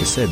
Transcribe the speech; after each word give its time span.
Et 0.00 0.04
Seb. 0.04 0.28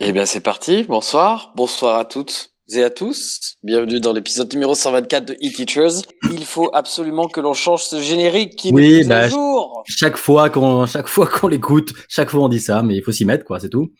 Eh 0.00 0.12
bien, 0.12 0.24
c'est 0.24 0.38
parti. 0.40 0.84
Bonsoir. 0.84 1.52
Bonsoir 1.56 1.98
à 1.98 2.04
toutes 2.04 2.50
et 2.72 2.84
à 2.84 2.90
tous. 2.90 3.56
Bienvenue 3.64 3.98
dans 3.98 4.12
l'épisode 4.12 4.52
numéro 4.52 4.76
124 4.76 5.24
de 5.24 5.32
e-Teachers. 5.34 6.02
Il 6.32 6.44
faut 6.44 6.70
absolument 6.72 7.26
que 7.26 7.40
l'on 7.40 7.54
change 7.54 7.82
ce 7.82 8.00
générique 8.00 8.54
qui 8.54 8.70
Oui, 8.72 9.02
à 9.02 9.08
bah, 9.08 9.28
jour. 9.28 9.82
Chaque 9.88 10.16
fois 10.16 10.48
qu'on, 10.48 10.86
chaque 10.86 11.08
fois 11.08 11.26
qu'on 11.26 11.48
l'écoute, 11.48 11.92
chaque 12.08 12.30
fois 12.30 12.42
on 12.44 12.48
dit 12.48 12.60
ça, 12.60 12.84
mais 12.84 12.94
il 12.94 13.02
faut 13.02 13.10
s'y 13.10 13.24
mettre, 13.24 13.44
quoi, 13.44 13.58
c'est 13.58 13.68
tout. 13.70 13.90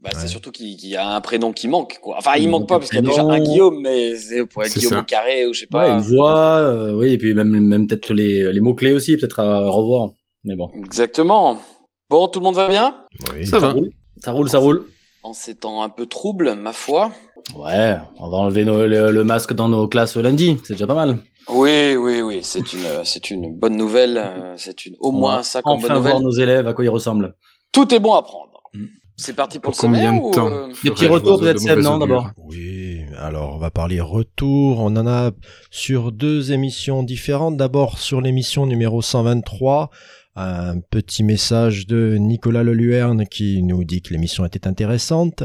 Bah, 0.00 0.10
Ouais. 0.14 0.20
C'est 0.20 0.28
surtout 0.28 0.52
qu'il 0.52 0.76
qu'il 0.76 0.90
y 0.90 0.96
a 0.96 1.16
un 1.16 1.20
prénom 1.20 1.52
qui 1.52 1.66
manque. 1.66 1.98
Quoi. 2.00 2.14
Enfin, 2.16 2.34
il 2.36 2.44
Il 2.44 2.48
manque 2.50 2.68
pas 2.68 2.76
un 2.76 2.78
parce 2.78 2.90
qu'il 2.90 3.00
y 3.00 3.04
a 3.04 3.08
déjà 3.08 3.22
un. 3.22 3.40
Guillaume, 3.40 3.80
mais 3.82 4.14
c'est 4.14 4.46
pour 4.46 4.62
être 4.62 4.70
C'est 4.70 4.78
Guillaume 4.78 4.92
ça. 4.94 5.00
au 5.00 5.04
carré 5.04 5.46
ou 5.46 5.52
je 5.52 5.60
sais 5.60 5.66
Ouais, 5.72 5.86
pas. 5.86 5.88
une 5.88 6.00
voix, 6.00 6.58
euh, 6.58 6.92
oui, 6.94 7.08
et 7.14 7.18
puis 7.18 7.34
même, 7.34 7.48
même 7.48 7.88
peut-être 7.88 8.14
les, 8.14 8.52
les 8.52 8.60
mots-clés 8.60 8.92
aussi, 8.92 9.16
peut-être 9.16 9.40
à 9.40 9.68
revoir. 9.68 10.10
Mais 10.44 10.54
bon. 10.54 10.70
Exactement. 10.76 11.60
Bon, 12.08 12.28
tout 12.28 12.38
le 12.40 12.44
monde 12.44 12.54
va 12.54 12.68
bien? 12.68 12.94
Oui. 13.34 13.46
Ça 13.46 13.58
va. 13.58 13.72
roule, 13.72 13.90
ça 14.22 14.32
roule, 14.32 14.48
ça 14.48 14.58
roule. 14.58 14.86
En 15.22 15.32
ces 15.32 15.56
temps 15.56 15.82
un 15.82 15.88
peu 15.88 16.06
troubles, 16.06 16.54
ma 16.54 16.72
foi. 16.72 17.10
Ouais, 17.56 17.96
on 18.18 18.28
va 18.28 18.36
enlever 18.38 18.64
nos- 18.64 18.86
le, 18.86 19.10
le 19.10 19.24
masque 19.24 19.52
dans 19.54 19.68
nos 19.68 19.88
classes 19.88 20.16
lundi, 20.16 20.58
c'est 20.64 20.74
déjà 20.74 20.86
pas 20.86 20.94
mal. 20.94 21.18
Oui, 21.48 21.94
oui, 21.96 22.22
oui, 22.22 22.40
c'est 22.42 22.72
une, 22.72 22.80
c'est 23.04 23.30
une 23.30 23.54
bonne 23.56 23.76
nouvelle. 23.76 24.18
euh, 24.18 24.54
C'est 24.56 24.86
une, 24.86 24.94
au 25.00 25.10
moins 25.12 25.36
va 25.38 25.42
ça 25.42 25.62
comme 25.62 25.74
enfin 25.74 25.88
bonne 25.94 26.02
voir 26.02 26.14
nouvelle. 26.20 26.24
nos 26.24 26.30
élèves 26.42 26.66
à 26.68 26.74
quoi 26.74 26.84
ils 26.84 26.88
ressemblent. 26.90 27.34
Tout 27.72 27.92
est 27.94 28.00
bon 28.00 28.14
à 28.14 28.22
prendre. 28.22 28.62
Mm. 28.74 28.84
C'est 29.16 29.32
parti 29.34 29.58
pour, 29.58 29.72
Pour 29.72 29.88
le 29.88 29.94
combien 29.94 30.12
de 30.12 30.30
temps 30.34 30.46
euh, 30.50 30.68
Des 30.84 30.90
petits 30.90 31.06
retours 31.06 31.40
peut-être 31.40 31.54
de 31.54 31.58
Seb, 31.60 31.78
non, 31.80 31.98
d'abord? 31.98 32.30
Oui, 32.36 33.00
alors 33.18 33.54
on 33.54 33.58
va 33.58 33.70
parler 33.70 34.00
retour. 34.00 34.80
On 34.80 34.94
en 34.96 35.06
a 35.06 35.30
sur 35.70 36.12
deux 36.12 36.52
émissions 36.52 37.02
différentes. 37.02 37.56
D'abord 37.56 37.98
sur 37.98 38.20
l'émission 38.20 38.66
numéro 38.66 39.00
123, 39.00 39.90
un 40.36 40.80
petit 40.80 41.24
message 41.24 41.86
de 41.86 42.16
Nicolas 42.18 42.62
Leluerne 42.62 43.26
qui 43.26 43.62
nous 43.62 43.84
dit 43.84 44.02
que 44.02 44.12
l'émission 44.12 44.44
était 44.44 44.66
intéressante. 44.66 45.44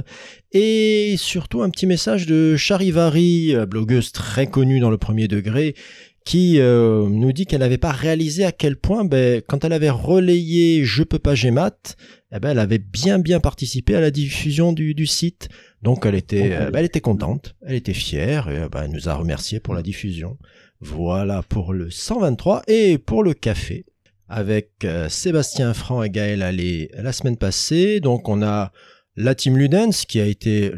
Et 0.51 1.15
surtout 1.17 1.61
un 1.61 1.69
petit 1.69 1.87
message 1.87 2.25
de 2.25 2.57
Charivari, 2.57 3.55
blogueuse 3.67 4.11
très 4.11 4.47
connue 4.47 4.79
dans 4.79 4.89
le 4.89 4.97
premier 4.97 5.27
degré, 5.27 5.75
qui 6.25 6.59
euh, 6.59 7.07
nous 7.09 7.31
dit 7.31 7.45
qu'elle 7.45 7.61
n'avait 7.61 7.77
pas 7.77 7.91
réalisé 7.91 8.45
à 8.45 8.51
quel 8.51 8.75
point, 8.75 9.05
ben, 9.05 9.41
quand 9.47 9.65
elle 9.65 9.73
avait 9.73 9.89
relayé 9.89 10.83
Je 10.85 11.03
peux 11.03 11.19
pas 11.19 11.33
Gmat, 11.35 11.95
eh 12.31 12.39
ben, 12.39 12.51
elle 12.51 12.59
avait 12.59 12.79
bien 12.79 13.19
bien 13.19 13.39
participé 13.39 13.95
à 13.95 14.01
la 14.01 14.11
diffusion 14.11 14.71
du, 14.71 15.05
site. 15.07 15.49
Donc 15.81 16.05
elle 16.05 16.15
était, 16.15 16.53
euh, 16.53 16.69
ben, 16.69 16.79
elle 16.79 16.85
était 16.85 17.01
contente, 17.01 17.55
elle 17.65 17.75
était 17.75 17.93
fière, 17.93 18.49
et 18.49 18.57
euh, 18.57 18.69
ben, 18.69 18.83
elle 18.83 18.91
nous 18.91 19.09
a 19.09 19.15
remercié 19.15 19.59
pour 19.59 19.73
la 19.73 19.81
diffusion. 19.81 20.37
Voilà 20.79 21.43
pour 21.43 21.73
le 21.73 21.89
123 21.89 22.63
et 22.67 22.97
pour 22.97 23.23
le 23.23 23.33
café 23.33 23.85
avec 24.31 24.71
euh, 24.85 25.09
Sébastien 25.09 25.73
Franc 25.73 26.01
et 26.03 26.09
Gaël 26.09 26.41
Allais 26.41 26.89
la 26.97 27.11
semaine 27.11 27.37
passée. 27.37 27.99
Donc 27.99 28.29
on 28.29 28.41
a 28.41 28.71
la 29.17 29.35
team 29.35 29.57
Ludens 29.57 30.05
qui 30.07 30.19
a 30.21 30.25
été 30.25 30.71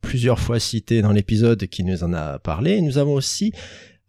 plusieurs 0.00 0.40
fois 0.40 0.58
citée 0.58 1.02
dans 1.02 1.12
l'épisode 1.12 1.66
qui 1.66 1.84
nous 1.84 2.02
en 2.02 2.12
a 2.14 2.38
parlé. 2.38 2.80
Nous 2.80 2.98
avons 2.98 3.12
aussi 3.14 3.52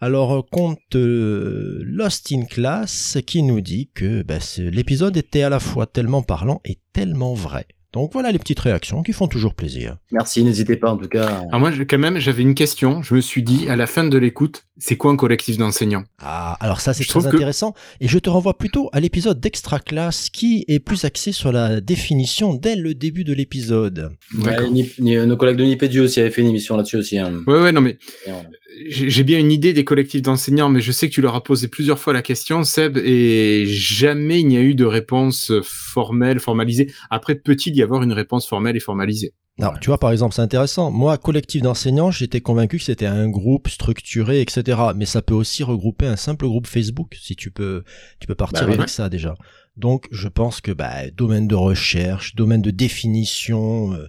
alors 0.01 0.33
euh, 0.33 0.41
compte 0.51 0.79
euh, 0.95 1.81
Lost 1.85 2.31
in 2.31 2.45
Class 2.45 3.17
qui 3.27 3.43
nous 3.43 3.61
dit 3.61 3.89
que 3.93 4.23
ben, 4.23 4.39
l'épisode 4.57 5.17
était 5.17 5.43
à 5.43 5.49
la 5.49 5.59
fois 5.59 5.85
tellement 5.87 6.21
parlant 6.21 6.61
et 6.65 6.77
tellement 6.93 7.33
vrai. 7.33 7.65
Donc 7.93 8.11
voilà 8.11 8.31
les 8.33 8.39
petites 8.39 8.59
réactions 8.59 9.03
qui 9.03 9.13
font 9.13 9.27
toujours 9.27 9.53
plaisir. 9.55 9.97
Merci, 10.11 10.43
n'hésitez 10.43 10.75
pas 10.75 10.91
en 10.91 10.97
tout 10.97 11.07
cas. 11.07 11.43
Alors 11.47 11.61
moi, 11.61 11.71
je- 11.71 11.83
quand 11.83 11.97
même, 11.97 12.19
j'avais 12.19 12.41
une 12.43 12.53
question. 12.55 13.01
Je 13.01 13.15
me 13.15 13.21
suis 13.21 13.41
dit, 13.41 13.69
à 13.69 13.77
la 13.77 13.87
fin 13.87 14.03
de 14.03 14.17
l'écoute, 14.17 14.64
c'est 14.77 14.97
quoi 14.97 15.11
un 15.11 15.15
collectif 15.15 15.57
d'enseignants? 15.57 16.03
Ah, 16.19 16.57
alors 16.59 16.81
ça 16.81 16.93
c'est 16.93 17.05
très 17.05 17.21
que- 17.21 17.27
intéressant. 17.27 17.73
Et 18.01 18.07
je 18.07 18.19
te 18.19 18.29
renvoie 18.29 18.57
plutôt 18.57 18.89
à 18.93 18.99
l'épisode 18.99 19.39
d'Extra 19.39 19.79
Class 19.79 20.29
qui 20.29 20.65
est 20.67 20.79
plus 20.79 21.05
axé 21.05 21.31
sur 21.31 21.51
la 21.51 21.81
définition 21.81 22.53
dès 22.53 22.75
le 22.75 22.93
début 22.93 23.23
de 23.23 23.33
l'épisode. 23.33 24.11
Ouais, 24.39 24.69
Ni- 24.69 24.89
ni- 24.99 25.15
nos 25.17 25.37
collègues 25.37 25.57
de 25.57 25.63
Nipédu 25.63 25.99
aussi 26.01 26.19
avaient 26.19 26.31
fait 26.31 26.41
une 26.41 26.49
émission 26.49 26.75
là-dessus 26.77 26.97
aussi. 26.97 27.17
hein. 27.17 27.43
Ouais, 27.47 27.61
ouais, 27.61 27.71
non, 27.71 27.81
mais 27.81 27.97
voilà. 28.25 28.43
j'ai 28.89 29.23
bien 29.23 29.39
une 29.39 29.51
idée 29.51 29.71
des 29.73 29.83
collectifs 29.85 30.21
d'enseignants, 30.21 30.69
mais 30.69 30.81
je 30.81 30.91
sais 30.91 31.07
que 31.09 31.13
tu 31.13 31.21
leur 31.21 31.35
as 31.35 31.43
posé 31.43 31.67
plusieurs 31.67 31.97
fois 31.99 32.11
la 32.13 32.21
question, 32.21 32.63
Seb, 32.63 32.97
et 32.97 33.65
jamais 33.67 34.39
il 34.41 34.47
n'y 34.47 34.57
a 34.57 34.61
eu 34.61 34.75
de 34.75 34.85
réponse 34.85 35.51
formelle, 35.63 36.39
formalisée. 36.39 36.91
Après, 37.09 37.35
peut-il 37.35 37.75
y 37.75 37.81
avoir 37.81 38.03
une 38.03 38.13
réponse 38.13 38.47
formelle 38.47 38.75
et 38.75 38.81
formalisée? 38.81 39.33
Non, 39.57 39.71
tu 39.79 39.87
vois, 39.87 39.97
par 39.97 40.11
exemple, 40.11 40.35
c'est 40.35 40.41
intéressant. 40.41 40.91
Moi, 40.91 41.17
collectif 41.17 41.61
d'enseignants, 41.61 42.11
j'étais 42.11 42.41
convaincu 42.41 42.77
que 42.77 42.83
c'était 42.83 43.05
un 43.05 43.29
groupe 43.29 43.69
structuré, 43.69 44.41
etc. 44.41 44.77
Mais 44.95 45.05
ça 45.05 45.21
peut 45.21 45.33
aussi 45.33 45.63
regrouper 45.63 46.07
un 46.07 46.17
simple 46.17 46.45
groupe 46.45 46.67
Facebook, 46.67 47.15
si 47.21 47.37
tu 47.37 47.51
peux, 47.51 47.83
tu 48.19 48.27
peux 48.27 48.35
partir 48.35 48.67
Bah 48.67 48.73
avec 48.73 48.89
ça 48.89 49.07
déjà. 49.07 49.35
Donc, 49.77 50.07
je 50.11 50.27
pense 50.27 50.59
que 50.59 50.71
bah, 50.71 51.09
domaine 51.11 51.47
de 51.47 51.55
recherche, 51.55 52.35
domaine 52.35 52.61
de 52.61 52.71
définition, 52.71 53.93
euh, 53.93 54.07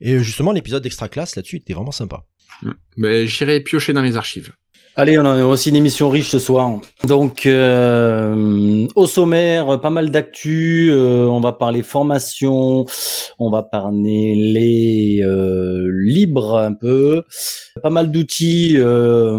et 0.00 0.18
justement 0.18 0.52
l'épisode 0.52 0.82
d'extra 0.82 1.08
classe 1.08 1.36
là-dessus 1.36 1.56
était 1.56 1.74
vraiment 1.74 1.92
sympa. 1.92 2.24
Mais 2.96 3.26
j'irai 3.26 3.60
piocher 3.60 3.92
dans 3.92 4.02
les 4.02 4.16
archives. 4.16 4.52
Allez, 4.98 5.18
on 5.18 5.26
a 5.26 5.44
aussi 5.44 5.68
une 5.68 5.76
émission 5.76 6.08
riche 6.08 6.30
ce 6.30 6.38
soir. 6.38 6.80
Donc, 7.04 7.44
euh, 7.44 8.86
au 8.94 9.06
sommaire, 9.06 9.78
pas 9.78 9.90
mal 9.90 10.10
d'actu. 10.10 10.88
euh, 10.90 11.26
on 11.26 11.38
va 11.40 11.52
parler 11.52 11.82
formation, 11.82 12.86
on 13.38 13.50
va 13.50 13.62
parler 13.62 14.34
les 14.34 15.20
euh, 15.22 15.90
libres 16.02 16.56
un 16.56 16.72
peu, 16.72 17.24
pas 17.82 17.90
mal 17.90 18.10
d'outils. 18.10 18.76
euh, 18.78 19.38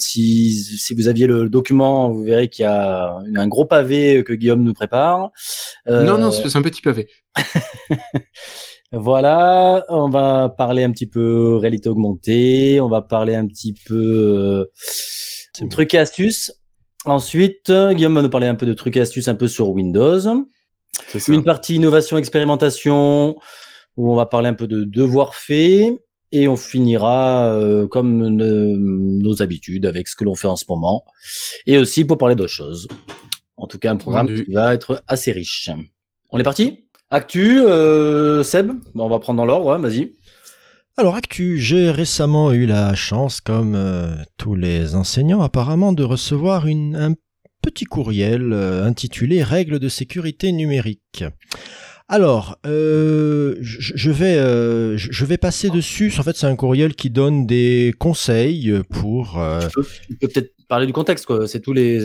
si, 0.00 0.52
si 0.54 0.94
vous 0.94 1.08
aviez 1.08 1.26
le 1.26 1.50
document, 1.50 2.08
vous 2.10 2.22
verrez 2.22 2.48
qu'il 2.48 2.62
y 2.62 2.66
a 2.66 3.18
un 3.36 3.48
gros 3.48 3.66
pavé 3.66 4.24
que 4.24 4.32
Guillaume 4.32 4.62
nous 4.62 4.72
prépare. 4.72 5.30
Euh, 5.88 6.04
Non, 6.04 6.16
non, 6.16 6.30
c'est 6.30 6.56
un 6.56 6.62
petit 6.62 6.80
pavé. 6.80 7.06
Voilà, 8.98 9.84
on 9.90 10.08
va 10.08 10.48
parler 10.48 10.82
un 10.82 10.90
petit 10.90 11.06
peu 11.06 11.56
réalité 11.56 11.90
augmentée, 11.90 12.80
on 12.80 12.88
va 12.88 13.02
parler 13.02 13.34
un 13.34 13.46
petit 13.46 13.74
peu 13.74 14.64
euh, 15.60 15.68
trucs 15.68 15.92
et 15.92 15.98
astuces. 15.98 16.52
Ensuite, 17.04 17.70
Guillaume 17.70 18.14
va 18.14 18.22
nous 18.22 18.30
parler 18.30 18.46
un 18.46 18.54
peu 18.54 18.64
de 18.64 18.72
trucs 18.72 18.96
et 18.96 19.02
astuces 19.02 19.28
un 19.28 19.34
peu 19.34 19.48
sur 19.48 19.68
Windows. 19.68 20.18
Ça. 20.18 20.34
Une 21.28 21.44
partie 21.44 21.74
innovation 21.74 22.16
expérimentation 22.16 23.36
où 23.98 24.12
on 24.12 24.16
va 24.16 24.24
parler 24.24 24.48
un 24.48 24.54
peu 24.54 24.66
de 24.66 24.84
devoirs 24.84 25.34
faits 25.34 25.92
et 26.32 26.48
on 26.48 26.56
finira 26.56 27.52
euh, 27.52 27.86
comme 27.86 28.26
nos 28.28 29.42
habitudes 29.42 29.84
avec 29.84 30.08
ce 30.08 30.16
que 30.16 30.24
l'on 30.24 30.34
fait 30.34 30.48
en 30.48 30.56
ce 30.56 30.64
moment 30.70 31.04
et 31.66 31.76
aussi 31.76 32.06
pour 32.06 32.16
parler 32.16 32.34
d'autres 32.34 32.50
choses. 32.50 32.88
En 33.58 33.66
tout 33.66 33.78
cas, 33.78 33.92
un 33.92 33.96
programme 33.96 34.28
Vendu. 34.28 34.46
qui 34.46 34.52
va 34.52 34.72
être 34.72 35.02
assez 35.06 35.32
riche. 35.32 35.70
On 36.30 36.38
est 36.38 36.42
parti? 36.42 36.85
Actu, 37.10 37.60
euh, 37.60 38.42
Seb, 38.42 38.72
Bon, 38.94 39.04
on 39.06 39.08
va 39.08 39.18
prendre 39.18 39.36
dans 39.36 39.46
l'ordre, 39.46 39.76
vas-y. 39.78 40.12
Alors, 40.96 41.14
Actu, 41.14 41.58
j'ai 41.58 41.90
récemment 41.90 42.52
eu 42.52 42.66
la 42.66 42.94
chance, 42.94 43.40
comme 43.40 43.74
euh, 43.76 44.14
tous 44.38 44.54
les 44.54 44.94
enseignants 44.94 45.42
apparemment, 45.42 45.92
de 45.92 46.02
recevoir 46.02 46.66
une, 46.66 46.96
un 46.96 47.14
petit 47.62 47.84
courriel 47.84 48.52
euh, 48.52 48.84
intitulé 48.84 49.42
Règles 49.42 49.78
de 49.78 49.88
sécurité 49.88 50.50
numérique. 50.52 51.24
Alors, 52.08 52.56
euh, 52.66 53.56
je 53.60 53.92
je 53.96 54.10
vais, 54.10 54.36
euh, 54.36 54.96
je 54.96 55.24
vais 55.24 55.38
passer 55.38 55.70
dessus. 55.70 56.12
En 56.18 56.22
fait, 56.22 56.36
c'est 56.36 56.46
un 56.46 56.56
courriel 56.56 56.94
qui 56.94 57.10
donne 57.10 57.46
des 57.46 57.92
conseils 57.98 58.80
pour. 58.90 59.38
euh, 59.38 59.60
Tu 60.08 60.16
peux, 60.16 60.28
peut-être 60.28 60.54
parler 60.68 60.86
du 60.86 60.92
contexte, 60.92 61.26
quoi. 61.26 61.46
C'est 61.48 61.60
tous 61.60 61.72
les 61.72 62.00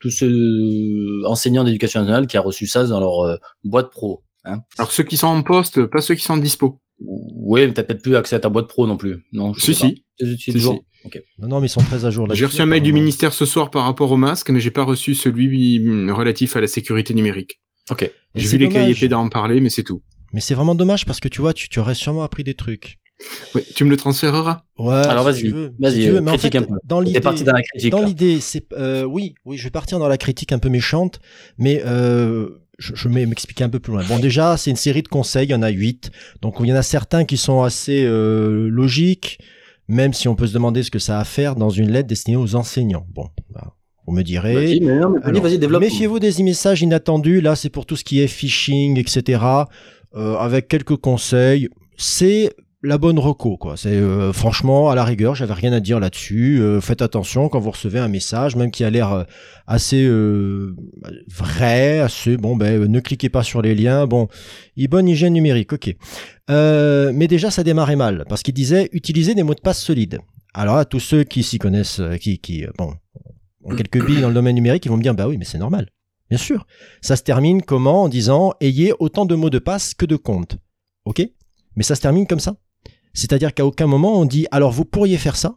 tous 0.00 0.10
ceux 0.10 1.22
enseignants 1.26 1.64
d'éducation 1.64 2.00
nationale 2.00 2.26
qui 2.26 2.36
a 2.36 2.40
reçu 2.40 2.66
ça 2.66 2.84
dans 2.86 3.00
leur 3.00 3.20
euh, 3.24 3.36
boîte 3.64 3.90
pro. 3.90 4.22
Hein. 4.44 4.60
Alors 4.78 4.92
ceux 4.92 5.02
qui 5.04 5.16
sont 5.16 5.26
en 5.26 5.42
poste, 5.42 5.84
pas 5.86 6.00
ceux 6.00 6.14
qui 6.14 6.22
sont 6.22 6.34
en 6.34 6.38
dispo. 6.38 6.80
Oui, 7.00 7.66
mais 7.66 7.72
t'as 7.72 7.82
peut-être 7.84 8.02
plus 8.02 8.16
accès 8.16 8.36
à 8.36 8.40
ta 8.40 8.48
boîte 8.48 8.66
pro 8.68 8.86
non 8.86 8.96
plus. 8.96 9.24
Non, 9.32 9.52
je 9.54 9.60
Si, 9.60 9.74
sais 9.74 9.80
pas. 9.86 9.88
si. 9.94 10.04
C'est- 10.18 10.26
c'est 10.26 10.36
Si, 10.38 10.52
toujours- 10.52 10.74
si. 10.74 11.06
Ok. 11.06 11.22
Non, 11.38 11.48
non, 11.48 11.60
mais 11.60 11.66
ils 11.68 11.70
sont 11.70 11.80
très 11.80 12.04
à 12.04 12.10
jour 12.10 12.26
là. 12.26 12.34
J'ai 12.34 12.44
reçu 12.46 12.60
un 12.60 12.66
mail 12.66 12.82
du 12.82 12.92
ministère 12.92 13.32
ce 13.32 13.46
soir 13.46 13.70
par 13.70 13.84
rapport 13.84 14.10
au 14.10 14.16
masque, 14.16 14.50
mais 14.50 14.58
j'ai 14.60 14.72
pas 14.72 14.82
reçu 14.84 15.14
celui 15.14 15.78
hum, 15.88 16.10
relatif 16.10 16.56
à 16.56 16.60
la 16.60 16.66
sécurité 16.66 17.14
numérique. 17.14 17.60
Ok. 17.90 18.10
J'ai 18.34 18.48
vu 18.48 18.58
les 18.58 18.66
dommage. 18.66 18.82
cahiers 18.82 18.94
pédas 18.94 19.16
en 19.16 19.28
parler, 19.28 19.60
mais 19.60 19.70
c'est 19.70 19.84
tout. 19.84 20.02
Mais 20.32 20.40
c'est 20.40 20.54
vraiment 20.54 20.74
dommage 20.74 21.06
parce 21.06 21.20
que 21.20 21.28
tu 21.28 21.40
vois, 21.40 21.54
tu, 21.54 21.68
tu 21.68 21.78
aurais 21.78 21.94
sûrement 21.94 22.22
appris 22.24 22.42
des 22.44 22.54
trucs. 22.54 22.98
Ouais, 23.54 23.64
tu 23.74 23.84
me 23.84 23.90
le 23.90 23.96
transféreras 23.96 24.62
Ouais. 24.78 24.94
Alors, 24.94 25.24
vas-y, 25.24 25.50
vas-y, 25.78 26.02
Si 26.02 26.18
en 26.18 26.24
critique 26.24 26.52
fait, 26.52 26.58
un 26.58 26.62
peu. 26.62 26.74
Dans 26.84 27.00
l'idée, 27.00 27.14
T'es 27.14 27.20
parti 27.20 27.42
dans 27.44 27.52
la 27.52 27.62
critique. 27.62 27.90
dans 27.90 28.00
là. 28.00 28.06
l'idée, 28.06 28.40
c'est 28.40 28.64
euh, 28.74 29.02
oui, 29.04 29.34
oui, 29.44 29.56
je 29.56 29.64
vais 29.64 29.70
partir 29.70 29.98
dans 29.98 30.08
la 30.08 30.18
critique 30.18 30.52
un 30.52 30.58
peu 30.58 30.68
méchante, 30.68 31.18
mais 31.58 31.82
euh, 31.84 32.48
je, 32.78 32.94
je 32.94 33.08
vais 33.08 33.26
m'expliquer 33.26 33.64
un 33.64 33.68
peu 33.68 33.80
plus 33.80 33.92
loin. 33.92 34.04
Bon, 34.08 34.18
déjà, 34.18 34.56
c'est 34.56 34.70
une 34.70 34.76
série 34.76 35.02
de 35.02 35.08
conseils, 35.08 35.46
il 35.48 35.50
y 35.50 35.54
en 35.54 35.62
a 35.62 35.68
huit. 35.70 36.10
Donc, 36.42 36.56
il 36.60 36.66
y 36.66 36.72
en 36.72 36.76
a 36.76 36.82
certains 36.82 37.24
qui 37.24 37.36
sont 37.36 37.62
assez 37.62 38.04
euh, 38.04 38.68
logiques, 38.68 39.40
même 39.88 40.12
si 40.12 40.28
on 40.28 40.36
peut 40.36 40.46
se 40.46 40.54
demander 40.54 40.82
ce 40.84 40.90
que 40.92 41.00
ça 41.00 41.18
a 41.18 41.20
à 41.22 41.24
faire 41.24 41.56
dans 41.56 41.70
une 41.70 41.90
lettre 41.90 42.08
destinée 42.08 42.36
aux 42.36 42.54
enseignants. 42.54 43.06
Bon, 43.12 43.26
bah, 43.50 43.74
vous 44.06 44.14
me 44.14 44.22
développe. 44.22 45.82
Méfiez-vous 45.82 46.18
des 46.18 46.42
messages 46.42 46.82
inattendus. 46.82 47.40
Là, 47.40 47.56
c'est 47.56 47.68
pour 47.68 47.84
tout 47.84 47.96
ce 47.96 48.04
qui 48.04 48.20
est 48.20 48.26
phishing, 48.26 48.98
etc. 48.98 49.42
Euh, 50.14 50.36
avec 50.36 50.68
quelques 50.68 50.96
conseils. 50.96 51.68
C'est 51.96 52.52
la 52.82 52.96
bonne 52.96 53.18
reco, 53.18 53.56
quoi. 53.56 53.76
C'est 53.76 53.96
euh, 53.96 54.32
franchement 54.32 54.90
à 54.90 54.94
la 54.94 55.04
rigueur, 55.04 55.34
j'avais 55.34 55.54
rien 55.54 55.72
à 55.72 55.80
dire 55.80 55.98
là-dessus. 55.98 56.60
Euh, 56.60 56.80
faites 56.80 57.02
attention 57.02 57.48
quand 57.48 57.58
vous 57.58 57.72
recevez 57.72 57.98
un 57.98 58.08
message, 58.08 58.54
même 58.54 58.70
qui 58.70 58.84
a 58.84 58.90
l'air 58.90 59.12
euh, 59.12 59.24
assez 59.66 60.04
euh, 60.04 60.76
vrai, 61.28 61.98
assez 61.98 62.36
bon. 62.36 62.56
Ben, 62.56 62.84
ne 62.84 63.00
cliquez 63.00 63.28
pas 63.28 63.42
sur 63.42 63.62
les 63.62 63.74
liens. 63.74 64.06
Bon, 64.06 64.28
bonne 64.88 65.08
hygiène 65.08 65.32
numérique, 65.32 65.72
ok. 65.72 65.94
Mais 66.48 67.26
déjà, 67.26 67.50
ça 67.50 67.64
démarrait 67.64 67.96
mal 67.96 68.24
parce 68.28 68.42
qu'il 68.42 68.54
disait 68.54 68.88
utiliser 68.92 69.34
des 69.34 69.42
mots 69.42 69.54
de 69.54 69.60
passe 69.60 69.82
solides. 69.82 70.20
Alors 70.54 70.76
là, 70.76 70.84
tous 70.84 71.00
ceux 71.00 71.24
qui 71.24 71.42
s'y 71.42 71.58
connaissent, 71.58 72.00
qui, 72.20 72.38
qui 72.38 72.64
bon, 72.78 72.94
ont 73.64 73.74
quelques 73.74 74.04
billes 74.04 74.20
dans 74.20 74.28
le 74.28 74.34
domaine 74.34 74.54
numérique, 74.54 74.84
ils 74.86 74.88
vont 74.88 74.96
me 74.96 75.02
dire 75.02 75.14
bah 75.14 75.28
oui, 75.28 75.36
mais 75.36 75.44
c'est 75.44 75.58
normal. 75.58 75.88
Bien 76.30 76.38
sûr. 76.38 76.66
Ça 77.00 77.16
se 77.16 77.22
termine 77.22 77.62
comment? 77.62 78.04
En 78.04 78.08
disant 78.08 78.54
ayez 78.60 78.92
autant 78.98 79.24
de 79.26 79.34
mots 79.34 79.50
de 79.50 79.58
passe 79.58 79.94
que 79.94 80.06
de 80.06 80.16
comptes. 80.16 80.58
Ok? 81.04 81.22
Mais 81.74 81.82
ça 81.82 81.94
se 81.94 82.00
termine 82.00 82.26
comme 82.26 82.40
ça. 82.40 82.56
C'est-à-dire 83.18 83.52
qu'à 83.54 83.66
aucun 83.66 83.86
moment 83.86 84.20
on 84.20 84.24
dit 84.24 84.46
alors 84.50 84.70
vous 84.72 84.84
pourriez 84.84 85.18
faire 85.18 85.36
ça, 85.36 85.56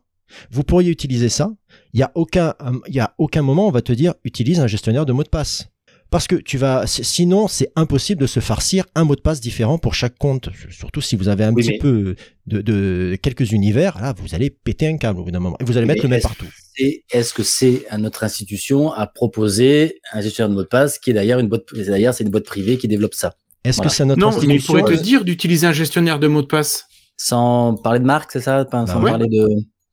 vous 0.50 0.64
pourriez 0.64 0.90
utiliser 0.90 1.30
ça. 1.30 1.52
Il 1.94 2.00
y 2.00 2.04
a 2.04 2.12
aucun, 2.16 2.54
il 2.88 2.96
y 2.96 3.00
a 3.00 3.14
aucun 3.18 3.42
moment 3.42 3.68
on 3.68 3.72
va 3.72 3.82
te 3.82 3.92
dire 3.94 4.14
utilise 4.24 4.60
un 4.60 4.68
gestionnaire 4.68 5.06
de 5.06 5.14
mots 5.14 5.24
de 5.24 5.30
passe. 5.30 5.68
Parce 6.10 6.28
que 6.28 6.36
tu 6.36 6.58
vas, 6.58 6.88
sinon 6.88 7.48
c'est 7.48 7.72
impossible 7.78 8.20
de 8.22 8.28
se 8.28 8.42
farcir 8.42 8.84
un 8.96 9.06
mot 9.06 9.16
de 9.16 9.22
passe 9.22 9.40
différent 9.40 9.78
pour 9.78 9.94
chaque 9.96 10.18
compte. 10.18 10.50
Surtout 10.70 11.00
si 11.00 11.16
vous 11.16 11.30
avez 11.30 11.46
un 11.46 11.54
Oui, 11.54 11.64
petit 11.64 11.72
mais- 11.72 11.78
peu 11.78 12.16
de, 12.48 12.60
de 12.62 13.18
quelques 13.22 13.52
univers, 13.54 13.98
là 14.02 14.14
vous 14.18 14.36
allez 14.36 14.50
péter 14.50 14.88
un 14.90 14.98
câble 14.98 15.22
au 15.22 15.24
bout 15.24 15.32
d'un 15.32 15.40
moment. 15.40 15.56
Et 15.62 15.64
vous 15.64 15.78
allez 15.78 15.86
Mais 15.86 15.94
mettre 15.94 16.04
le 16.04 16.10
même 16.10 16.22
partout. 16.22 16.48
Et 16.78 17.06
est-ce 17.12 17.34
que 17.34 17.44
c'est 17.44 17.84
à 17.90 17.98
notre 17.98 18.24
institution 18.26 18.92
à 18.92 19.08
proposer 19.08 20.02
un 20.12 20.20
gestionnaire 20.20 20.50
de 20.50 20.56
mot 20.56 20.64
de 20.64 20.68
passe 20.68 21.00
qui 21.00 21.12
est 21.12 21.14
d'ailleurs 21.14 21.40
une 21.40 21.48
boîte, 21.48 21.64
d'ailleurs 21.74 22.14
c'est 22.14 22.24
une 22.26 22.30
boîte 22.32 22.46
privée 22.46 22.78
qui 22.78 22.88
développe 22.90 23.14
ça, 23.14 23.36
Est-ce 23.64 23.78
Voilà. 23.78 23.90
que 23.92 23.96
c'est 23.96 24.04
notre 24.06 24.20
Non, 24.20 24.32
mais 24.32 24.36
il 24.44 24.52
institution 24.52 24.74
pourrait 24.80 24.98
te 24.98 25.02
dire 25.02 25.24
d'utiliser 25.24 25.66
un 25.68 25.72
gestionnaire 25.74 26.20
de 26.20 26.28
mots 26.28 26.42
de 26.42 26.48
passe 26.48 26.88
sans 27.24 27.76
parler 27.76 28.00
de 28.00 28.06
marque, 28.06 28.32
c'est 28.32 28.42
ça, 28.42 28.66
sans 28.72 29.02
ouais. 29.02 29.10
parler 29.12 29.28
de 29.28 29.48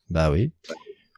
Bah 0.09 0.31
oui. 0.31 0.51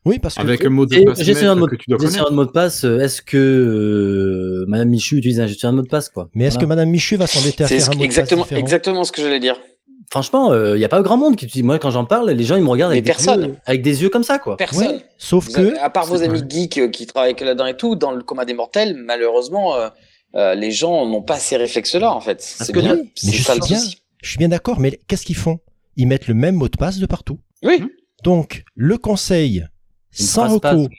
Oui, 0.03 0.17
parce 0.17 0.33
que 0.35 0.41
avec 0.41 0.65
un 0.65 0.69
mot 0.69 0.85
de 0.87 1.03
passe 1.05 1.21
gestionnaire 1.21 1.55
de 1.55 1.59
mot, 1.59 1.67
de 1.67 2.33
mot 2.35 2.45
de 2.45 2.49
passe. 2.51 2.85
euh, 2.85 2.99
Est-ce 2.99 3.21
que 3.21 3.37
euh, 3.37 4.65
Madame 4.67 4.89
Michu 4.89 5.17
utilise 5.17 5.39
un 5.39 5.45
gestionnaire 5.47 5.73
de 5.73 5.77
mot 5.77 5.83
de 5.83 5.89
passe 5.89 6.09
quoi? 6.09 6.29
Mais 6.33 6.45
est-ce 6.45 6.57
que. 6.57 6.65
Madame 6.65 6.89
Michu 6.89 7.17
va 7.17 7.27
s'embêter 7.27 7.63
à 7.63 7.67
C'est 7.67 7.79
faire 7.79 7.89
un 7.89 7.93
mot 7.93 7.99
de 7.99 8.05
exactement, 8.05 8.41
passe 8.41 8.49
différent? 8.49 8.61
exactement 8.61 9.03
ce 9.03 9.11
que 9.11 9.21
j'allais 9.21 9.39
dire. 9.39 9.57
Franchement, 10.09 10.53
il 10.53 10.73
n'y 10.77 10.83
a 10.83 10.89
pas 10.89 11.01
grand 11.03 11.17
monde 11.17 11.35
qui 11.37 11.45
utilise. 11.45 11.63
Moi, 11.63 11.77
quand 11.79 11.91
j'en 11.91 12.05
parle, 12.05 12.31
les 12.31 12.43
gens 12.43 12.55
ils 12.57 12.63
me 12.63 12.69
regardent 12.69 12.91
avec 12.93 13.03
des, 13.03 13.11
personne. 13.11 13.43
yeux, 13.45 13.55
avec 13.65 13.81
des 13.83 14.01
yeux 14.01 14.09
comme 14.09 14.23
ça 14.23 14.39
quoi. 14.39 14.57
Personne. 14.57 14.87
Ouais, 14.87 15.05
sauf 15.17 15.45
Vous 15.45 15.53
que 15.53 15.59
avez- 15.61 15.77
à 15.77 15.89
part 15.91 16.05
vos 16.07 16.21
amis 16.23 16.39
vrai. 16.39 16.47
geeks 16.49 16.77
euh, 16.79 16.87
qui 16.89 17.05
travaillent 17.05 17.35
que 17.35 17.45
là-dedans 17.45 17.67
et 17.67 17.77
tout, 17.77 17.95
dans 17.95 18.11
le 18.11 18.21
coma 18.23 18.43
des 18.43 18.53
mortels, 18.55 18.95
malheureusement, 18.97 19.75
euh, 19.75 19.89
euh, 20.35 20.55
les 20.55 20.71
gens 20.71 21.05
n'ont 21.05 21.21
pas 21.21 21.37
ces 21.37 21.55
réflexes-là, 21.57 22.11
en 22.11 22.19
fait. 22.21 22.41
C'est 22.41 22.73
que 22.73 22.79
oui, 22.79 22.85
mais 22.87 23.31
bien. 23.67 23.79
je 24.23 24.29
suis 24.29 24.37
bien 24.39 24.49
d'accord, 24.49 24.79
mais 24.79 24.99
qu'est-ce 25.07 25.25
qu'ils 25.25 25.35
font? 25.37 25.59
Ils 25.97 26.07
mettent 26.07 26.27
le 26.27 26.33
même 26.33 26.55
mot 26.55 26.67
de 26.69 26.77
passe 26.77 26.97
de 26.99 27.05
partout. 27.05 27.39
Oui. 27.63 27.83
Donc, 28.23 28.63
le 28.75 28.97
conseil, 28.97 29.65
Une 30.19 30.25
sans 30.25 30.47
recours, 30.55 30.89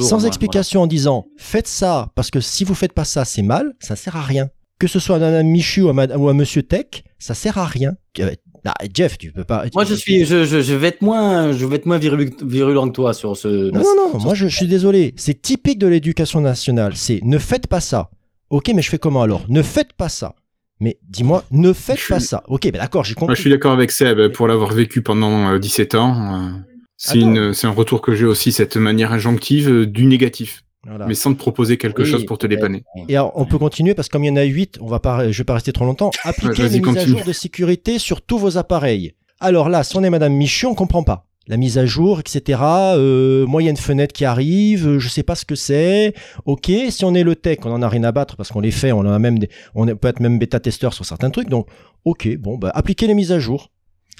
sans 0.00 0.26
explication 0.26 0.82
en 0.82 0.86
disant 0.86 1.26
faites 1.36 1.66
ça, 1.68 2.12
parce 2.14 2.30
que 2.30 2.40
si 2.40 2.64
vous 2.64 2.74
faites 2.74 2.92
pas 2.92 3.04
ça, 3.04 3.24
c'est 3.24 3.42
mal, 3.42 3.74
ça 3.80 3.96
sert 3.96 4.16
à 4.16 4.22
rien. 4.22 4.48
Que 4.78 4.86
ce 4.88 4.98
soit 4.98 5.16
à 5.16 5.18
Madame 5.20 5.46
Michu 5.46 5.82
ou 5.82 5.88
à, 5.88 5.92
Mad- 5.92 6.14
ou 6.16 6.28
à 6.28 6.34
Monsieur 6.34 6.62
Tech, 6.62 7.04
ça 7.18 7.34
sert 7.34 7.56
à 7.58 7.66
rien. 7.66 7.94
Euh, 8.18 8.34
ah, 8.64 8.74
Jeff, 8.92 9.16
tu 9.18 9.30
peux 9.32 9.44
pas. 9.44 9.64
Moi, 9.74 9.84
je 9.84 9.94
suis, 9.94 10.24
je, 10.24 10.44
je, 10.44 10.60
je 10.60 10.74
vais 10.74 10.88
être 10.88 11.02
moins, 11.02 11.52
je 11.52 11.64
vais 11.66 11.76
être 11.76 11.86
moins 11.86 11.98
virulent, 11.98 12.30
virulent 12.44 12.86
que 12.88 12.92
toi 12.92 13.14
sur 13.14 13.36
ce. 13.36 13.70
Non, 13.70 13.80
non, 13.80 14.12
non, 14.14 14.18
moi 14.20 14.34
je, 14.34 14.48
je 14.48 14.56
suis 14.56 14.66
désolé. 14.68 15.14
C'est 15.16 15.40
typique 15.40 15.78
de 15.78 15.86
l'éducation 15.86 16.40
nationale. 16.40 16.96
C'est 16.96 17.20
ne 17.22 17.38
faites 17.38 17.66
pas 17.68 17.80
ça. 17.80 18.10
Ok, 18.50 18.70
mais 18.74 18.82
je 18.82 18.90
fais 18.90 18.98
comment 18.98 19.22
alors? 19.22 19.44
Ne 19.48 19.62
faites 19.62 19.92
pas 19.94 20.08
ça. 20.08 20.34
Mais 20.82 20.98
dis-moi, 21.08 21.44
ne 21.52 21.72
faites 21.72 22.00
Je 22.00 22.08
pas 22.08 22.18
suis- 22.18 22.28
ça. 22.30 22.42
Ok, 22.48 22.64
ben 22.64 22.72
d'accord, 22.72 23.04
j'ai 23.04 23.12
Moi, 23.14 23.20
compris. 23.20 23.36
je 23.36 23.40
suis 23.40 23.50
d'accord 23.50 23.70
avec 23.72 23.92
Seb 23.92 24.32
pour 24.32 24.48
l'avoir 24.48 24.72
vécu 24.72 25.00
pendant 25.00 25.52
euh, 25.52 25.58
17 25.60 25.94
ans. 25.94 26.34
euh, 26.34 26.50
c'est 26.96 27.18
Attends. 27.18 27.34
une, 27.34 27.54
c'est 27.54 27.68
un 27.68 27.70
retour 27.70 28.00
que 28.02 28.14
j'ai 28.16 28.26
aussi 28.26 28.50
cette 28.50 28.76
manière 28.76 29.12
injonctive 29.12 29.68
euh, 29.70 29.86
du 29.86 30.06
négatif, 30.06 30.64
Voilà. 30.84 31.06
mais 31.06 31.14
sans 31.14 31.32
te 31.34 31.38
proposer 31.38 31.76
quelque 31.78 32.02
Oui, 32.02 32.08
chose 32.10 32.26
pour 32.26 32.36
te 32.36 32.46
ouais. 32.46 32.56
dépanner. 32.56 32.82
Et 33.08 33.14
alors, 33.16 33.30
on 33.36 33.44
peut 33.44 33.58
continuer 33.58 33.94
parce 33.94 34.08
que 34.08 34.12
comme 34.12 34.24
il 34.24 34.28
y 34.28 34.30
en 34.30 34.36
a 34.36 34.42
8, 34.42 34.78
on 34.80 34.86
va 34.88 34.98
pas, 34.98 35.30
je 35.30 35.38
vais 35.38 35.44
pas 35.44 35.54
rester 35.54 35.72
trop 35.72 35.84
longtemps. 35.84 36.10
Appliquez 36.24 36.64
les 36.64 36.68
mises 36.80 36.88
à 36.88 36.92
continue. 36.92 37.06
jour 37.18 37.24
de 37.24 37.32
sécurité 37.32 38.00
sur 38.00 38.20
tous 38.20 38.38
vos 38.38 38.58
appareils. 38.58 39.14
Alors 39.38 39.68
là, 39.68 39.84
si 39.84 39.96
on 39.96 40.02
est 40.02 40.10
Madame 40.10 40.32
Michu, 40.34 40.66
on 40.66 40.74
comprend 40.74 41.04
pas. 41.04 41.26
La 41.52 41.58
mise 41.58 41.76
à 41.76 41.84
jour, 41.84 42.18
etc. 42.18 42.60
Euh, 42.96 43.44
moi, 43.44 43.60
il 43.60 43.66
y 43.66 43.68
a 43.68 43.72
une 43.72 43.76
fenêtre 43.76 44.14
qui 44.14 44.24
arrive, 44.24 44.88
euh, 44.88 44.98
je 44.98 45.06
sais 45.10 45.22
pas 45.22 45.34
ce 45.34 45.44
que 45.44 45.54
c'est. 45.54 46.14
Ok, 46.46 46.70
si 46.88 47.04
on 47.04 47.14
est 47.14 47.24
le 47.24 47.36
tech, 47.36 47.58
on 47.64 47.70
en 47.72 47.82
a 47.82 47.90
rien 47.90 48.04
à 48.04 48.10
battre 48.10 48.36
parce 48.36 48.48
qu'on 48.48 48.60
les 48.60 48.70
fait, 48.70 48.90
on 48.90 49.02
a 49.04 49.18
même 49.18 49.38
des, 49.38 49.50
on 49.74 49.86
est- 49.86 49.94
peut 49.94 50.08
être 50.08 50.20
même 50.20 50.38
bêta-testeur 50.38 50.94
sur 50.94 51.04
certains 51.04 51.28
trucs. 51.28 51.50
Donc, 51.50 51.66
ok, 52.06 52.38
bon, 52.38 52.56
bah, 52.56 52.72
appliquez 52.74 53.06
les 53.06 53.12
mises 53.12 53.32
à 53.32 53.38
jour. 53.38 53.70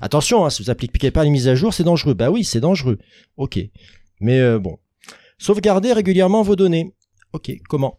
Attention, 0.02 0.44
hein, 0.44 0.50
si 0.50 0.62
vous 0.62 0.68
appliquez 0.68 1.10
pas 1.10 1.24
les 1.24 1.30
mises 1.30 1.48
à 1.48 1.54
jour, 1.54 1.72
c'est 1.72 1.84
dangereux. 1.84 2.12
Bah 2.12 2.30
oui, 2.30 2.44
c'est 2.44 2.60
dangereux. 2.60 2.98
Ok, 3.38 3.58
mais 4.20 4.38
euh, 4.38 4.58
bon, 4.58 4.76
sauvegardez 5.38 5.94
régulièrement 5.94 6.42
vos 6.42 6.54
données. 6.54 6.92
Ok, 7.32 7.50
comment? 7.66 7.98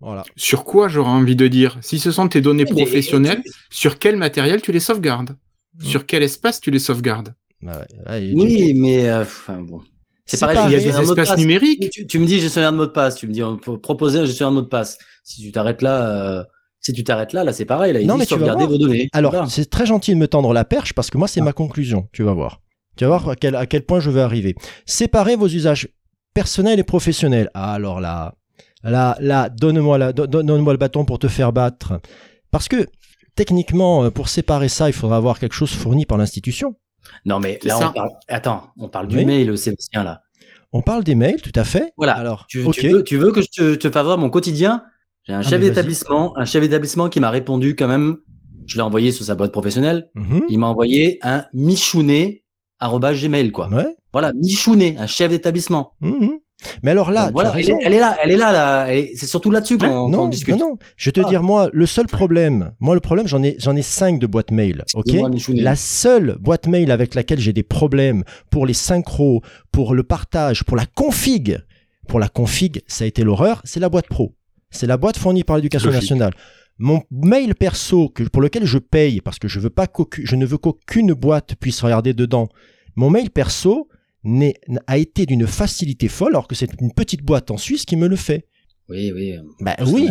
Voilà. 0.00 0.24
Sur 0.34 0.64
quoi 0.64 0.88
j'aurais 0.88 1.10
envie 1.12 1.36
de 1.36 1.46
dire? 1.46 1.78
Si 1.80 2.00
ce 2.00 2.10
sont 2.10 2.26
tes 2.26 2.40
données 2.40 2.64
professionnelles, 2.64 3.44
sur 3.70 4.00
quel 4.00 4.16
matériel 4.16 4.60
tu 4.62 4.72
les 4.72 4.80
sauvegardes? 4.80 5.36
Sur 5.80 6.06
quel 6.06 6.24
espace 6.24 6.60
tu 6.60 6.72
les 6.72 6.80
sauvegardes? 6.80 7.34
Bah 7.62 7.78
ouais, 7.78 8.10
ouais, 8.10 8.24
et- 8.26 8.34
Oui, 8.34 8.74
mais 8.74 9.08
euh, 9.08 9.22
enfin 9.22 9.60
bon. 9.60 9.80
C'est 10.26 10.36
C'est 10.36 10.40
pareil. 10.40 10.56
pareil, 10.56 10.72
Il 10.72 10.74
y 10.74 10.76
a 10.76 10.78
des 10.80 10.86
de 10.86 10.92
mot 11.06 11.14
de 11.14 11.20
espaces 11.20 11.28
passe. 11.30 11.38
numériques. 11.38 11.90
Tu, 11.90 12.06
tu 12.06 12.18
me 12.18 12.26
dis 12.26 12.40
gestionnaire 12.40 12.72
de 12.72 12.76
mot 12.76 12.86
de 12.86 12.90
passe. 12.92 13.16
Tu 13.16 13.26
me 13.26 13.32
dis 13.32 13.42
on 13.42 13.56
peut 13.58 13.78
proposer 13.78 14.20
un 14.20 14.24
gestionnaire 14.24 14.50
de 14.52 14.56
mot 14.56 14.62
de 14.62 14.68
passe. 14.68 14.98
Si 15.24 15.42
tu 15.42 15.52
t'arrêtes 15.52 15.82
là, 15.82 16.08
euh, 16.40 16.44
si 16.80 16.92
tu 16.92 17.04
t'arrêtes 17.04 17.32
là, 17.32 17.44
là 17.44 17.52
c'est 17.52 17.64
pareil. 17.64 17.92
Là, 17.92 18.00
il 18.00 18.06
Non, 18.06 18.14
dit 18.14 18.20
mais 18.20 18.26
tu 18.26 18.34
vas 18.34 18.38
sauvegarder 18.38 18.64
voir. 18.64 18.70
vos 18.72 18.78
données. 18.78 19.08
Alors, 19.12 19.32
Voilà. 19.32 19.48
c'est 19.48 19.68
très 19.68 19.86
gentil 19.86 20.12
de 20.12 20.16
me 20.18 20.28
tendre 20.28 20.52
la 20.52 20.64
perche 20.64 20.92
parce 20.94 21.10
que 21.10 21.18
moi, 21.18 21.28
c'est 21.28 21.40
Ah. 21.40 21.44
ma 21.44 21.52
conclusion. 21.52 22.08
Tu 22.12 22.22
vas 22.22 22.32
voir. 22.32 22.60
Tu 22.96 23.04
vas 23.04 23.08
voir 23.16 23.28
à 23.30 23.36
quel, 23.36 23.54
à 23.56 23.66
quel 23.66 23.82
point 23.84 24.00
je 24.00 24.10
vais 24.10 24.20
arriver. 24.20 24.54
Séparez 24.86 25.36
vos 25.36 25.48
usages 25.48 25.88
personnels 26.34 26.78
et 26.78 26.84
professionnels. 26.84 27.50
Ah, 27.54 27.74
alors 27.74 28.00
là, 28.00 28.34
là, 28.84 29.16
là, 29.20 29.48
donne-moi 29.48 29.98
la- 29.98 30.12
don- 30.12 30.26
donne-moi 30.26 30.72
le 30.72 30.78
bâton 30.78 31.04
pour 31.04 31.18
te 31.18 31.28
faire 31.28 31.52
battre. 31.52 32.00
Parce 32.50 32.68
que, 32.68 32.86
techniquement, 33.34 34.04
euh, 34.04 34.10
pour 34.10 34.28
séparer 34.28 34.68
ça, 34.68 34.88
il 34.88 34.92
faudra 34.92 35.16
avoir 35.16 35.38
quelque 35.38 35.54
chose 35.54 35.70
fourni 35.70 36.06
par 36.06 36.18
l'institution. 36.18 36.74
Non, 37.24 37.40
mais 37.40 37.58
là 37.64 37.78
on 37.78 37.92
parle. 37.92 38.10
Attends, 38.28 38.68
on 38.78 38.88
parle 38.88 39.08
du 39.08 39.16
Oui. 39.18 39.24
mail, 39.24 39.56
Sébastien 39.58 40.04
là. 40.04 40.22
On 40.72 40.80
parle 40.82 41.04
des 41.04 41.14
mails, 41.14 41.40
tout 41.42 41.52
à 41.54 41.64
fait. 41.64 41.92
Voilà. 41.98 42.12
Alors, 42.14 42.46
Tu, 42.48 42.64
ok. 42.64 42.74
tu 42.74 42.88
veux, 42.88 43.04
tu 43.04 43.16
veux 43.18 43.30
que 43.32 43.42
je 43.42 43.48
te, 43.48 43.74
te 43.74 43.90
fasse 43.90 44.04
voir 44.04 44.16
mon 44.18 44.30
quotidien? 44.30 44.82
J'ai 45.24 45.34
un 45.34 45.40
Ah, 45.40 45.42
chef 45.42 45.60
d'établissement, 45.60 46.36
un 46.38 46.44
chef 46.46 46.62
d'établissement 46.62 47.08
qui 47.08 47.20
m'a 47.20 47.30
répondu 47.30 47.76
quand 47.76 47.88
même. 47.88 48.16
Je 48.66 48.76
l'ai 48.76 48.82
envoyé 48.82 49.12
sur 49.12 49.24
sa 49.24 49.34
boîte 49.34 49.52
professionnelle. 49.52 50.08
Mhm. 50.14 50.44
Il 50.48 50.58
m'a 50.58 50.66
envoyé 50.68 51.18
un 51.22 51.44
michounet@gmail 51.52 53.52
quoi. 53.52 53.68
Ouais. 53.68 53.94
Voilà, 54.12 54.32
michounet, 54.32 54.96
un 54.98 55.06
chef 55.06 55.30
d'établissement. 55.30 55.92
Mhm. 56.00 56.38
Mais 56.82 56.90
alors 56.92 57.10
là, 57.10 57.24
Donc 57.26 57.32
voilà, 57.34 57.50
elle, 57.54 57.60
est, 57.60 57.62
raison. 57.72 57.78
elle 57.82 57.92
est 57.94 57.98
là, 58.00 58.16
elle 58.22 58.30
est 58.30 58.36
là, 58.36 58.52
là. 58.52 58.86
C'est 59.16 59.26
surtout 59.26 59.50
là-dessus 59.50 59.78
qu'on 59.78 60.08
non, 60.08 60.28
discute. 60.28 60.56
non, 60.58 60.70
non. 60.70 60.78
Je 60.96 61.08
vais 61.08 61.12
te 61.12 61.20
Ah. 61.24 61.28
dire, 61.28 61.42
moi, 61.42 61.68
le 61.72 61.86
seul 61.86 62.06
problème, 62.06 62.72
moi, 62.80 62.94
le 62.94 63.00
problème, 63.00 63.26
j'en 63.26 63.42
ai, 63.42 63.56
j'en 63.58 63.74
ai 63.76 63.82
cinq 63.82 64.18
de 64.18 64.26
boîtes 64.26 64.50
mail. 64.50 64.84
Ok? 64.94 65.06
La 65.54 65.76
seule 65.76 66.36
boîte 66.40 66.66
mail 66.66 66.90
avec 66.90 67.14
laquelle 67.14 67.40
j'ai 67.40 67.52
des 67.52 67.62
problèmes 67.62 68.24
pour 68.50 68.66
les 68.66 68.74
synchros, 68.74 69.42
pour 69.72 69.94
le 69.94 70.02
partage, 70.02 70.64
pour 70.64 70.76
la 70.76 70.86
config, 70.86 71.58
pour 72.08 72.18
la 72.20 72.28
config, 72.28 72.82
ça 72.86 73.04
a 73.04 73.06
été 73.06 73.22
l'horreur, 73.24 73.60
c'est 73.64 73.80
la 73.80 73.88
boîte 73.88 74.06
pro. 74.08 74.34
C'est 74.70 74.86
la 74.86 74.96
boîte 74.96 75.18
fournie 75.18 75.44
par 75.44 75.56
l'éducation 75.56 75.90
nationale. 75.90 76.32
Mon 76.78 77.02
mail 77.10 77.54
perso 77.54 78.08
que, 78.08 78.22
pour 78.24 78.40
lequel 78.42 78.64
je 78.64 78.78
paye 78.78 79.20
parce 79.20 79.38
que 79.38 79.46
je 79.46 79.60
veux 79.60 79.70
pas 79.70 79.86
qu'aucune- 79.86 80.26
je 80.26 80.34
ne 80.36 80.46
veux 80.46 80.56
qu'aucune 80.58 81.12
boîte 81.12 81.54
puisse 81.60 81.80
regarder 81.82 82.14
dedans. 82.14 82.48
Mon 82.96 83.10
mail 83.10 83.30
perso 83.30 83.88
a 84.86 84.98
été 84.98 85.26
d'une 85.26 85.46
facilité 85.46 86.08
folle 86.08 86.32
alors 86.32 86.48
que 86.48 86.54
c'est 86.54 86.70
une 86.80 86.92
petite 86.92 87.22
boîte 87.22 87.50
en 87.50 87.56
Suisse 87.56 87.84
qui 87.84 87.96
me 87.96 88.06
le 88.08 88.16
fait. 88.16 88.46
Oui, 88.88 89.12
oui. 89.12 89.34
Bah 89.60 89.76
oui, 89.86 90.10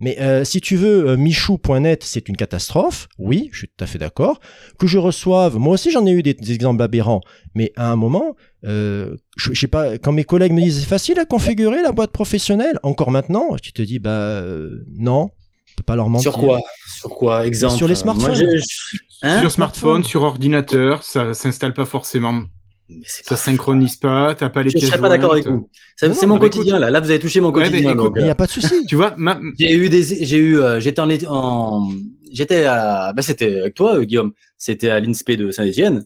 mais 0.00 0.18
euh, 0.20 0.44
si 0.44 0.60
tu 0.60 0.76
veux, 0.76 1.08
euh, 1.08 1.16
michou.net, 1.16 2.02
c'est 2.04 2.28
une 2.28 2.36
catastrophe. 2.36 3.08
Oui, 3.18 3.48
je 3.52 3.58
suis 3.60 3.68
tout 3.68 3.82
à 3.82 3.86
fait 3.86 3.98
d'accord. 3.98 4.40
Que 4.78 4.86
je 4.86 4.98
reçoive, 4.98 5.56
moi 5.58 5.74
aussi 5.74 5.90
j'en 5.90 6.04
ai 6.06 6.10
eu 6.10 6.22
des, 6.22 6.34
des 6.34 6.52
exemples 6.52 6.82
aberrants, 6.82 7.20
mais 7.54 7.72
à 7.76 7.90
un 7.90 7.96
moment, 7.96 8.34
euh, 8.64 9.16
je, 9.38 9.52
je 9.54 9.60
sais 9.60 9.68
pas, 9.68 9.96
quand 9.98 10.12
mes 10.12 10.24
collègues 10.24 10.52
me 10.52 10.60
disent 10.60 10.80
c'est 10.80 10.86
facile 10.86 11.18
à 11.18 11.24
configurer 11.24 11.82
la 11.82 11.92
boîte 11.92 12.12
professionnelle, 12.12 12.78
encore 12.82 13.10
maintenant, 13.10 13.56
tu 13.62 13.72
te 13.72 13.80
dis 13.80 13.98
bah 13.98 14.10
euh, 14.10 14.84
non, 14.98 15.30
tu 15.66 15.74
peux 15.76 15.82
pas 15.82 15.96
leur 15.96 16.10
mentir. 16.10 16.32
Sur 16.32 16.40
quoi? 16.40 16.60
Sur 16.98 17.10
quoi? 17.10 17.46
Exemple? 17.46 17.76
Sur 17.76 17.86
les 17.88 17.94
moi, 17.94 18.02
smartphones. 18.14 18.34
je- 18.34 18.56
je- 18.58 18.96
Hein? 19.22 19.40
sur 19.40 19.50
smartphone, 19.50 20.04
sur 20.04 20.22
ordinateur, 20.24 21.02
ça 21.02 21.32
s'installe 21.32 21.72
pas 21.72 21.86
forcément. 21.86 22.42
Mais 22.88 23.02
Ça 23.06 23.22
pas- 23.28 23.36
synchronise 23.36 23.96
pas, 23.96 24.34
t'as 24.36 24.48
pas 24.48 24.62
les 24.62 24.70
Je 24.70 24.78
pièces 24.78 24.90
serais 24.90 25.00
pas 25.00 25.08
d'accord 25.08 25.32
avec 25.32 25.46
vous. 25.46 25.68
C'est 25.96 26.26
mon 26.26 26.34
mais 26.34 26.40
quotidien 26.40 26.78
là. 26.78 26.90
Là, 26.90 27.00
vous 27.00 27.10
avez 27.10 27.18
touché 27.18 27.40
mon 27.40 27.50
Ouais, 27.52 27.62
mais 27.64 27.70
quotidien. 27.82 27.94
donc, 27.96 28.12
Il 28.16 28.22
n'y 28.22 28.28
euh, 28.28 28.32
a 28.32 28.34
pas 28.36 28.46
de 28.46 28.50
souci. 28.52 28.84
Tu 28.88 28.94
vois, 28.94 29.14
ma- 29.16 29.40
J'ai 29.58 29.74
eu 29.74 29.88
des, 29.88 30.02
j'ai 30.24 30.36
eu, 30.36 30.58
euh, 30.60 30.78
j'étais 30.78 31.00
en, 31.00 31.08
en, 31.28 31.90
j'étais 32.32 32.64
à, 32.64 33.12
bah 33.12 33.22
c'était 33.22 33.60
avec 33.60 33.74
toi, 33.74 33.96
euh, 33.96 34.04
Guillaume. 34.04 34.32
C'était 34.56 34.90
à 34.90 35.00
l'INSPE 35.00 35.32
de 35.32 35.50
Saint-Etienne. 35.50 36.04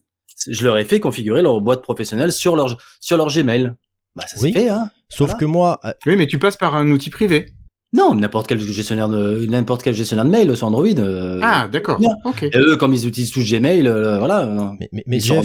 Je 0.49 0.65
leur 0.65 0.79
ai 0.79 0.85
fait 0.87 1.01
configurer 1.01 1.43
leur 1.43 1.61
boîte 1.61 1.83
professionnelle 1.83 2.33
sur 2.33 2.57
leur, 2.57 2.79
sur 3.01 3.17
leur 3.19 3.29
Gmail. 3.29 3.75
Bah, 4.17 4.25
ça 4.27 4.39
Oui. 4.41 4.53
s'est 4.53 4.61
fait, 4.61 4.69
hein. 4.71 4.91
Sauf 5.11 5.29
Voilà. 5.31 5.39
que 5.41 5.45
moi, 5.45 5.81
euh, 5.85 5.93
oui, 6.07 6.17
mais 6.17 6.27
tu 6.27 6.39
passes 6.39 6.57
par 6.57 6.75
un 6.77 6.91
outil 6.91 7.11
privé. 7.11 7.47
Non, 7.93 8.15
n'importe 8.15 8.47
quel 8.47 8.61
gestionnaire 8.61 9.09
de, 9.09 9.45
n'importe 9.47 9.83
quel 9.83 9.95
gestionnaire 9.95 10.25
de 10.25 10.31
mail 10.31 10.57
sur 10.57 10.67
Android. 10.69 10.87
euh, 10.87 11.41
Ah, 11.43 11.69
d'accord. 11.71 12.01
Ok. 12.25 12.45
Et 12.45 12.57
eux, 12.57 12.77
comme 12.77 12.95
ils 12.95 13.07
utilisent 13.07 13.33
tous 13.33 13.45
Gmail, 13.45 13.87
euh, 13.87 14.19
voilà. 14.19 14.45
euh, 14.47 14.71
mais, 14.81 14.89
mais, 14.93 15.03
mais 15.07 15.17
ils 15.19 15.23
sont 15.23 15.43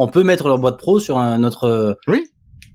qu'on 0.00 0.08
peut 0.10 0.22
mettre 0.22 0.48
leur 0.48 0.58
boîte 0.58 0.78
pro 0.78 0.98
sur 1.00 1.18
un 1.18 1.44
autre. 1.44 1.64
euh, 1.64 1.94
Oui. 2.08 2.24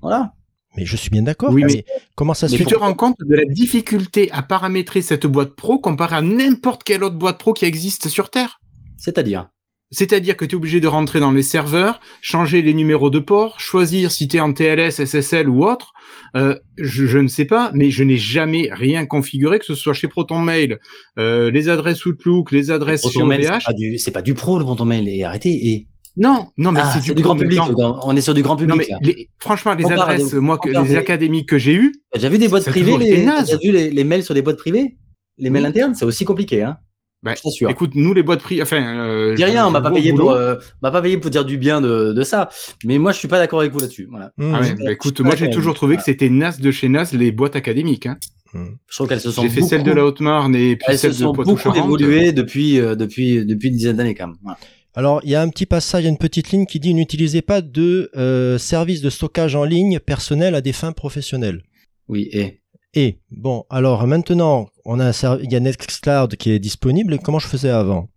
Voilà. 0.02 0.32
mais 0.76 0.84
je 0.84 0.96
suis 0.96 1.10
bien 1.10 1.22
d'accord. 1.22 1.50
Oui, 1.52 1.64
mais, 1.64 1.72
mais- 1.74 1.84
comment 2.14 2.34
ça 2.34 2.46
se 2.46 2.52
mais 2.52 2.58
Tu 2.58 2.64
fait 2.64 2.70
te 2.70 2.78
rends 2.78 2.94
compte 2.94 3.16
de 3.18 3.34
la 3.34 3.44
difficulté 3.46 4.30
à 4.30 4.42
paramétrer 4.42 5.02
cette 5.02 5.26
boîte 5.26 5.56
pro 5.56 5.78
comparé 5.78 6.16
à 6.16 6.22
n'importe 6.22 6.84
quelle 6.84 7.02
autre 7.02 7.16
boîte 7.16 7.38
pro 7.38 7.52
qui 7.52 7.64
existe 7.64 8.08
sur 8.08 8.30
Terre. 8.30 8.60
C'est-à-dire? 8.96 9.48
C'est-à-dire 9.92 10.36
que 10.36 10.44
tu 10.44 10.52
es 10.52 10.56
obligé 10.56 10.80
de 10.80 10.88
rentrer 10.88 11.20
dans 11.20 11.30
les 11.30 11.42
serveurs, 11.44 12.00
changer 12.20 12.60
les 12.60 12.74
numéros 12.74 13.08
de 13.08 13.20
port, 13.20 13.58
choisir 13.60 14.10
si 14.10 14.26
tu 14.28 14.36
es 14.36 14.40
en 14.40 14.52
TLS, 14.52 14.90
SSL 15.04 15.48
ou 15.48 15.64
autre. 15.64 15.92
Euh, 16.36 16.56
je, 16.76 17.06
je 17.06 17.18
ne 17.18 17.28
sais 17.28 17.44
pas, 17.44 17.70
mais 17.72 17.90
je 17.90 18.02
n'ai 18.02 18.16
jamais 18.16 18.68
rien 18.72 19.06
configuré, 19.06 19.58
que 19.60 19.64
ce 19.64 19.74
soit 19.76 19.94
chez 19.94 20.08
ProtonMail, 20.08 20.78
euh, 21.18 21.50
les 21.52 21.68
adresses 21.68 22.04
Outlook, 22.04 22.50
les 22.52 22.70
adresses 22.70 23.02
chez 23.02 23.20
c'est 23.20 23.64
pas 23.64 23.72
du, 23.72 23.96
pas 24.12 24.22
du 24.22 24.34
pro 24.34 24.58
le 24.58 24.64
Proton 24.64 24.84
Mail. 24.84 25.08
Et 25.08 25.22
arrêtez. 25.24 25.68
Et 25.68 25.86
Non, 26.16 26.48
non, 26.56 26.72
mais 26.72 26.80
Ah, 26.82 26.90
c'est 26.94 27.02
du, 27.02 27.14
du 27.14 27.22
grand 27.22 27.36
public. 27.36 27.58
non. 27.58 27.98
On 28.02 28.16
est 28.16 28.20
sur 28.22 28.32
du 28.34 28.42
grand 28.42 28.56
public. 28.56 28.70
Non, 28.70 28.76
mais 28.76 28.88
les- 29.02 29.28
franchement, 29.38 29.74
les 29.74 29.84
adresses, 29.84 30.30
des- 30.32 30.40
moi, 30.40 30.58
que, 30.58 30.70
les 30.70 30.82
des- 30.88 30.96
académiques 30.96 31.48
que 31.48 31.58
j'ai 31.58 31.74
eues, 31.74 31.92
T'as 32.12 32.18
déjà 32.18 32.28
vu 32.30 32.38
des 32.38 32.48
boîtes 32.48 32.64
privées 32.68 32.96
les... 32.96 33.24
T'as 33.24 33.56
vu 33.62 33.70
les, 33.72 33.90
les 33.90 34.04
mails 34.04 34.22
sur 34.22 34.32
des 34.34 34.42
boîtes 34.42 34.56
privées? 34.58 34.96
Les 35.38 35.50
mails 35.50 35.62
Oui. 35.64 35.68
internes, 35.68 35.94
c'est 35.94 36.06
aussi 36.06 36.24
compliqué, 36.24 36.62
hein 36.62 36.78
Bah, 37.22 37.34
Je 37.36 37.42
t'assure. 37.42 37.68
écoute, 37.68 37.90
nous, 37.94 38.14
les 38.14 38.22
boîtes 38.22 38.40
privées, 38.40 38.62
enfin, 38.62 38.82
euh, 38.82 39.34
Dis 39.34 39.44
rien, 39.44 39.66
on 39.66 39.70
m'a 39.70 39.82
pas 39.82 39.90
payé 39.90 40.14
pour, 40.14 40.30
euh, 40.30 40.54
on 40.56 40.86
m'a 40.86 40.90
pas 40.90 41.02
payé 41.02 41.18
pour 41.18 41.30
dire 41.30 41.44
du 41.44 41.58
bien 41.58 41.82
de, 41.82 42.12
de 42.14 42.22
ça. 42.22 42.48
Mais 42.84 42.96
moi, 42.98 43.12
je 43.12 43.18
suis 43.18 43.28
pas 43.28 43.38
d'accord 43.38 43.60
avec 43.60 43.72
vous 43.72 43.78
là-dessus. 43.80 44.06
Voilà. 44.10 44.32
Mmh. 44.38 44.54
Ah 44.54 44.60
ouais, 44.62 44.74
bah, 44.82 44.92
écoute, 44.92 45.20
moi 45.20 45.36
j'ai 45.36 45.50
toujours 45.50 45.74
trouvé 45.74 45.96
que 45.98 46.02
c'était 46.02 46.30
naze 46.30 46.60
de 46.60 46.70
chez 46.70 46.88
naze 46.88 47.12
les 47.12 47.30
boîtes 47.32 47.56
académiques. 47.56 48.06
Hein. 48.06 48.16
Je 48.54 48.96
trouve 48.96 49.08
qu'elles 49.08 49.20
se 49.20 49.30
sont 49.30 49.42
J'ai 49.42 49.50
fait 49.50 49.56
beaucoup, 49.60 49.68
celle 49.68 49.82
de 49.82 49.90
la 49.92 50.04
Haute-Marne 50.06 50.54
et 50.54 50.76
puis 50.76 50.86
elles 50.88 50.94
se 50.96 51.02
celle 51.02 51.10
de 51.10 51.16
sont 51.16 51.32
beaucoup 51.32 51.58
évoluées 51.74 52.32
depuis, 52.32 52.80
euh, 52.80 52.94
depuis, 52.94 53.44
depuis 53.44 53.68
une 53.68 53.74
dizaine 53.76 53.96
d'années 53.96 54.14
quand 54.14 54.28
même. 54.28 54.36
Voilà. 54.42 54.58
Alors, 54.96 55.20
il 55.24 55.30
y 55.30 55.34
a 55.34 55.42
un 55.42 55.48
petit 55.50 55.66
passage, 55.66 56.02
il 56.02 56.04
y 56.04 56.08
a 56.08 56.10
une 56.10 56.16
petite 56.18 56.50
ligne 56.50 56.64
qui 56.66 56.80
dit 56.80 56.94
n'utilisez 56.94 57.42
pas 57.42 57.60
de 57.60 58.10
euh, 58.16 58.56
service 58.58 59.02
de 59.02 59.10
stockage 59.10 59.54
en 59.54 59.64
ligne 59.64 59.98
personnel 60.00 60.54
à 60.54 60.62
des 60.62 60.72
fins 60.72 60.92
professionnelles. 60.92 61.62
Oui, 62.08 62.28
et 62.32 62.62
Et 62.94 63.20
bon, 63.30 63.64
alors 63.68 64.06
maintenant, 64.06 64.68
on 64.86 64.98
a 64.98 65.04
un 65.06 65.12
serv- 65.12 65.40
il 65.44 65.52
y 65.52 65.56
a 65.56 65.60
Nextcloud 65.60 66.36
qui 66.36 66.50
est 66.50 66.58
disponible. 66.58 67.18
Comment 67.18 67.38
je 67.38 67.46
faisais 67.46 67.68
avant? 67.68 68.08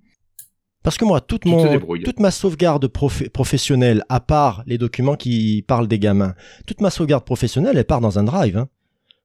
Parce 0.81 0.97
que 0.97 1.03
moi, 1.03 1.19
toute, 1.19 1.43
mon, 1.43 1.57
toute 2.05 2.19
ma 2.21 2.31
sauvegarde 2.31 2.87
prof- 2.87 3.27
professionnelle, 3.29 4.05
à 4.07 4.21
part 4.21 4.63
les 4.65 4.77
documents 4.77 5.17
qui 5.17 5.65
parlent 5.67 5.89
des 5.89 5.99
gamins, 5.99 6.33
toute 6.65 6.79
ma 6.79 6.89
sauvegarde 6.89 7.25
professionnelle, 7.25 7.77
elle 7.77 7.83
part 7.83 7.99
dans 7.99 8.17
un 8.17 8.23
drive. 8.23 8.55
Hein. 8.57 8.69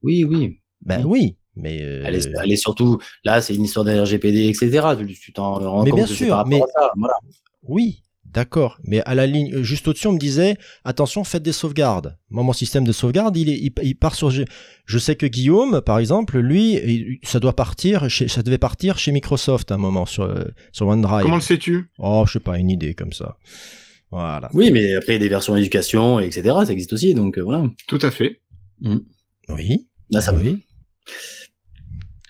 oui, 0.02 0.24
oui. 0.24 0.58
Ben 0.82 1.04
oui, 1.06 1.36
mais 1.56 1.80
euh, 1.82 2.02
Elle 2.04 2.14
est, 2.16 2.28
elle 2.42 2.52
est 2.52 2.56
surtout, 2.56 2.98
là, 3.24 3.40
c'est 3.40 3.54
une 3.54 3.64
histoire 3.64 3.84
de 3.84 3.92
RGPD, 3.98 4.48
etc. 4.48 4.80
Tu- 4.98 5.14
Tu 5.14 5.32
t'en 5.32 5.54
rends 5.54 5.84
Mais 5.84 5.90
compte 5.90 5.98
bien 6.00 6.06
sûr, 6.06 6.44
mais- 6.46 6.60
à 6.62 6.66
ça. 6.66 6.90
Voilà. 6.96 7.14
oui, 7.62 8.02
d'accord. 8.24 8.78
Mais 8.84 9.00
à 9.02 9.14
la 9.14 9.26
ligne, 9.26 9.62
juste 9.62 9.86
au-dessus, 9.86 10.08
on 10.08 10.12
me 10.12 10.18
disait 10.18 10.56
attention, 10.84 11.22
faites 11.22 11.42
des 11.44 11.52
sauvegardes. 11.52 12.16
Moi, 12.30 12.42
mon 12.42 12.52
système 12.52 12.84
de 12.84 12.90
sauvegarde, 12.92 13.36
il, 13.36 13.48
est, 13.48 13.58
il, 13.58 13.72
il 13.84 13.94
part 13.94 14.14
sur. 14.16 14.30
Je 14.30 14.98
sais 14.98 15.14
que 15.14 15.26
Guillaume, 15.26 15.80
par 15.80 15.98
exemple, 16.00 16.38
lui, 16.38 16.72
il- 16.74 17.18
ça 17.22 17.38
doit 17.40 17.54
partir, 17.54 18.08
chez, 18.10 18.26
ça 18.26 18.42
devait 18.42 18.58
partir 18.58 18.98
chez 18.98 19.12
Microsoft 19.12 19.70
à 19.70 19.74
un 19.76 19.78
moment 19.78 20.06
sur 20.06 20.24
euh, 20.24 20.44
sur 20.72 20.88
OneDrive. 20.88 21.22
Comment 21.22 21.36
le 21.36 21.40
sais-tu? 21.42 21.90
Oh, 21.98 22.24
je 22.26 22.32
sais 22.32 22.40
pas, 22.40 22.58
une 22.58 22.70
idée 22.70 22.94
comme 22.94 23.12
ça. 23.12 23.36
Voilà. 24.10 24.48
Oui, 24.52 24.70
mais 24.70 24.94
après, 24.94 25.12
il 25.12 25.16
y 25.16 25.16
a 25.16 25.20
des 25.20 25.28
versions 25.28 25.56
éducation, 25.56 26.18
etc. 26.20 26.42
Ça 26.66 26.72
existe 26.72 26.92
aussi, 26.92 27.14
donc 27.14 27.38
euh, 27.38 27.42
voilà. 27.42 27.64
Tout 27.88 27.98
à 28.02 28.10
fait. 28.10 28.40
Oui. 29.48 29.86
Là, 30.10 30.20
ça 30.20 30.32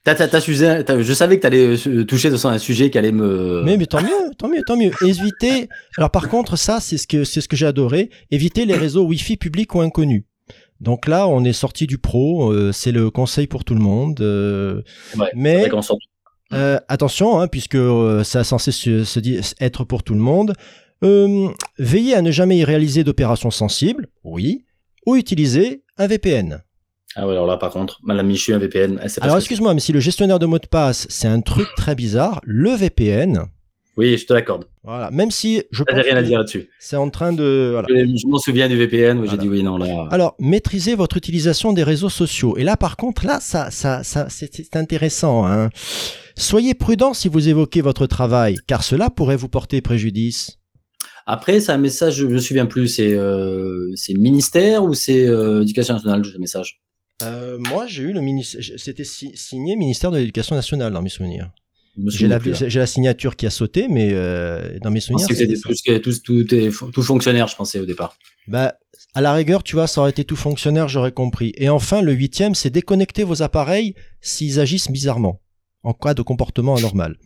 va. 0.06 0.12
oui. 0.12 0.14
T'as, 0.14 0.14
t'as, 0.14 0.28
t'as 0.28 0.40
sujet- 0.40 0.84
t'as- 0.84 1.02
je 1.02 1.12
savais 1.12 1.36
que 1.38 1.40
tu 1.40 1.46
allais 1.46 2.04
toucher 2.04 2.30
de 2.30 2.46
un 2.46 2.58
sujet 2.58 2.90
qui 2.90 2.98
allait 2.98 3.12
me. 3.12 3.62
Mais, 3.64 3.76
mais 3.76 3.86
tant 3.86 4.02
mieux, 4.02 4.30
tant 4.38 4.48
mieux, 4.48 4.62
tant 4.66 4.76
mieux. 4.76 4.90
Éviter. 5.02 5.68
Alors 5.98 6.10
par 6.10 6.28
contre, 6.28 6.56
ça, 6.56 6.80
c'est 6.80 6.98
ce 6.98 7.06
que 7.06 7.24
c'est 7.24 7.40
ce 7.40 7.48
que 7.48 7.56
j'ai 7.56 7.66
adoré. 7.66 8.10
Éviter 8.30 8.66
les 8.66 8.74
réseaux 8.76 9.04
Wi-Fi 9.06 9.36
publics 9.36 9.74
ou 9.74 9.80
inconnus. 9.80 10.24
Donc 10.80 11.06
là, 11.08 11.26
on 11.28 11.44
est 11.44 11.52
sorti 11.54 11.86
du 11.86 11.98
pro. 11.98 12.52
euh, 12.52 12.72
c'est 12.72 12.92
le 12.92 13.10
conseil 13.10 13.46
pour 13.46 13.64
tout 13.64 13.74
le 13.74 13.80
monde. 13.80 14.20
euh, 14.20 14.82
Ouais, 15.16 15.26
c'est 15.30 15.36
mais 15.36 15.60
vrai 15.60 15.70
qu'on 15.70 15.82
sort- 15.82 15.98
euh, 16.52 16.78
attention, 16.88 17.40
hein, 17.40 17.48
puisque 17.48 17.74
euh, 17.76 18.22
ça 18.24 18.40
est 18.40 18.44
censé 18.44 18.72
se, 18.72 19.04
se 19.04 19.20
dire- 19.20 19.40
être 19.60 19.84
pour 19.84 20.02
tout 20.02 20.14
le 20.14 20.20
monde. 20.20 20.52
Euh, 21.02 21.48
veillez 21.78 22.14
à 22.14 22.22
ne 22.22 22.30
jamais 22.30 22.58
y 22.58 22.64
réaliser 22.64 23.04
d'opérations 23.04 23.50
sensibles. 23.50 24.08
Oui. 24.24 24.64
Ou 25.06 25.16
utiliser 25.16 25.82
un 25.96 26.06
VPN. 26.06 26.62
Ah 27.16 27.26
ouais, 27.26 27.32
alors 27.32 27.46
là, 27.46 27.56
par 27.56 27.70
contre, 27.70 28.00
Madame 28.02 28.26
Michu, 28.26 28.52
un 28.54 28.58
VPN, 28.58 28.98
elle 29.02 29.08
sait 29.08 29.20
pas 29.20 29.26
Alors 29.26 29.38
excuse-moi, 29.38 29.72
mais 29.74 29.80
si 29.80 29.92
le 29.92 30.00
gestionnaire 30.00 30.38
de 30.38 30.46
mots 30.46 30.58
de 30.58 30.66
passe, 30.66 31.06
c'est 31.10 31.28
un 31.28 31.40
truc 31.40 31.68
très 31.76 31.94
bizarre, 31.94 32.40
le 32.44 32.70
VPN. 32.70 33.44
Oui, 33.96 34.16
je 34.18 34.26
te 34.26 34.32
l'accorde. 34.32 34.64
voilà, 34.82 35.12
même 35.12 35.30
si 35.30 35.62
je 35.70 35.84
pense 35.84 35.96
rien 35.96 36.16
à 36.16 36.22
dire 36.22 36.38
là-dessus. 36.38 36.68
c'est 36.80 36.96
en 36.96 37.10
train 37.10 37.32
de... 37.32 37.70
Voilà. 37.72 37.86
Je, 37.88 38.16
je 38.16 38.26
m'en 38.26 38.38
souviens 38.38 38.68
du 38.68 38.76
VPN 38.76 39.20
où 39.20 39.26
j'ai 39.26 39.36
dit 39.36 39.48
oui, 39.48 39.62
non, 39.62 39.76
là. 39.76 40.08
Alors, 40.10 40.34
maîtrisez 40.40 40.96
votre 40.96 41.16
utilisation 41.16 41.72
des 41.72 41.84
réseaux 41.84 42.08
sociaux. 42.08 42.56
Et 42.56 42.64
là, 42.64 42.76
par 42.76 42.96
contre, 42.96 43.24
là, 43.24 43.38
ça, 43.40 43.70
ça, 43.70 44.02
ça, 44.02 44.26
c'est 44.28 44.74
intéressant. 44.74 45.46
Hein. 45.46 45.70
Soyez 46.36 46.74
prudent 46.74 47.14
si 47.14 47.28
vous 47.28 47.48
évoquez 47.48 47.82
votre 47.82 48.06
travail, 48.08 48.56
car 48.66 48.82
cela 48.82 49.10
pourrait 49.10 49.36
vous 49.36 49.48
porter 49.48 49.80
préjudice. 49.80 50.58
Après, 51.26 51.60
c'est 51.60 51.72
un 51.72 51.78
message, 51.78 52.16
je 52.16 52.26
me 52.26 52.38
souviens 52.38 52.66
plus, 52.66 52.88
c'est 52.88 53.14
euh, 53.14 53.94
ministère 54.10 54.84
ou 54.84 54.92
c'est 54.92 55.26
euh, 55.28 55.62
éducation 55.62 55.94
nationale, 55.94 56.24
ce 56.24 56.38
message 56.38 56.80
Euh, 57.22 57.58
moi, 57.58 57.86
j'ai 57.86 58.02
eu 58.02 58.12
le 58.12 58.20
ministère, 58.20 58.60
c'était 58.76 59.04
si- 59.04 59.36
signé 59.36 59.76
ministère 59.76 60.10
de 60.10 60.18
l'Éducation 60.18 60.56
nationale 60.56 60.92
dans 60.92 61.02
mes 61.02 61.08
souvenirs. 61.08 61.50
J'ai 62.08 62.26
la, 62.26 62.86
signature 62.86 63.36
qui 63.36 63.46
a 63.46 63.50
sauté, 63.50 63.86
mais 63.88 64.10
euh, 64.12 64.78
dans 64.80 64.90
mes 64.90 64.98
souvenirs, 64.98 65.28
c'était 65.28 65.54
tout, 66.00 66.12
tout, 66.24 66.44
tout, 66.44 66.90
tout 66.90 67.02
fonctionnaire, 67.02 67.46
je 67.46 67.54
pensais 67.54 67.78
au 67.78 67.86
départ. 67.86 68.16
Bah, 68.48 68.74
à 69.14 69.20
la 69.20 69.32
rigueur, 69.32 69.62
tu 69.62 69.76
vois, 69.76 69.86
ça 69.86 70.00
aurait 70.00 70.10
été 70.10 70.24
tout 70.24 70.34
fonctionnaire, 70.34 70.88
j'aurais 70.88 71.12
compris. 71.12 71.52
Et 71.56 71.68
enfin, 71.68 72.02
le 72.02 72.12
huitième, 72.12 72.56
c'est 72.56 72.70
déconnecter 72.70 73.22
vos 73.22 73.42
appareils 73.42 73.94
s'ils 74.20 74.58
agissent 74.58 74.90
bizarrement, 74.90 75.40
en 75.84 75.92
cas 75.92 76.14
de 76.14 76.22
comportement 76.22 76.74
anormal. 76.74 77.16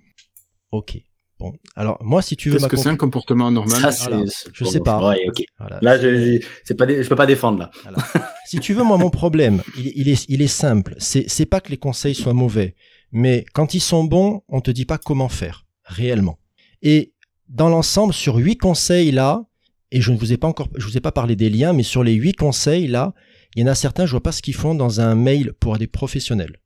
Ok. 0.71 0.99
Bon. 1.38 1.52
Alors, 1.76 1.99
moi, 2.02 2.21
si 2.21 2.37
tu 2.37 2.49
veux 2.50 2.57
Qu'est-ce 2.59 2.68
que 2.68 2.76
c'est 2.76 2.88
un 2.88 2.97
comportement 2.97 3.50
normal 3.50 3.80
Ça, 3.80 3.92
c'est- 3.92 4.09
voilà. 4.09 4.25
Je 4.52 4.64
sais 4.64 4.80
pas. 4.80 5.09
Ouais, 5.11 5.25
ok. 5.28 5.45
Voilà. 5.59 5.78
Là, 5.83 5.97
je, 5.99 6.16
je- 6.40 6.47
c'est 6.64 6.75
pas, 6.75 6.85
dé- 6.87 7.02
je 7.02 7.09
peux 7.09 7.14
pas 7.16 7.26
défendre 7.26 7.59
là. 7.61 7.71
Si 8.47 8.59
tu 8.59 8.75
veux, 8.75 8.83
moi, 8.83 8.99
mon 8.99 9.11
problème, 9.11 9.62
il, 9.76 9.92
il 9.95 10.09
est, 10.09 10.25
il 10.28 10.42
est 10.42 10.47
simple. 10.49 10.95
C'est, 10.99 11.28
c'est 11.28 11.47
pas 11.47 11.61
que 11.61 11.71
les 11.71 11.76
conseils 11.76 12.14
soient 12.14 12.33
mauvais, 12.35 12.75
mais 13.12 13.45
quand 13.52 13.75
ils 13.75 13.80
sont 13.80 14.02
bons, 14.04 14.42
on 14.49 14.61
te 14.61 14.71
dit 14.73 14.85
pas 14.85 14.99
comment 14.99 15.28
faire, 15.28 15.64
réellement. 15.85 16.38
Et 16.83 17.12
dans 17.49 17.68
l'ensemble, 17.68 18.12
sur 18.12 18.37
huit 18.37 18.57
conseils 18.57 19.12
là, 19.12 19.45
et 19.92 20.00
je 20.00 20.11
ne 20.12 20.16
vous 20.18 20.33
ai 20.33 20.37
pas 20.38 20.49
encore, 20.49 20.68
je 20.76 20.85
vous 20.87 20.97
ai 20.97 21.00
pas 21.00 21.12
parlé 21.12 21.37
des 21.37 21.50
liens, 21.50 21.73
mais 21.73 21.83
sur 21.85 22.02
les 22.02 22.14
huit 22.14 22.35
conseils 22.35 22.88
là, 22.88 23.14
il 23.54 23.62
y 23.62 23.64
en 23.64 23.68
a 23.71 23.75
certains, 23.75 24.07
je 24.07 24.11
vois 24.11 24.23
pas 24.23 24.33
ce 24.33 24.42
qu'ils 24.42 24.54
font 24.54 24.75
dans 24.75 25.00
un 25.00 25.14
mail 25.14 25.52
pour 25.61 25.78
des 25.78 25.87
professionnels. 25.87 26.59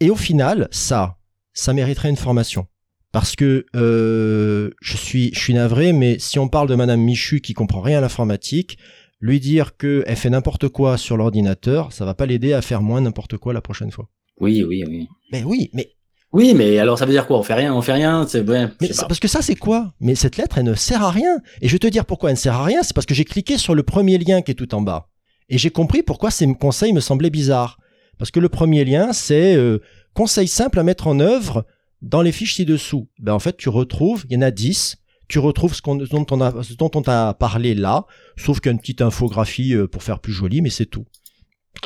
Et 0.00 0.10
au 0.10 0.16
final, 0.16 0.68
ça, 0.70 1.18
ça 1.52 1.72
mériterait 1.72 2.08
une 2.10 2.16
formation. 2.16 2.66
Parce 3.12 3.34
que 3.34 3.66
euh, 3.74 4.70
je 4.80 4.96
suis, 4.96 5.30
je 5.34 5.38
suis 5.40 5.54
navré, 5.54 5.92
mais 5.92 6.18
si 6.18 6.38
on 6.38 6.48
parle 6.48 6.68
de 6.68 6.76
Madame 6.76 7.00
Michu 7.00 7.40
qui 7.40 7.54
comprend 7.54 7.80
rien 7.80 7.98
à 7.98 8.00
l'informatique, 8.00 8.78
lui 9.20 9.40
dire 9.40 9.76
qu'elle 9.76 10.16
fait 10.16 10.30
n'importe 10.30 10.68
quoi 10.68 10.96
sur 10.96 11.16
l'ordinateur, 11.16 11.92
ça 11.92 12.04
va 12.04 12.14
pas 12.14 12.26
l'aider 12.26 12.52
à 12.52 12.62
faire 12.62 12.82
moins 12.82 13.00
n'importe 13.00 13.36
quoi 13.36 13.52
la 13.52 13.60
prochaine 13.60 13.90
fois. 13.90 14.08
Oui, 14.40 14.62
oui, 14.62 14.84
oui. 14.86 15.08
Mais 15.32 15.42
oui, 15.42 15.70
mais, 15.74 15.90
Oui, 16.32 16.54
mais 16.54 16.78
alors 16.78 16.98
ça 16.98 17.04
veut 17.04 17.12
dire 17.12 17.26
quoi? 17.26 17.38
On 17.38 17.42
fait 17.42 17.54
rien, 17.54 17.74
on 17.74 17.82
fait 17.82 17.92
rien, 17.92 18.24
c'est 18.28 18.48
ouais, 18.48 18.68
mais 18.80 18.88
pas. 18.88 19.06
parce 19.08 19.18
que 19.20 19.28
ça 19.28 19.42
c'est 19.42 19.56
quoi? 19.56 19.92
Mais 20.00 20.14
cette 20.14 20.36
lettre 20.36 20.58
elle 20.58 20.64
ne 20.64 20.74
sert 20.74 21.02
à 21.02 21.10
rien. 21.10 21.38
Et 21.60 21.66
je 21.68 21.72
vais 21.72 21.78
te 21.80 21.88
dire 21.88 22.06
pourquoi 22.06 22.30
elle 22.30 22.36
ne 22.36 22.38
sert 22.40 22.54
à 22.54 22.64
rien, 22.64 22.82
c'est 22.82 22.94
parce 22.94 23.06
que 23.06 23.14
j'ai 23.14 23.24
cliqué 23.24 23.58
sur 23.58 23.74
le 23.74 23.82
premier 23.82 24.16
lien 24.18 24.40
qui 24.40 24.52
est 24.52 24.54
tout 24.54 24.72
en 24.74 24.80
bas. 24.80 25.08
Et 25.48 25.58
j'ai 25.58 25.70
compris 25.70 26.02
pourquoi 26.04 26.30
ces 26.30 26.46
conseils 26.54 26.92
me 26.92 27.00
semblaient 27.00 27.30
bizarres. 27.30 27.78
Parce 28.18 28.30
que 28.30 28.38
le 28.40 28.48
premier 28.48 28.84
lien 28.84 29.12
c'est 29.12 29.56
euh, 29.56 29.80
conseil 30.14 30.46
simple 30.46 30.78
à 30.78 30.84
mettre 30.84 31.08
en 31.08 31.18
œuvre 31.20 31.66
dans 32.02 32.22
les 32.22 32.32
fiches 32.32 32.56
ci-dessous. 32.56 33.08
Ben 33.18 33.32
en 33.32 33.38
fait 33.38 33.56
tu 33.56 33.68
retrouves, 33.68 34.24
il 34.28 34.34
y 34.34 34.36
en 34.36 34.42
a 34.42 34.50
10, 34.50 34.96
tu 35.30 35.38
retrouves 35.38 35.74
ce, 35.74 36.74
dont, 36.74 36.90
on 36.94 37.02
t'a 37.02 37.34
parlé 37.34 37.74
là, 37.74 38.04
sauf 38.36 38.60
qu'il 38.60 38.68
y 38.68 38.70
a 38.70 38.72
une 38.72 38.80
petite 38.80 39.00
infographie 39.00 39.74
euh, 39.74 39.86
pour 39.86 40.02
faire 40.02 40.18
plus 40.18 40.32
joli, 40.32 40.60
mais 40.60 40.70
c'est 40.70 40.86
tout. 40.86 41.06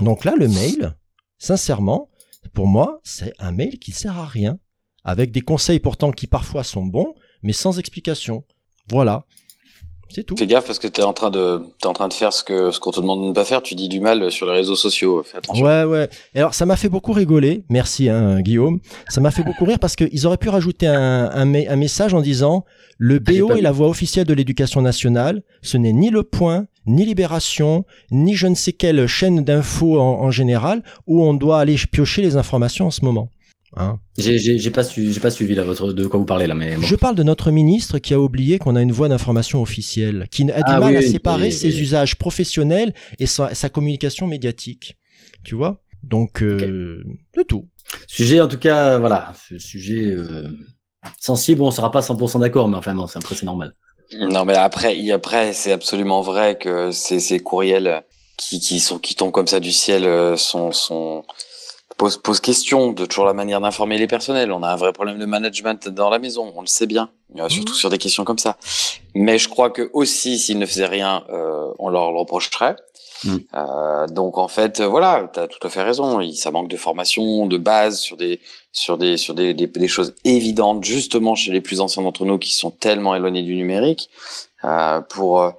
Donc 0.01 0.25
là, 0.25 0.35
le 0.37 0.49
mail, 0.49 0.97
sincèrement, 1.39 2.11
pour 2.55 2.67
moi, 2.67 3.01
c'est 3.05 3.35
un 3.39 3.53
mail 3.53 3.79
qui 3.79 3.93
sert 3.93 4.19
à 4.19 4.25
rien, 4.25 4.59
avec 5.05 5.31
des 5.31 5.43
conseils 5.43 5.79
pourtant 5.79 6.11
qui 6.11 6.27
parfois 6.27 6.65
sont 6.65 6.87
bons, 6.87 7.15
mais 7.43 7.53
sans 7.53 7.79
explication. 7.79 8.45
Voilà. 8.89 9.27
C'est 10.15 10.23
tout. 10.23 10.37
Fais 10.37 10.47
gaffe 10.47 10.67
parce 10.67 10.79
que 10.79 10.87
tu 10.87 11.01
es 11.01 11.05
en 11.05 11.13
train 11.13 11.31
de 11.31 11.61
t'es 11.81 11.89
en 11.89 11.93
train 11.93 12.09
de 12.09 12.13
faire 12.13 12.33
ce 12.33 12.45
que 12.45 12.71
ce 12.71 12.79
qu'on 12.79 12.93
te 12.93 13.01
demande 13.01 13.23
de 13.23 13.29
ne 13.29 13.33
pas 13.33 13.45
faire. 13.45 13.63
Tu 13.63 13.75
dis 13.75 13.89
du 13.89 14.01
mal 14.01 14.31
sur 14.31 14.47
les 14.47 14.53
réseaux 14.53 14.77
sociaux. 14.77 15.23
Fais 15.25 15.39
attention. 15.39 15.65
Ouais, 15.65 15.85
ouais. 15.85 16.09
Et 16.35 16.39
alors, 16.39 16.55
ça 16.55 16.67
m'a 16.67 16.77
fait 16.77 16.89
beaucoup 16.89 17.13
rigoler. 17.13 17.65
Merci, 17.69 18.09
hein, 18.09 18.41
Guillaume. 18.41 18.79
Ça 19.09 19.21
m'a 19.21 19.31
fait 19.31 19.43
beaucoup 19.43 19.65
rire 19.65 19.79
parce 19.81 19.97
qu'ils 19.97 20.27
auraient 20.27 20.37
pu 20.37 20.49
rajouter 20.49 20.87
un, 20.87 21.31
un, 21.33 21.55
un 21.55 21.77
message 21.77 22.15
en 22.15 22.21
disant 22.21 22.65
le 22.99 23.19
BO 23.19 23.53
est 23.57 23.61
la 23.61 23.73
voix 23.73 23.89
officielle 23.89 24.27
de 24.27 24.35
l'éducation 24.35 24.83
nationale. 24.83 25.43
Ce 25.63 25.77
n'est 25.77 25.93
ni 25.93 26.11
Le 26.11 26.23
Point, 26.23 26.67
ni 26.87 27.05
Libération, 27.05 27.85
ni 28.13 28.35
je 28.35 28.47
ne 28.47 28.55
sais 28.55 28.73
quelle 28.73 29.07
chaîne 29.07 29.43
d'infos 29.43 29.99
en, 30.01 30.21
en 30.21 30.31
général 30.31 30.83
où 31.07 31.23
on 31.25 31.35
doit 31.35 31.59
aller 31.59 31.77
piocher 31.91 32.23
les 32.23 32.37
informations 32.37 32.87
en 32.87 32.91
ce 32.91 33.05
moment. 33.05 33.31
Hein. 33.77 33.99
J'ai 34.17 34.71
pas 34.71 34.85
su 34.85 35.13
j'ai 35.13 35.21
pas 35.21 35.31
suivi 35.31 35.55
là 35.55 35.65
votre 35.65 35.93
de 35.93 36.07
quoi 36.07 36.19
vous 36.19 36.25
parlez 36.27 36.47
là 36.47 36.55
mais 36.55 36.77
bon. 36.77 36.83
Je 36.83 36.97
parle 36.97 37.17
de 37.17 37.23
notre 37.23 37.51
ministre 37.51 37.99
qui 37.99 38.15
a 38.15 38.21
oublié 38.21 38.59
qu'on 38.59 38.77
a 38.77 38.83
une 38.83 38.93
voie 38.93 39.09
d'information 39.09 39.61
officielle, 39.63 40.29
qui 40.31 40.43
a 40.43 40.47
du 40.57 40.63
Ah 40.65 40.81
mal 40.81 40.91
oui, 40.93 40.97
à 40.97 41.01
oui, 41.01 41.11
séparer 41.11 41.47
oui, 41.47 41.53
ses 41.53 41.75
oui. 41.75 41.81
usages 41.81 42.17
professionnels 42.17 42.95
et 43.19 43.27
sa, 43.27 43.55
sa 43.55 43.69
communication 43.69 44.27
médiatique. 44.27 44.97
Tu 45.43 45.55
vois? 45.55 45.83
Donc, 46.03 46.43
euh, 46.43 47.03
le 47.35 47.45
tout. 47.45 47.69
Sujet 48.07 48.41
en 48.41 48.49
tout 48.49 48.59
cas 48.59 48.99
voilà 48.99 49.33
sujet 49.59 50.07
euh, 50.07 50.49
sensible 51.21 51.63
on 51.63 51.71
sera 51.71 51.91
pas 51.91 52.01
100% 52.01 52.41
d'accord 52.41 52.69
mais 52.69 52.77
enfin 52.77 52.95
c'est 53.09 53.19
après 53.19 53.35
c'est 53.35 53.47
normal. 53.47 53.75
Non, 54.19 54.45
mais 54.45 54.55
après, 54.55 55.11
après, 55.11 55.53
c'est 55.53 55.73
absolument 55.73 56.21
vrai 56.21 56.59
que 56.59 56.91
ces, 56.91 57.21
ces 57.21 57.41
courriels 57.41 58.05
qui, 58.37 58.61
qui 58.61 58.79
sont 58.81 58.99
qui 58.99 59.15
tombent 59.15 59.33
comme 59.33 59.47
ça 59.47 59.61
du 59.61 59.73
ciel 59.73 60.05
euh, 60.05 60.37
sont 60.37 60.73
sont 60.73 61.25
posent 62.05 62.19
pose 62.19 62.41
question 62.41 62.93
de 62.93 63.07
toujours 63.07 63.25
la 63.25 63.33
manière 63.33 63.61
d'informer 63.61 63.97
les 63.99 64.07
personnels. 64.07 64.53
On 64.53 64.63
a 64.63 64.69
un 64.69 64.77
vrai 64.77 64.93
problème 64.93 65.19
de 65.19 65.25
management 65.27 65.89
dans 65.89 66.11
la 66.11 66.19
maison, 66.19 66.53
on 66.55 66.61
le 66.61 66.67
sait 66.67 66.87
bien, 66.87 67.09
surtout 67.49 67.73
Mhm. 67.73 67.79
sur 67.83 67.89
des 67.91 67.99
questions 67.99 68.25
comme 68.25 68.39
ça. 68.39 68.57
Mais 69.15 69.39
je 69.39 69.49
crois 69.49 69.71
que 69.71 69.91
aussi, 69.95 70.39
s'ils 70.39 70.59
ne 70.59 70.67
faisaient 70.67 70.87
rien, 70.87 71.25
euh, 71.31 71.73
on 71.79 71.89
leur 71.89 72.13
le 72.13 72.19
reprocherait. 72.19 72.77
Mhm. 73.25 73.41
Euh, 73.55 74.07
donc 74.09 74.37
en 74.37 74.49
fait, 74.49 74.81
euh, 74.81 74.87
voilà, 74.87 75.31
tu 75.33 75.41
as 75.41 75.47
tout 75.47 75.65
à 75.67 75.71
fait 75.71 75.83
raison. 75.83 76.21
Il, 76.21 76.35
ça 76.37 76.51
manque 76.51 76.69
de 76.69 76.77
formation, 76.77 77.47
de 77.47 77.57
base 77.57 78.01
sur 78.01 78.17
des 78.19 78.39
sur 78.73 78.99
des 78.99 79.17
sur 79.17 79.35
des, 79.35 79.55
des, 79.55 79.67
des 79.67 79.89
choses 79.89 80.15
évidentes, 80.25 80.85
justement 80.85 81.35
chez 81.35 81.53
les 81.53 81.63
plus 81.63 81.81
anciens 81.81 82.03
d'entre 82.03 82.25
nous 82.27 82.39
qui 82.39 82.53
sont 82.53 82.71
tellement 82.71 83.15
éloignés 83.15 83.43
du 83.43 83.55
numérique, 83.55 84.11
euh, 84.65 85.01
pour 85.01 85.53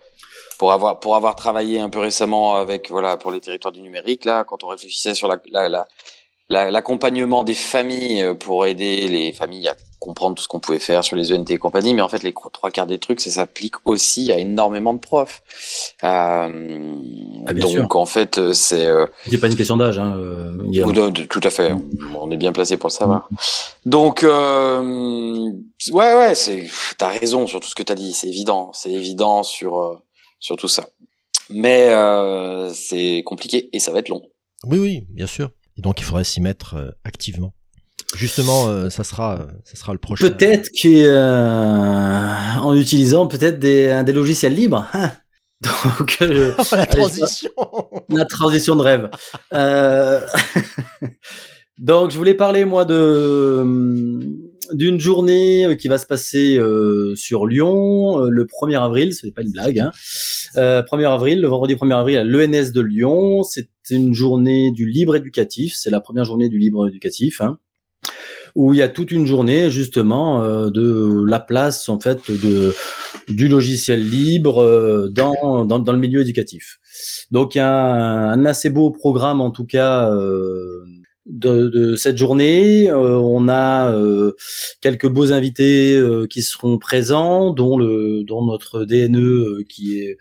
pour 0.59 0.71
avoir 0.73 0.99
pour 0.99 1.15
avoir 1.15 1.35
travaillé 1.35 1.79
un 1.79 1.89
peu 1.89 1.99
récemment 1.99 2.55
avec 2.55 2.89
voilà 2.91 3.17
pour 3.17 3.31
les 3.31 3.39
territoires 3.41 3.71
du 3.71 3.81
numérique 3.81 4.25
là, 4.25 4.43
quand 4.43 4.63
on 4.63 4.67
réfléchissait 4.67 5.15
sur 5.15 5.27
la 5.27 5.37
la, 5.51 5.63
la 5.63 5.69
la- 5.69 5.87
l'accompagnement 6.49 7.43
des 7.43 7.53
familles 7.55 8.21
euh, 8.21 8.33
pour 8.35 8.65
aider 8.65 9.07
les 9.07 9.33
familles 9.33 9.67
à 9.69 9.75
comprendre 9.99 10.35
tout 10.35 10.43
ce 10.43 10.47
qu'on 10.47 10.59
pouvait 10.59 10.77
faire 10.77 11.03
sur 11.03 11.15
les 11.15 11.33
ENT 11.33 11.45
et 11.49 11.57
compagnie, 11.57 11.95
mais 11.95 12.01
en 12.03 12.09
fait 12.09 12.21
les 12.21 12.33
trois 12.53 12.69
quarts 12.69 12.85
des 12.85 12.99
trucs, 12.99 13.19
ça 13.19 13.31
s'applique 13.31 13.75
aussi 13.85 14.31
à 14.31 14.37
énormément 14.37 14.93
de 14.93 14.99
profs. 14.99 15.41
Euh, 16.03 16.95
Ah, 17.47 17.53
donc 17.53 17.71
sûr. 17.71 17.87
en 17.95 18.05
fait 18.05 18.37
euh, 18.37 18.53
c'est 18.53 18.85
euh, 18.85 19.07
C'est 19.27 19.39
pas 19.39 19.47
une 19.47 19.55
question 19.55 19.77
d'âge 19.77 19.97
hein 19.97 20.15
euh, 20.17 20.51
de- 20.57 21.09
de- 21.09 21.23
tout 21.23 21.41
à 21.43 21.49
fait. 21.49 21.71
On 22.19 22.29
est 22.29 22.37
bien 22.37 22.51
placé 22.51 22.77
pour 22.77 22.89
le 22.89 22.93
savoir. 22.93 23.27
Donc, 23.85 24.23
euh, 24.23 25.49
ouais, 25.91 26.13
ouais, 26.15 26.35
c'est, 26.35 26.67
t'as 26.99 27.07
raison 27.09 27.47
sur 27.47 27.59
tout 27.59 27.67
ce 27.69 27.75
que 27.75 27.83
t'as 27.83 27.95
dit. 27.95 28.13
C'est 28.13 28.27
évident, 28.27 28.71
c'est 28.73 28.91
évident 28.91 29.41
sur 29.43 29.79
euh, 29.81 29.95
sur 30.39 30.55
tout 30.57 30.67
ça. 30.67 30.85
Mais 31.49 31.89
euh, 31.89 32.71
c'est 32.73 33.23
compliqué 33.25 33.69
et 33.73 33.79
ça 33.79 33.91
va 33.91 33.99
être 33.99 34.09
long. 34.09 34.21
Oui, 34.67 34.77
oui, 34.79 35.07
bien 35.09 35.27
sûr. 35.27 35.49
Et 35.77 35.81
donc, 35.81 35.99
il 35.99 36.03
faudrait 36.03 36.23
s'y 36.23 36.41
mettre 36.41 36.75
euh, 36.75 36.91
activement. 37.03 37.53
Justement, 38.15 38.67
euh, 38.67 38.89
ça 38.89 39.03
sera, 39.03 39.39
euh, 39.39 39.45
ça 39.63 39.75
sera 39.75 39.91
le 39.93 39.99
prochain. 39.99 40.29
Peut-être 40.29 40.69
que 40.69 42.59
en 42.59 42.75
utilisant 42.75 43.27
peut-être 43.27 43.59
des, 43.59 44.03
des 44.05 44.13
logiciels 44.13 44.53
libres. 44.53 44.87
hein. 44.93 45.11
Donc 45.99 46.17
euh, 46.21 46.53
la 46.73 46.85
transition. 46.85 47.49
la 48.09 48.25
transition 48.25 48.75
de 48.75 48.81
rêve. 48.81 49.09
Euh, 49.53 50.19
Donc 51.77 52.11
je 52.11 52.17
voulais 52.17 52.33
parler 52.33 52.65
moi 52.65 52.85
de 52.85 53.63
d'une 54.73 54.99
journée 54.99 55.77
qui 55.79 55.87
va 55.87 55.97
se 55.97 56.05
passer 56.05 56.57
euh, 56.57 57.15
sur 57.15 57.45
Lyon 57.45 58.17
le 58.25 58.45
1er 58.45 58.79
avril, 58.81 59.13
ce 59.13 59.25
n'est 59.25 59.31
pas 59.31 59.41
une 59.43 59.51
blague. 59.51 59.79
Hein. 59.79 59.91
Euh, 60.57 60.81
1er 60.83 61.07
avril, 61.11 61.41
le 61.41 61.47
vendredi 61.47 61.75
1er 61.75 61.95
avril 61.95 62.17
à 62.17 62.23
l'ENS 62.23 62.71
de 62.71 62.81
Lyon, 62.81 63.43
c'est 63.43 63.69
une 63.91 64.13
journée 64.13 64.71
du 64.71 64.87
libre 64.87 65.15
éducatif, 65.15 65.75
c'est 65.75 65.91
la 65.91 66.01
première 66.01 66.25
journée 66.25 66.49
du 66.49 66.57
libre 66.57 66.87
éducatif. 66.87 67.41
Hein 67.41 67.59
où 68.55 68.73
il 68.73 68.77
y 68.77 68.81
a 68.81 68.87
toute 68.87 69.11
une 69.11 69.25
journée 69.25 69.69
justement 69.69 70.41
euh, 70.41 70.69
de 70.69 71.25
la 71.27 71.39
place 71.39 71.89
en 71.89 71.99
fait 71.99 72.31
de 72.31 72.73
du 73.27 73.47
logiciel 73.47 74.07
libre 74.07 74.61
euh, 74.63 75.09
dans, 75.09 75.65
dans 75.65 75.79
dans 75.79 75.91
le 75.91 75.99
milieu 75.99 76.21
éducatif. 76.21 76.79
Donc 77.31 77.55
il 77.55 77.57
y 77.57 77.61
a 77.61 77.69
un, 77.69 78.31
un 78.31 78.45
assez 78.45 78.69
beau 78.69 78.91
programme 78.91 79.41
en 79.41 79.51
tout 79.51 79.65
cas 79.65 80.09
euh, 80.09 80.85
de, 81.25 81.67
de 81.69 81.95
cette 81.95 82.17
journée. 82.17 82.89
Euh, 82.89 83.17
on 83.17 83.47
a 83.47 83.91
euh, 83.91 84.33
quelques 84.81 85.07
beaux 85.07 85.31
invités 85.31 85.95
euh, 85.95 86.27
qui 86.27 86.41
seront 86.41 86.77
présents, 86.77 87.51
dont 87.51 87.77
le 87.77 88.23
dont 88.23 88.45
notre 88.45 88.85
DNE 88.85 89.17
euh, 89.19 89.63
qui 89.67 89.99
est 89.99 90.17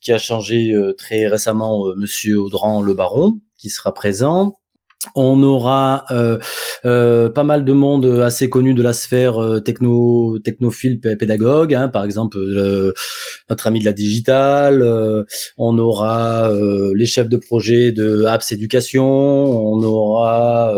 qui 0.00 0.12
a 0.12 0.18
changé 0.18 0.72
euh, 0.72 0.92
très 0.94 1.26
récemment, 1.26 1.86
euh, 1.88 1.94
Monsieur 1.96 2.38
Audran 2.40 2.82
Le 2.82 2.94
Baron, 2.94 3.40
qui 3.58 3.70
sera 3.70 3.92
présent. 3.92 4.58
On 5.14 5.44
aura 5.44 6.04
euh, 6.10 6.38
euh, 6.84 7.28
pas 7.30 7.44
mal 7.44 7.64
de 7.64 7.72
monde 7.72 8.04
assez 8.20 8.50
connu 8.50 8.74
de 8.74 8.82
la 8.82 8.92
sphère 8.92 9.40
euh, 9.40 9.60
techno 9.60 10.40
technophile 10.40 10.98
pé- 10.98 11.14
pédagogue, 11.14 11.72
hein, 11.72 11.86
par 11.86 12.04
exemple 12.04 12.36
euh, 12.38 12.92
notre 13.48 13.68
ami 13.68 13.78
de 13.78 13.84
la 13.84 13.92
digitale. 13.92 14.82
on 15.56 15.78
aura 15.78 16.50
les 16.94 17.06
chefs 17.06 17.28
de 17.28 17.36
projet 17.36 17.92
de 17.92 18.24
Apps 18.24 18.50
Éducation. 18.52 19.06
On 19.06 19.82
aura 19.82 20.74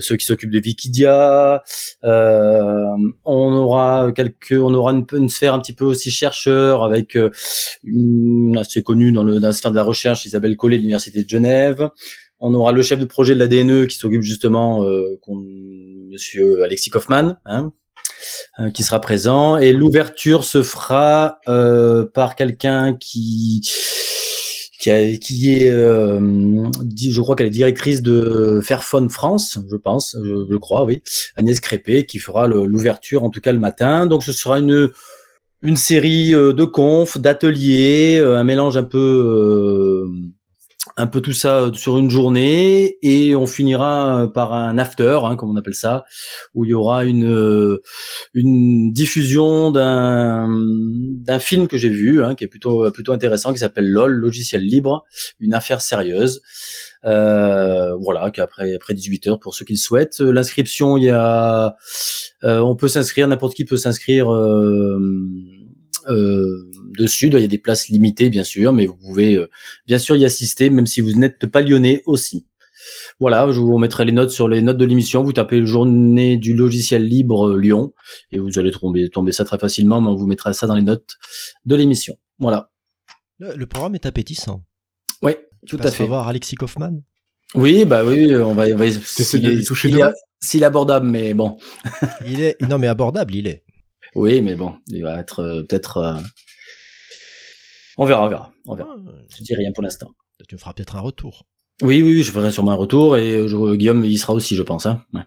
ceux 0.00 0.16
qui 0.16 0.26
s'occupent 0.26 0.50
de 0.50 0.58
Wikidia. 0.58 1.62
on 2.02 3.12
aura 3.24 4.12
quelques, 4.14 4.52
on 4.52 4.74
aura 4.74 4.92
une, 4.92 5.28
sphère 5.28 5.54
un 5.54 5.60
petit 5.60 5.72
peu 5.72 5.84
aussi 5.84 6.10
chercheur 6.10 6.84
avec 6.84 7.16
assez 8.58 8.82
connue 8.82 9.12
dans, 9.12 9.24
le, 9.24 9.40
dans 9.40 9.48
la 9.48 9.52
sphère 9.52 9.70
de 9.70 9.76
la 9.76 9.82
recherche, 9.82 10.26
Isabelle 10.26 10.56
Collet 10.56 10.76
de 10.76 10.82
l'université 10.82 11.24
de 11.24 11.28
Genève. 11.28 11.88
On 12.44 12.54
aura 12.54 12.72
le 12.72 12.82
chef 12.82 12.98
de 12.98 13.04
projet 13.04 13.34
de 13.34 13.38
la 13.38 13.46
DNE 13.46 13.86
qui 13.86 13.96
s'occupe 13.96 14.22
justement, 14.22 14.84
euh, 14.84 15.16
Monsieur 16.10 16.62
Alexis 16.64 16.90
Kaufmann, 16.90 17.38
hein, 17.46 17.72
euh, 18.58 18.70
qui 18.70 18.82
sera 18.82 19.00
présent. 19.00 19.56
Et 19.56 19.72
l'ouverture 19.72 20.44
se 20.44 20.64
fera 20.64 21.38
euh, 21.48 22.04
par 22.04 22.34
quelqu'un 22.34 22.94
qui 22.94 23.62
est, 24.86 25.70
euh, 25.70 26.20
je 26.20 27.20
crois 27.20 27.36
qu'elle 27.36 27.46
est 27.46 27.50
directrice 27.50 28.02
de 28.02 28.60
Fairphone 28.60 29.08
France, 29.08 29.60
je 29.70 29.76
pense, 29.76 30.18
je, 30.20 30.56
crois, 30.56 30.84
oui, 30.84 31.00
Agnès 31.36 31.60
Crépé, 31.60 32.06
qui 32.06 32.18
fera 32.18 32.48
l'ouverture 32.48 33.22
en 33.22 33.30
tout 33.30 33.40
cas 33.40 33.52
le 33.52 33.60
matin. 33.60 34.06
Donc 34.06 34.24
ce 34.24 34.32
sera 34.32 34.58
une 34.58 34.90
une 35.64 35.76
série 35.76 36.32
de 36.32 36.64
confs, 36.64 37.18
d'ateliers, 37.18 38.18
un 38.18 38.42
mélange 38.42 38.76
un 38.76 38.82
peu 38.82 40.01
un 41.02 41.06
peu 41.08 41.20
tout 41.20 41.32
ça 41.32 41.70
sur 41.74 41.98
une 41.98 42.10
journée 42.10 42.96
et 43.02 43.34
on 43.34 43.46
finira 43.46 44.30
par 44.32 44.52
un 44.52 44.78
after, 44.78 45.18
hein, 45.24 45.34
comme 45.36 45.50
on 45.50 45.56
appelle 45.56 45.74
ça, 45.74 46.04
où 46.54 46.64
il 46.64 46.70
y 46.70 46.74
aura 46.74 47.04
une 47.04 47.26
euh, 47.26 47.82
une 48.34 48.92
diffusion 48.92 49.72
d'un 49.72 50.48
d'un 50.48 51.38
film 51.40 51.66
que 51.66 51.76
j'ai 51.76 51.88
vu, 51.88 52.22
hein, 52.22 52.36
qui 52.36 52.44
est 52.44 52.48
plutôt 52.48 52.90
plutôt 52.92 53.12
intéressant, 53.12 53.52
qui 53.52 53.58
s'appelle 53.58 53.90
LOL, 53.90 54.12
logiciel 54.12 54.62
libre, 54.62 55.04
une 55.40 55.54
affaire 55.54 55.80
sérieuse. 55.80 56.40
Euh, 57.04 57.96
voilà, 57.96 58.30
qu'après 58.30 58.74
après 58.74 58.94
18 58.94 59.26
heures 59.26 59.40
pour 59.40 59.54
ceux 59.54 59.64
qui 59.64 59.72
le 59.72 59.78
souhaitent. 59.78 60.20
L'inscription, 60.20 60.96
il 60.96 61.04
y 61.04 61.10
a, 61.10 61.76
euh, 62.44 62.60
on 62.60 62.76
peut 62.76 62.88
s'inscrire, 62.88 63.26
n'importe 63.26 63.54
qui 63.54 63.64
peut 63.64 63.76
s'inscrire. 63.76 64.32
Euh, 64.32 65.00
euh, 66.08 66.70
dessus. 66.98 67.28
Il 67.28 67.38
y 67.38 67.44
a 67.44 67.46
des 67.46 67.58
places 67.58 67.88
limitées, 67.88 68.30
bien 68.30 68.44
sûr, 68.44 68.72
mais 68.72 68.86
vous 68.86 68.96
pouvez 68.96 69.36
euh, 69.36 69.48
bien 69.86 69.98
sûr 69.98 70.16
y 70.16 70.24
assister, 70.24 70.70
même 70.70 70.86
si 70.86 71.00
vous 71.00 71.12
n'êtes 71.12 71.46
pas 71.46 71.62
lyonnais 71.62 72.02
aussi. 72.06 72.46
Voilà, 73.20 73.50
je 73.52 73.60
vous 73.60 73.78
mettrai 73.78 74.04
les 74.04 74.12
notes 74.12 74.30
sur 74.30 74.48
les 74.48 74.60
notes 74.62 74.78
de 74.78 74.84
l'émission. 74.84 75.22
Vous 75.22 75.32
tapez 75.32 75.64
journée 75.64 76.36
du 76.36 76.54
logiciel 76.54 77.06
libre 77.06 77.50
euh, 77.50 77.58
Lyon 77.58 77.92
et 78.32 78.38
vous 78.38 78.58
allez 78.58 78.72
tomber, 78.72 79.08
tomber 79.08 79.32
ça 79.32 79.44
très 79.44 79.58
facilement, 79.58 80.00
mais 80.00 80.08
on 80.08 80.16
vous 80.16 80.26
mettra 80.26 80.52
ça 80.52 80.66
dans 80.66 80.74
les 80.74 80.82
notes 80.82 81.16
de 81.64 81.76
l'émission. 81.76 82.16
Voilà. 82.38 82.70
Le, 83.38 83.54
le 83.54 83.66
programme 83.66 83.94
est 83.94 84.06
appétissant. 84.06 84.64
Oui, 85.22 85.32
tout 85.66 85.78
à 85.82 85.90
fait. 85.90 86.06
voir 86.06 86.26
Alexis 86.26 86.56
Kaufmann? 86.56 87.02
Oui, 87.54 87.84
bah 87.84 88.04
oui, 88.04 88.34
on 88.34 88.54
va, 88.54 88.64
on 88.66 88.76
va 88.76 88.86
T'essaies 88.86 89.38
de 89.38 89.64
toucher 89.64 89.92
s'il 90.40 90.62
est 90.62 90.66
abordable, 90.66 91.06
mais 91.06 91.34
bon. 91.34 91.56
Il 92.26 92.40
est, 92.40 92.60
non 92.62 92.78
mais 92.78 92.88
abordable, 92.88 93.34
il 93.34 93.46
est. 93.46 93.62
Oui, 94.14 94.40
mais 94.42 94.54
bon, 94.54 94.74
il 94.88 95.02
va 95.02 95.18
être 95.18 95.40
euh, 95.40 95.62
peut-être. 95.62 95.96
euh, 95.98 96.14
On 97.98 98.04
verra, 98.04 98.24
on 98.24 98.28
verra, 98.28 98.52
on 98.66 98.74
verra. 98.74 98.96
Je 99.36 99.42
dis 99.42 99.54
rien 99.54 99.72
pour 99.72 99.82
l'instant. 99.82 100.10
Tu 100.48 100.54
me 100.54 100.58
feras 100.60 100.72
peut-être 100.74 100.96
un 100.96 101.00
retour. 101.00 101.46
Oui, 101.82 102.02
oui, 102.02 102.14
oui, 102.14 102.22
je 102.22 102.30
ferai 102.30 102.50
sûrement 102.52 102.72
un 102.72 102.76
retour 102.76 103.16
et 103.16 103.48
je, 103.48 103.74
Guillaume 103.74 104.04
y 104.04 104.18
sera 104.18 104.34
aussi, 104.34 104.54
je 104.56 104.62
pense. 104.62 104.86
Hein. 104.86 105.02
Ouais. 105.14 105.22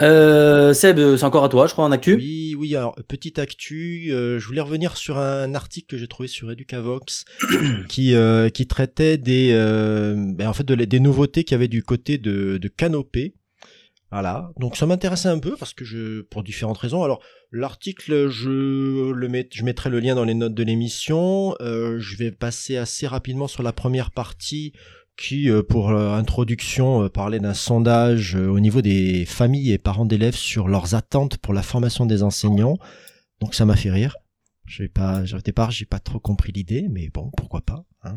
Euh, 0.00 0.72
Seb, 0.72 0.98
c'est 1.16 1.24
encore 1.24 1.44
à 1.44 1.48
toi, 1.50 1.66
je 1.66 1.72
crois, 1.72 1.84
en 1.84 1.92
actu. 1.92 2.14
Oui, 2.14 2.54
oui. 2.56 2.74
Alors 2.74 2.94
petite 3.08 3.38
actu. 3.38 4.08
euh, 4.12 4.38
je 4.38 4.46
voulais 4.46 4.60
revenir 4.62 4.96
sur 4.96 5.18
un 5.18 5.54
article 5.54 5.88
que 5.88 5.98
j'ai 5.98 6.06
trouvé 6.08 6.26
sur 6.28 6.50
Educavox 6.50 7.24
qui 7.88 8.14
euh, 8.14 8.48
qui 8.48 8.66
traitait 8.66 9.18
des 9.18 9.50
euh, 9.52 10.14
ben, 10.16 10.48
en 10.48 10.54
fait 10.54 10.64
de, 10.64 10.74
des 10.74 11.00
nouveautés 11.00 11.44
qu'il 11.44 11.54
y 11.54 11.56
avait 11.56 11.68
du 11.68 11.82
côté 11.82 12.16
de 12.16 12.56
de 12.56 12.68
Canopé. 12.68 13.34
Voilà. 14.10 14.50
Donc 14.58 14.76
ça 14.76 14.86
m'intéressait 14.86 15.28
un 15.28 15.38
peu 15.38 15.56
parce 15.56 15.72
que 15.72 15.84
je 15.84 16.22
pour 16.22 16.42
différentes 16.42 16.78
raisons. 16.78 17.04
Alors 17.04 17.20
l'article, 17.52 18.28
je 18.28 19.12
le 19.12 19.28
mets, 19.28 19.48
je 19.52 19.62
mettrai 19.64 19.88
le 19.88 20.00
lien 20.00 20.14
dans 20.14 20.24
les 20.24 20.34
notes 20.34 20.54
de 20.54 20.62
l'émission. 20.62 21.54
Euh, 21.60 21.98
je 22.00 22.16
vais 22.16 22.32
passer 22.32 22.76
assez 22.76 23.06
rapidement 23.06 23.46
sur 23.46 23.62
la 23.62 23.72
première 23.72 24.10
partie 24.10 24.72
qui, 25.16 25.50
euh, 25.50 25.62
pour 25.62 25.90
euh, 25.90 26.14
introduction, 26.14 27.04
euh, 27.04 27.08
parlait 27.08 27.40
d'un 27.40 27.54
sondage 27.54 28.34
au 28.34 28.58
niveau 28.58 28.80
des 28.80 29.26
familles 29.26 29.72
et 29.72 29.78
parents 29.78 30.06
d'élèves 30.06 30.34
sur 30.34 30.66
leurs 30.66 30.94
attentes 30.94 31.36
pour 31.36 31.52
la 31.52 31.62
formation 31.62 32.06
des 32.06 32.22
enseignants. 32.22 32.78
Donc 33.40 33.54
ça 33.54 33.64
m'a 33.64 33.76
fait 33.76 33.90
rire. 33.90 34.16
J'ai 34.66 34.88
pas, 34.88 35.22
au 35.34 35.40
départ, 35.40 35.72
j'ai 35.72 35.84
pas 35.84 35.98
trop 35.98 36.20
compris 36.20 36.52
l'idée, 36.52 36.86
mais 36.88 37.08
bon, 37.08 37.30
pourquoi 37.36 37.60
pas, 37.60 37.84
hein, 38.04 38.16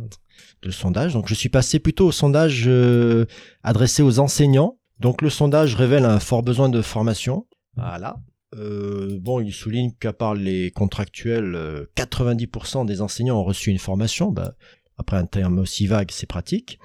de 0.61 0.69
sondage. 0.69 1.13
Donc 1.13 1.27
je 1.27 1.33
suis 1.33 1.49
passé 1.49 1.79
plutôt 1.79 2.07
au 2.07 2.11
sondage 2.11 2.65
euh, 2.67 3.25
adressé 3.63 4.03
aux 4.03 4.19
enseignants. 4.19 4.77
Donc 5.03 5.21
le 5.21 5.29
sondage 5.29 5.75
révèle 5.75 6.05
un 6.05 6.19
fort 6.21 6.43
besoin 6.43 6.69
de 6.69 6.81
formation. 6.81 7.45
Voilà. 7.75 8.15
Euh, 8.55 9.17
bon, 9.19 9.41
il 9.41 9.51
souligne 9.51 9.91
qu'à 9.99 10.13
part 10.13 10.33
les 10.33 10.71
contractuels, 10.71 11.55
euh, 11.55 11.85
90% 11.97 12.85
des 12.85 13.01
enseignants 13.01 13.37
ont 13.37 13.43
reçu 13.43 13.69
une 13.69 13.79
formation. 13.79 14.31
Bah, 14.31 14.53
après 14.97 15.17
un 15.17 15.25
terme 15.25 15.59
aussi 15.59 15.87
vague, 15.87 16.09
c'est 16.11 16.25
pratique. 16.25 16.79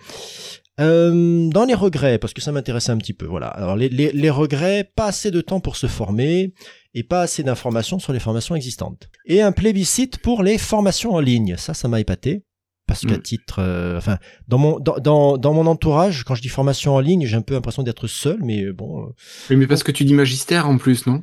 Euh, 0.81 1.49
dans 1.49 1.65
les 1.65 1.75
regrets, 1.75 2.19
parce 2.19 2.35
que 2.35 2.41
ça 2.41 2.51
m'intéressait 2.51 2.91
un 2.91 2.99
petit 2.99 3.13
peu, 3.13 3.27
voilà. 3.27 3.47
Alors 3.47 3.77
les, 3.77 3.89
les, 3.89 4.11
les 4.11 4.31
regrets, 4.31 4.91
pas 4.97 5.07
assez 5.07 5.31
de 5.31 5.41
temps 5.41 5.61
pour 5.61 5.77
se 5.77 5.87
former 5.87 6.55
et 6.95 7.05
pas 7.05 7.21
assez 7.21 7.45
d'informations 7.45 8.01
sur 8.01 8.13
les 8.13 8.21
formations 8.21 8.57
existantes. 8.57 9.11
Et 9.27 9.43
un 9.43 9.53
plébiscite 9.53 10.19
pour 10.19 10.43
les 10.43 10.59
formations 10.59 11.15
en 11.15 11.21
ligne. 11.21 11.57
Ça, 11.57 11.73
ça 11.73 11.87
m'a 11.87 12.01
épaté. 12.01 12.45
Parce 12.89 13.07
qu'à 13.07 13.19
Mm. 13.19 13.23
titre, 13.23 13.57
euh, 13.61 13.97
enfin, 13.99 14.19
dans 14.49 14.59
mon 14.59 14.81
dans, 14.81 14.97
dans, 14.99 15.39
dans 15.39 15.55
mon 15.55 15.67
entourage, 15.67 16.25
quand 16.25 16.35
je 16.35 16.43
dis 16.43 16.49
formation 16.49 16.95
en 16.97 17.01
ligne, 17.01 17.25
j'ai 17.27 17.37
un 17.37 17.43
peu 17.43 17.55
l'impression 17.55 17.85
d'être 17.85 18.09
seul, 18.09 18.39
mais 18.43 18.73
bon, 18.73 19.03
euh, 19.03 19.07
Oui, 19.51 19.57
mais 19.57 19.67
parce 19.69 19.85
que 19.85 19.93
tu 19.93 20.05
dis 20.05 20.15
magistère 20.15 20.69
en 20.69 20.79
plus, 20.79 21.07
non? 21.07 21.23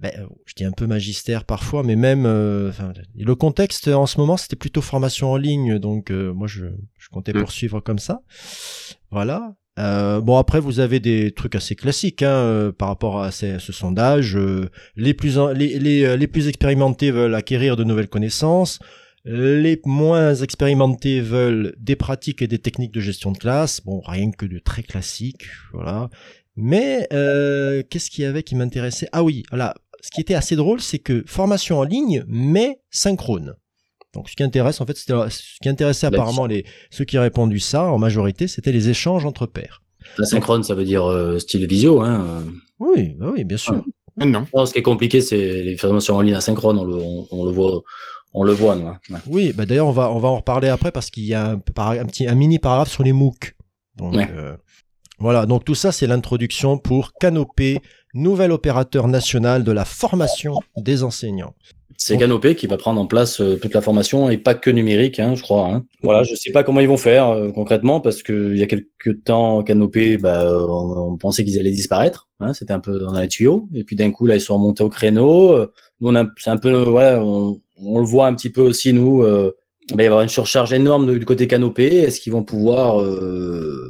Ben, 0.00 0.10
euh, 0.18 0.26
je 0.46 0.54
dis 0.56 0.64
un 0.64 0.72
peu 0.72 0.86
magistère 0.88 1.44
parfois, 1.44 1.84
mais 1.84 1.94
même, 1.94 2.24
euh, 2.26 2.70
enfin, 2.70 2.92
le 3.14 3.34
contexte 3.36 3.86
en 3.86 4.06
ce 4.06 4.18
moment, 4.18 4.36
c'était 4.36 4.56
plutôt 4.56 4.80
formation 4.80 5.30
en 5.30 5.36
ligne, 5.36 5.78
donc 5.78 6.10
euh, 6.10 6.32
moi, 6.32 6.48
je, 6.48 6.64
je 6.98 7.08
comptais 7.10 7.32
Mm. 7.34 7.40
poursuivre 7.40 7.78
comme 7.80 8.00
ça. 8.00 8.22
Voilà. 9.10 9.54
Euh, 9.78 10.20
bon 10.20 10.36
après 10.36 10.60
vous 10.60 10.80
avez 10.80 11.00
des 11.00 11.32
trucs 11.32 11.54
assez 11.54 11.74
classiques 11.74 12.20
hein, 12.22 12.28
euh, 12.28 12.72
par 12.72 12.88
rapport 12.88 13.22
à 13.22 13.30
ces- 13.30 13.58
ce 13.58 13.72
sondage. 13.72 14.36
euh, 14.36 14.68
les 14.96 15.14
plus 15.14 15.38
en- 15.38 15.48
les, 15.48 15.78
les, 15.78 16.14
les 16.16 16.26
plus 16.26 16.46
expérimentés 16.48 17.10
veulent 17.10 17.34
acquérir 17.34 17.76
de 17.76 17.84
nouvelles 17.84 18.08
connaissances. 18.08 18.80
Les 19.24 19.80
moins 19.84 20.34
expérimentés 20.34 21.20
veulent 21.20 21.74
des 21.78 21.94
pratiques 21.94 22.42
et 22.42 22.48
des 22.48 22.58
techniques 22.58 22.92
de 22.92 23.00
gestion 23.00 23.30
de 23.30 23.38
classe. 23.38 23.80
Bon 23.84 24.00
rien 24.04 24.30
que 24.32 24.46
de 24.46 24.58
très 24.58 24.82
classique, 24.82 25.44
voilà. 25.72 26.10
Mais 26.56 27.06
euh, 27.12 27.82
qu'est-ce 27.88 28.10
qu'il 28.10 28.24
y 28.24 28.26
avait 28.26 28.42
qui 28.42 28.56
m'intéressait? 28.56 29.08
Ah 29.12 29.22
oui, 29.22 29.44
voilà. 29.50 29.74
Ce 30.00 30.10
qui 30.10 30.20
était 30.20 30.34
assez 30.34 30.56
drôle, 30.56 30.80
c'est 30.80 30.98
que 30.98 31.22
formation 31.26 31.78
en 31.78 31.84
ligne, 31.84 32.24
mais 32.26 32.80
synchrone. 32.90 33.54
Donc 34.12 34.28
ce 34.28 34.34
qui 34.36 34.42
intéresse 34.42 34.80
en 34.80 34.86
fait, 34.86 34.96
c'était 34.96 35.14
ce 35.30 35.58
qui 35.62 35.68
intéressait 35.68 36.10
Bah, 36.10 36.18
apparemment 36.18 36.46
les 36.46 36.64
ceux 36.90 37.04
qui 37.04 37.16
répondu 37.16 37.60
ça 37.60 37.84
en 37.84 37.98
majorité, 37.98 38.48
c'était 38.48 38.72
les 38.72 38.88
échanges 38.88 39.24
entre 39.24 39.46
pairs. 39.46 39.82
La 40.18 40.26
synchrone, 40.26 40.64
ça 40.64 40.74
veut 40.74 40.84
dire 40.84 41.04
euh, 41.08 41.38
style 41.38 41.66
visio. 41.68 42.00
Hein. 42.02 42.44
Oui, 42.80 43.14
bah 43.18 43.30
oui, 43.32 43.44
bien 43.44 43.56
sûr. 43.56 43.84
Ah, 44.20 44.26
Non. 44.26 44.46
Non, 44.52 44.66
ce 44.66 44.72
qui 44.72 44.80
est 44.80 44.82
compliqué, 44.82 45.20
c'est 45.20 45.62
les 45.62 45.76
formations 45.76 46.16
en 46.16 46.20
ligne 46.20 46.34
asynchrone. 46.34 46.76
On 46.78 46.84
le, 46.84 46.96
on, 46.96 47.26
on 47.30 47.44
le 47.44 47.52
voit, 47.52 47.82
on 48.34 48.44
le 48.44 48.52
voit. 48.52 48.76
nous, 48.76 48.86
hein. 48.86 48.98
Ouais. 49.10 49.18
Oui, 49.28 49.52
bah 49.54 49.66
d'ailleurs 49.66 49.88
on 49.88 49.92
va 49.92 50.10
on 50.10 50.18
va 50.18 50.28
en 50.28 50.36
reparler 50.36 50.68
après 50.68 50.90
parce 50.92 51.10
qu'il 51.10 51.24
y 51.24 51.34
a 51.34 51.50
un, 51.50 51.58
petit 51.58 52.26
un 52.26 52.34
mini 52.34 52.58
paragraphe 52.58 52.90
sur 52.90 53.02
les 53.02 53.12
MOOC. 53.12 53.54
Donc 53.96 54.14
Ouais. 54.14 54.28
euh, 54.34 54.56
voilà, 55.18 55.46
donc 55.46 55.64
tout 55.64 55.74
ça 55.74 55.92
c'est 55.92 56.06
l'introduction 56.06 56.78
pour 56.78 57.12
Canopé, 57.14 57.80
nouvel 58.14 58.50
opérateur 58.52 59.06
national 59.08 59.64
de 59.64 59.72
la 59.72 59.84
formation 59.84 60.58
des 60.76 61.02
enseignants. 61.02 61.54
C'est 61.98 62.16
Canopé 62.16 62.56
qui 62.56 62.66
va 62.66 62.78
prendre 62.78 63.00
en 63.00 63.06
place 63.06 63.40
euh, 63.40 63.56
toute 63.60 63.74
la 63.74 63.80
formation 63.82 64.28
et 64.28 64.36
pas 64.38 64.54
que 64.54 64.70
numérique, 64.70 65.20
hein, 65.20 65.34
je 65.36 65.42
crois. 65.42 65.68
Hein. 65.68 65.84
Voilà, 66.02 66.24
je 66.24 66.34
sais 66.34 66.50
pas 66.50 66.64
comment 66.64 66.80
ils 66.80 66.88
vont 66.88 66.96
faire 66.96 67.28
euh, 67.28 67.52
concrètement 67.52 68.00
parce 68.00 68.24
que 68.24 68.50
il 68.52 68.58
y 68.58 68.62
a 68.62 68.66
quelques 68.66 69.22
temps, 69.24 69.62
Canopé, 69.62 70.16
bah, 70.16 70.44
on, 70.68 71.12
on 71.12 71.16
pensait 71.16 71.44
qu'ils 71.44 71.60
allaient 71.60 71.70
disparaître. 71.70 72.28
Hein, 72.40 72.54
C'était 72.54 72.72
un 72.72 72.80
peu 72.80 72.98
dans 72.98 73.12
les 73.16 73.28
tuyaux. 73.28 73.68
Et 73.74 73.84
puis 73.84 73.94
d'un 73.94 74.10
coup, 74.10 74.26
là, 74.26 74.34
ils 74.34 74.40
sont 74.40 74.54
remontés 74.54 74.82
au 74.82 74.88
créneau. 74.88 75.56
Nous, 76.00 76.08
on 76.16 76.26
c'est 76.38 76.50
un 76.50 76.56
peu, 76.56 76.88
ouais, 76.88 77.14
on, 77.20 77.60
on 77.76 77.98
le 78.00 78.06
voit 78.06 78.26
un 78.26 78.34
petit 78.34 78.50
peu 78.50 78.60
aussi 78.62 78.92
nous. 78.92 79.22
Euh, 79.22 79.52
il 79.90 79.96
va 79.96 80.02
y 80.04 80.06
avoir 80.06 80.22
une 80.22 80.28
surcharge 80.28 80.72
énorme 80.72 81.18
du 81.18 81.24
côté 81.24 81.46
Canopé. 81.48 81.86
Est-ce 81.86 82.20
qu'ils 82.20 82.32
vont 82.32 82.44
pouvoir, 82.44 83.00
euh, 83.00 83.88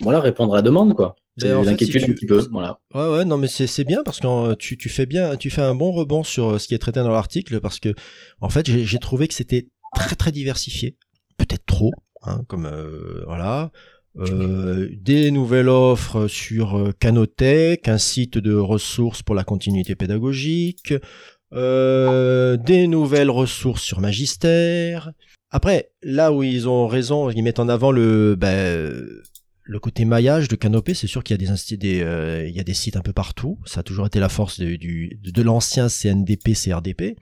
voilà, 0.00 0.20
répondre 0.20 0.52
à 0.52 0.56
la 0.56 0.62
demande, 0.62 0.94
quoi? 0.94 1.16
L'inquiétude 1.36 2.00
si 2.00 2.04
tu- 2.06 2.10
un 2.10 2.14
petit 2.14 2.26
peu. 2.26 2.46
Voilà. 2.50 2.80
Ouais, 2.94 3.08
ouais, 3.08 3.24
non, 3.24 3.38
mais 3.38 3.48
c'est 3.48 3.84
bien 3.84 4.02
parce 4.04 4.20
que 4.20 4.26
euh, 4.26 4.54
tu, 4.58 4.76
tu 4.76 4.90
fais 4.90 5.06
bien, 5.06 5.36
tu 5.36 5.48
fais 5.48 5.62
un 5.62 5.74
bon 5.74 5.90
rebond 5.92 6.22
sur 6.22 6.60
ce 6.60 6.68
qui 6.68 6.74
est 6.74 6.78
traité 6.78 7.00
dans 7.00 7.08
l'article 7.10 7.60
parce 7.60 7.80
que, 7.80 7.94
en 8.42 8.50
fait, 8.50 8.68
j'ai 8.68 8.98
trouvé 8.98 9.26
que 9.26 9.32
c'était 9.34 9.68
très 9.94 10.16
très 10.16 10.32
diversifié, 10.32 10.96
peut-être 11.38 11.64
trop, 11.64 11.92
hein, 12.22 12.42
comme 12.46 12.66
euh, 12.66 13.22
voilà, 13.26 13.70
euh, 14.18 14.90
des 15.00 15.30
nouvelles 15.30 15.68
offres 15.70 16.26
sur 16.28 16.92
Canotech, 16.98 17.88
un 17.88 17.96
site 17.98 18.36
de 18.36 18.54
ressources 18.54 19.22
pour 19.22 19.34
la 19.34 19.44
continuité 19.44 19.94
pédagogique, 19.94 20.92
euh, 21.52 22.56
des 22.56 22.86
nouvelles 22.86 23.30
ressources 23.30 23.82
sur 23.82 24.00
Magister. 24.00 24.98
Après, 25.50 25.90
là 26.02 26.32
où 26.32 26.42
ils 26.42 26.68
ont 26.68 26.86
raison, 26.86 27.30
ils 27.30 27.42
mettent 27.42 27.58
en 27.58 27.68
avant 27.68 27.90
le, 27.90 28.36
ben, 28.36 28.92
le 29.62 29.78
côté 29.80 30.04
maillage 30.04 30.48
de 30.48 30.56
Canopé, 30.56 30.94
c'est 30.94 31.06
sûr 31.06 31.24
qu'il 31.24 31.34
y 31.34 31.42
a 31.42 31.46
des, 31.46 31.52
insti- 31.52 31.76
des 31.76 32.02
euh, 32.02 32.48
y 32.48 32.60
a 32.60 32.64
des 32.64 32.74
sites 32.74 32.96
un 32.96 33.02
peu 33.02 33.12
partout. 33.12 33.58
Ça 33.66 33.80
a 33.80 33.82
toujours 33.82 34.06
été 34.06 34.20
la 34.20 34.28
force 34.28 34.60
de, 34.60 35.42
l'ancien 35.42 35.88
CNDP, 35.88 36.54
CRDP. 36.54 37.16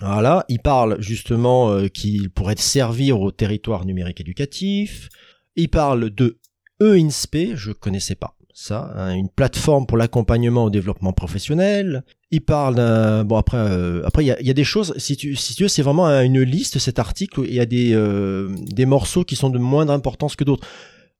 Voilà, 0.00 0.44
il 0.48 0.60
parle 0.60 1.00
justement 1.00 1.70
euh, 1.70 1.88
qu'il 1.88 2.30
pourrait 2.30 2.56
servir 2.56 3.20
au 3.20 3.30
territoire 3.32 3.84
numérique 3.84 4.20
éducatif. 4.20 5.08
Il 5.56 5.68
parle 5.68 6.10
de 6.10 6.38
e-INSPE, 6.82 7.54
je 7.54 7.72
connaissais 7.72 8.14
pas 8.14 8.34
ça, 8.54 8.92
hein, 8.96 9.14
une 9.14 9.28
plateforme 9.28 9.86
pour 9.86 9.96
l'accompagnement 9.96 10.64
au 10.64 10.70
développement 10.70 11.12
professionnel. 11.12 12.04
Il 12.30 12.40
parle 12.42 12.74
d'un 12.76 13.24
bon 13.24 13.36
après 13.36 13.56
euh, 13.58 14.02
après 14.04 14.22
il 14.24 14.26
y 14.26 14.30
a, 14.30 14.40
il 14.40 14.46
y 14.46 14.50
a 14.50 14.54
des 14.54 14.64
choses 14.64 14.94
si 14.98 15.16
tu 15.16 15.34
si 15.36 15.54
tu 15.54 15.64
veux 15.64 15.68
c'est 15.68 15.82
vraiment 15.82 16.06
un- 16.06 16.22
une 16.22 16.42
liste 16.42 16.78
cet 16.78 16.98
article 16.98 17.42
il 17.46 17.54
y 17.54 17.60
a 17.60 17.66
des 17.66 17.92
euh, 17.94 18.48
des 18.66 18.86
morceaux 18.86 19.24
qui 19.24 19.34
sont 19.36 19.50
de 19.50 19.58
moindre 19.58 19.92
importance 19.92 20.36
que 20.36 20.44
d'autres 20.44 20.66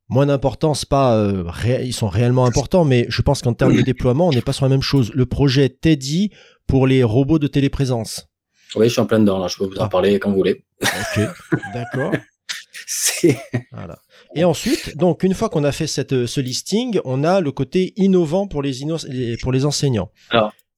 moins 0.09 0.27
d'importance, 0.27 0.85
pas 0.85 1.15
euh, 1.17 1.45
ré- 1.47 1.85
ils 1.87 1.93
sont 1.93 2.09
réellement 2.09 2.45
importants, 2.45 2.85
mais 2.85 3.07
je 3.09 3.23
pense 3.23 3.43
qu'en 3.43 3.55
termes 3.55 3.77
de 3.77 3.83
déploiement, 3.83 4.27
on 4.27 4.33
n'est 4.33 4.41
pas 4.43 4.53
sur 4.53 4.65
la 4.65 4.69
même 4.69 4.83
chose. 4.83 5.13
Le 5.15 5.25
projet 5.25 5.69
Teddy 5.69 6.31
pour 6.67 6.89
les 6.89 7.05
robots 7.05 7.39
de 7.39 7.47
téléprésence. 7.47 8.27
Oui, 8.75 8.87
je 8.87 8.91
suis 8.93 9.01
en 9.01 9.07
plein 9.07 9.21
dedans. 9.21 9.39
Là, 9.39 9.47
je 9.47 9.57
peux 9.57 9.67
vous 9.67 9.77
en 9.79 9.85
Ah. 9.85 9.89
parler 9.89 10.19
quand 10.19 10.31
vous 10.31 10.37
voulez. 10.37 10.65
Ok, 10.83 11.21
d'accord. 11.75 12.13
C'est 12.89 13.39
Voilà. 13.71 13.99
Et 14.35 14.45
ensuite, 14.45 14.97
donc 14.97 15.23
une 15.25 15.35
fois 15.35 15.49
qu'on 15.49 15.65
a 15.65 15.73
fait 15.73 15.87
cette, 15.87 16.13
euh, 16.13 16.27
ce 16.27 16.41
listing, 16.41 17.01
on 17.05 17.25
a 17.25 17.41
le 17.41 17.51
côté 17.53 17.93
innovant 17.97 18.47
pour 18.47 18.63
les, 18.63 18.83
inno- 18.85 19.39
pour 19.43 19.53
les 19.53 19.65
enseignants. 19.65 20.11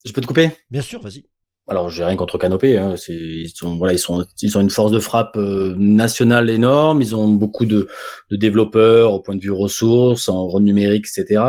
Je 0.04 0.12
peux 0.12 0.20
te 0.20 0.26
couper? 0.26 0.50
Bien 0.70 0.82
sûr, 0.82 1.00
vas-y. 1.02 1.24
Alors, 1.68 1.90
j'ai 1.90 2.02
rien 2.04 2.16
contre 2.16 2.38
Canopé. 2.38 2.76
Hein. 2.76 2.96
Ils 3.08 3.50
sont, 3.54 3.76
voilà, 3.76 3.92
ils 3.92 3.98
sont, 3.98 4.26
ils 4.40 4.58
ont 4.58 4.60
une 4.60 4.70
force 4.70 4.90
de 4.90 4.98
frappe 4.98 5.36
euh, 5.36 5.74
nationale 5.78 6.50
énorme. 6.50 7.00
Ils 7.02 7.14
ont 7.14 7.28
beaucoup 7.28 7.66
de, 7.66 7.88
de 8.30 8.36
développeurs 8.36 9.12
au 9.12 9.20
point 9.20 9.36
de 9.36 9.40
vue 9.40 9.52
ressources, 9.52 10.28
en 10.28 10.46
rôle 10.48 10.62
numérique, 10.64 11.06
etc. 11.06 11.42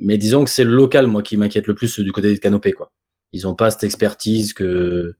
Mais 0.00 0.18
disons 0.18 0.44
que 0.44 0.50
c'est 0.50 0.64
le 0.64 0.74
local, 0.74 1.06
moi, 1.06 1.22
qui 1.22 1.36
m'inquiète 1.36 1.66
le 1.66 1.74
plus 1.74 1.98
du 2.00 2.12
côté 2.12 2.34
de 2.34 2.38
Canopé, 2.38 2.72
quoi. 2.72 2.92
Ils 3.32 3.46
ont 3.48 3.54
pas 3.54 3.70
cette 3.70 3.84
expertise 3.84 4.52
que 4.52 5.14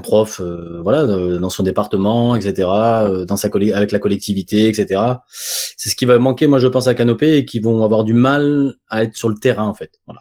prof, 0.00 0.40
euh, 0.40 0.80
voilà, 0.82 1.02
euh, 1.02 1.38
dans 1.38 1.50
son 1.50 1.62
département, 1.62 2.36
etc., 2.36 2.68
euh, 2.68 3.24
dans 3.24 3.36
sa 3.36 3.48
avec 3.48 3.92
la 3.92 3.98
collectivité, 3.98 4.68
etc. 4.68 5.00
C'est 5.28 5.90
ce 5.90 5.96
qui 5.96 6.04
va 6.04 6.18
manquer, 6.18 6.46
moi, 6.46 6.58
je 6.58 6.68
pense, 6.68 6.86
à 6.86 6.94
Canopé 6.94 7.36
et 7.36 7.44
qui 7.44 7.60
vont 7.60 7.84
avoir 7.84 8.04
du 8.04 8.14
mal 8.14 8.74
à 8.88 9.02
être 9.04 9.16
sur 9.16 9.28
le 9.28 9.36
terrain, 9.36 9.66
en 9.66 9.74
fait. 9.74 10.00
Voilà. 10.06 10.20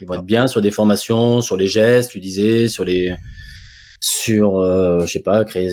Ils 0.00 0.06
vont 0.06 0.14
être 0.14 0.24
bien 0.24 0.46
sur 0.46 0.62
des 0.62 0.70
formations, 0.70 1.40
sur 1.40 1.56
les 1.56 1.66
gestes, 1.66 2.12
tu 2.12 2.20
disais, 2.20 2.68
sur 2.68 2.84
les, 2.84 3.14
sur, 4.00 4.62
je 5.00 5.06
sais 5.06 5.20
pas, 5.20 5.44
créer 5.44 5.68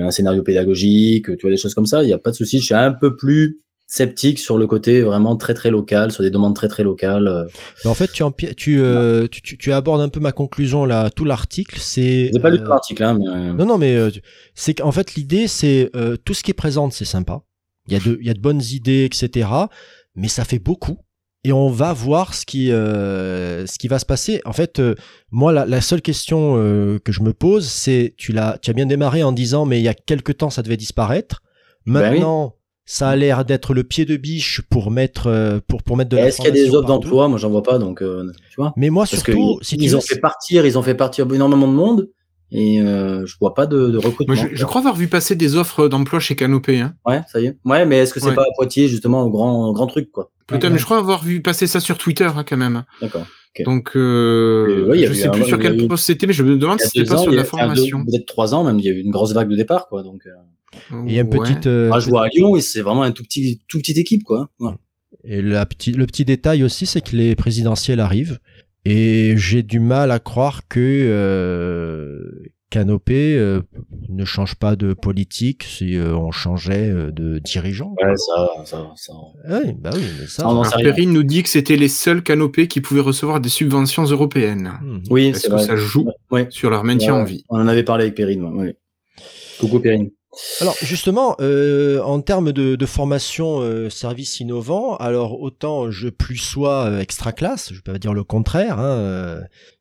un 0.00 0.10
scénario 0.10 0.42
pédagogique, 0.42 1.26
tu 1.36 1.42
vois, 1.42 1.50
des 1.50 1.58
choses 1.58 1.74
comme 1.74 1.84
ça. 1.84 2.02
Il 2.02 2.06
n'y 2.06 2.14
a 2.14 2.18
pas 2.18 2.30
de 2.30 2.36
souci. 2.36 2.60
Je 2.60 2.64
suis 2.64 2.74
un 2.74 2.92
peu 2.92 3.14
plus 3.14 3.60
sceptique 3.90 4.38
sur 4.38 4.58
le 4.58 4.66
côté 4.66 5.00
vraiment 5.00 5.34
très 5.36 5.54
très 5.54 5.70
local, 5.70 6.12
sur 6.12 6.22
des 6.22 6.30
demandes 6.30 6.54
très 6.54 6.68
très 6.68 6.82
locales. 6.84 7.26
euh. 7.26 7.44
Mais 7.84 7.90
en 7.90 7.94
fait, 7.94 8.10
tu, 8.12 8.22
euh, 8.80 9.26
tu, 9.28 9.40
tu, 9.42 9.56
tu 9.56 9.72
abordes 9.72 10.02
un 10.02 10.10
peu 10.10 10.20
ma 10.20 10.30
conclusion 10.32 10.84
là. 10.84 11.08
Tout 11.10 11.24
l'article, 11.24 11.78
c'est. 11.80 12.30
J'ai 12.32 12.38
pas 12.40 12.50
lu 12.50 12.58
euh, 12.58 12.62
tout 12.64 12.68
l'article, 12.70 13.02
hein, 13.02 13.18
mais 13.18 13.52
Non, 13.54 13.64
non, 13.66 13.78
mais 13.78 13.96
euh, 13.96 14.10
c'est 14.54 14.74
qu'en 14.74 14.92
fait 14.92 15.14
l'idée, 15.14 15.48
c'est 15.48 15.90
euh, 15.96 16.16
tout 16.22 16.34
ce 16.34 16.42
qui 16.44 16.50
est 16.50 16.54
présent, 16.54 16.90
c'est 16.90 17.06
sympa. 17.06 17.40
Il 17.88 17.94
y 17.94 17.96
a 17.96 18.00
de, 18.00 18.18
il 18.20 18.26
y 18.26 18.30
a 18.30 18.34
de 18.34 18.40
bonnes 18.40 18.60
idées, 18.72 19.04
etc. 19.06 19.48
Mais 20.14 20.28
ça 20.28 20.44
fait 20.44 20.58
beaucoup. 20.58 20.98
et 21.44 21.52
on 21.52 21.70
va 21.70 21.94
voir 21.94 22.34
ce 22.34 22.44
qui 22.44 22.70
euh, 22.70 23.64
ce 23.66 23.78
qui 23.78 23.88
va 23.88 23.98
se 23.98 24.04
passer. 24.04 24.42
En 24.44 24.52
fait, 24.52 24.80
euh, 24.80 24.94
moi 25.30 25.50
la, 25.52 25.64
la, 25.64 25.80
seule 25.80 26.02
question 26.02 26.56
euh, 26.58 26.98
que 26.98 27.10
je 27.12 27.22
me 27.22 27.32
pose, 27.32 27.66
c'est 27.66 28.12
tu 28.18 28.32
l'as 28.32 28.58
tu 28.60 28.68
as 28.68 28.74
bien 28.74 28.84
démarré 28.84 29.22
en 29.22 29.32
disant 29.32 29.64
mais 29.64 29.78
il 29.80 29.84
y 29.84 29.88
a 29.88 29.94
quelque 29.94 30.32
temps 30.32 30.50
ça 30.50 30.60
devait 30.62 30.76
disparaître. 30.76 31.40
Ben 31.86 32.10
Maintenant, 32.10 32.56
ça 32.90 33.10
a 33.10 33.16
l'air 33.16 33.44
d'être 33.44 33.74
le 33.74 33.84
pied 33.84 34.04
de 34.06 34.16
biche 34.16 34.62
pour 34.70 34.90
mettre 34.90 35.60
pour 35.68 35.82
pour 35.82 35.96
mettre 35.96 36.10
de 36.10 36.16
Est-ce 36.16 36.36
qu'il 36.38 36.46
y 36.46 36.48
a 36.48 36.52
des 36.52 36.74
offres 36.74 36.86
d'emploi 36.88 37.28
Moi, 37.28 37.38
j'en 37.38 37.50
vois 37.50 37.62
pas, 37.62 37.78
donc 37.78 38.00
euh, 38.02 38.32
tu 38.50 38.56
vois. 38.56 38.72
Mais 38.76 38.88
moi 38.90 39.04
Parce 39.08 39.22
que 39.22 39.32
surtout, 39.32 39.58
ils, 39.60 39.64
si 39.64 39.76
tu 39.76 39.84
ils 39.84 39.90
veux, 39.90 39.96
ont 39.96 40.00
fait 40.00 40.18
partir, 40.18 40.64
ils 40.64 40.78
ont 40.78 40.82
fait 40.82 40.94
partir 40.94 41.26
énormément 41.32 41.68
de 41.68 41.74
monde, 41.74 42.08
et 42.50 42.80
euh, 42.80 43.26
je 43.26 43.36
vois 43.38 43.52
pas 43.54 43.66
de, 43.66 43.88
de 43.88 43.98
recrutement. 43.98 44.34
Moi, 44.34 44.48
je, 44.50 44.56
je 44.56 44.64
crois 44.64 44.80
avoir 44.80 44.94
vu 44.96 45.06
passer 45.08 45.34
des 45.36 45.54
offres 45.56 45.86
d'emploi 45.88 46.18
chez 46.18 46.34
Canopé. 46.34 46.80
Hein. 46.80 46.94
Ouais, 47.06 47.20
ça 47.30 47.40
y 47.40 47.46
est. 47.46 47.58
Ouais, 47.66 47.84
mais 47.84 47.98
est-ce 47.98 48.14
que 48.14 48.20
c'est 48.20 48.28
Ouais. 48.30 48.34
pas 48.34 48.42
à 48.42 48.52
Poitiers 48.56 48.88
justement 48.88 49.22
au 49.22 49.30
grand 49.30 49.70
grand 49.72 49.86
truc 49.86 50.10
quoi? 50.10 50.30
Peut-être, 50.46 50.70
mais 50.72 50.78
je 50.78 50.84
crois 50.86 50.96
avoir 50.96 51.22
vu 51.22 51.42
passer 51.42 51.66
ça 51.66 51.78
sur 51.80 51.98
Twitter 51.98 52.24
hein, 52.34 52.42
quand 52.48 52.56
même. 52.56 52.84
D'accord. 53.02 53.26
Ok. 53.58 53.64
Donc, 53.66 53.90
euh, 53.96 54.86
ouais, 54.88 54.98
je 55.06 55.12
sais 55.12 55.26
un- 55.28 55.30
plus 55.30 55.44
sur 55.44 55.58
quel 55.58 55.86
poste 55.88 56.04
c'était, 56.06 56.26
mais 56.26 56.32
je 56.32 56.42
me 56.42 56.56
demande 56.56 56.80
si 56.80 56.88
c'était 56.88 57.04
pas 57.08 57.16
ans, 57.16 57.22
sur 57.22 57.32
la 57.32 57.44
formation. 57.44 58.02
peut-être 58.04 58.24
trois 58.26 58.54
ans 58.54 58.64
même, 58.64 58.78
il 58.78 58.84
y 58.86 58.88
a 58.88 58.92
eu 58.92 59.00
une 59.00 59.10
grosse 59.10 59.32
vague 59.34 59.48
de 59.50 59.56
départ 59.56 59.88
quoi. 59.88 60.02
Donc, 60.02 60.22
euh, 60.26 60.30
il 61.06 61.12
y 61.12 61.18
a 61.18 61.22
une 61.22 61.28
Ouais. 61.28 61.38
petite 61.38 61.66
euh, 61.66 61.88
moi, 61.88 62.00
je 62.00 62.08
vois 62.08 62.24
à 62.24 62.28
Lyon, 62.28 62.56
et 62.56 62.60
c'est 62.60 62.80
vraiment 62.82 63.02
un 63.02 63.12
tout 63.12 63.22
petit 63.22 63.60
tout 63.68 63.78
petite 63.78 63.98
équipe 63.98 64.24
quoi. 64.24 64.50
Ouais. 64.60 64.72
Et 65.24 65.42
la 65.42 65.64
petit, 65.66 65.92
le 65.92 66.06
petit 66.06 66.24
détail 66.24 66.62
aussi, 66.64 66.86
c'est 66.86 67.00
que 67.00 67.16
les 67.16 67.34
présidentielles 67.34 68.00
arrivent. 68.00 68.38
Et 68.84 69.34
j'ai 69.36 69.62
du 69.62 69.80
mal 69.80 70.10
à 70.10 70.18
croire 70.20 70.66
que 70.68 70.78
euh, 70.80 72.50
Canopé 72.70 73.36
euh, 73.36 73.60
ne 74.08 74.24
change 74.24 74.54
pas 74.54 74.76
de 74.76 74.92
politique 74.94 75.64
si 75.64 75.96
euh, 75.96 76.14
on 76.14 76.30
changeait 76.30 76.88
de 77.12 77.38
dirigeant. 77.40 77.94
Ouais, 78.02 78.14
ça, 78.16 78.48
ça, 78.64 78.92
ça. 78.96 79.12
Ouais, 79.48 79.74
bah 79.78 79.90
oui, 79.94 80.02
mais 80.20 80.26
ça. 80.26 80.44
Ah, 80.46 80.52
non. 80.54 80.62
Perrine 80.82 81.12
nous 81.12 81.22
dit 81.24 81.42
que 81.42 81.48
c'était 81.48 81.76
les 81.76 81.88
seuls 81.88 82.22
Canopés 82.22 82.68
qui 82.68 82.80
pouvaient 82.80 83.00
recevoir 83.00 83.40
des 83.40 83.48
subventions 83.48 84.04
européennes. 84.04 84.72
Hmm. 84.82 84.98
Oui, 85.10 85.28
Est-ce 85.28 85.40
c'est 85.40 85.48
que 85.48 85.52
vrai. 85.54 85.64
ça 85.66 85.76
joue 85.76 86.08
Ouais. 86.30 86.46
sur 86.50 86.70
leur 86.70 86.84
maintien 86.84 87.14
Ouais, 87.14 87.20
en 87.20 87.24
vie 87.24 87.44
On 87.48 87.58
en 87.60 87.68
avait 87.68 87.82
parlé 87.84 88.04
avec 88.04 88.14
Perrine. 88.14 88.72
Coucou 89.58 89.80
Perrine. 89.80 90.10
Alors 90.60 90.76
justement, 90.82 91.36
euh, 91.40 92.00
en 92.02 92.20
termes 92.20 92.52
de, 92.52 92.76
de 92.76 92.86
formation 92.86 93.60
euh, 93.60 93.88
service 93.90 94.40
innovant, 94.40 94.96
alors 94.96 95.40
autant 95.40 95.90
je 95.90 96.08
plus 96.08 96.36
sois 96.36 96.84
euh, 96.86 97.00
extra 97.00 97.32
classe, 97.32 97.72
je 97.72 97.80
peux 97.80 97.92
pas 97.92 97.98
dire 97.98 98.14
le 98.14 98.24
contraire. 98.24 98.78
Hein, 98.78 98.98
euh, 98.98 99.40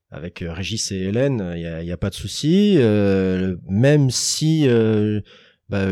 avec 0.09 0.41
euh, 0.41 0.53
Régis 0.53 0.91
et 0.93 0.99
Hélène, 0.99 1.51
il 1.55 1.61
y 1.61 1.67
a, 1.67 1.83
y 1.83 1.91
a 1.91 1.97
pas 1.97 2.09
de 2.09 2.15
souci. 2.15 2.77
même 3.67 4.09
si 4.09 4.67
bah, 5.69 5.85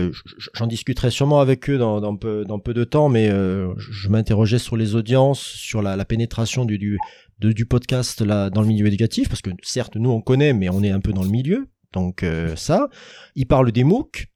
j'en 0.54 0.68
discuterai 0.68 1.12
sûrement 1.12 1.42
avec 1.42 1.70
eux 1.70 1.78
dans, 1.78 2.00
dans 2.00 2.16
peu 2.16 2.46
dans 2.46 2.60
peu 2.60 2.74
de 2.74 2.86
temps, 2.86 3.10
mais 3.10 3.30
euh, 3.30 3.74
je 3.78 4.08
m'interrogeais 4.08 4.58
sur 4.58 4.78
les 4.78 4.96
audiences, 4.96 5.42
sur 5.42 5.82
la, 5.82 5.98
la 5.98 6.06
pénétration 6.06 6.64
du 6.64 6.78
du, 6.78 6.98
du 7.40 7.66
podcast 7.66 8.22
là 8.22 8.50
dans 8.50 8.62
le 8.62 8.68
milieu 8.68 8.88
éducatif, 8.88 9.28
parce 9.28 9.42
que 9.42 9.50
certes 9.64 9.98
nous 9.98 10.12
on 10.12 10.22
connaît, 10.22 10.54
mais 10.54 10.70
on 10.70 10.82
est 10.82 10.92
un 10.92 11.02
peu 11.02 11.12
dans 11.12 11.24
le 11.24 11.30
milieu. 11.30 11.68
Donc 11.92 12.24
euh, 12.24 12.56
ça, 12.56 12.88
il 13.36 13.48
parle 13.48 13.74
des 13.74 13.84
MOOC, 13.84 14.28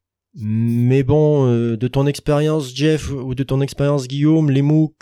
mais 0.41 1.04
bon, 1.04 1.47
euh, 1.47 1.78
de 1.78 1.88
ton 1.88 2.08
expérience, 2.08 2.73
Jeff, 2.75 3.12
ou 3.12 3.36
de 3.36 3.43
ton 3.43 3.62
expérience, 3.62 4.08
Guillaume, 4.08 4.49
les 4.52 4.62
MOOC, 4.62 4.93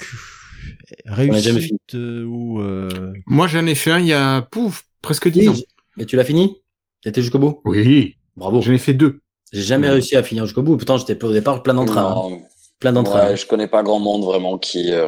réussite 1.05 1.95
euh, 1.95 2.23
ou 2.25 2.59
euh, 2.61 3.13
Moi, 3.25 3.47
j'en 3.47 3.65
ai 3.65 3.75
fait 3.75 3.91
un 3.91 3.99
il 3.99 4.07
y 4.07 4.13
a 4.13 4.41
pouf, 4.41 4.83
presque 5.01 5.29
10 5.29 5.49
ans. 5.49 5.53
Mais 5.97 6.05
tu 6.05 6.15
l'as 6.15 6.23
fini? 6.25 6.57
T'étais 7.03 7.21
jusqu'au 7.21 7.39
bout? 7.39 7.61
Oui, 7.65 8.15
Bravo. 8.35 8.61
j'en 8.61 8.73
ai 8.73 8.77
fait 8.77 8.93
deux. 8.93 9.19
J'ai 9.53 9.61
jamais 9.61 9.87
Ouais. 9.87 9.93
réussi 9.93 10.15
à 10.15 10.23
finir 10.23 10.45
jusqu'au 10.45 10.61
bout. 10.61 10.75
Pourtant, 10.77 10.97
j'étais 10.97 11.21
au 11.23 11.31
départ 11.31 11.63
plein 11.63 11.73
d'entrain. 11.73 12.13
hein. 12.31 12.39
Plein 12.79 12.93
d'entrain. 12.93 13.29
ouais, 13.29 13.37
je 13.37 13.47
connais 13.47 13.67
pas 13.67 13.81
grand 13.81 13.99
monde 13.99 14.23
vraiment 14.23 14.59
qui, 14.59 14.91
euh, 14.93 15.07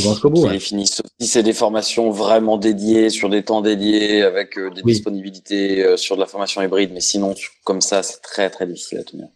bout. 0.00 0.14
qui 0.32 0.40
ouais. 0.42 0.52
les 0.54 0.58
finit. 0.58 0.86
Sauf 0.88 1.06
si 1.20 1.28
c'est 1.28 1.44
des 1.44 1.52
formations 1.52 2.10
vraiment 2.10 2.56
dédiées, 2.58 3.08
sur 3.10 3.28
des 3.28 3.44
temps 3.44 3.60
dédiés, 3.60 4.22
avec 4.22 4.58
euh, 4.58 4.70
des 4.70 4.82
Oui. 4.82 4.94
disponibilités 4.94 5.84
euh, 5.84 5.96
sur 5.96 6.16
de 6.16 6.20
la 6.20 6.26
formation 6.26 6.60
hybride. 6.60 6.90
Mais 6.92 7.00
sinon, 7.00 7.34
comme 7.64 7.80
ça, 7.80 8.02
c'est 8.02 8.20
très 8.20 8.50
très 8.50 8.66
difficile 8.66 8.98
à 8.98 9.04
tenir. 9.04 9.28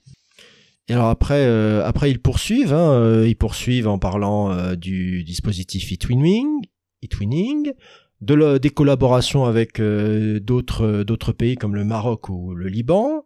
Et 0.88 0.95
alors 0.95 1.09
après, 1.09 1.47
euh, 1.47 1.85
après 1.85 2.11
ils 2.11 2.21
poursuivent, 2.21 2.73
hein, 2.73 2.92
euh, 2.92 3.29
ils 3.29 3.37
poursuivent 3.37 3.88
en 3.88 3.99
parlant 3.99 4.51
euh, 4.51 4.75
du 4.75 5.23
dispositif 5.25 5.92
eTwinning, 5.92 6.49
eTwinning, 7.03 7.73
de 8.21 8.35
la- 8.35 8.59
des 8.59 8.71
collaborations 8.71 9.45
avec 9.45 9.81
euh, 9.81 10.40
d'autres 10.40 11.03
d'autres 11.05 11.33
pays 11.33 11.57
comme 11.57 11.75
le 11.75 11.85
Maroc 11.85 12.29
ou 12.29 12.55
le 12.55 12.68
Liban. 12.68 13.25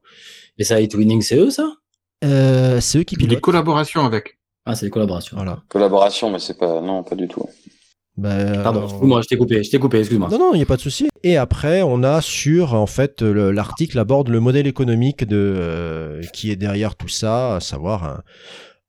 Et 0.59 0.65
ça, 0.65 0.81
It 0.81 0.95
Winning, 0.95 1.23
c'est 1.23 1.37
eux, 1.39 1.51
ça? 1.51 1.73
Euh, 2.25 2.81
c'est 2.81 2.99
eux 2.99 3.03
qui 3.05 3.17
Des 3.17 3.27
pilotent. 3.27 3.41
collaborations 3.43 4.05
avec. 4.05 4.39
Ah, 4.65 4.75
c'est 4.75 4.87
des 4.87 4.91
collaborations. 4.91 5.37
Voilà. 5.37 5.63
Collaboration, 5.69 6.31
mais 6.31 6.39
c'est 6.39 6.59
pas, 6.59 6.81
non, 6.81 7.05
pas 7.05 7.15
du 7.15 7.29
tout. 7.29 7.45
Bah, 8.17 8.63
Pardon, 8.63 8.81
euh, 8.81 8.85
excuse-moi, 8.85 9.21
je 9.23 9.27
t'ai 9.29 9.37
coupé, 9.37 9.63
je 9.63 9.71
t'ai 9.71 9.79
coupé, 9.79 9.99
excuse-moi. 9.99 10.29
Non, 10.31 10.39
non, 10.39 10.51
il 10.55 10.57
n'y 10.57 10.63
a 10.63 10.67
pas 10.67 10.77
de 10.77 10.81
souci. 10.81 11.09
Et 11.23 11.37
après, 11.37 11.83
on 11.83 12.03
a 12.03 12.21
sur, 12.23 12.73
en 12.75 12.87
fait, 12.87 13.21
le- 13.23 13.51
l'article 13.51 13.99
aborde 13.99 14.29
le 14.29 14.41
modèle 14.41 14.67
économique 14.67 15.25
de 15.25 15.37
euh, 15.37 16.23
qui 16.33 16.51
est 16.51 16.57
derrière 16.57 16.97
tout 16.97 17.09
ça, 17.09 17.57
à 17.57 17.61
savoir 17.61 18.05
un, 18.05 18.23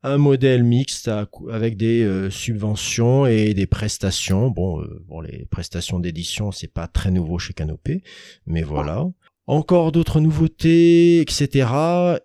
un 0.04 0.18
modèle 0.18 0.64
mixte 0.64 1.10
à 1.10 1.28
avec 1.52 1.76
des 1.76 2.04
euh, 2.04 2.30
subventions 2.30 3.26
et 3.26 3.54
des 3.54 3.68
prestations. 3.68 4.50
Bon, 4.50 4.82
euh, 4.82 5.04
bon 5.10 5.20
les 5.20 5.46
prestations 5.50 6.00
d'édition, 6.00 6.52
c'est 6.54 6.72
pas 6.72 6.88
très 6.88 7.12
nouveau 7.12 7.38
chez 7.38 7.54
Canopé, 7.54 8.04
mais 8.46 8.62
voilà. 8.64 9.06
Encore 9.50 9.94
d'autres 9.94 10.20
nouveautés, 10.20 11.22
etc. 11.22 11.70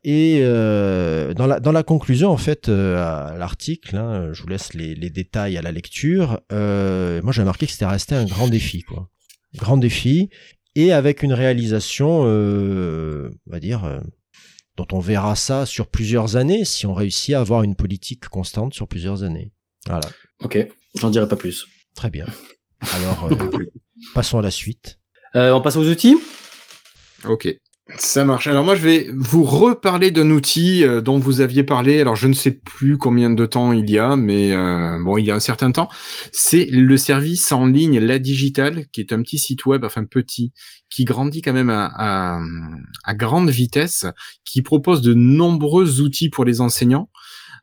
Et 0.02 0.40
euh, 0.42 1.32
dans, 1.34 1.46
la, 1.46 1.60
dans 1.60 1.70
la 1.70 1.84
conclusion, 1.84 2.30
en 2.30 2.36
fait, 2.36 2.68
euh, 2.68 2.96
à 2.96 3.38
l'article, 3.38 3.96
hein, 3.96 4.30
je 4.32 4.42
vous 4.42 4.48
laisse 4.48 4.74
les, 4.74 4.96
les 4.96 5.08
détails 5.08 5.56
à 5.56 5.62
la 5.62 5.70
lecture. 5.70 6.40
Euh, 6.50 7.22
moi, 7.22 7.32
j'ai 7.32 7.42
remarqué 7.42 7.66
que 7.66 7.72
c'était 7.72 7.86
resté 7.86 8.16
un 8.16 8.24
grand 8.24 8.48
défi, 8.48 8.82
quoi. 8.82 9.08
Grand 9.54 9.76
défi, 9.76 10.30
et 10.74 10.92
avec 10.92 11.22
une 11.22 11.32
réalisation, 11.32 12.22
on 12.22 13.30
va 13.46 13.60
dire, 13.60 14.00
dont 14.76 14.86
on 14.92 14.98
verra 14.98 15.36
ça 15.36 15.64
sur 15.64 15.86
plusieurs 15.86 16.34
années, 16.36 16.64
si 16.64 16.86
on 16.86 16.94
réussit 16.94 17.34
à 17.34 17.40
avoir 17.40 17.62
une 17.62 17.76
politique 17.76 18.28
constante 18.28 18.74
sur 18.74 18.88
plusieurs 18.88 19.22
années. 19.22 19.52
Voilà, 19.86 20.08
Ok, 20.42 20.58
j'en 20.98 21.10
dirai 21.10 21.28
pas 21.28 21.36
plus. 21.36 21.66
très 21.94 22.10
bien. 22.10 22.26
Alors, 22.96 23.28
passons 24.14 24.38
à 24.38 24.42
la 24.42 24.50
suite. 24.50 24.98
On 25.34 25.60
passe 25.60 25.76
aux 25.76 25.88
outils? 25.88 26.16
Ok. 27.28 27.54
Ça 27.98 28.24
marche. 28.24 28.46
Alors 28.46 28.64
moi, 28.64 28.74
je 28.76 28.82
vais 28.82 29.10
vous 29.12 29.42
reparler 29.42 30.12
d'un 30.12 30.30
outil 30.30 30.84
euh, 30.84 31.00
dont 31.00 31.18
vous 31.18 31.40
aviez 31.40 31.64
parlé. 31.64 32.00
Alors 32.00 32.16
je 32.16 32.28
ne 32.28 32.32
sais 32.32 32.52
plus 32.52 32.96
combien 32.96 33.28
de 33.28 33.44
temps 33.44 33.72
il 33.72 33.90
y 33.90 33.98
a, 33.98 34.16
mais 34.16 34.52
euh, 34.52 34.98
bon, 35.02 35.18
il 35.18 35.26
y 35.26 35.30
a 35.30 35.34
un 35.34 35.40
certain 35.40 35.72
temps. 35.72 35.88
C'est 36.30 36.64
le 36.70 36.96
service 36.96 37.50
en 37.52 37.66
ligne 37.66 37.98
La 37.98 38.18
Digital, 38.18 38.86
qui 38.92 39.00
est 39.00 39.12
un 39.12 39.20
petit 39.20 39.38
site 39.38 39.66
web, 39.66 39.84
enfin 39.84 40.04
petit, 40.04 40.52
qui 40.90 41.04
grandit 41.04 41.42
quand 41.42 41.52
même 41.52 41.70
à, 41.70 41.90
à, 41.94 42.40
à 43.04 43.14
grande 43.14 43.50
vitesse, 43.50 44.06
qui 44.44 44.62
propose 44.62 45.02
de 45.02 45.12
nombreux 45.12 46.00
outils 46.00 46.30
pour 46.30 46.44
les 46.44 46.60
enseignants. 46.60 47.10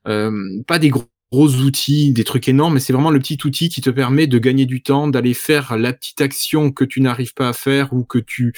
Euh, 0.07 0.31
pas 0.67 0.79
des 0.79 0.89
gros 0.89 1.05
gros 1.31 1.49
outils, 1.55 2.11
des 2.11 2.23
trucs 2.23 2.47
énormes, 2.47 2.75
mais 2.75 2.79
c'est 2.79 2.93
vraiment 2.93 3.11
le 3.11 3.19
petit 3.19 3.37
outil 3.45 3.69
qui 3.69 3.81
te 3.81 3.89
permet 3.89 4.27
de 4.27 4.39
gagner 4.39 4.65
du 4.65 4.81
temps, 4.81 5.07
d'aller 5.07 5.33
faire 5.33 5.77
la 5.77 5.93
petite 5.93 6.21
action 6.21 6.71
que 6.71 6.83
tu 6.83 7.01
n'arrives 7.01 7.33
pas 7.33 7.49
à 7.49 7.53
faire 7.53 7.93
ou 7.93 8.03
que 8.03 8.17
tu 8.17 8.53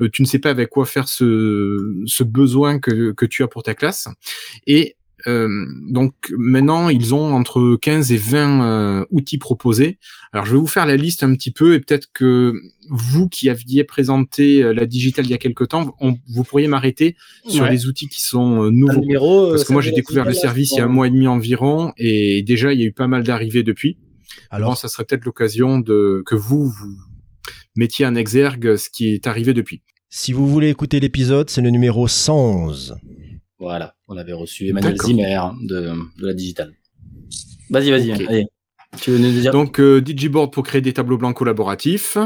euh, 0.00 0.08
tu 0.12 0.22
ne 0.22 0.26
sais 0.26 0.38
pas 0.38 0.50
avec 0.50 0.70
quoi 0.70 0.86
faire 0.86 1.08
ce, 1.08 2.22
besoin 2.24 2.80
que, 2.80 3.12
que 3.12 3.26
tu 3.26 3.42
as 3.42 3.48
pour 3.48 3.62
ta 3.62 3.74
classe. 3.74 4.08
Et 4.66 4.96
euh, 5.26 5.48
donc 5.88 6.14
maintenant, 6.36 6.88
ils 6.88 7.14
ont 7.14 7.34
entre 7.34 7.76
15 7.76 8.12
et 8.12 8.16
20 8.16 8.62
euh, 8.62 9.04
outils 9.10 9.38
proposés. 9.38 9.98
Alors 10.32 10.46
je 10.46 10.52
vais 10.52 10.58
vous 10.58 10.66
faire 10.66 10.86
la 10.86 10.96
liste 10.96 11.22
un 11.22 11.34
petit 11.34 11.50
peu 11.50 11.74
et 11.74 11.80
peut-être 11.80 12.08
que 12.12 12.52
vous 12.90 13.28
qui 13.28 13.48
aviez 13.50 13.82
présenté 13.84 14.62
euh, 14.62 14.72
la 14.72 14.86
digitale 14.86 15.24
il 15.26 15.30
y 15.30 15.34
a 15.34 15.38
quelque 15.38 15.64
temps, 15.64 15.96
on- 16.00 16.16
vous 16.28 16.44
pourriez 16.44 16.68
m'arrêter 16.68 17.16
sur 17.48 17.64
Ouais. 17.64 17.70
les 17.70 17.86
outils 17.86 18.08
qui 18.08 18.22
sont 18.22 18.70
nouveaux. 18.70 19.00
numéro, 19.00 19.50
Parce 19.50 19.64
que 19.64 19.72
moi 19.72 19.82
j'ai 19.82 19.92
découvert 19.92 20.24
le 20.24 20.32
service 20.34 20.72
il 20.72 20.76
y 20.78 20.80
a 20.80 20.84
un 20.84 20.88
mois 20.88 21.06
et 21.06 21.10
demi 21.10 21.26
environ 21.26 21.92
et 21.96 22.42
déjà 22.42 22.72
il 22.72 22.80
y 22.80 22.82
a 22.84 22.86
eu 22.86 22.92
pas 22.92 23.08
mal 23.08 23.22
d'arrivées 23.24 23.62
depuis. 23.62 23.98
Alors, 24.50 24.70
Bon, 24.70 24.76
ça 24.76 24.88
serait 24.88 25.04
peut-être 25.04 25.24
l'occasion 25.24 25.78
de 25.78 26.22
que 26.26 26.34
vous 26.34 26.68
vous 26.68 26.96
mettiez 27.76 28.06
en 28.06 28.14
exergue 28.14 28.76
ce 28.76 28.88
qui 28.90 29.08
est 29.14 29.26
arrivé 29.26 29.54
depuis. 29.54 29.82
si 30.08 30.32
vous 30.32 30.46
voulez 30.46 30.68
écouter 30.70 31.00
l'épisode, 31.00 31.50
c'est 31.50 31.60
le 31.62 31.70
numéro 31.70 32.06
111. 32.08 32.96
Voilà, 33.58 33.94
on 34.08 34.16
avait 34.16 34.32
reçu 34.32 34.68
Emmanuel. 34.68 34.96
Zimmer 35.00 35.40
de, 35.62 35.92
de 36.20 36.26
la 36.26 36.34
digitale. 36.34 36.74
Vas-y, 37.70 37.90
vas-y, 37.90 38.12
Ok. 38.12 38.20
allez. 38.28 38.46
Tu 39.00 39.10
veux 39.10 39.18
nous 39.18 39.30
dire? 39.40 39.52
Donc 39.52 39.80
euh, 39.80 40.00
Digiboard 40.00 40.52
pour 40.52 40.62
créer 40.64 40.80
des 40.80 40.92
tableaux 40.92 41.18
blancs 41.18 41.36
collaboratifs. 41.36 42.16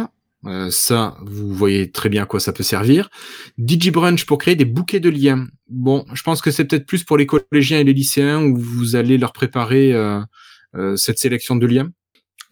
Euh, 0.47 0.71
ça, 0.71 1.17
vous 1.23 1.53
voyez 1.55 1.91
très 1.91 2.09
bien 2.09 2.23
à 2.23 2.27
quoi 2.27 2.41
ça 2.41 2.53
peut 2.53 2.63
servir. 2.63 3.11
DigiBrunch 3.59 4.25
pour 4.25 4.39
créer 4.39 4.57
des 4.57 4.65
bouquets 4.65 5.01
de 5.01 5.11
liens. 5.11 5.47
Bon, 5.69 6.05
je 6.15 6.23
pense 6.23 6.41
que 6.41 6.51
c'est 6.51 6.65
peut-être 6.65 6.87
plus 6.87 7.05
pour 7.05 7.17
les 7.19 7.27
collégiens 7.27 7.79
et 7.79 7.85
les 7.85 7.93
lycéens 7.93 8.43
où 8.43 8.57
vous 8.57 8.97
allez 8.97 9.19
leur 9.19 9.33
préparer 9.33 9.93
euh, 9.93 10.21
euh, 10.77 10.97
cette 10.97 11.19
sélection 11.19 11.57
de 11.57 11.67
liens. 11.67 11.91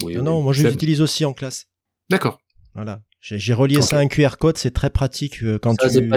Oui, 0.03 0.14
Non, 0.14 0.21
oui. 0.21 0.25
non, 0.27 0.43
moi 0.43 0.53
je 0.53 0.67
l'utilise 0.69 1.01
aussi 1.01 1.25
en 1.25 1.33
classe. 1.33 1.67
D'accord. 2.11 2.41
Voilà. 2.75 3.01
J'ai 3.21 3.53
relié 3.55 3.83
ça 3.83 3.99
à 3.99 4.01
un 4.01 4.07
QR 4.09 4.37
code, 4.38 4.59
c'est 4.59 4.71
très 4.71 4.91
pratique 4.91 5.43
quand 5.61 5.75
Ça, 5.81 5.88
tu 5.88 6.09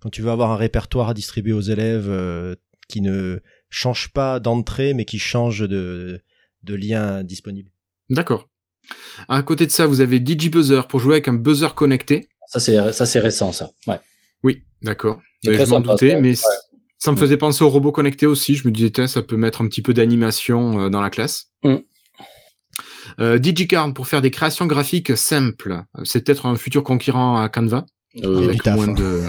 quand 0.00 0.10
tu 0.10 0.22
veux 0.22 0.30
avoir 0.30 0.50
un 0.50 0.56
répertoire 0.56 1.08
à 1.10 1.14
distribuer 1.14 1.52
aux 1.52 1.60
élèves 1.60 2.08
euh, 2.08 2.54
qui 2.88 3.00
ne 3.00 3.40
change 3.68 4.12
pas 4.12 4.40
d'entrée 4.40 4.94
mais 4.94 5.04
qui 5.04 5.18
change 5.18 5.60
de 5.60 6.20
de 6.62 6.74
lien 6.74 7.22
disponible. 7.24 7.70
D'accord. 8.10 8.48
À 9.28 9.42
côté 9.42 9.66
de 9.66 9.70
ça, 9.70 9.86
vous 9.86 10.00
avez 10.00 10.20
DigiBuzzer 10.20 10.82
pour 10.88 11.00
jouer 11.00 11.14
avec 11.14 11.28
un 11.28 11.32
buzzer 11.34 11.74
connecté. 11.74 12.28
Ça, 12.48 12.60
c'est, 12.60 12.92
ça, 12.92 13.06
c'est 13.06 13.18
récent, 13.20 13.52
ça. 13.52 13.70
Ouais. 13.86 13.98
Oui, 14.42 14.62
d'accord. 14.82 15.20
Je 15.44 15.50
m'en 15.70 15.80
doutais, 15.80 16.12
ça. 16.12 16.20
mais 16.20 16.30
Ouais. 16.30 16.56
ça 16.98 17.10
me 17.12 17.16
faisait 17.16 17.36
penser 17.36 17.64
au 17.64 17.68
robot 17.68 17.92
connecté 17.92 18.26
aussi. 18.26 18.54
Je 18.54 18.66
me 18.66 18.72
disais, 18.72 18.90
tiens, 18.90 19.06
ça 19.06 19.22
peut 19.22 19.36
mettre 19.36 19.60
un 19.62 19.68
petit 19.68 19.82
peu 19.82 19.92
d'animation 19.94 20.80
euh, 20.82 20.88
dans 20.88 21.00
la 21.00 21.10
classe. 21.10 21.46
Mm. 21.64 21.76
Euh, 23.20 23.38
DigiCard 23.38 23.92
pour 23.94 24.06
faire 24.08 24.22
des 24.22 24.30
créations 24.30 24.66
graphiques 24.66 25.16
simples. 25.16 25.82
C'est 26.04 26.24
peut-être 26.24 26.46
un 26.46 26.56
futur 26.56 26.82
concurrent 26.84 27.40
à 27.40 27.48
Canva. 27.48 27.86
Euh, 28.24 28.44
avec 28.44 28.56
Epitaph, 28.56 28.76
moins 28.76 28.88
hein. 28.88 28.94
de... 28.94 29.22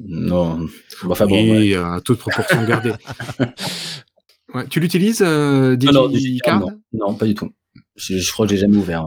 non. 0.00 0.66
Enfin 1.08 1.26
bon, 1.26 1.36
et 1.36 1.50
ouais. 1.50 1.74
euh, 1.76 1.94
à 1.94 2.00
toute 2.00 2.18
proportion 2.18 2.64
gardée. 2.64 2.92
Ouais, 4.54 4.66
tu 4.68 4.80
l'utilises, 4.80 5.22
euh, 5.22 5.76
Non, 5.82 5.92
non, 5.92 6.08
DigiCard 6.08 6.60
non, 6.60 6.80
non, 6.92 7.14
pas 7.14 7.24
du 7.24 7.34
tout. 7.34 7.50
Je, 7.96 8.18
je 8.18 8.32
crois 8.32 8.46
que 8.46 8.50
j'ai 8.52 8.58
jamais 8.58 8.76
ouvert. 8.76 9.06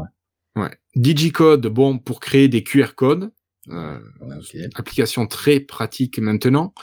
Ouais. 0.55 0.63
Ouais. 0.63 0.71
DigiCode, 0.95 1.67
bon, 1.67 1.99
pour 1.99 2.19
créer 2.19 2.47
des 2.47 2.63
QR 2.63 2.95
codes. 2.95 3.31
Euh, 3.71 3.97
application 4.75 5.25
très 5.25 5.59
pratique 5.59 6.19
maintenant. 6.19 6.73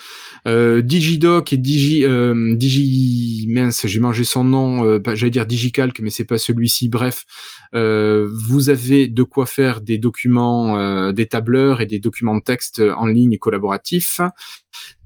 Euh, 0.48 0.82
DigiDoc 0.82 1.52
et 1.52 1.56
Digi, 1.56 2.04
euh, 2.04 2.56
Digi, 2.56 3.46
mince, 3.48 3.86
j'ai 3.86 4.00
mangé 4.00 4.24
son 4.24 4.42
nom, 4.42 4.84
euh, 4.84 4.98
bah, 4.98 5.14
j'allais 5.14 5.30
dire 5.30 5.46
DigiCalc, 5.46 6.00
mais 6.00 6.10
c'est 6.10 6.24
pas 6.24 6.38
celui-ci. 6.38 6.88
Bref, 6.88 7.24
euh, 7.74 8.28
vous 8.48 8.68
avez 8.68 9.06
de 9.06 9.22
quoi 9.22 9.46
faire 9.46 9.80
des 9.80 9.96
documents, 9.98 10.76
euh, 10.78 11.12
des 11.12 11.26
tableurs 11.26 11.80
et 11.80 11.86
des 11.86 12.00
documents 12.00 12.36
de 12.36 12.42
texte 12.42 12.80
en 12.96 13.06
ligne 13.06 13.32
et 13.32 13.38
collaboratifs. 13.38 14.20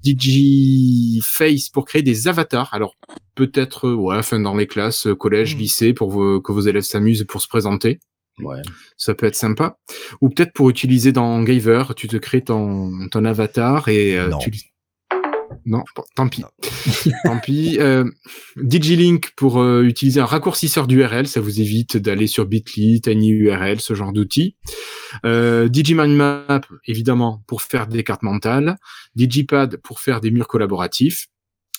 DigiFace 0.02 1.68
pour 1.70 1.84
créer 1.84 2.02
des 2.02 2.28
avatars. 2.28 2.72
Alors 2.72 2.96
peut-être, 3.34 3.90
ouais, 3.92 4.16
enfin 4.16 4.40
dans 4.40 4.56
les 4.56 4.66
classes, 4.66 5.08
collège, 5.18 5.56
Mm. 5.56 5.58
lycée, 5.58 5.92
pour 5.92 6.10
vos- 6.10 6.40
que 6.40 6.52
vos 6.52 6.60
élèves 6.60 6.84
s'amusent 6.84 7.24
pour 7.28 7.42
se 7.42 7.48
présenter 7.48 7.98
Ouais. 8.40 8.60
ça 8.96 9.14
peut 9.14 9.26
être 9.26 9.36
sympa. 9.36 9.78
Ou 10.20 10.28
peut-être 10.28 10.52
pour 10.52 10.68
utiliser 10.70 11.12
dans 11.12 11.42
Gaver, 11.42 11.84
tu 11.96 12.08
te 12.08 12.16
crées 12.16 12.42
ton, 12.42 13.08
ton 13.10 13.24
avatar 13.24 13.88
et 13.88 14.18
euh, 14.18 14.28
Non. 14.28 14.38
tu... 14.38 14.50
Non, 15.64 15.82
bon, 15.96 16.04
tant 16.14 16.28
pis. 16.28 16.44
tant 17.24 17.38
pis. 17.38 17.78
Euh, 17.80 18.04
DigiLink 18.56 19.32
pour 19.36 19.60
euh, 19.60 19.82
utiliser 19.82 20.20
un 20.20 20.26
raccourcisseur 20.26 20.86
d'URL, 20.86 21.26
ça 21.26 21.40
vous 21.40 21.60
évite 21.60 21.96
d'aller 21.96 22.28
sur 22.28 22.46
Bitly, 22.46 23.00
TinyURL, 23.00 23.80
ce 23.80 23.94
genre 23.94 24.12
d'outils. 24.12 24.56
Euh, 25.24 25.68
DigiMindMap, 25.68 26.66
évidemment, 26.86 27.42
pour 27.48 27.62
faire 27.62 27.86
des 27.88 28.04
cartes 28.04 28.22
mentales. 28.22 28.76
DigiPad 29.16 29.78
pour 29.78 29.98
faire 30.00 30.20
des 30.20 30.30
murs 30.30 30.48
collaboratifs. 30.48 31.28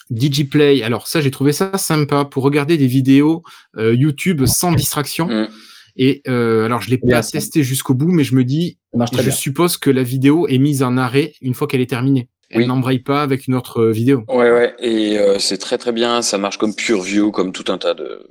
DigiPlay, 0.09 0.83
alors 0.83 1.07
ça 1.07 1.19
j'ai 1.19 1.31
trouvé 1.31 1.51
ça 1.51 1.77
sympa 1.77 2.23
pour 2.23 2.43
regarder 2.43 2.77
des 2.77 2.87
vidéos 2.87 3.43
euh, 3.77 3.93
YouTube 3.93 4.45
sans 4.45 4.71
distraction. 4.71 5.27
Mm. 5.27 5.47
Et 5.97 6.21
euh, 6.27 6.65
alors, 6.65 6.81
je 6.81 6.89
l'ai 6.91 6.97
pas 6.99 7.21
testé 7.23 7.63
jusqu'au 7.63 7.93
bout, 7.95 8.11
mais 8.11 8.23
je 8.23 8.35
me 8.35 8.43
dis, 8.43 8.77
je 8.93 9.21
bien. 9.21 9.31
suppose 9.31 9.77
que 9.77 9.89
la 9.89 10.03
vidéo 10.03 10.47
est 10.47 10.59
mise 10.59 10.83
en 10.83 10.95
arrêt 10.97 11.33
une 11.41 11.53
fois 11.55 11.67
qu'elle 11.67 11.81
est 11.81 11.89
terminée. 11.89 12.29
Elle 12.49 12.61
Oui. 12.61 12.67
n'embraye 12.67 12.99
pas 12.99 13.23
avec 13.23 13.47
une 13.47 13.55
autre 13.55 13.81
euh, 13.81 13.91
vidéo. 13.91 14.23
Ouais, 14.29 14.51
ouais, 14.51 14.73
et 14.79 15.17
euh, 15.17 15.37
c'est 15.39 15.57
très 15.57 15.77
très 15.77 15.91
bien. 15.91 16.21
Ça 16.21 16.37
marche 16.37 16.57
comme 16.57 16.73
PureView, 16.75 17.31
comme 17.31 17.51
tout 17.51 17.69
un 17.71 17.77
tas 17.77 17.93
de 17.93 18.29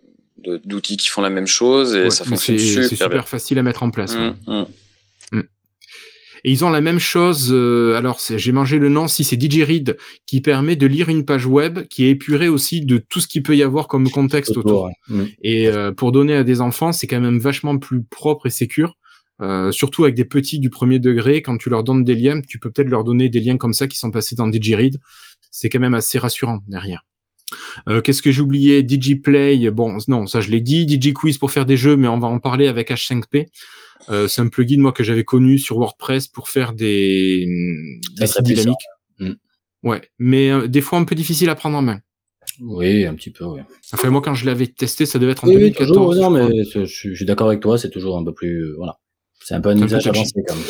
d'outils 0.65 0.97
qui 0.97 1.09
font 1.09 1.23
la 1.23 1.31
même 1.31 1.49
chose 1.49 1.97
et 1.97 2.05
Ouais, 2.05 2.11
ça 2.11 2.25
fonctionne 2.25 2.57
super, 2.59 2.83
c'est 2.85 2.89
super 2.91 3.09
bien. 3.11 3.23
facile 3.23 3.59
à 3.59 3.65
mettre 3.65 3.83
en 3.83 3.91
place. 3.91 4.15
ouais. 4.15 4.31
Mm, 4.47 4.61
mm. 4.61 4.67
Et 6.47 6.53
ils 6.53 6.65
ont 6.65 6.71
la 6.71 6.81
même 6.81 7.01
chose. 7.01 7.51
euh, 7.53 7.97
alors, 7.97 8.21
j'ai 8.21 8.53
mangé 8.53 8.79
le 8.79 8.89
nom. 8.89 9.09
Si 9.09 9.25
c'est 9.25 9.37
DigiRead 9.37 9.97
qui 10.27 10.41
permet 10.41 10.77
de 10.77 10.87
lire 10.87 11.09
une 11.09 11.25
page 11.25 11.45
web, 11.45 11.81
qui 11.89 12.07
est 12.07 12.11
épurée 12.11 12.49
aussi 12.49 12.87
de 12.87 12.99
tout 12.99 13.19
ce 13.19 13.27
qu'il 13.27 13.43
peut 13.43 13.57
y 13.57 13.65
avoir 13.65 13.89
comme 13.89 14.09
contexte 14.09 14.57
autour. 14.57 14.89
Mm. 15.09 15.25
Et 15.43 15.67
euh, 15.67 15.91
pour 15.91 16.13
donner 16.13 16.35
à 16.35 16.45
des 16.45 16.61
enfants, 16.61 16.93
c'est 16.93 17.09
quand 17.09 17.21
même 17.21 17.41
vachement 17.41 17.79
plus 17.79 18.05
propre 18.05 18.47
et 18.47 18.51
sécure. 18.51 18.97
Euh, 19.43 19.73
surtout 19.73 20.05
avec 20.05 20.15
des 20.15 20.25
petits 20.25 20.61
du 20.61 20.71
premier 20.71 21.01
degré, 21.01 21.43
quand 21.43 21.59
tu 21.59 21.69
leur 21.69 21.83
donnes 21.83 22.05
des 22.05 22.15
liens, 22.15 22.41
tu 22.41 22.61
peux 22.61 22.71
peut-être 22.71 22.89
leur 22.89 23.03
donner 23.03 23.29
des 23.29 23.41
liens 23.41 23.57
comme 23.57 23.75
ça 23.75 23.89
qui 23.89 23.99
sont 23.99 24.13
passés 24.13 24.37
dans 24.37 24.47
DigiRead. 24.47 25.01
C'est 25.51 25.69
quand 25.69 25.81
même 25.81 25.95
assez 25.95 26.17
rassurant 26.17 26.61
derrière. 26.69 27.05
Euh, 27.89 28.01
Qu'est-ce 28.01 28.23
que 28.23 28.31
j'ai 28.31 28.41
oublié 28.41 28.85
DigiPlay, 28.85 29.69
bon, 29.71 29.99
non, 30.07 30.29
ça 30.29 30.41
je 30.41 30.51
l'ai 30.51 30.61
dit. 30.61 30.87
DigiQuiz 30.87 31.39
pour 31.39 31.51
faire 31.51 31.67
des 31.67 31.77
jeux, 31.77 31.97
mais 31.97 32.07
on 32.07 32.21
va 32.21 32.29
en 32.29 32.39
parler 32.39 32.69
avec 32.69 32.91
H5P. 32.91 33.47
Euh, 34.09 34.29
c'est 34.29 34.41
un 34.41 34.49
plugin 34.49 34.81
moi 34.81 34.93
que 34.93 35.05
j'avais 35.05 35.25
connu 35.25 35.59
sur 35.59 35.79
WordPress 35.79 36.29
pour 36.29 36.49
faire 36.49 36.73
des, 36.73 37.47
des 38.19 38.27
sites 38.27 38.43
dynamiques. 38.43 38.77
Mm. 39.19 39.33
Ouais, 39.83 40.03
mais 40.19 40.51
euh, 40.51 40.67
des 40.69 40.81
fois 40.81 40.99
un 40.99 41.05
peu 41.05 41.15
difficile 41.15 41.51
à 41.51 41.55
prendre 41.55 41.77
en 41.77 41.83
main. 41.83 42.01
Oui, 42.61 43.05
un 43.05 43.15
petit 43.15 43.31
peu, 43.31 43.45
oui. 43.45 43.61
Enfin, 43.93 44.09
moi, 44.09 44.23
quand 44.23 44.35
je 44.35 44.47
l'avais 44.47 44.67
testé, 44.69 45.05
ça 45.05 45.19
devait 45.19 45.33
être 45.33 45.45
en 45.45 45.49
Oui, 45.49 45.57
oui, 45.57 45.61
2014. 45.73 45.89
toujours, 45.89 46.13
je 46.15 46.21
non, 46.21 46.31
mais 46.31 46.65
je 46.65 46.85
suis, 46.85 47.11
je 47.11 47.15
suis 47.15 47.25
d'accord 47.25 47.49
avec 47.49 47.61
toi, 47.61 47.77
c'est 47.77 47.91
toujours 47.91 48.17
un 48.17 48.25
peu 48.25 48.33
plus, 48.33 48.75
voilà. 48.77 48.99
C'est 49.43 49.55
un 49.55 49.61
peu 49.61 49.71
un 49.71 49.83
usage 49.83 50.07
avancé, 50.07 50.43
quand 50.47 50.55
même. 50.55 50.65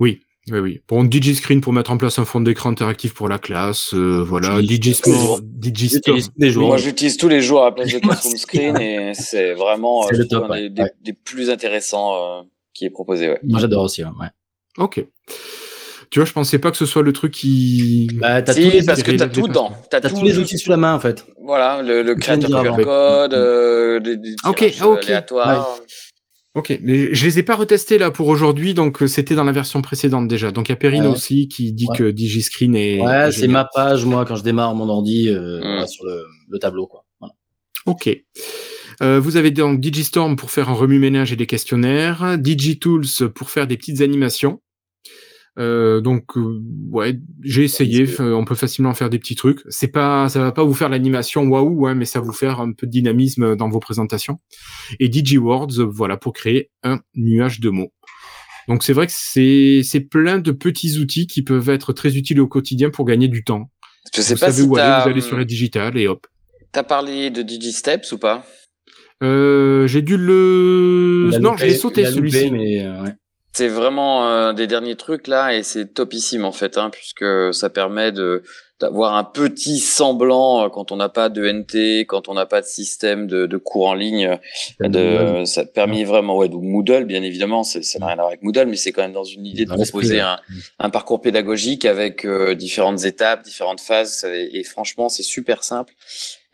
Oui, 0.00 0.20
oui, 0.50 0.58
oui. 0.60 0.80
Bon, 0.88 1.02
DigiScreen 1.04 1.60
pour 1.60 1.72
mettre 1.72 1.90
en 1.90 1.96
place 1.96 2.18
un 2.18 2.24
fond 2.24 2.40
d'écran 2.40 2.70
interactif 2.70 3.14
pour 3.14 3.28
la 3.28 3.38
classe, 3.38 3.92
euh, 3.94 4.22
voilà. 4.22 4.58
Tous 4.60 6.20
les 6.38 6.50
jours. 6.50 6.68
Moi, 6.68 6.76
j'utilise 6.76 7.16
tous 7.16 7.28
les 7.28 7.40
jours 7.40 7.62
à 7.62 7.66
la 7.66 7.72
place 7.72 7.92
de 7.92 7.98
Classroom 8.00 8.36
Screen 8.36 8.76
et 8.80 9.12
c'est 9.14 9.54
vraiment 9.54 10.06
euh, 10.06 10.24
top, 10.30 10.44
un 10.50 10.54
des, 10.56 10.62
ouais. 10.62 10.68
des- 10.70 10.82
Ouais. 10.82 10.92
des 11.02 11.12
plus 11.12 11.50
intéressants 11.50 12.14
euh, 12.14 12.42
qui 12.74 12.84
est 12.84 12.90
proposé. 12.90 13.28
Ouais. 13.30 13.40
Moi, 13.42 13.58
j'adore 13.60 13.82
aussi, 13.84 14.04
ouais. 14.04 14.10
Ok. 14.78 15.04
Tu 16.08 16.20
vois, 16.20 16.26
je 16.26 16.32
pensais 16.32 16.60
pas 16.60 16.70
que 16.70 16.76
ce 16.76 16.86
soit 16.86 17.02
le 17.02 17.12
truc 17.12 17.32
qui. 17.32 18.08
Bah, 18.14 18.40
t'as 18.40 18.52
Si, 18.54 18.70
parce 18.86 19.02
que 19.02 19.10
t'as 19.10 19.26
tout 19.28 19.48
dedans. 19.48 19.72
T'as 19.90 20.00
tous 20.00 20.22
les 20.22 20.32
le- 20.34 20.38
outils 20.40 20.56
sous 20.56 20.70
la 20.70 20.76
main, 20.76 20.94
en 20.94 21.00
fait. 21.00 21.26
Voilà, 21.42 21.82
le, 21.82 22.02
le 22.02 22.14
de 22.14 22.20
créateur 22.20 22.54
avant. 22.56 22.76
code, 22.76 23.34
euh, 23.34 23.98
des, 23.98 24.16
des 24.16 24.36
Ok, 24.48 24.72
ah, 24.80 24.86
ok. 24.88 25.12
Ok, 26.56 26.78
mais 26.82 27.14
je 27.14 27.24
les 27.26 27.38
ai 27.38 27.42
pas 27.42 27.54
retestés 27.54 27.98
là 27.98 28.10
pour 28.10 28.28
aujourd'hui, 28.28 28.72
donc 28.72 29.02
euh, 29.02 29.06
c'était 29.06 29.34
dans 29.34 29.44
la 29.44 29.52
version 29.52 29.82
précédente 29.82 30.26
déjà. 30.26 30.50
Donc 30.52 30.68
il 30.68 30.72
y 30.72 30.72
a 30.72 30.76
Perrine 30.76 31.02
Ouais. 31.02 31.08
aussi 31.08 31.48
qui 31.48 31.72
dit 31.74 31.86
Ouais. 31.90 31.96
que 31.98 32.10
DigiScreen 32.10 32.74
est. 32.74 32.98
Ouais, 33.00 33.28
est 33.28 33.32
c'est 33.32 33.46
ma 33.46 33.66
page, 33.66 34.06
moi, 34.06 34.24
quand 34.24 34.36
je 34.36 34.42
démarre 34.42 34.74
mon 34.74 34.88
ordi, 34.88 35.28
euh, 35.28 35.82
Mm. 35.82 35.86
sur 35.86 36.04
le, 36.06 36.24
le 36.48 36.58
tableau, 36.58 36.86
quoi. 36.86 37.04
Voilà. 37.20 37.34
Ok. 37.84 38.08
Euh, 39.02 39.20
vous 39.20 39.36
avez 39.36 39.50
donc 39.50 39.80
DigiStorm 39.80 40.36
pour 40.36 40.50
faire 40.50 40.70
un 40.70 40.72
remue-ménage 40.72 41.30
et 41.30 41.36
des 41.36 41.44
questionnaires, 41.46 42.38
DigiTools 42.38 43.04
pour 43.34 43.50
faire 43.50 43.66
des 43.66 43.76
petites 43.76 44.00
animations. 44.00 44.60
Euh, 45.58 46.00
donc 46.00 46.36
euh, 46.36 46.62
ouais, 46.90 47.18
j'ai 47.42 47.64
essayé. 47.64 48.06
euh, 48.20 48.34
on 48.34 48.44
peut 48.44 48.54
facilement 48.54 48.92
faire 48.94 49.10
des 49.10 49.18
petits 49.18 49.36
trucs. 49.36 49.60
C'est 49.68 49.88
pas, 49.88 50.28
ça 50.28 50.40
va 50.40 50.52
pas 50.52 50.64
vous 50.64 50.74
faire 50.74 50.88
l'animation 50.88 51.44
waouh, 51.44 51.80
ouais, 51.80 51.94
mais 51.94 52.04
ça 52.04 52.20
va 52.20 52.26
vous 52.26 52.32
faire 52.32 52.60
un 52.60 52.72
peu 52.72 52.86
de 52.86 52.92
dynamisme 52.92 53.56
dans 53.56 53.68
vos 53.68 53.80
présentations. 53.80 54.38
Et 55.00 55.08
DigiWords, 55.08 55.82
voilà, 55.88 56.16
pour 56.16 56.32
créer 56.32 56.70
un 56.82 57.00
nuage 57.14 57.60
de 57.60 57.70
mots. 57.70 57.92
Donc 58.68 58.82
c'est 58.82 58.92
vrai 58.92 59.06
que 59.06 59.12
c'est 59.14 59.82
c'est 59.84 60.00
plein 60.00 60.38
de 60.38 60.50
petits 60.50 60.98
outils 60.98 61.26
qui 61.26 61.42
peuvent 61.42 61.70
être 61.70 61.92
très 61.92 62.16
utiles 62.16 62.40
au 62.40 62.48
quotidien 62.48 62.90
pour 62.90 63.04
gagner 63.04 63.28
du 63.28 63.44
temps. 63.44 63.70
Je 64.14 64.20
sais 64.20 64.34
vous 64.34 64.40
pas 64.40 64.46
savez 64.50 64.62
si 64.62 64.68
où 64.68 64.76
aller, 64.76 64.86
t'as 64.86 65.02
vous 65.04 65.10
allez 65.10 65.20
sur 65.20 65.38
la 65.38 65.44
digitale 65.44 65.96
et 65.98 66.08
hop. 66.08 66.26
t'as 66.72 66.82
parlé 66.82 67.30
de 67.30 67.42
DigiSteps 67.42 68.10
ou 68.12 68.18
pas? 68.18 68.44
Euh, 69.22 69.86
j'ai 69.86 70.02
dû 70.02 70.16
le. 70.16 71.30
Non, 71.40 71.54
l'ai 71.54 71.74
sauté 71.74 72.04
celui-ci. 72.04 72.50
mais 72.50 72.82
euh, 72.82 73.02
ouais. 73.02 73.14
C'est 73.56 73.68
vraiment 73.68 74.28
euh, 74.28 74.52
des 74.52 74.66
derniers 74.66 74.96
trucs 74.96 75.28
là 75.28 75.54
et 75.54 75.62
c'est 75.62 75.94
topissime 75.94 76.44
en 76.44 76.52
fait, 76.52 76.76
hein, 76.76 76.90
puisque 76.90 77.24
ça 77.54 77.70
permet 77.70 78.12
de 78.12 78.42
d'avoir 78.80 79.14
un 79.14 79.24
petit 79.24 79.78
semblant 79.78 80.66
euh, 80.66 80.68
quand 80.68 80.92
on 80.92 80.96
n'a 80.96 81.08
pas 81.08 81.30
de 81.30 81.42
NT, 81.50 82.00
quand 82.04 82.28
on 82.28 82.34
n'a 82.34 82.44
pas 82.44 82.60
de 82.60 82.66
système 82.66 83.26
de, 83.26 83.46
de 83.46 83.56
cours 83.56 83.86
en 83.88 83.94
ligne. 83.94 84.38
De, 84.90 85.44
ça 85.46 85.64
permet 85.64 86.04
vraiment, 86.04 86.36
ouais, 86.36 86.50
donc 86.50 86.62
Moodle, 86.62 87.04
bien 87.06 87.22
évidemment, 87.22 87.62
c'est- 87.62 87.80
ça 87.80 87.98
n'a 87.98 88.08
rien 88.08 88.12
à 88.16 88.16
voir 88.16 88.28
avec 88.28 88.42
Moodle, 88.42 88.66
mais 88.66 88.76
c'est 88.76 88.92
quand 88.92 89.00
même 89.00 89.14
dans 89.14 89.24
une 89.24 89.46
idée 89.46 89.64
de 89.64 89.70
proposer 89.84 90.20
un, 90.20 90.38
un 90.78 90.90
parcours 90.90 91.22
pédagogique 91.22 91.86
avec 91.86 92.26
euh, 92.26 92.54
différentes 92.54 93.06
étapes, 93.06 93.42
différentes 93.42 93.80
phases, 93.80 94.24
et, 94.24 94.58
et 94.58 94.64
franchement, 94.64 95.08
c'est 95.08 95.22
super 95.22 95.64
simple. 95.64 95.94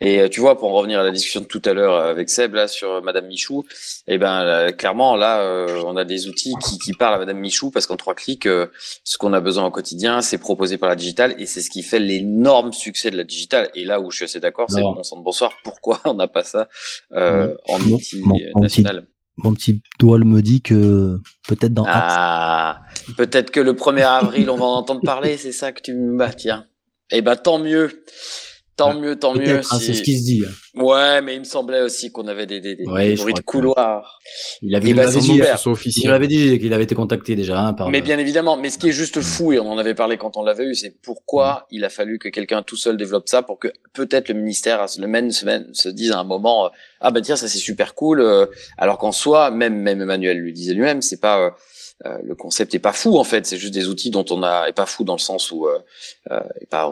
Et 0.03 0.19
euh, 0.19 0.27
tu 0.27 0.41
vois, 0.41 0.57
pour 0.57 0.69
en 0.69 0.73
revenir 0.73 0.99
à 0.99 1.03
la 1.03 1.11
discussion 1.11 1.39
de 1.39 1.45
tout 1.45 1.61
à 1.63 1.73
l'heure 1.73 1.95
avec 1.95 2.29
Seb 2.29 2.53
là 2.53 2.67
sur 2.67 2.91
euh, 2.91 3.01
Madame 3.01 3.25
Michou, 3.25 3.63
eh 4.07 4.17
ben 4.17 4.41
euh, 4.41 4.71
clairement 4.71 5.15
là, 5.15 5.41
euh, 5.41 5.81
on 5.85 5.95
a 5.95 6.03
des 6.03 6.27
outils 6.27 6.53
qui, 6.61 6.77
qui 6.77 6.91
parlent 6.91 7.15
à 7.15 7.19
Madame 7.19 7.39
Michou 7.39 7.71
parce 7.71 7.87
qu'en 7.87 7.95
trois 7.95 8.13
clics, 8.13 8.45
euh, 8.45 8.67
ce 9.05 9.17
qu'on 9.17 9.31
a 9.31 9.39
besoin 9.39 9.65
au 9.65 9.71
quotidien, 9.71 10.21
c'est 10.21 10.37
proposé 10.37 10.77
par 10.77 10.89
la 10.89 10.97
digitale 10.97 11.35
et 11.39 11.45
c'est 11.45 11.61
ce 11.61 11.69
qui 11.69 11.83
fait 11.83 11.99
l'énorme 11.99 12.73
succès 12.73 13.11
de 13.11 13.17
la 13.17 13.23
digitale. 13.23 13.69
Et 13.75 13.85
là 13.85 14.01
où 14.01 14.11
je 14.11 14.17
suis 14.17 14.25
assez 14.25 14.41
d'accord, 14.41 14.69
c'est 14.69 14.81
bon 14.81 15.01
sang 15.03 15.17
de 15.17 15.23
bonsoir. 15.23 15.53
Pourquoi 15.63 16.01
on 16.05 16.15
n'a 16.15 16.27
pas 16.27 16.43
ça 16.43 16.67
euh, 17.13 17.55
en 17.69 17.79
outil 17.79 18.21
euh, 18.21 18.59
national? 18.59 19.07
Mon 19.37 19.53
petit 19.53 19.81
doigt 19.99 20.19
me 20.19 20.41
dit 20.41 20.61
que 20.61 21.17
peut-être 21.47 21.73
dans. 21.73 21.85
Ah, 21.87 22.81
peut-être 23.17 23.51
que 23.51 23.61
le 23.61 23.73
1er 23.73 24.03
avril, 24.03 24.49
on 24.49 24.57
va 24.57 24.65
en 24.65 24.75
entendre 24.75 25.01
parler, 25.01 25.37
c'est 25.37 25.53
ça 25.53 25.71
que 25.71 25.81
tu 25.81 25.93
me 25.93 26.17
bah 26.17 26.33
tiens. 26.33 26.65
Eh 27.09 27.21
ben 27.21 27.35
tant 27.37 27.57
mieux. 27.57 28.03
Tant 28.75 28.99
mieux, 28.99 29.15
tant 29.17 29.33
mieux. 29.35 29.57
Hein, 29.59 29.61
si- 29.79 29.85
c'est 29.85 29.93
ce 29.93 30.01
qui 30.01 30.17
se 30.19 30.23
dit. 30.23 30.43
hein. 30.47 30.81
Ouais, 30.81 31.21
mais 31.21 31.35
il 31.35 31.39
me 31.41 31.43
semblait 31.45 31.81
aussi 31.81 32.11
qu'on 32.11 32.27
avait 32.27 32.47
des, 32.47 32.59
des, 32.59 32.75
des 32.75 32.85
Ouais, 32.85 33.13
bruits 33.15 33.33
de 33.35 33.39
que- 33.39 33.45
couloir. 33.45 34.19
Il 34.63 34.73
avait, 34.75 34.89
il 34.89 34.95
dit, 34.95 35.01
soit 35.57 35.75
il 35.97 36.09
m'avait 36.09 36.27
dit 36.27 36.57
qu'il 36.59 36.73
avait 36.73 36.83
été 36.85 36.95
contacté 36.95 37.35
déjà 37.35 37.59
hein, 37.59 37.73
par. 37.73 37.89
Mais 37.91 38.01
bien 38.01 38.17
évidemment, 38.17 38.57
mais 38.57 38.71
ce 38.71 38.79
qui 38.79 38.89
est 38.89 38.93
juste 38.93 39.21
fou, 39.21 39.53
et 39.53 39.59
on 39.59 39.69
en 39.71 39.77
avait 39.77 39.93
parlé 39.93 40.17
quand 40.17 40.37
on 40.37 40.43
l'avait 40.43 40.65
eu, 40.65 40.73
c'est 40.75 40.89
Mm. 40.89 40.93
pourquoi 41.03 41.67
il 41.69 41.85
a 41.85 41.89
fallu 41.89 42.17
que 42.17 42.29
quelqu'un 42.29 42.63
tout 42.63 42.75
seul 42.77 42.97
développe 42.97 43.29
ça 43.29 43.43
pour 43.43 43.59
que 43.59 43.67
peut-être 43.93 44.29
le 44.29 44.35
ministère, 44.35 44.83
le 44.97 45.07
même 45.07 45.29
semaine, 45.31 45.67
se 45.73 45.89
dise 45.89 46.11
à 46.11 46.19
un 46.19 46.23
moment, 46.23 46.65
euh, 46.65 46.69
ah 47.01 47.11
ben 47.11 47.21
tiens, 47.21 47.35
ça 47.35 47.47
c'est 47.47 47.59
super 47.59 47.93
cool, 47.93 48.21
euh, 48.21 48.47
alors 48.79 48.97
qu'en 48.97 49.11
soi, 49.11 49.51
même, 49.51 49.75
même 49.75 50.01
Emmanuel 50.01 50.39
lui 50.39 50.51
disait 50.53 50.73
lui-même, 50.73 51.01
c'est 51.03 51.19
pas, 51.21 51.39
euh, 51.39 51.49
euh, 52.05 52.17
le 52.23 52.35
concept 52.35 52.73
est 52.75 52.79
pas 52.79 52.93
fou 52.93 53.17
en 53.17 53.23
fait, 53.23 53.45
c'est 53.45 53.57
juste 53.57 53.73
des 53.73 53.87
outils 53.87 54.09
dont 54.11 54.25
on 54.29 54.43
a, 54.43 54.67
est 54.67 54.73
pas 54.73 54.85
fou 54.85 55.03
dans 55.03 55.13
le 55.15 55.19
sens 55.19 55.51
où, 55.51 55.67
euh, 55.67 55.79
euh, 56.31 56.39
est 56.61 56.65
pas 56.67 56.89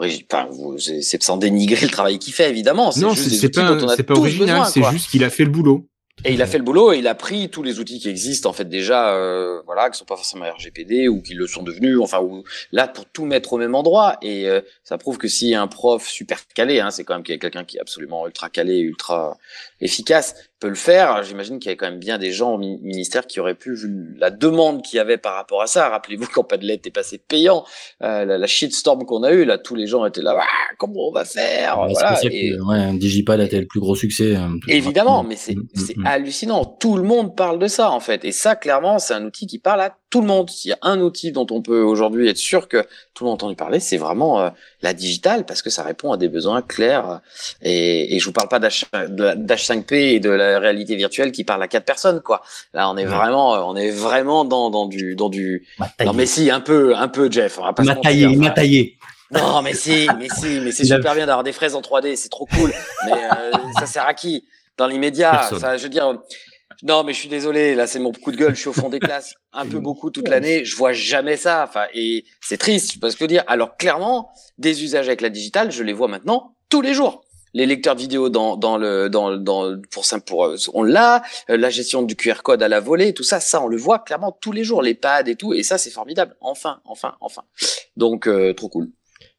vous- 0.50 0.78
c'est 0.78 1.02
c'est 1.02 1.22
sans 1.22 1.36
dénigrer 1.36 1.86
le 1.86 1.92
travail 1.92 2.18
qu'il 2.18 2.32
fait 2.32 2.48
évidemment, 2.50 2.90
c'est 2.92 3.00
Non, 3.02 3.10
juste 3.10 3.24
c'est 3.24 3.30
des 3.30 3.36
c'est 3.36 3.46
outils 3.46 3.60
pas, 3.60 3.74
dont 3.74 3.86
on 3.86 3.88
a 3.88 3.96
c'est 3.96 4.02
pas 4.02 4.14
tous 4.14 4.20
original, 4.20 4.48
besoin, 4.48 4.64
c'est 4.64 4.80
quoi. 4.80 4.90
juste 4.92 5.10
qu'il 5.10 5.22
a 5.24 5.30
fait 5.30 5.44
le 5.44 5.50
boulot. 5.50 5.86
Et 6.26 6.34
il 6.34 6.42
a 6.42 6.46
fait 6.46 6.58
le 6.58 6.62
boulot 6.64 6.92
et 6.92 6.98
il 6.98 7.08
a 7.08 7.14
pris 7.14 7.48
tous 7.48 7.62
les 7.62 7.80
outils 7.80 7.98
qui 7.98 8.08
existent 8.08 8.48
en 8.48 8.52
fait 8.52 8.68
déjà, 8.68 9.14
euh, 9.16 9.60
voilà, 9.64 9.88
qui 9.90 9.98
sont 9.98 10.04
pas 10.04 10.14
forcément 10.16 10.44
RGPD 10.44 11.08
ou 11.08 11.20
qui 11.22 11.32
le 11.34 11.46
sont 11.46 11.62
devenus, 11.62 11.98
enfin 12.00 12.20
ou 12.20 12.44
là 12.70 12.86
pour 12.86 13.06
tout 13.06 13.24
mettre 13.24 13.54
au 13.54 13.56
même 13.56 13.74
endroit. 13.74 14.18
Et 14.22 14.46
euh, 14.48 14.60
ça 14.84 14.98
prouve 14.98 15.16
que 15.18 15.26
si 15.26 15.54
un 15.54 15.66
prof 15.66 16.06
super 16.06 16.46
calé, 16.54 16.80
hein, 16.80 16.90
c'est 16.90 17.02
quand 17.02 17.14
même 17.14 17.22
qu'il 17.24 17.34
y 17.34 17.36
a 17.38 17.40
quelqu'un 17.40 17.64
qui 17.64 17.78
est 17.78 17.80
absolument 17.80 18.26
ultra 18.26 18.50
calé, 18.50 18.78
ultra 18.78 19.36
efficace, 19.80 20.34
peut 20.62 20.68
le 20.68 20.74
faire. 20.74 21.22
J'imagine 21.24 21.58
qu'il 21.58 21.70
y 21.70 21.74
a 21.74 21.76
quand 21.76 21.90
même 21.90 21.98
bien 21.98 22.16
des 22.18 22.32
gens 22.32 22.54
au 22.54 22.58
mi- 22.58 22.78
ministère 22.82 23.26
qui 23.26 23.40
auraient 23.40 23.54
pu 23.54 23.74
vu 23.74 24.14
la 24.18 24.30
demande 24.30 24.82
qu'il 24.82 24.96
y 24.96 25.00
avait 25.00 25.18
par 25.18 25.34
rapport 25.34 25.60
à 25.60 25.66
ça. 25.66 25.88
Rappelez-vous 25.88 26.26
quand 26.32 26.44
Padlet 26.44 26.80
est 26.84 26.90
passé 26.90 27.18
payant, 27.18 27.64
euh, 28.02 28.24
la, 28.24 28.38
la 28.38 28.46
shitstorm 28.46 29.04
qu'on 29.04 29.22
a 29.24 29.32
eu 29.32 29.44
là, 29.44 29.58
tous 29.58 29.74
les 29.74 29.86
gens 29.86 30.06
étaient 30.06 30.22
là, 30.22 30.36
Ah, 30.40 30.74
comment 30.78 31.08
on 31.08 31.12
va 31.12 31.24
faire? 31.24 31.78
Ouais, 31.80 31.88
c'est 31.88 32.00
Voilà. 32.00 32.18
Et- 32.30 32.50
que 32.56 32.62
ouais, 32.92 32.98
Digipad 32.98 33.40
a 33.40 33.44
été 33.44 33.60
le 33.60 33.66
plus 33.66 33.80
gros 33.80 33.94
succès. 33.96 34.34
tout 34.62 34.70
Évidemment, 34.70 35.22
mais 35.24 35.36
c'est 35.36 35.54
Mm, 35.54 35.60
mm, 35.74 35.82
mm. 36.02 36.06
hallucinant. 36.06 36.64
Tout 36.64 36.96
le 36.96 37.02
monde 37.02 37.36
parle 37.36 37.58
de 37.58 37.66
ça 37.66 37.90
en 37.90 38.00
fait, 38.00 38.24
et 38.24 38.32
ça 38.32 38.56
clairement 38.56 38.98
c'est 38.98 39.14
un 39.14 39.24
outil 39.24 39.46
qui 39.46 39.58
parle 39.58 39.80
à 39.82 39.96
tout 40.12 40.20
le 40.20 40.26
monde. 40.28 40.48
S'il 40.50 40.70
y 40.70 40.74
a 40.74 40.78
un 40.82 41.00
outil 41.00 41.32
dont 41.32 41.46
on 41.50 41.60
peut 41.62 41.80
aujourd'hui 41.82 42.28
être 42.28 42.36
sûr 42.36 42.68
que 42.68 42.82
tout 43.14 43.24
le 43.24 43.30
monde 43.30 43.32
a 43.32 43.38
entendu 43.44 43.56
parler, 43.56 43.80
c'est 43.80 43.96
vraiment 43.96 44.40
euh, 44.40 44.50
la 44.82 44.92
digitale 44.94 45.44
parce 45.46 45.62
que 45.62 45.70
ça 45.70 45.82
répond 45.82 46.12
à 46.12 46.16
des 46.16 46.28
besoins 46.28 46.62
clairs. 46.62 47.20
Et, 47.62 48.14
et 48.14 48.18
je 48.20 48.24
vous 48.26 48.32
parle 48.32 48.48
pas 48.48 48.60
d'H- 48.60 48.84
de 49.08 49.22
la- 49.24 49.34
d'H5P 49.36 49.94
et 49.94 50.20
de 50.20 50.30
la 50.30 50.60
réalité 50.60 50.94
virtuelle 50.94 51.32
qui 51.32 51.42
parle 51.44 51.62
à 51.62 51.68
quatre 51.68 51.84
personnes 51.86 52.20
quoi. 52.20 52.42
Là 52.74 52.88
on 52.90 52.96
est 52.96 53.06
vraiment, 53.06 53.56
euh, 53.56 53.60
on 53.64 53.74
est 53.74 53.90
vraiment 53.90 54.44
dans 54.44 54.70
dans 54.70 54.86
du 54.86 55.16
dans 55.16 55.28
du. 55.30 55.66
Non 56.04 56.12
mais 56.12 56.26
si 56.26 56.50
un 56.50 56.60
peu 56.60 56.94
un 56.94 57.08
peu 57.08 57.30
Jeff, 57.30 57.58
on 57.58 57.64
va 57.64 57.72
pas 57.72 57.82
Il 57.82 57.86
se 57.86 57.90
m'a 57.90 57.94
mentir, 57.96 58.10
taillé, 58.10 58.26
il 58.26 58.38
m'a 58.38 58.44
enfin, 58.46 58.54
taillé. 58.54 58.98
non, 59.32 59.62
mais 59.62 59.72
si, 59.74 60.08
mais 60.18 60.28
si, 60.28 60.60
mais 60.60 60.72
c'est 60.72 60.84
super 60.84 61.14
bien 61.14 61.26
d'avoir 61.26 61.42
des 61.42 61.52
fraises 61.52 61.74
en 61.74 61.80
3D, 61.80 62.16
c'est 62.16 62.28
trop 62.28 62.46
cool. 62.46 62.70
Mais 63.06 63.12
euh, 63.12 63.52
ça 63.78 63.86
sert 63.86 64.06
à 64.06 64.12
qui? 64.14 64.44
Dans 64.76 64.86
l'immédiat, 64.86 65.50
ça, 65.58 65.76
je 65.78 65.82
veux 65.84 65.88
dire. 65.88 66.18
Non, 66.82 67.04
mais 67.04 67.12
je 67.12 67.18
suis 67.18 67.28
désolé. 67.28 67.74
Là, 67.74 67.86
c'est 67.86 67.98
mon 67.98 68.12
coup 68.12 68.32
de 68.32 68.36
gueule. 68.36 68.54
Je 68.54 68.60
suis 68.60 68.68
au 68.68 68.72
fond 68.72 68.88
des 68.88 68.98
classes, 69.08 69.34
un 69.52 69.66
peu 69.66 69.78
beaucoup 69.78 70.10
toute 70.10 70.28
l'année. 70.28 70.64
Je 70.64 70.76
vois 70.76 70.92
jamais 70.92 71.36
ça. 71.36 71.64
Enfin, 71.68 71.86
et 71.94 72.24
c'est 72.40 72.58
triste, 72.58 72.98
parce 73.00 73.14
que 73.14 73.20
je 73.20 73.24
veux 73.24 73.28
dire. 73.28 73.44
Alors 73.46 73.76
clairement, 73.76 74.30
des 74.58 74.82
usages 74.82 75.06
avec 75.08 75.20
la 75.20 75.30
digitale, 75.30 75.70
je 75.70 75.82
les 75.82 75.92
vois 75.92 76.08
maintenant 76.08 76.56
tous 76.68 76.80
les 76.80 76.94
jours. 76.94 77.24
Les 77.54 77.66
lecteurs 77.66 77.94
vidéo 77.94 78.30
dans 78.30 78.56
dans 78.56 78.78
le 78.78 79.10
dans 79.10 79.36
dans 79.36 79.78
pour 79.90 80.06
ça 80.06 80.18
pour 80.20 80.46
euh, 80.46 80.56
on 80.72 80.82
l'a 80.82 81.22
Euh, 81.50 81.58
la 81.58 81.68
gestion 81.68 82.00
du 82.00 82.16
QR 82.16 82.36
code 82.42 82.62
à 82.62 82.68
la 82.68 82.80
volée 82.80 83.12
tout 83.12 83.24
ça 83.24 83.40
ça 83.40 83.62
on 83.62 83.66
le 83.66 83.76
voit 83.76 83.98
clairement 83.98 84.32
tous 84.32 84.52
les 84.52 84.64
jours 84.64 84.80
les 84.80 84.94
pads 84.94 85.24
et 85.26 85.36
tout 85.36 85.52
et 85.52 85.62
ça 85.62 85.76
c'est 85.76 85.90
formidable 85.90 86.34
enfin 86.40 86.80
enfin 86.86 87.14
enfin 87.20 87.42
donc 87.98 88.26
euh, 88.26 88.54
trop 88.54 88.70
cool 88.70 88.88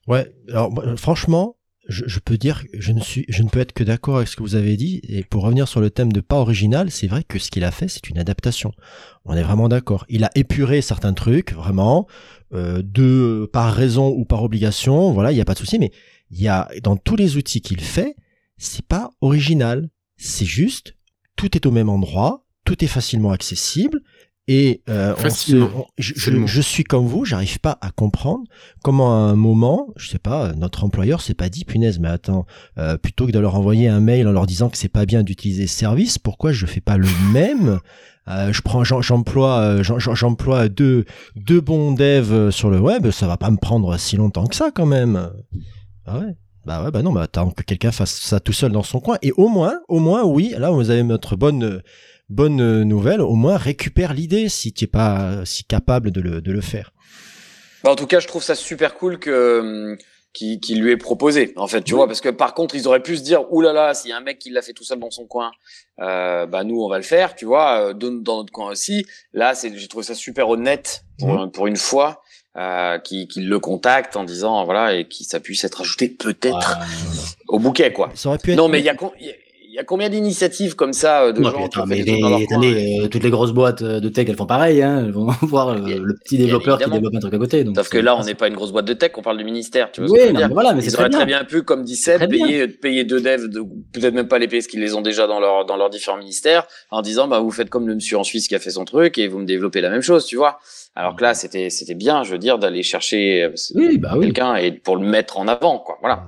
Ouais, 0.07 0.33
alors 0.49 0.71
franchement, 0.97 1.55
je, 1.87 2.03
je 2.07 2.19
peux 2.19 2.37
dire, 2.37 2.63
je 2.73 2.91
ne 2.91 3.01
suis, 3.01 3.25
je 3.27 3.43
ne 3.43 3.49
peux 3.49 3.59
être 3.59 3.73
que 3.73 3.83
d'accord 3.83 4.17
avec 4.17 4.27
ce 4.27 4.35
que 4.35 4.43
vous 4.43 4.55
avez 4.55 4.77
dit. 4.77 5.01
Et 5.03 5.23
pour 5.23 5.43
revenir 5.43 5.67
sur 5.67 5.81
le 5.81 5.89
thème 5.89 6.11
de 6.11 6.21
pas 6.21 6.37
original, 6.37 6.91
c'est 6.91 7.07
vrai 7.07 7.23
que 7.23 7.39
ce 7.39 7.51
qu'il 7.51 7.63
a 7.63 7.71
fait, 7.71 7.87
c'est 7.87 8.09
une 8.09 8.17
adaptation. 8.17 8.71
On 9.25 9.35
est 9.35 9.43
vraiment 9.43 9.69
d'accord. 9.69 10.05
Il 10.09 10.23
a 10.23 10.31
épuré 10.35 10.81
certains 10.81 11.13
trucs, 11.13 11.53
vraiment, 11.53 12.07
euh, 12.53 12.81
de 12.83 13.49
par 13.51 13.73
raison 13.73 14.09
ou 14.09 14.25
par 14.25 14.43
obligation. 14.43 15.11
Voilà, 15.11 15.31
il 15.31 15.35
n'y 15.35 15.41
a 15.41 15.45
pas 15.45 15.53
de 15.53 15.59
souci. 15.59 15.79
Mais 15.79 15.91
il 16.31 16.41
y 16.41 16.47
a 16.47 16.69
dans 16.81 16.97
tous 16.97 17.15
les 17.15 17.37
outils 17.37 17.61
qu'il 17.61 17.81
fait, 17.81 18.15
c'est 18.57 18.85
pas 18.85 19.11
original. 19.21 19.89
C'est 20.17 20.45
juste, 20.45 20.95
tout 21.35 21.55
est 21.57 21.65
au 21.65 21.71
même 21.71 21.89
endroit, 21.89 22.45
tout 22.65 22.83
est 22.83 22.87
facilement 22.87 23.31
accessible. 23.31 24.01
Et 24.49 24.81
euh, 24.89 25.13
on 25.13 25.17
se- 25.17 25.21
Facilement. 25.21 25.69
on- 25.77 25.85
je, 25.97 26.13
je- 26.17 26.45
je 26.45 26.61
suis 26.61 26.83
comme 26.83 27.05
vous, 27.07 27.23
j'arrive 27.23 27.59
pas 27.59 27.77
à 27.79 27.91
comprendre 27.91 28.43
comment 28.83 29.13
à 29.13 29.19
un 29.31 29.35
moment, 29.35 29.87
je 29.95 30.09
sais 30.09 30.19
pas, 30.19 30.51
notre 30.53 30.83
employeur 30.83 31.21
s'est 31.21 31.33
pas 31.33 31.47
dit 31.47 31.63
punaise, 31.63 31.97
mais 31.99 32.09
attends, 32.09 32.45
euh, 32.77 32.97
plutôt 32.97 33.25
que 33.25 33.31
de 33.31 33.39
leur 33.39 33.55
envoyer 33.55 33.87
un 33.87 34.01
mail 34.01 34.27
en 34.27 34.33
leur 34.33 34.45
disant 34.45 34.69
que 34.69 34.77
c'est 34.77 34.89
pas 34.89 35.05
bien 35.05 35.23
d'utiliser 35.23 35.65
ce 35.67 35.77
service, 35.77 36.17
pourquoi 36.19 36.51
je 36.51 36.65
fais 36.65 36.81
pas 36.81 36.97
le 36.97 37.07
même? 37.31 37.79
Euh, 38.27 38.51
Je 38.51 38.61
prends, 38.61 38.83
j'em- 38.83 39.01
j'emploie, 39.01 39.59
euh, 39.59 39.83
j'em- 39.83 39.99
j'em- 39.99 40.15
j'emploie 40.15 40.67
deux 40.67 41.05
deux 41.37 41.61
bons 41.61 41.93
devs 41.93 42.51
sur 42.51 42.69
le 42.69 42.79
web, 42.81 43.11
ça 43.11 43.27
va 43.27 43.37
pas 43.37 43.49
me 43.49 43.57
prendre 43.57 43.95
si 43.97 44.17
longtemps 44.17 44.47
que 44.47 44.55
ça 44.55 44.71
quand 44.75 44.85
même. 44.85 45.29
Ah 46.05 46.19
ouais? 46.19 46.35
Bah 46.65 46.81
ouais, 46.83 46.91
bah 46.91 47.01
non, 47.01 47.11
bah 47.11 47.23
attends 47.23 47.49
que 47.51 47.63
quelqu'un 47.63 47.91
fasse 47.91 48.13
ça 48.21 48.39
tout 48.39 48.53
seul 48.53 48.71
dans 48.71 48.83
son 48.83 49.01
coin. 49.01 49.17
Et 49.21 49.33
au 49.33 49.49
moins, 49.49 49.79
au 49.89 49.99
moins, 49.99 50.23
oui, 50.23 50.53
là 50.57 50.71
vous 50.71 50.89
avez 50.89 51.03
notre 51.03 51.35
bonne 51.35 51.63
euh, 51.63 51.81
bonne 52.29 52.61
euh, 52.61 52.83
nouvelle, 52.83 53.21
au 53.21 53.35
moins 53.35 53.57
récupère 53.57 54.13
l'idée 54.13 54.49
si 54.49 54.73
tu 54.73 54.85
es 54.85 54.87
pas 54.87 55.21
euh, 55.21 55.45
si 55.45 55.63
capable 55.63 56.11
de 56.11 56.21
le, 56.21 56.41
de 56.41 56.51
le 56.51 56.61
faire. 56.61 56.91
Bah, 57.83 57.91
en 57.91 57.95
tout 57.95 58.07
cas, 58.07 58.19
je 58.19 58.27
trouve 58.27 58.43
ça 58.43 58.55
super 58.55 58.95
cool 58.95 59.19
que 59.19 59.59
hum, 59.59 59.97
qui 60.33 60.59
qui 60.59 60.75
lui 60.75 60.91
est 60.91 60.97
proposé. 60.97 61.53
En 61.57 61.67
fait, 61.67 61.83
tu 61.83 61.93
vois, 61.93 62.07
parce 62.07 62.21
que 62.21 62.29
par 62.29 62.53
contre, 62.53 62.75
ils 62.75 62.87
auraient 62.87 63.03
pu 63.03 63.17
se 63.17 63.21
dire, 63.23 63.51
oulala, 63.53 63.73
là 63.73 63.87
là, 63.87 63.93
s'il 63.93 64.09
y 64.09 64.13
a 64.13 64.17
un 64.17 64.21
mec 64.21 64.39
qui 64.39 64.49
l'a 64.49 64.61
fait 64.61 64.73
tout 64.73 64.83
seul 64.83 64.99
dans 64.99 65.11
son 65.11 65.25
coin, 65.27 65.51
euh, 66.01 66.45
bah 66.47 66.63
nous, 66.63 66.81
on 66.81 66.89
va 66.89 66.97
le 66.97 67.03
faire, 67.03 67.35
tu 67.35 67.45
vois, 67.45 67.89
euh, 67.89 67.93
dans, 67.93 68.11
dans 68.11 68.37
notre 68.37 68.51
coin 68.51 68.71
aussi. 68.71 69.05
Là, 69.33 69.53
c'est, 69.53 69.77
j'ai 69.77 69.87
trouvé 69.87 70.03
ça 70.03 70.15
super 70.15 70.49
honnête 70.49 71.03
pour 71.19 71.51
pour 71.51 71.67
une 71.67 71.77
fois. 71.77 72.21
Euh, 72.55 72.99
qui, 72.99 73.27
qui 73.27 73.41
le 73.41 73.57
contacte 73.57 74.15
en 74.15 74.23
disant 74.23 74.63
voilà 74.63 74.93
et 74.93 75.07
qui 75.07 75.23
ça 75.23 75.39
puisse 75.39 75.63
être 75.63 75.81
ajouté 75.81 76.07
peut-être 76.07 76.77
au 77.47 77.57
bouquet 77.57 77.91
quoi. 77.91 78.11
Ça 78.13 78.29
aurait 78.29 78.37
pu 78.37 78.51
être 78.51 78.57
Non 78.57 78.67
mais 78.67 78.77
il 78.77 78.85
y 78.85 78.89
a 78.89 78.93
y 78.93 79.29
a- 79.31 79.33
y 79.75 79.79
a 79.79 79.83
combien 79.83 80.09
d'initiatives 80.09 80.75
comme 80.75 80.93
ça 80.93 81.23
euh, 81.23 81.31
de 81.31 81.39
Ouais, 81.43 81.51
gens 81.51 81.65
attends, 81.65 81.85
mais 81.85 82.03
dans 82.03 82.37
les- 82.37 82.43
attendez, 82.43 82.99
euh, 83.01 83.07
toutes 83.07 83.23
les 83.23 83.29
grosses 83.29 83.53
boîtes 83.53 83.81
euh, 83.81 83.99
de 83.99 84.09
tech, 84.09 84.27
elles 84.29 84.35
font 84.35 84.45
pareil. 84.45 84.81
Hein. 84.81 85.03
Elles 85.05 85.11
vont 85.11 85.27
voir 85.41 85.75
le 85.75 86.13
petit 86.23 86.37
développeur 86.37 86.77
qui 86.79 86.89
développe 86.89 87.15
un 87.15 87.19
truc 87.19 87.33
à 87.33 87.37
côté. 87.37 87.63
Donc 87.63 87.75
Sauf 87.77 87.89
que 87.89 87.97
là, 87.97 88.15
on 88.15 88.23
n'est 88.23 88.35
pas 88.35 88.47
une 88.47 88.53
grosse 88.55 88.71
boîte 88.71 88.85
de 88.85 88.93
tech, 88.93 89.11
on 89.17 89.21
parle 89.21 89.37
du 89.37 89.43
ministère, 89.43 89.91
tu 89.91 90.01
vois 90.01 90.07
ce 90.09 90.13
Oui, 90.13 90.19
que 90.27 90.31
non, 90.33 90.39
dire 90.39 90.47
mais 90.47 90.53
voilà, 90.53 90.73
mais 90.73 90.81
c'est 90.81 90.87
Ils 90.87 90.93
très 90.93 91.01
auraient 91.03 91.09
très 91.09 91.25
bien. 91.25 91.37
bien 91.39 91.45
pu, 91.45 91.63
comme 91.63 91.83
bien. 91.85 92.27
payer, 92.27 92.67
payer 92.67 93.03
deux 93.03 93.19
devs, 93.21 93.47
de- 93.49 93.61
peut-être 93.93 94.13
même 94.13 94.27
pas 94.27 94.39
les 94.39 94.47
payer 94.47 94.59
parce 94.61 94.67
qu'ils 94.67 94.81
les 94.81 94.93
ont 94.95 95.01
déjà 95.01 95.27
dans 95.27 95.39
leur 95.39 95.65
dans 95.65 95.75
leurs 95.77 95.89
différents 95.89 96.17
ministères, 96.17 96.65
en 96.91 97.01
disant 97.01 97.27
bah 97.27 97.39
vous 97.39 97.51
faites 97.51 97.69
comme 97.69 97.87
le 97.87 97.95
monsieur 97.95 98.17
en 98.17 98.23
Suisse 98.23 98.47
qui 98.47 98.55
a 98.55 98.59
fait 98.59 98.71
son 98.71 98.85
truc 98.85 99.17
et 99.17 99.27
vous 99.27 99.39
me 99.39 99.45
développez 99.45 99.81
la 99.81 99.89
même 99.89 100.01
chose, 100.01 100.25
tu 100.25 100.35
vois. 100.35 100.59
Alors 100.95 101.15
que 101.15 101.23
là, 101.23 101.33
c'était 101.33 101.69
c'était 101.71 101.95
bien, 101.95 102.23
je 102.23 102.31
veux 102.31 102.37
dire, 102.37 102.59
d'aller 102.59 102.83
chercher 102.83 103.49
Oui, 103.73 103.97
bah 103.97 104.13
oui. 104.15 104.25
quelqu'un 104.25 104.55
et 104.55 104.71
pour 104.71 104.97
le 104.97 105.05
mettre 105.07 105.39
en 105.39 105.47
avant, 105.47 105.79
quoi. 105.79 105.97
Voilà. 106.01 106.27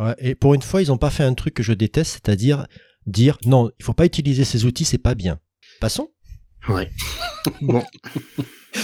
Ouais, 0.00 0.14
et 0.18 0.34
pour 0.34 0.54
une 0.54 0.62
fois, 0.62 0.80
ils 0.82 0.90
ont 0.92 0.96
pas 0.98 1.10
fait 1.10 1.24
un 1.24 1.34
truc 1.34 1.54
que 1.54 1.62
je 1.62 1.72
déteste, 1.72 2.12
c'est-à-dire 2.24 2.66
dire 3.06 3.38
non, 3.44 3.70
il 3.78 3.84
faut 3.84 3.92
pas 3.92 4.06
utiliser 4.06 4.44
ces 4.44 4.64
outils, 4.64 4.84
c'est 4.84 4.98
pas 4.98 5.14
bien. 5.14 5.38
Passons. 5.80 6.08
Ouais. 6.68 6.90
Bon. 7.62 7.82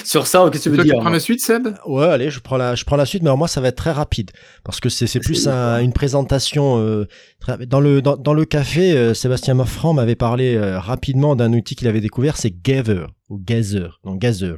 Sur 0.05 0.27
ça, 0.27 0.49
qu'est-ce 0.51 0.65
que 0.65 0.71
tu 0.71 0.71
veux 0.71 0.77
Toi, 0.77 0.85
tu 0.85 0.91
dire 0.91 0.99
prends 0.99 1.11
la 1.11 1.21
suite, 1.21 1.41
Seb? 1.41 1.69
Ouais, 1.87 2.07
allez, 2.07 2.31
je 2.31 2.41
prends 2.41 2.57
la, 2.57 2.75
je 2.75 2.85
prends 2.85 2.97
la 2.97 3.05
suite, 3.07 3.23
mais 3.23 3.29
alors 3.29 3.37
moi, 3.39 3.47
ça 3.49 3.61
va 3.61 3.69
être 3.69 3.77
très 3.77 3.93
rapide 3.93 4.31
parce 4.65 4.81
que 4.81 4.89
c'est, 4.89 5.07
c'est 5.07 5.21
plus 5.21 5.47
un- 5.47 5.79
une 5.81 5.93
présentation. 5.93 6.79
euh, 6.81 7.07
très- 7.39 7.67
dans 7.67 7.81
le 7.81 8.01
dans, 8.03 8.17
dans 8.17 8.33
le 8.35 8.45
café, 8.47 8.97
euh, 8.97 9.15
Sébastien 9.15 9.55
Moffran 9.55 9.93
m'avait 9.93 10.17
parlé 10.17 10.57
euh, 10.57 10.81
rapidement 10.81 11.37
d'un 11.37 11.53
outil 11.53 11.77
qu'il 11.77 11.87
avait 11.87 12.01
découvert, 12.01 12.37
c'est 12.37 12.51
Gather 12.51 13.07
ou 13.29 13.39
Gather, 13.39 13.89
non 14.05 14.15
Gather, 14.17 14.57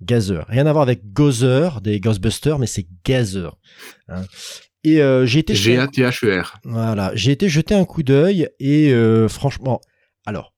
Gather. 0.00 0.42
Rien 0.48 0.66
à 0.66 0.72
voir 0.72 0.82
avec 0.82 1.12
Gozer 1.12 1.80
des 1.82 2.00
Ghostbusters, 2.00 2.58
mais 2.58 2.66
c'est 2.66 2.86
Gather. 3.04 3.50
hein. 4.08 4.22
Et 4.84 5.00
euh, 5.00 5.26
j'ai 5.26 5.40
été 5.40 5.54
G-A-T-H-E-R. 5.54 6.58
Voilà, 6.64 7.12
j'ai 7.14 7.32
été 7.32 7.48
jeter 7.48 7.74
un 7.74 7.84
coup 7.84 8.02
d'œil 8.02 8.48
et 8.58 8.92
euh, 8.92 9.28
franchement, 9.28 9.80
alors, 10.26 10.52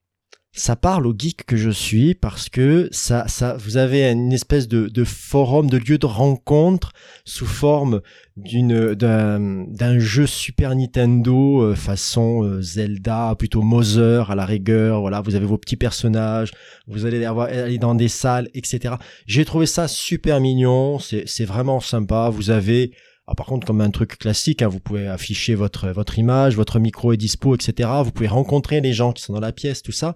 ça 0.56 0.76
parle 0.76 1.08
au 1.08 1.14
geek 1.16 1.44
que 1.46 1.56
je 1.56 1.70
suis 1.70 2.14
parce 2.14 2.48
que 2.48 2.88
ça, 2.92 3.26
ça, 3.26 3.56
vous 3.56 3.76
avez 3.76 4.08
une 4.08 4.32
espèce 4.32 4.68
de, 4.68 4.86
de 4.86 5.04
forum, 5.04 5.68
de 5.68 5.78
lieu 5.78 5.98
de 5.98 6.06
rencontre 6.06 6.92
sous 7.24 7.46
forme 7.46 8.00
d'une 8.36 8.94
d'un 8.94 9.64
d'un 9.66 9.98
jeu 9.98 10.26
Super 10.26 10.76
Nintendo 10.76 11.60
euh, 11.60 11.74
façon 11.74 12.44
euh, 12.44 12.62
Zelda, 12.62 13.34
plutôt 13.36 13.62
Mother 13.62 14.30
à 14.30 14.36
la 14.36 14.46
rigueur. 14.46 15.00
Voilà, 15.00 15.20
vous 15.22 15.34
avez 15.34 15.46
vos 15.46 15.58
petits 15.58 15.76
personnages, 15.76 16.52
vous 16.86 17.04
allez 17.04 17.24
aller 17.24 17.78
dans 17.78 17.96
des 17.96 18.08
salles, 18.08 18.48
etc. 18.54 18.94
J'ai 19.26 19.44
trouvé 19.44 19.66
ça 19.66 19.88
super 19.88 20.40
mignon, 20.40 21.00
c'est 21.00 21.24
c'est 21.26 21.44
vraiment 21.44 21.80
sympa. 21.80 22.30
Vous 22.30 22.50
avez 22.50 22.92
ah, 23.26 23.34
par 23.34 23.46
contre, 23.46 23.66
comme 23.66 23.80
un 23.80 23.90
truc 23.90 24.18
classique, 24.18 24.60
hein, 24.60 24.68
vous 24.68 24.80
pouvez 24.80 25.06
afficher 25.06 25.54
votre 25.54 25.88
votre 25.88 26.18
image, 26.18 26.56
votre 26.56 26.78
micro 26.78 27.12
est 27.12 27.16
dispo, 27.16 27.54
etc. 27.54 27.88
Vous 28.04 28.10
pouvez 28.10 28.28
rencontrer 28.28 28.80
les 28.80 28.92
gens 28.92 29.12
qui 29.12 29.22
sont 29.22 29.32
dans 29.32 29.40
la 29.40 29.52
pièce, 29.52 29.82
tout 29.82 29.92
ça. 29.92 30.14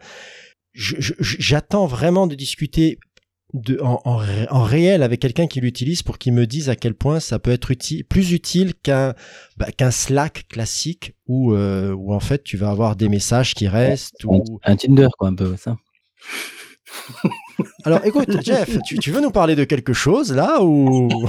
J'attends 0.75 1.87
vraiment 1.87 2.27
de 2.27 2.35
discuter 2.35 2.99
de, 3.55 3.81
en, 3.81 4.01
en, 4.05 4.23
en 4.51 4.63
réel 4.63 5.03
avec 5.03 5.21
quelqu'un 5.21 5.47
qui 5.47 5.61
l'utilise 5.61 6.03
pour 6.03 6.19
qu'il 6.19 6.35
me 6.35 6.47
dise 6.47 6.69
à 6.69 6.77
quel 6.77 6.95
point 6.95 7.19
ça 7.19 7.39
peut 7.39 7.51
être 7.51 7.71
utile, 7.71 8.05
plus 8.05 8.33
utile 8.33 8.75
qu'un 8.75 9.15
bah, 9.57 9.73
qu'un 9.73 9.91
Slack 9.91 10.47
classique 10.49 11.15
où, 11.27 11.55
euh, 11.55 11.93
où 11.93 12.13
en 12.13 12.21
fait 12.21 12.45
tu 12.45 12.59
vas 12.59 12.69
avoir 12.69 12.95
des 12.95 13.09
messages 13.09 13.55
qui 13.55 13.69
restent. 13.69 14.23
Un, 14.25 14.29
Ou... 14.29 14.61
un 14.65 14.77
Tinder, 14.77 15.09
quoi, 15.19 15.29
un 15.29 15.35
peu, 15.35 15.57
ça. 15.57 15.77
Alors 17.85 18.05
écoute, 18.05 18.29
Jeff, 18.45 18.79
tu, 18.85 18.99
tu 18.99 19.11
veux 19.11 19.21
nous 19.21 19.31
parler 19.31 19.57
de 19.57 19.65
quelque 19.65 19.95
chose 19.95 20.33
là 20.33 20.63
ou 20.63 21.09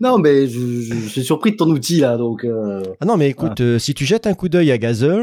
Non, 0.00 0.18
mais 0.18 0.46
je, 0.48 0.58
je- 0.58 0.94
je 0.94 1.08
suis 1.08 1.24
surpris 1.24 1.52
de 1.52 1.56
ton 1.56 1.68
outil 1.70 1.98
là, 2.00 2.16
donc. 2.16 2.44
euh, 2.44 2.82
Ah 3.00 3.04
non, 3.04 3.16
mais 3.16 3.28
écoute, 3.30 3.60
euh, 3.60 3.78
si 3.78 3.94
tu 3.94 4.04
jettes 4.04 4.26
un 4.26 4.34
coup 4.34 4.48
d'œil 4.48 4.70
à 4.72 4.78
Gazer, 4.78 5.18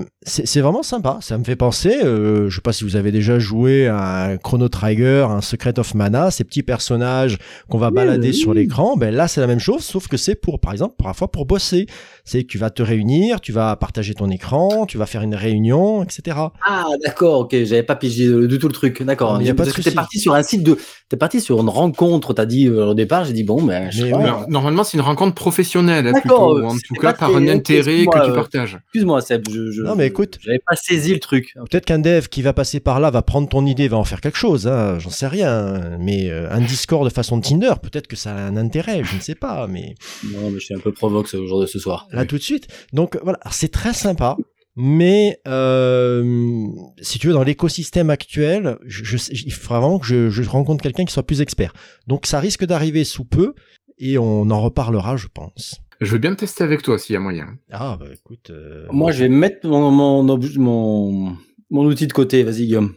euh, 0.00 0.04
c'est 0.22 0.46
c'est 0.46 0.60
vraiment 0.60 0.82
sympa. 0.82 1.18
Ça 1.20 1.36
me 1.38 1.44
fait 1.44 1.56
penser, 1.56 1.96
euh, 2.02 2.48
je 2.48 2.54
sais 2.56 2.60
pas 2.60 2.72
si 2.72 2.84
vous 2.84 2.96
avez 2.96 3.12
déjà 3.12 3.38
joué 3.38 3.86
à 3.86 4.24
un 4.26 4.36
Chrono 4.36 4.68
Trigger, 4.68 5.26
un 5.30 5.40
Secret 5.40 5.78
of 5.78 5.94
Mana, 5.94 6.30
ces 6.30 6.44
petits 6.44 6.62
personnages 6.62 7.38
qu'on 7.68 7.78
va 7.78 7.90
balader 7.90 8.28
oui. 8.28 8.34
sur 8.34 8.54
l'écran. 8.54 8.96
Ben 8.96 9.14
là, 9.14 9.28
c'est 9.28 9.40
la 9.40 9.46
même 9.46 9.58
chose, 9.60 9.82
sauf 9.84 10.08
que 10.08 10.16
c'est 10.16 10.34
pour, 10.34 10.60
par 10.60 10.72
exemple, 10.72 10.94
parfois 10.98 11.30
pour 11.30 11.46
bosser. 11.46 11.86
C'est 12.24 12.42
que 12.42 12.48
tu 12.48 12.58
vas 12.58 12.70
te 12.70 12.82
réunir, 12.82 13.40
tu 13.40 13.52
vas 13.52 13.74
partager 13.76 14.12
ton 14.14 14.28
écran, 14.30 14.84
tu 14.86 14.98
vas 14.98 15.06
faire 15.06 15.22
une 15.22 15.34
réunion, 15.34 16.02
etc. 16.02 16.36
Ah, 16.66 16.84
d'accord, 17.04 17.40
ok, 17.40 17.50
j'avais 17.52 17.82
pas 17.82 17.96
pigé 17.96 18.28
du 18.46 18.58
tout 18.58 18.68
le 18.68 18.74
truc, 18.74 19.02
d'accord. 19.02 19.32
Non, 19.32 19.38
mais 19.38 19.46
y 19.46 19.50
a 19.50 19.54
pas 19.54 19.62
de 19.62 19.68
Parce 19.68 19.76
que 19.76 19.82
souci. 19.82 19.90
T'es 19.90 19.94
parti 19.94 20.18
sur 20.18 20.34
un 20.34 20.42
site 20.42 20.62
de. 20.62 20.76
T'es 21.08 21.16
parti 21.16 21.40
sur 21.40 21.60
une 21.60 21.68
rencontre, 21.70 22.34
t'as 22.34 22.44
dit 22.44 22.66
euh, 22.66 22.88
au 22.88 22.94
départ, 22.94 23.24
j'ai 23.24 23.32
dit 23.32 23.44
bon, 23.44 23.62
ben. 23.62 23.90
je 23.90 24.04
Mais. 24.04 24.12
Alors, 24.12 24.44
normalement, 24.48 24.84
c'est 24.84 24.98
une 24.98 25.02
rencontre 25.02 25.34
professionnelle, 25.34 26.06
hein, 26.06 26.12
D'accord, 26.12 26.54
plutôt, 26.54 26.66
ou 26.66 26.68
en 26.70 26.74
tout 26.76 26.94
cas 27.00 27.14
par 27.14 27.34
un 27.34 27.48
intérêt 27.48 28.04
que 28.04 28.24
tu 28.24 28.30
euh, 28.30 28.34
partages. 28.34 28.78
Excuse-moi, 28.84 29.20
Seb, 29.22 29.44
je, 29.50 29.70
je- 29.70 29.82
Non, 29.88 29.96
mais 29.96 30.06
écoute. 30.06 30.38
J'avais 30.42 30.60
pas 30.64 30.76
saisi 30.76 31.12
le 31.12 31.20
truc. 31.20 31.54
Peut-être 31.70 31.84
qu'un 31.86 31.98
dev 31.98 32.26
qui 32.28 32.42
va 32.42 32.52
passer 32.52 32.80
par 32.80 33.00
là 33.00 33.10
va 33.10 33.22
prendre 33.22 33.48
ton 33.48 33.66
idée, 33.66 33.88
va 33.88 33.96
en 33.96 34.04
faire 34.04 34.20
quelque 34.20 34.38
chose, 34.38 34.66
hein, 34.66 34.98
j'en 34.98 35.10
sais 35.10 35.26
rien. 35.26 35.96
Mais 35.98 36.28
euh, 36.30 36.50
un 36.50 36.60
Discord 36.60 37.04
de 37.08 37.12
façon 37.12 37.40
Tinder, 37.40 37.72
peut-être 37.82 38.06
que 38.06 38.16
ça 38.16 38.32
a 38.34 38.38
un 38.40 38.56
intérêt, 38.56 39.02
je 39.04 39.16
ne 39.16 39.20
sais 39.20 39.34
pas, 39.34 39.66
mais 39.66 39.94
Non, 40.32 40.50
mais 40.50 40.58
je 40.60 40.64
suis 40.66 40.74
un 40.74 40.80
peu 40.80 40.92
provoque 40.92 41.28
ce 41.28 41.44
jour 41.46 41.60
de 41.60 41.66
ce 41.66 41.78
soir. 41.78 42.06
là 42.12 42.24
tout 42.24 42.36
de 42.38 42.42
suite. 42.42 42.68
Donc 42.92 43.18
voilà, 43.22 43.38
c'est 43.50 43.70
très 43.72 43.92
sympa, 43.94 44.36
mais 44.76 45.40
euh, 45.48 46.66
si 47.00 47.18
tu 47.18 47.26
veux, 47.28 47.32
dans 47.32 47.42
l'écosystème 47.42 48.10
actuel, 48.10 48.76
je, 48.86 49.04
je- 49.04 49.32
il 49.32 49.52
faudra 49.52 49.80
vraiment 49.80 49.98
que 49.98 50.06
je, 50.06 50.30
je 50.30 50.42
rencontre 50.48 50.82
quelqu'un 50.82 51.04
qui 51.04 51.12
soit 51.12 51.26
plus 51.26 51.40
expert. 51.40 51.72
Donc 52.06 52.26
ça 52.26 52.38
risque 52.40 52.64
d'arriver 52.64 53.04
sous 53.04 53.24
peu, 53.24 53.54
et 53.98 54.18
on 54.18 54.48
en 54.50 54.60
reparlera, 54.60 55.16
je 55.16 55.26
pense. 55.32 55.80
Je 56.00 56.12
veux 56.12 56.18
bien 56.18 56.30
le 56.30 56.36
tester 56.36 56.62
avec 56.64 56.82
toi 56.82 56.98
s'il 56.98 57.14
y 57.14 57.16
a 57.16 57.20
moyen. 57.20 57.58
Ah 57.72 57.96
bah 57.98 58.06
écoute, 58.12 58.50
euh, 58.50 58.86
Moi, 58.90 59.10
je 59.12 59.24
vais 59.24 59.28
mettre 59.28 59.66
mon, 59.66 59.90
mon, 59.90 60.24
obj- 60.36 60.58
mon, 60.58 61.36
mon 61.70 61.84
outil 61.86 62.06
de 62.06 62.12
côté. 62.12 62.42
Vas-y, 62.44 62.66
Guillaume. 62.66 62.94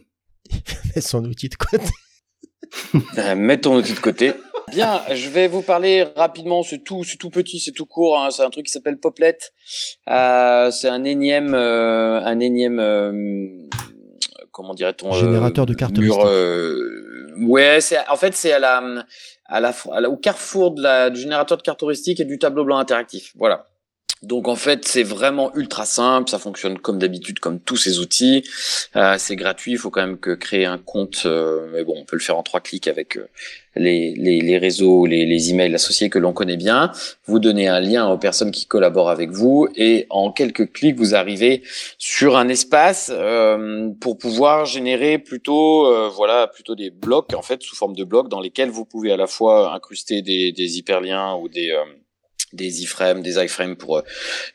mets 0.94 1.00
son 1.02 1.24
outil 1.24 1.48
de 1.48 1.56
côté. 1.56 1.84
Euh, 3.18 3.34
Mets 3.34 3.60
ton 3.60 3.76
outil 3.76 3.92
de 3.94 3.98
côté. 4.00 4.32
Bien, 4.70 5.02
je 5.12 5.28
vais 5.28 5.48
vous 5.48 5.62
parler 5.62 6.04
rapidement. 6.16 6.62
C'est 6.62 6.82
tout, 6.84 7.02
c'est 7.04 7.16
tout 7.18 7.28
petit, 7.30 7.58
c'est 7.58 7.72
tout 7.72 7.86
court. 7.86 8.18
hein. 8.18 8.30
C'est 8.30 8.42
un 8.44 8.50
truc 8.50 8.66
qui 8.66 8.72
s'appelle 8.72 8.98
Poplet. 8.98 9.36
Euh, 10.08 10.70
c'est 10.70 10.88
un 10.88 11.02
énième, 11.04 11.54
euh, 11.54 12.20
un 12.24 12.38
énième, 12.40 12.78
euh, 12.78 13.12
comment 14.52 14.74
dirait-on, 14.74 15.12
euh, 15.12 15.18
Générateur 15.20 15.66
de 15.66 15.74
cartes 15.74 15.98
mur, 15.98 16.14
mystiques. 16.16 16.26
euh, 16.32 17.34
ouais, 17.42 17.80
c'est 17.80 17.98
en 18.08 18.16
fait 18.16 18.34
c'est 18.34 18.52
à 18.52 18.58
la, 18.58 19.04
à 19.52 19.60
la, 19.60 20.08
au 20.08 20.16
carrefour 20.16 20.70
de 20.72 20.82
la, 20.82 21.10
du 21.10 21.20
générateur 21.20 21.58
de 21.58 21.62
cartes 21.62 21.82
heuristiques 21.82 22.20
et 22.20 22.24
du 22.24 22.38
tableau 22.38 22.64
blanc 22.64 22.78
interactif. 22.78 23.32
Voilà. 23.36 23.68
Donc 24.22 24.46
en 24.46 24.54
fait, 24.54 24.84
c'est 24.86 25.02
vraiment 25.02 25.52
ultra 25.56 25.84
simple, 25.84 26.30
ça 26.30 26.38
fonctionne 26.38 26.78
comme 26.78 27.00
d'habitude, 27.00 27.40
comme 27.40 27.58
tous 27.58 27.76
ces 27.76 27.98
outils. 27.98 28.44
Euh, 28.94 29.16
c'est 29.18 29.34
gratuit, 29.34 29.72
il 29.72 29.78
faut 29.78 29.90
quand 29.90 30.00
même 30.00 30.18
que 30.18 30.30
créer 30.34 30.64
un 30.64 30.78
compte, 30.78 31.22
euh, 31.26 31.68
mais 31.72 31.82
bon, 31.82 31.94
on 31.96 32.04
peut 32.04 32.14
le 32.14 32.22
faire 32.22 32.38
en 32.38 32.44
trois 32.44 32.60
clics 32.60 32.86
avec 32.86 33.16
euh, 33.16 33.26
les, 33.74 34.14
les, 34.14 34.40
les 34.40 34.58
réseaux, 34.58 35.06
les, 35.06 35.26
les 35.26 35.50
emails 35.50 35.74
associés 35.74 36.08
que 36.08 36.20
l'on 36.20 36.32
connaît 36.32 36.56
bien. 36.56 36.92
Vous 37.26 37.40
donnez 37.40 37.66
un 37.66 37.80
lien 37.80 38.08
aux 38.08 38.18
personnes 38.18 38.52
qui 38.52 38.66
collaborent 38.66 39.10
avec 39.10 39.30
vous 39.30 39.66
et 39.74 40.06
en 40.08 40.30
quelques 40.30 40.70
clics, 40.72 40.96
vous 40.96 41.16
arrivez 41.16 41.62
sur 41.98 42.36
un 42.36 42.48
espace 42.48 43.10
euh, 43.12 43.90
pour 44.00 44.18
pouvoir 44.18 44.66
générer 44.66 45.18
plutôt, 45.18 45.86
euh, 45.86 46.08
voilà, 46.08 46.46
plutôt 46.46 46.76
des 46.76 46.90
blocs 46.90 47.34
en 47.34 47.42
fait 47.42 47.60
sous 47.62 47.74
forme 47.74 47.96
de 47.96 48.04
blocs 48.04 48.28
dans 48.28 48.40
lesquels 48.40 48.70
vous 48.70 48.84
pouvez 48.84 49.10
à 49.10 49.16
la 49.16 49.26
fois 49.26 49.74
incruster 49.74 50.22
des, 50.22 50.52
des 50.52 50.78
hyperliens 50.78 51.34
ou 51.34 51.48
des 51.48 51.76
des 52.52 52.82
iframes, 52.82 53.22
des 53.22 53.42
iframes 53.42 53.76
pour 53.76 53.98
euh, 53.98 54.02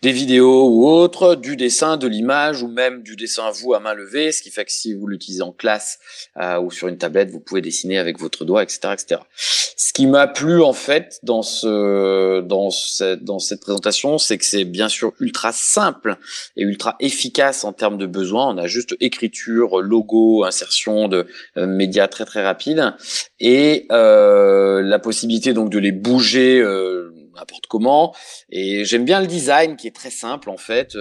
des 0.02 0.12
vidéos 0.12 0.68
ou 0.70 0.88
autres, 0.88 1.36
du 1.36 1.56
dessin, 1.56 1.98
de 1.98 2.08
l'image 2.08 2.64
ou 2.64 2.68
même 2.68 3.04
du 3.04 3.16
dessin 3.16 3.48
à 3.48 3.52
vous 3.52 3.74
à 3.74 3.80
main 3.80 3.93
levée, 3.93 4.32
ce 4.32 4.41
qui 4.41 4.52
fait 4.52 4.66
que 4.66 4.72
si 4.72 4.93
vous 4.93 5.08
l'utilisez 5.08 5.41
en 5.41 5.52
classe 5.52 6.00
euh, 6.38 6.60
ou 6.60 6.72
sur 6.72 6.88
une 6.88 6.98
tablette, 6.98 7.30
vous 7.30 7.39
pouvez 7.39 7.62
dessiner 7.62 7.98
avec 7.98 8.20
votre 8.20 8.45
doigt, 8.45 8.64
etc., 8.64 8.80
etc. 8.93 9.22
Ce 9.36 9.93
qui 9.93 10.08
m'a 10.08 10.28
plu 10.28 10.62
en 10.62 10.74
fait 10.74 11.20
dans 11.24 11.43
ce 11.43 12.41
dans 12.41 12.72
cette 12.72 13.24
dans 13.24 13.39
cette 13.39 13.62
présentation, 13.62 14.18
c'est 14.18 14.38
que 14.38 14.45
c'est 14.45 14.66
bien 14.66 14.89
sûr 14.89 15.14
ultra 15.20 15.52
simple 15.52 16.18
et 16.56 16.64
ultra 16.64 16.95
efficace 17.00 17.64
en 17.64 17.74
termes 17.74 17.98
de 17.98 18.06
besoins. 18.06 18.48
On 18.54 18.58
a 18.58 18.68
juste 18.68 18.95
écriture, 19.00 19.82
logo, 19.82 20.43
insertion 20.45 21.08
de 21.08 21.28
euh, 21.58 21.68
médias 21.68 22.08
très 22.08 22.26
très 22.26 22.43
rapide 22.43 22.93
et 23.39 23.86
euh, 23.91 24.82
la 24.82 25.00
possibilité 25.00 25.54
donc 25.54 25.70
de 25.70 25.80
les 25.80 25.91
bouger 25.91 26.60
euh, 26.60 27.14
n'importe 27.38 27.68
comment. 27.68 28.14
Et 28.50 28.86
j'aime 28.86 29.06
bien 29.06 29.22
le 29.22 29.28
design 29.28 29.76
qui 29.76 29.88
est 29.88 29.96
très 29.96 30.10
simple 30.10 30.50
en 30.50 30.58
fait. 30.58 30.94
Il 30.94 31.00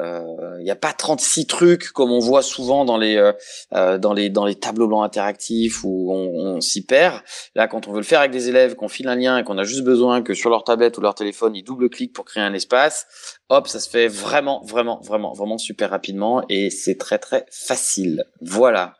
euh, 0.00 0.62
n'y 0.62 0.70
a 0.70 0.76
pas 0.76 0.92
36 0.92 1.46
trucs 1.46 1.88
comme 1.88 2.10
on 2.10 2.18
voit 2.18 2.42
souvent 2.42 2.84
dans 2.84 2.96
les 2.96 3.16
euh, 3.16 3.32
euh, 3.74 3.98
dans 3.98 4.12
les 4.12 4.30
dans 4.30 4.44
les 4.44 4.54
tableaux 4.54 4.88
blancs 4.88 5.04
interactifs 5.04 5.84
où 5.84 6.12
on, 6.12 6.60
s'y 6.60 6.84
perd. 6.84 7.20
Là, 7.54 7.66
quand 7.66 7.88
on 7.88 7.92
veut 7.92 7.98
le 7.98 8.04
faire 8.04 8.20
avec 8.20 8.30
des 8.30 8.48
élèves, 8.48 8.74
qu'on 8.76 8.88
file 8.88 9.08
un 9.08 9.16
lien 9.16 9.38
et 9.38 9.44
qu'on 9.44 9.58
a 9.58 9.64
juste 9.64 9.82
besoin 9.82 10.22
que 10.22 10.34
sur 10.34 10.50
leur 10.50 10.64
tablette 10.64 10.96
ou 10.98 11.00
leur 11.00 11.14
téléphone, 11.14 11.54
ils 11.56 11.64
double-cliquent 11.64 12.14
pour 12.14 12.24
créer 12.24 12.42
un 12.42 12.54
espace, 12.54 13.06
hop, 13.48 13.66
ça 13.66 13.80
se 13.80 13.90
fait 13.90 14.08
vraiment, 14.08 14.62
vraiment, 14.64 15.00
vraiment, 15.02 15.32
vraiment 15.32 15.58
super 15.58 15.90
rapidement 15.90 16.44
et 16.48 16.70
c'est 16.70 16.96
très, 16.96 17.18
très 17.18 17.44
facile. 17.50 18.24
Voilà. 18.40 18.94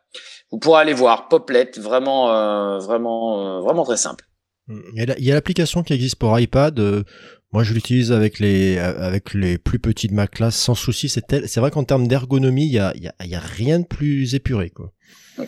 Vous 0.51 0.59
pourrez 0.59 0.81
aller 0.81 0.95
voir 0.95 1.29
Poplet, 1.29 1.73
vraiment, 1.77 2.31
euh, 2.31 2.79
vraiment, 2.79 3.59
euh, 3.59 3.61
vraiment 3.61 3.85
très 3.85 3.97
simple. 3.97 4.25
Il 4.69 4.99
y 4.99 5.01
a 5.03 5.07
la- 5.07 5.19
il 5.19 5.25
y 5.25 5.31
a 5.31 5.35
l'application 5.35 5.83
qui 5.83 5.93
existe 5.93 6.17
pour 6.17 6.39
iPad. 6.39 6.79
euh, 6.81 7.03
moi, 7.53 7.63
je 7.63 7.73
l'utilise 7.75 8.11
avec 8.13 8.41
les 8.41 8.77
euh, 8.79 8.99
avec 9.01 9.35
les 9.35 9.59
plus 9.59 9.79
petits 9.79 10.09
de 10.09 10.15
ma 10.15 10.27
classe 10.27 10.57
sans 10.57 10.75
souci. 10.75 11.09
C'est 11.09 11.57
vrai 11.59 11.71
qu'en 11.71 11.85
termes 11.85 12.09
d'ergonomie, 12.09 12.67
il 12.67 12.73
y 12.73 12.79
a, 12.79 12.93
y 12.97 13.35
a 13.35 13.41
rien 13.41 13.81
de 13.81 13.87
plus 13.87 14.35
épuré 14.35 14.71
quoi. 14.71 14.93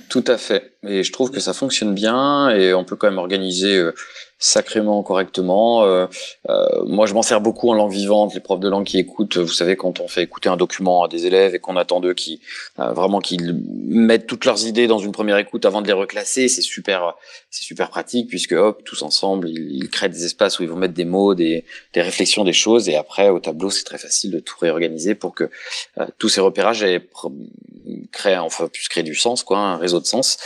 Tout 0.08 0.24
à 0.26 0.36
fait. 0.36 0.75
Et 0.88 1.02
je 1.02 1.12
trouve 1.12 1.30
que 1.30 1.40
ça 1.40 1.52
fonctionne 1.52 1.94
bien 1.94 2.50
et 2.50 2.74
on 2.74 2.84
peut 2.84 2.96
quand 2.96 3.08
même 3.08 3.18
organiser 3.18 3.76
euh, 3.76 3.94
sacrément 4.38 5.02
correctement. 5.02 5.84
Euh, 5.84 6.06
euh, 6.48 6.84
moi, 6.84 7.06
je 7.06 7.14
m'en 7.14 7.22
sers 7.22 7.40
beaucoup 7.40 7.70
en 7.70 7.74
langue 7.74 7.92
vivante. 7.92 8.34
Les 8.34 8.40
profs 8.40 8.60
de 8.60 8.68
langue 8.68 8.84
qui 8.84 8.98
écoutent, 8.98 9.38
vous 9.38 9.52
savez, 9.52 9.76
quand 9.76 10.00
on 10.00 10.08
fait 10.08 10.22
écouter 10.22 10.48
un 10.48 10.56
document 10.56 11.04
à 11.04 11.08
des 11.08 11.26
élèves 11.26 11.54
et 11.54 11.58
qu'on 11.58 11.76
attend 11.76 12.00
d'eux 12.00 12.14
qui 12.14 12.40
euh, 12.78 12.92
vraiment 12.92 13.20
qu'ils 13.20 13.54
mettent 13.86 14.26
toutes 14.26 14.44
leurs 14.44 14.66
idées 14.66 14.86
dans 14.86 14.98
une 14.98 15.12
première 15.12 15.38
écoute 15.38 15.64
avant 15.64 15.80
de 15.80 15.86
les 15.86 15.92
reclasser, 15.92 16.48
c'est 16.48 16.62
super, 16.62 17.14
c'est 17.50 17.64
super 17.64 17.88
pratique 17.88 18.28
puisque 18.28 18.52
hop, 18.52 18.82
tous 18.84 19.02
ensemble, 19.02 19.48
ils, 19.48 19.84
ils 19.84 19.88
créent 19.88 20.08
des 20.08 20.24
espaces 20.24 20.58
où 20.58 20.62
ils 20.62 20.68
vont 20.68 20.76
mettre 20.76 20.94
des 20.94 21.04
mots, 21.04 21.34
des, 21.34 21.64
des 21.94 22.02
réflexions, 22.02 22.44
des 22.44 22.52
choses 22.52 22.88
et 22.88 22.96
après 22.96 23.30
au 23.30 23.40
tableau, 23.40 23.70
c'est 23.70 23.84
très 23.84 23.98
facile 23.98 24.32
de 24.32 24.40
tout 24.40 24.56
réorganiser 24.60 25.14
pour 25.14 25.34
que 25.34 25.44
euh, 25.98 26.06
tous 26.18 26.28
ces 26.28 26.40
repérages 26.40 26.82
aient 26.82 27.00
créent, 28.12 28.38
enfin, 28.38 28.68
puissent 28.68 28.88
créer 28.88 29.02
du 29.02 29.14
sens, 29.14 29.42
quoi, 29.42 29.58
un 29.58 29.76
réseau 29.76 30.00
de 30.00 30.06
sens. 30.06 30.38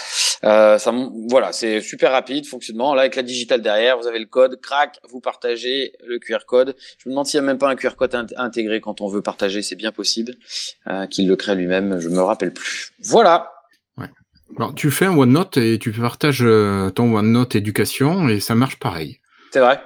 Euh, 0.44 0.78
ça, 0.78 0.92
voilà, 1.28 1.52
c'est 1.52 1.80
super 1.80 2.12
rapide, 2.12 2.46
fonctionnement. 2.46 2.94
Là, 2.94 3.02
avec 3.02 3.16
la 3.16 3.22
digitale 3.22 3.62
derrière, 3.62 3.98
vous 3.98 4.06
avez 4.06 4.18
le 4.18 4.26
code, 4.26 4.60
crac, 4.60 4.98
vous 5.08 5.20
partagez 5.20 5.92
le 6.06 6.18
QR 6.18 6.44
code. 6.46 6.76
Je 6.98 7.08
me 7.08 7.12
demande 7.12 7.26
s'il 7.26 7.40
n'y 7.40 7.46
a 7.46 7.46
même 7.46 7.58
pas 7.58 7.68
un 7.68 7.76
QR 7.76 7.96
code 7.96 8.12
int- 8.14 8.32
intégré 8.36 8.80
quand 8.80 9.00
on 9.00 9.08
veut 9.08 9.22
partager, 9.22 9.62
c'est 9.62 9.76
bien 9.76 9.92
possible 9.92 10.34
euh, 10.88 11.06
qu'il 11.06 11.28
le 11.28 11.36
crée 11.36 11.54
lui-même. 11.54 12.00
Je 12.00 12.08
me 12.08 12.20
rappelle 12.20 12.52
plus. 12.52 12.92
Voilà. 13.02 13.50
Alors, 14.56 14.74
tu 14.74 14.90
fais 14.90 15.04
un 15.06 15.16
OneNote 15.16 15.58
et 15.58 15.78
tu 15.78 15.92
partages 15.92 16.42
euh, 16.42 16.90
ton 16.90 17.14
OneNote 17.14 17.54
éducation 17.54 18.28
et 18.28 18.40
ça 18.40 18.56
marche 18.56 18.80
pareil. 18.80 19.20
C'est 19.52 19.60
vrai? 19.60 19.80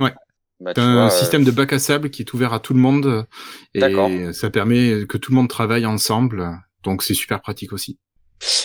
Ouais. 0.00 0.12
Bah, 0.58 0.74
tu 0.74 0.80
un 0.80 0.94
vois, 0.94 1.06
euh, 1.06 1.10
système 1.10 1.44
de 1.44 1.52
bac 1.52 1.72
à 1.72 1.78
sable 1.78 2.10
qui 2.10 2.22
est 2.22 2.32
ouvert 2.34 2.52
à 2.52 2.58
tout 2.58 2.74
le 2.74 2.80
monde 2.80 3.26
et 3.74 4.32
ça 4.32 4.50
permet 4.50 5.06
que 5.06 5.18
tout 5.18 5.30
le 5.30 5.36
monde 5.36 5.48
travaille 5.48 5.86
ensemble. 5.86 6.50
Donc 6.82 7.04
c'est 7.04 7.14
super 7.14 7.40
pratique 7.40 7.72
aussi. 7.72 7.98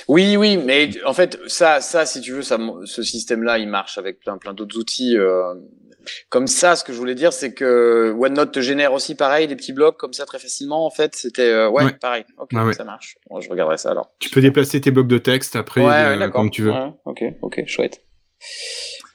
Oui, 0.08 0.38
oui, 0.38 0.58
mais 0.58 0.90
en 1.06 1.14
fait, 1.14 1.40
ça, 1.48 1.82
ça, 1.82 2.06
si 2.06 2.22
tu 2.22 2.32
veux, 2.34 2.42
ça, 2.44 2.58
ce 2.86 3.02
système-là, 3.04 3.58
il 3.58 3.68
marche 3.68 3.98
avec 3.98 4.20
plein, 4.20 4.38
plein 4.38 4.54
d'autres 4.54 4.78
outils. 4.78 5.18
euh, 5.18 5.54
comme 6.30 6.48
ça, 6.48 6.76
ce 6.76 6.84
que 6.84 6.92
je 6.92 6.98
voulais 6.98 7.16
dire, 7.16 7.32
c'est 7.32 7.54
que 7.54 8.14
OneNote 8.20 8.52
te 8.52 8.60
génère 8.60 8.92
aussi 8.94 9.16
pareil 9.16 9.48
des 9.48 9.56
petits 9.56 9.72
blocs 9.72 9.98
comme 9.98 10.12
ça 10.14 10.26
très 10.26 10.38
facilement. 10.38 10.86
En 10.86 10.90
fait, 10.90 11.16
c'était 11.16 11.50
euh, 11.50 11.70
ouais, 11.70 11.86
Ouais. 11.86 11.94
pareil. 11.94 12.26
Ok, 12.38 12.50
ouais. 12.54 12.74
ça 12.74 12.84
marche. 12.84 13.16
Bon, 13.30 13.40
je 13.40 13.50
regarderai 13.50 13.78
ça 13.78 13.92
alors. 13.92 14.12
Tu 14.20 14.30
peux 14.30 14.42
déplacer 14.42 14.82
tes 14.82 14.92
blocs 14.92 15.08
de 15.08 15.18
texte 15.18 15.56
après 15.56 15.82
ouais, 15.82 15.92
euh, 16.22 16.30
comme 16.30 16.52
tu 16.52 16.64
veux. 16.64 16.72
Ouais, 16.72 16.92
ok, 17.06 17.24
ok, 17.42 17.64
chouette. 17.68 18.02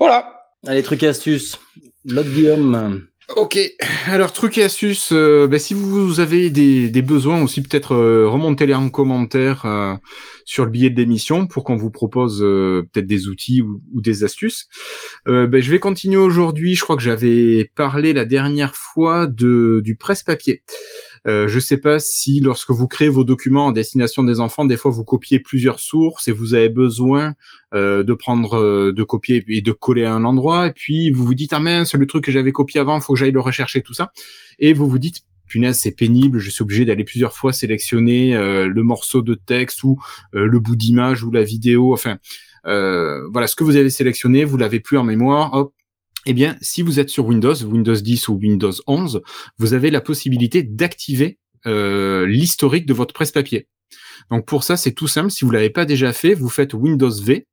Voilà. 0.00 0.34
Allez, 0.66 0.82
trucs 0.82 1.02
et 1.02 1.08
astuces. 1.08 1.58
L'autre 2.06 2.30
Guillaume. 2.30 3.06
Ok, 3.36 3.58
alors 4.06 4.32
truc 4.32 4.56
et 4.56 4.62
astuce, 4.64 5.10
euh, 5.12 5.46
ben, 5.46 5.58
si 5.58 5.74
vous 5.74 6.18
avez 6.18 6.48
des, 6.48 6.88
des 6.88 7.02
besoins 7.02 7.42
aussi, 7.42 7.60
peut-être 7.60 7.92
euh, 7.94 8.26
remontez-les 8.26 8.72
en 8.72 8.88
commentaire 8.88 9.66
euh, 9.66 9.94
sur 10.46 10.64
le 10.64 10.70
billet 10.70 10.88
de 10.88 10.96
l'émission 10.96 11.46
pour 11.46 11.62
qu'on 11.62 11.76
vous 11.76 11.90
propose 11.90 12.38
peut-être 12.40 13.06
des 13.06 13.28
outils 13.28 13.60
ou, 13.60 13.82
ou 13.92 14.00
des 14.00 14.24
astuces. 14.24 14.66
Ben, 15.26 15.60
je 15.60 15.70
vais 15.70 15.78
continuer 15.78 16.16
aujourd'hui, 16.16 16.74
je 16.74 16.82
crois 16.82 16.96
que 16.96 17.02
j'avais 17.02 17.70
parlé 17.76 18.14
la 18.14 18.24
dernière 18.24 18.74
fois 18.74 19.26
de, 19.26 19.82
du 19.84 19.94
presse-papier. 19.94 20.62
Euh, 21.26 21.48
je 21.48 21.58
sais 21.58 21.78
pas 21.78 21.98
si 21.98 22.40
lorsque 22.40 22.70
vous 22.70 22.86
créez 22.86 23.08
vos 23.08 23.24
documents 23.24 23.66
en 23.66 23.72
destination 23.72 24.22
des 24.22 24.40
enfants, 24.40 24.64
des 24.64 24.76
fois 24.76 24.90
vous 24.90 25.04
copiez 25.04 25.40
plusieurs 25.40 25.80
sources 25.80 26.28
et 26.28 26.32
vous 26.32 26.54
avez 26.54 26.68
besoin 26.68 27.34
euh, 27.74 28.02
de 28.02 28.14
prendre, 28.14 28.58
euh, 28.58 28.92
de 28.92 29.02
copier 29.02 29.44
et 29.48 29.60
de 29.60 29.72
coller 29.72 30.04
à 30.04 30.14
un 30.14 30.24
endroit, 30.24 30.68
et 30.68 30.72
puis 30.72 31.10
vous 31.10 31.24
vous 31.24 31.34
dites 31.34 31.52
ah 31.52 31.60
mince, 31.60 31.94
le 31.94 32.06
truc 32.06 32.24
que 32.24 32.32
j'avais 32.32 32.52
copié 32.52 32.80
avant, 32.80 33.00
faut 33.00 33.14
que 33.14 33.18
j'aille 33.18 33.32
le 33.32 33.40
rechercher 33.40 33.82
tout 33.82 33.94
ça, 33.94 34.12
et 34.58 34.72
vous 34.72 34.88
vous 34.88 34.98
dites 34.98 35.22
punaise, 35.46 35.78
c'est 35.78 35.92
pénible, 35.92 36.38
je 36.38 36.50
suis 36.50 36.62
obligé 36.62 36.84
d'aller 36.84 37.04
plusieurs 37.04 37.32
fois 37.32 37.54
sélectionner 37.54 38.34
le 38.34 38.82
morceau 38.82 39.22
de 39.22 39.32
texte 39.32 39.82
ou 39.82 39.98
le 40.32 40.60
bout 40.60 40.76
d'image 40.76 41.24
ou 41.24 41.30
la 41.30 41.42
vidéo, 41.42 41.94
enfin 41.94 42.18
voilà, 42.64 43.46
ce 43.46 43.56
que 43.56 43.64
vous 43.64 43.76
avez 43.76 43.88
sélectionné, 43.88 44.44
vous 44.44 44.58
l'avez 44.58 44.78
plus 44.78 44.98
en 44.98 45.04
mémoire, 45.04 45.54
hop, 45.54 45.72
eh 46.28 46.34
bien, 46.34 46.58
si 46.60 46.82
vous 46.82 47.00
êtes 47.00 47.08
sur 47.08 47.24
Windows, 47.24 47.54
Windows 47.54 47.94
10 47.94 48.28
ou 48.28 48.34
Windows 48.34 48.72
11, 48.86 49.22
vous 49.56 49.72
avez 49.72 49.90
la 49.90 50.02
possibilité 50.02 50.62
d'activer 50.62 51.38
euh, 51.64 52.26
l'historique 52.26 52.84
de 52.84 52.92
votre 52.92 53.14
presse-papier. 53.14 53.66
Donc 54.30 54.44
pour 54.46 54.62
ça, 54.62 54.76
c'est 54.76 54.92
tout 54.92 55.08
simple. 55.08 55.30
Si 55.30 55.46
vous 55.46 55.50
l'avez 55.50 55.70
pas 55.70 55.86
déjà 55.86 56.12
fait, 56.12 56.34
vous 56.34 56.50
faites 56.50 56.74
Windows 56.74 57.10
V 57.10 57.46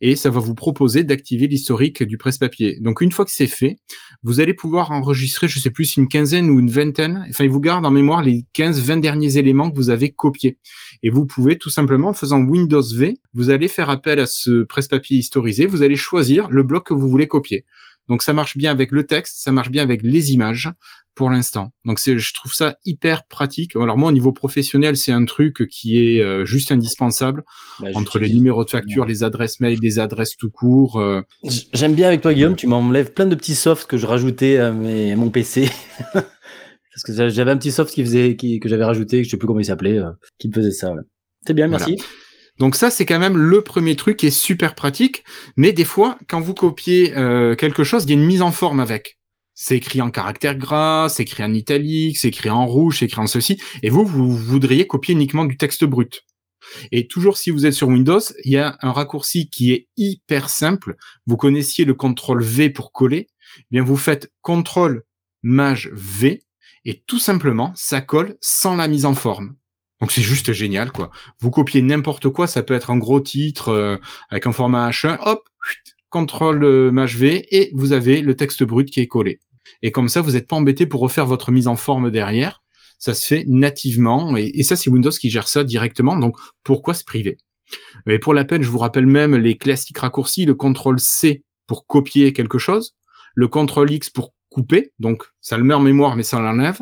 et 0.00 0.16
ça 0.16 0.28
va 0.30 0.40
vous 0.40 0.56
proposer 0.56 1.04
d'activer 1.04 1.46
l'historique 1.46 2.02
du 2.02 2.18
presse-papier. 2.18 2.78
Donc 2.80 3.00
une 3.00 3.12
fois 3.12 3.24
que 3.24 3.30
c'est 3.30 3.46
fait, 3.46 3.76
vous 4.24 4.40
allez 4.40 4.54
pouvoir 4.54 4.90
enregistrer, 4.90 5.46
je 5.46 5.60
sais 5.60 5.70
plus, 5.70 5.96
une 5.96 6.08
quinzaine 6.08 6.50
ou 6.50 6.58
une 6.58 6.70
vingtaine. 6.70 7.24
Enfin, 7.30 7.44
il 7.44 7.50
vous 7.50 7.60
garde 7.60 7.86
en 7.86 7.92
mémoire 7.92 8.24
les 8.24 8.44
15-20 8.56 9.00
derniers 9.00 9.36
éléments 9.36 9.70
que 9.70 9.76
vous 9.76 9.90
avez 9.90 10.10
copiés. 10.10 10.58
Et 11.04 11.10
vous 11.10 11.26
pouvez 11.26 11.58
tout 11.58 11.70
simplement, 11.70 12.08
en 12.08 12.14
faisant 12.14 12.40
Windows 12.40 12.82
V, 12.82 13.18
vous 13.34 13.50
allez 13.50 13.68
faire 13.68 13.88
appel 13.88 14.18
à 14.18 14.26
ce 14.26 14.64
presse-papier 14.64 15.18
historisé. 15.18 15.66
Vous 15.66 15.82
allez 15.82 15.96
choisir 15.96 16.50
le 16.50 16.64
bloc 16.64 16.86
que 16.86 16.94
vous 16.94 17.08
voulez 17.08 17.28
copier. 17.28 17.64
Donc 18.08 18.22
ça 18.22 18.32
marche 18.32 18.56
bien 18.56 18.70
avec 18.70 18.92
le 18.92 19.04
texte, 19.04 19.36
ça 19.38 19.52
marche 19.52 19.70
bien 19.70 19.82
avec 19.82 20.02
les 20.02 20.32
images 20.32 20.70
pour 21.14 21.30
l'instant. 21.30 21.72
Donc 21.84 21.98
c'est, 21.98 22.18
je 22.18 22.34
trouve 22.34 22.52
ça 22.52 22.76
hyper 22.84 23.26
pratique. 23.26 23.74
Alors 23.74 23.96
moi 23.96 24.10
au 24.10 24.12
niveau 24.12 24.32
professionnel, 24.32 24.96
c'est 24.96 25.12
un 25.12 25.24
truc 25.24 25.66
qui 25.68 25.98
est 25.98 26.20
euh, 26.20 26.44
juste 26.44 26.70
indispensable 26.70 27.42
bah, 27.80 27.88
entre 27.94 28.18
les 28.18 28.28
numéros 28.28 28.64
de 28.64 28.70
facture, 28.70 29.06
les 29.06 29.24
adresses 29.24 29.60
mail, 29.60 29.78
les 29.80 29.98
adresses 29.98 30.36
tout 30.36 30.50
court. 30.50 31.00
Euh. 31.00 31.22
J'aime 31.72 31.94
bien 31.94 32.08
avec 32.08 32.20
toi 32.20 32.34
Guillaume, 32.34 32.54
tu 32.54 32.66
m'enlèves 32.66 33.12
plein 33.12 33.26
de 33.26 33.34
petits 33.34 33.54
softs 33.54 33.88
que 33.88 33.96
je 33.96 34.06
rajoutais 34.06 34.58
à, 34.58 34.72
mes, 34.72 35.12
à 35.12 35.16
mon 35.16 35.30
PC. 35.30 35.68
Parce 36.14 37.02
que 37.04 37.28
j'avais 37.28 37.50
un 37.50 37.58
petit 37.58 37.72
soft 37.72 37.92
qui 37.92 38.02
faisait, 38.02 38.36
qui, 38.36 38.58
que 38.58 38.70
j'avais 38.70 38.84
rajouté, 38.84 39.22
je 39.22 39.28
sais 39.28 39.36
plus 39.36 39.46
comment 39.46 39.60
il 39.60 39.66
s'appelait, 39.66 39.98
euh, 39.98 40.12
qui 40.38 40.48
me 40.48 40.54
faisait 40.54 40.70
ça. 40.70 40.94
C'est 41.46 41.52
bien, 41.52 41.68
merci. 41.68 41.98
Donc 42.58 42.74
ça, 42.74 42.90
c'est 42.90 43.06
quand 43.06 43.18
même 43.18 43.36
le 43.36 43.62
premier 43.62 43.96
truc 43.96 44.16
qui 44.16 44.26
est 44.26 44.30
super 44.30 44.74
pratique. 44.74 45.24
Mais 45.56 45.72
des 45.72 45.84
fois, 45.84 46.18
quand 46.28 46.40
vous 46.40 46.54
copiez 46.54 47.16
euh, 47.16 47.54
quelque 47.54 47.84
chose, 47.84 48.04
il 48.04 48.10
y 48.10 48.12
a 48.12 48.16
une 48.16 48.26
mise 48.26 48.42
en 48.42 48.52
forme 48.52 48.80
avec. 48.80 49.18
C'est 49.54 49.76
écrit 49.76 50.02
en 50.02 50.10
caractère 50.10 50.56
gras, 50.56 51.08
c'est 51.08 51.22
écrit 51.22 51.42
en 51.42 51.54
italique, 51.54 52.18
c'est 52.18 52.28
écrit 52.28 52.50
en 52.50 52.66
rouge, 52.66 52.98
c'est 52.98 53.06
écrit 53.06 53.20
en 53.20 53.26
ceci. 53.26 53.60
Et 53.82 53.90
vous, 53.90 54.04
vous 54.04 54.36
voudriez 54.36 54.86
copier 54.86 55.14
uniquement 55.14 55.44
du 55.44 55.56
texte 55.56 55.84
brut. 55.84 56.24
Et 56.92 57.06
toujours 57.06 57.36
si 57.36 57.50
vous 57.50 57.64
êtes 57.64 57.72
sur 57.72 57.88
Windows, 57.88 58.20
il 58.44 58.52
y 58.52 58.58
a 58.58 58.76
un 58.80 58.92
raccourci 58.92 59.48
qui 59.48 59.72
est 59.72 59.88
hyper 59.96 60.50
simple. 60.50 60.96
Vous 61.26 61.36
connaissiez 61.36 61.84
le 61.84 61.94
contrôle 61.94 62.42
V 62.42 62.70
pour 62.70 62.92
coller. 62.92 63.28
Eh 63.58 63.64
bien, 63.70 63.82
vous 63.82 63.96
faites 63.96 64.30
contrôle 64.42 65.04
maj 65.42 65.90
V 65.92 66.42
et 66.84 67.02
tout 67.06 67.18
simplement, 67.18 67.72
ça 67.74 68.00
colle 68.00 68.36
sans 68.40 68.76
la 68.76 68.88
mise 68.88 69.06
en 69.06 69.14
forme. 69.14 69.56
Donc 70.00 70.12
c'est 70.12 70.22
juste 70.22 70.52
génial, 70.52 70.92
quoi. 70.92 71.10
Vous 71.40 71.50
copiez 71.50 71.80
n'importe 71.82 72.28
quoi, 72.28 72.46
ça 72.46 72.62
peut 72.62 72.74
être 72.74 72.90
un 72.90 72.98
gros 72.98 73.20
titre 73.20 73.70
euh, 73.70 73.96
avec 74.28 74.46
un 74.46 74.52
format 74.52 74.90
H1, 74.90 75.18
hop, 75.24 75.48
contrôle 76.10 76.64
euh, 76.64 77.06
V 77.06 77.46
et 77.50 77.70
vous 77.74 77.92
avez 77.92 78.20
le 78.20 78.36
texte 78.36 78.62
brut 78.62 78.90
qui 78.90 79.00
est 79.00 79.06
collé. 79.06 79.40
Et 79.82 79.90
comme 79.90 80.08
ça, 80.08 80.20
vous 80.20 80.32
n'êtes 80.32 80.46
pas 80.46 80.56
embêté 80.56 80.86
pour 80.86 81.00
refaire 81.00 81.26
votre 81.26 81.50
mise 81.50 81.66
en 81.66 81.76
forme 81.76 82.10
derrière. 82.10 82.62
Ça 82.98 83.14
se 83.14 83.26
fait 83.26 83.44
nativement 83.46 84.36
et, 84.36 84.62
ça 84.62 84.76
c'est 84.76 84.88
Windows 84.88 85.10
qui 85.10 85.28
gère 85.28 85.48
ça 85.48 85.64
directement. 85.64 86.16
Donc 86.16 86.36
pourquoi 86.62 86.94
se 86.94 87.04
priver? 87.04 87.38
Et 88.06 88.18
pour 88.18 88.32
la 88.32 88.44
peine, 88.44 88.62
je 88.62 88.70
vous 88.70 88.78
rappelle 88.78 89.06
même 89.06 89.34
les 89.34 89.56
classiques 89.56 89.98
raccourcis 89.98 90.44
le 90.44 90.54
contrôle 90.54 91.00
C 91.00 91.42
pour 91.66 91.86
copier 91.86 92.32
quelque 92.32 92.58
chose, 92.58 92.94
le 93.34 93.48
contrôle 93.48 93.90
X 93.90 94.08
pour 94.08 94.32
couper, 94.48 94.92
donc 94.98 95.24
ça 95.40 95.58
le 95.58 95.64
met 95.64 95.74
en 95.74 95.80
mémoire 95.80 96.16
mais 96.16 96.22
ça 96.22 96.38
l'enlève, 96.38 96.80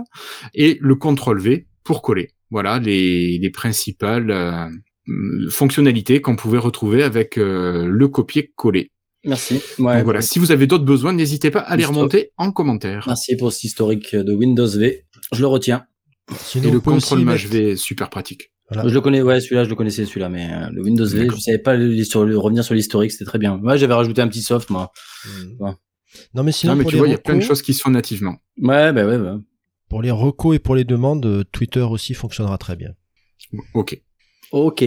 et 0.52 0.78
le 0.80 0.94
contrôle 0.94 1.40
V 1.40 1.66
pour 1.82 2.02
coller. 2.02 2.33
Voilà 2.50 2.78
les, 2.78 3.38
les 3.38 3.50
principales 3.50 4.30
euh, 4.30 4.68
fonctionnalités 5.50 6.20
qu'on 6.20 6.36
pouvait 6.36 6.58
retrouver 6.58 7.02
avec 7.02 7.38
euh, 7.38 7.86
le 7.86 8.08
copier-coller. 8.08 8.90
Merci. 9.24 9.60
Ouais, 9.78 10.02
voilà. 10.02 10.20
Si 10.20 10.38
vous 10.38 10.52
avez 10.52 10.66
d'autres 10.66 10.84
besoins, 10.84 11.12
n'hésitez 11.12 11.50
pas 11.50 11.60
à 11.60 11.76
les 11.76 11.84
remonter 11.84 12.30
en 12.36 12.52
commentaire. 12.52 13.04
Merci 13.06 13.36
pour 13.36 13.52
cet 13.52 13.64
historique 13.64 14.14
de 14.14 14.34
Windows 14.34 14.68
V. 14.68 15.06
Je 15.32 15.40
le 15.40 15.46
retiens. 15.46 15.86
Et 16.54 16.70
le 16.70 16.80
contrôle 16.80 17.20
Maj 17.20 17.46
V 17.46 17.76
super 17.76 18.10
pratique. 18.10 18.50
Je 18.70 18.88
le 18.88 19.00
connais, 19.00 19.20
ouais, 19.20 19.40
celui-là, 19.40 19.64
je 19.64 19.68
le 19.68 19.74
connaissais, 19.74 20.06
celui-là, 20.06 20.30
mais 20.30 20.50
euh, 20.50 20.68
le 20.72 20.82
Windows 20.82 21.06
V, 21.06 21.28
je 21.30 21.40
savais 21.40 21.58
pas 21.58 21.72
revenir 21.72 22.64
sur 22.64 22.74
l'historique, 22.74 23.12
c'était 23.12 23.26
très 23.26 23.38
bien. 23.38 23.58
Ouais, 23.62 23.76
j'avais 23.76 23.92
rajouté 23.92 24.22
un 24.22 24.28
petit 24.28 24.42
soft, 24.42 24.70
moi. 24.70 24.90
Hmm. 25.26 25.72
Non, 26.32 26.42
mais 26.42 26.52
sinon, 26.52 26.74
mais 26.74 26.84
tu 26.84 26.96
vois, 26.96 27.06
il 27.06 27.10
y 27.10 27.14
a 27.14 27.18
plein 27.18 27.36
de 27.36 27.42
choses 27.42 27.60
qui 27.60 27.74
sont 27.74 27.90
nativement. 27.90 28.36
Ouais, 28.58 28.92
bah 28.92 29.04
ouais, 29.06 29.18
bah. 29.18 29.38
Pour 29.94 30.02
les 30.02 30.10
recos 30.10 30.56
et 30.56 30.58
pour 30.58 30.74
les 30.74 30.82
demandes, 30.82 31.24
euh, 31.24 31.44
Twitter 31.52 31.82
aussi 31.82 32.14
fonctionnera 32.14 32.58
très 32.58 32.74
bien. 32.74 32.94
Ok. 33.74 34.02
Ok. 34.50 34.84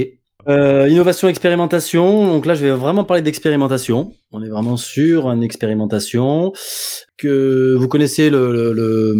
Euh, 0.49 0.89
innovation, 0.89 1.29
expérimentation. 1.29 2.27
Donc 2.27 2.45
là, 2.45 2.55
je 2.55 2.65
vais 2.65 2.71
vraiment 2.71 3.05
parler 3.05 3.23
d'expérimentation. 3.23 4.13
On 4.31 4.43
est 4.43 4.49
vraiment 4.49 4.75
sur 4.75 5.31
une 5.31 5.43
expérimentation 5.43 6.51
que 7.15 7.73
vous 7.79 7.87
connaissez 7.87 8.29
le, 8.29 8.73
le, 8.73 9.15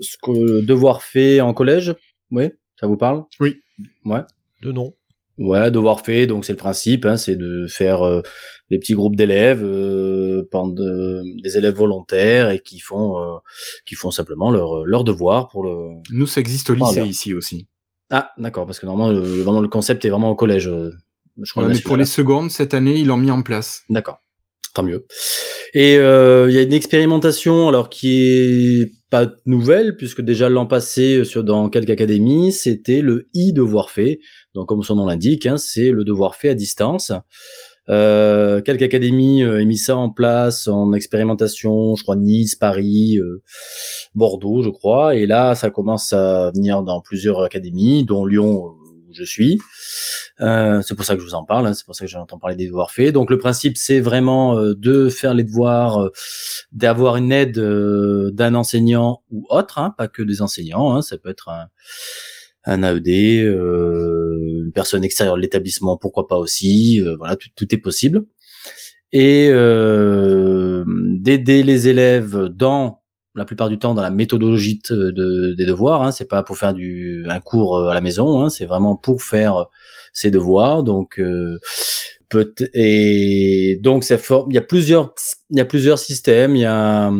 ce 0.00 0.16
que 0.20 0.32
le 0.32 0.62
devoir 0.62 1.04
fait 1.04 1.40
en 1.40 1.54
collège? 1.54 1.94
Oui, 2.32 2.50
ça 2.80 2.88
vous 2.88 2.96
parle? 2.96 3.22
Oui. 3.38 3.60
Ouais. 4.04 4.22
De 4.64 4.72
nom. 4.72 4.96
Ouais, 5.38 5.70
devoir 5.70 6.00
fait. 6.00 6.26
Donc 6.26 6.44
c'est 6.44 6.54
le 6.54 6.58
principe, 6.58 7.06
hein, 7.06 7.16
c'est 7.16 7.36
de 7.36 7.68
faire 7.68 8.02
euh, 8.02 8.20
des 8.70 8.78
petits 8.78 8.94
groupes 8.94 9.16
d'élèves, 9.16 9.62
euh, 9.64 10.44
des 10.52 11.58
élèves 11.58 11.74
volontaires 11.74 12.50
et 12.50 12.60
qui 12.60 12.78
font 12.78 13.18
euh, 13.18 13.38
qui 13.86 13.94
font 13.94 14.10
simplement 14.10 14.50
leur 14.50 14.84
leur 14.86 15.04
devoir 15.04 15.48
pour 15.48 15.64
le. 15.64 16.00
Nous, 16.10 16.26
ça 16.26 16.40
existe 16.40 16.70
au 16.70 16.74
lycée 16.74 17.02
ici 17.02 17.34
aussi. 17.34 17.66
Ah, 18.10 18.32
d'accord, 18.38 18.66
parce 18.66 18.80
que 18.80 18.86
normalement, 18.86 19.12
le, 19.12 19.20
vraiment 19.20 19.60
le 19.60 19.68
concept 19.68 20.04
est 20.04 20.10
vraiment 20.10 20.30
au 20.30 20.34
collège. 20.34 20.68
Euh, 20.68 20.90
je 21.40 21.52
crois 21.52 21.66
mais 21.68 21.78
pour 21.78 21.96
les 21.96 22.04
secondes, 22.04 22.50
cette 22.50 22.74
année, 22.74 22.96
ils 22.98 23.06
l'ont 23.06 23.16
mis 23.16 23.30
en 23.30 23.42
place. 23.42 23.84
D'accord, 23.88 24.18
tant 24.74 24.82
mieux. 24.82 25.06
Et 25.72 25.96
euh, 25.96 26.50
il 26.50 26.54
y 26.54 26.58
a 26.58 26.62
une 26.62 26.72
expérimentation, 26.72 27.68
alors 27.68 27.88
qui 27.88 28.24
est 28.24 28.92
pas 29.10 29.30
nouvelle, 29.46 29.96
puisque 29.96 30.22
déjà 30.22 30.48
l'an 30.48 30.66
passé, 30.66 31.24
sur 31.24 31.44
dans 31.44 31.68
quelques 31.68 31.90
académies, 31.90 32.52
c'était 32.52 33.00
le 33.00 33.28
i 33.32 33.52
devoir 33.52 33.90
fait. 33.90 34.18
Donc, 34.54 34.68
comme 34.68 34.82
son 34.82 34.96
nom 34.96 35.06
l'indique, 35.06 35.46
hein, 35.46 35.56
c'est 35.56 35.92
le 35.92 36.02
devoir 36.02 36.34
fait 36.34 36.48
à 36.48 36.54
distance. 36.54 37.12
Euh, 37.90 38.60
quelques 38.60 38.82
académies 38.82 39.42
euh, 39.42 39.64
mis 39.64 39.76
ça 39.76 39.96
en 39.96 40.10
place 40.10 40.68
en 40.68 40.92
expérimentation, 40.92 41.96
je 41.96 42.02
crois 42.02 42.16
Nice, 42.16 42.54
Paris, 42.54 43.18
euh, 43.18 43.42
Bordeaux, 44.14 44.62
je 44.62 44.70
crois. 44.70 45.16
Et 45.16 45.26
là, 45.26 45.54
ça 45.54 45.70
commence 45.70 46.12
à 46.12 46.52
venir 46.54 46.82
dans 46.82 47.00
plusieurs 47.00 47.42
académies, 47.42 48.04
dont 48.04 48.24
Lyon 48.24 48.76
où 49.08 49.12
je 49.12 49.24
suis. 49.24 49.60
Euh, 50.40 50.80
c'est 50.82 50.94
pour 50.94 51.04
ça 51.04 51.14
que 51.14 51.20
je 51.20 51.26
vous 51.26 51.34
en 51.34 51.44
parle, 51.44 51.66
hein, 51.66 51.74
c'est 51.74 51.84
pour 51.84 51.94
ça 51.96 52.04
que 52.04 52.10
j'entends 52.10 52.38
parler 52.38 52.56
des 52.56 52.66
devoirs 52.66 52.92
faits. 52.92 53.12
Donc 53.12 53.28
le 53.28 53.38
principe, 53.38 53.76
c'est 53.76 54.00
vraiment 54.00 54.56
euh, 54.56 54.74
de 54.74 55.08
faire 55.08 55.34
les 55.34 55.42
devoirs, 55.44 56.08
d'avoir 56.72 57.16
une 57.16 57.32
aide 57.32 57.58
d'un 57.58 58.54
enseignant 58.54 59.22
ou 59.30 59.46
autre, 59.50 59.78
hein, 59.78 59.94
pas 59.98 60.08
que 60.08 60.22
des 60.22 60.42
enseignants. 60.42 60.94
Hein, 60.94 61.02
ça 61.02 61.18
peut 61.18 61.28
être 61.28 61.48
un, 61.48 61.66
un 62.64 62.82
AED, 62.82 63.08
euh, 63.44 64.64
une 64.64 64.72
personne 64.72 65.04
extérieure 65.04 65.36
de 65.36 65.40
l'établissement, 65.40 65.96
pourquoi 65.96 66.28
pas 66.28 66.36
aussi. 66.36 67.00
Euh, 67.00 67.16
voilà, 67.16 67.36
tout, 67.36 67.74
est 67.74 67.78
possible. 67.78 68.24
Et 69.12 69.48
euh, 69.50 70.84
d'aider 70.86 71.62
les 71.62 71.88
élèves 71.88 72.46
dans 72.46 73.02
la 73.34 73.44
plupart 73.44 73.68
du 73.68 73.78
temps 73.78 73.94
dans 73.94 74.02
la 74.02 74.10
méthodologie 74.10 74.80
de, 74.90 75.54
des 75.56 75.66
devoirs. 75.66 76.02
Hein, 76.02 76.12
c'est 76.12 76.28
pas 76.28 76.42
pour 76.42 76.58
faire 76.58 76.74
du 76.74 77.24
un 77.28 77.40
cours 77.40 77.88
à 77.88 77.94
la 77.94 78.00
maison, 78.00 78.42
hein, 78.42 78.50
c'est 78.50 78.66
vraiment 78.66 78.96
pour 78.96 79.22
faire 79.22 79.66
ses 80.12 80.30
devoirs. 80.30 80.82
Donc 80.82 81.18
euh, 81.18 81.58
peut 82.28 82.54
et 82.74 83.78
donc 83.82 84.04
c'est 84.04 84.18
fort. 84.18 84.46
Il 84.50 84.54
y 84.54 84.58
a 84.58 84.62
plusieurs 84.62 85.14
il 85.50 85.58
y 85.58 85.60
a 85.60 85.64
plusieurs 85.64 85.98
systèmes. 85.98 86.56
Il 86.56 86.62
y 86.62 86.66
a 86.66 87.10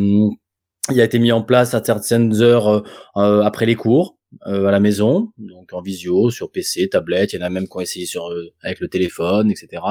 il 0.91 1.01
a 1.01 1.05
été 1.05 1.18
mis 1.18 1.32
en 1.32 1.43
place 1.43 1.74
à 1.74 1.82
certaines 1.82 2.41
heures 2.43 2.84
après 3.14 3.66
les 3.66 3.76
cours. 3.76 4.20
Euh, 4.47 4.66
à 4.66 4.70
la 4.70 4.78
maison, 4.78 5.33
donc 5.39 5.72
en 5.72 5.83
visio, 5.83 6.31
sur 6.31 6.53
PC, 6.53 6.89
tablette. 6.89 7.33
Il 7.33 7.41
y 7.41 7.43
en 7.43 7.47
a 7.47 7.51
même 7.51 7.66
qui 7.66 7.76
ont 7.76 7.81
essayé 7.81 8.07
sur 8.07 8.31
euh, 8.31 8.53
avec 8.62 8.78
le 8.78 8.87
téléphone, 8.89 9.51
etc. 9.51 9.83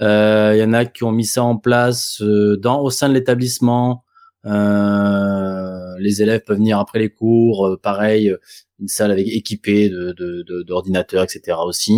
Euh, 0.00 0.52
il 0.54 0.60
y 0.60 0.62
en 0.62 0.72
a 0.72 0.84
qui 0.84 1.02
ont 1.02 1.10
mis 1.10 1.26
ça 1.26 1.42
en 1.42 1.56
place 1.58 2.22
dans 2.22 2.80
au 2.80 2.90
sein 2.90 3.08
de 3.08 3.14
l'établissement 3.14 4.04
Euh, 4.46 5.96
les 5.98 6.22
élèves 6.22 6.42
peuvent 6.46 6.56
venir 6.56 6.78
après 6.78 6.98
les 6.98 7.10
cours, 7.10 7.66
euh, 7.66 7.76
pareil, 7.76 8.34
une 8.80 8.88
salle 8.88 9.10
avec 9.10 9.28
équipée 9.28 9.90
de 9.90 10.14
d'ordinateurs, 10.62 11.26
de, 11.26 11.26
etc. 11.26 11.58
aussi. 11.66 11.92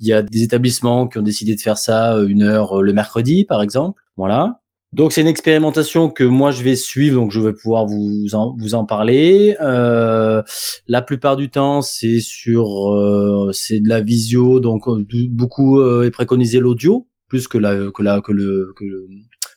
Il 0.00 0.06
y 0.08 0.12
a 0.12 0.22
des 0.22 0.42
établissements 0.42 1.06
qui 1.08 1.18
ont 1.18 1.22
décidé 1.22 1.54
de 1.54 1.60
faire 1.60 1.78
ça 1.78 2.16
une 2.28 2.42
heure 2.42 2.82
le 2.82 2.92
mercredi, 2.92 3.44
par 3.44 3.62
exemple. 3.62 4.02
Voilà. 4.16 4.61
Donc 4.92 5.12
c'est 5.12 5.22
une 5.22 5.26
expérimentation 5.26 6.10
que 6.10 6.22
moi 6.22 6.50
je 6.50 6.62
vais 6.62 6.76
suivre, 6.76 7.18
donc 7.18 7.30
je 7.30 7.40
vais 7.40 7.54
pouvoir 7.54 7.86
vous 7.86 8.34
en, 8.34 8.54
vous 8.58 8.74
en 8.74 8.84
parler. 8.84 9.56
Euh, 9.62 10.42
la 10.86 11.00
plupart 11.00 11.36
du 11.36 11.48
temps 11.48 11.80
c'est 11.80 12.20
sur 12.20 12.92
euh, 12.92 13.50
c'est 13.52 13.80
de 13.80 13.88
la 13.88 14.02
visio, 14.02 14.60
donc 14.60 14.86
euh, 14.88 15.02
beaucoup 15.30 15.80
euh, 15.80 16.02
est 16.02 16.10
préconisé 16.10 16.60
l'audio 16.60 17.08
plus 17.28 17.48
que 17.48 17.56
la 17.56 17.90
que 17.90 18.02
la 18.02 18.20
que 18.20 18.32
le 18.32 18.74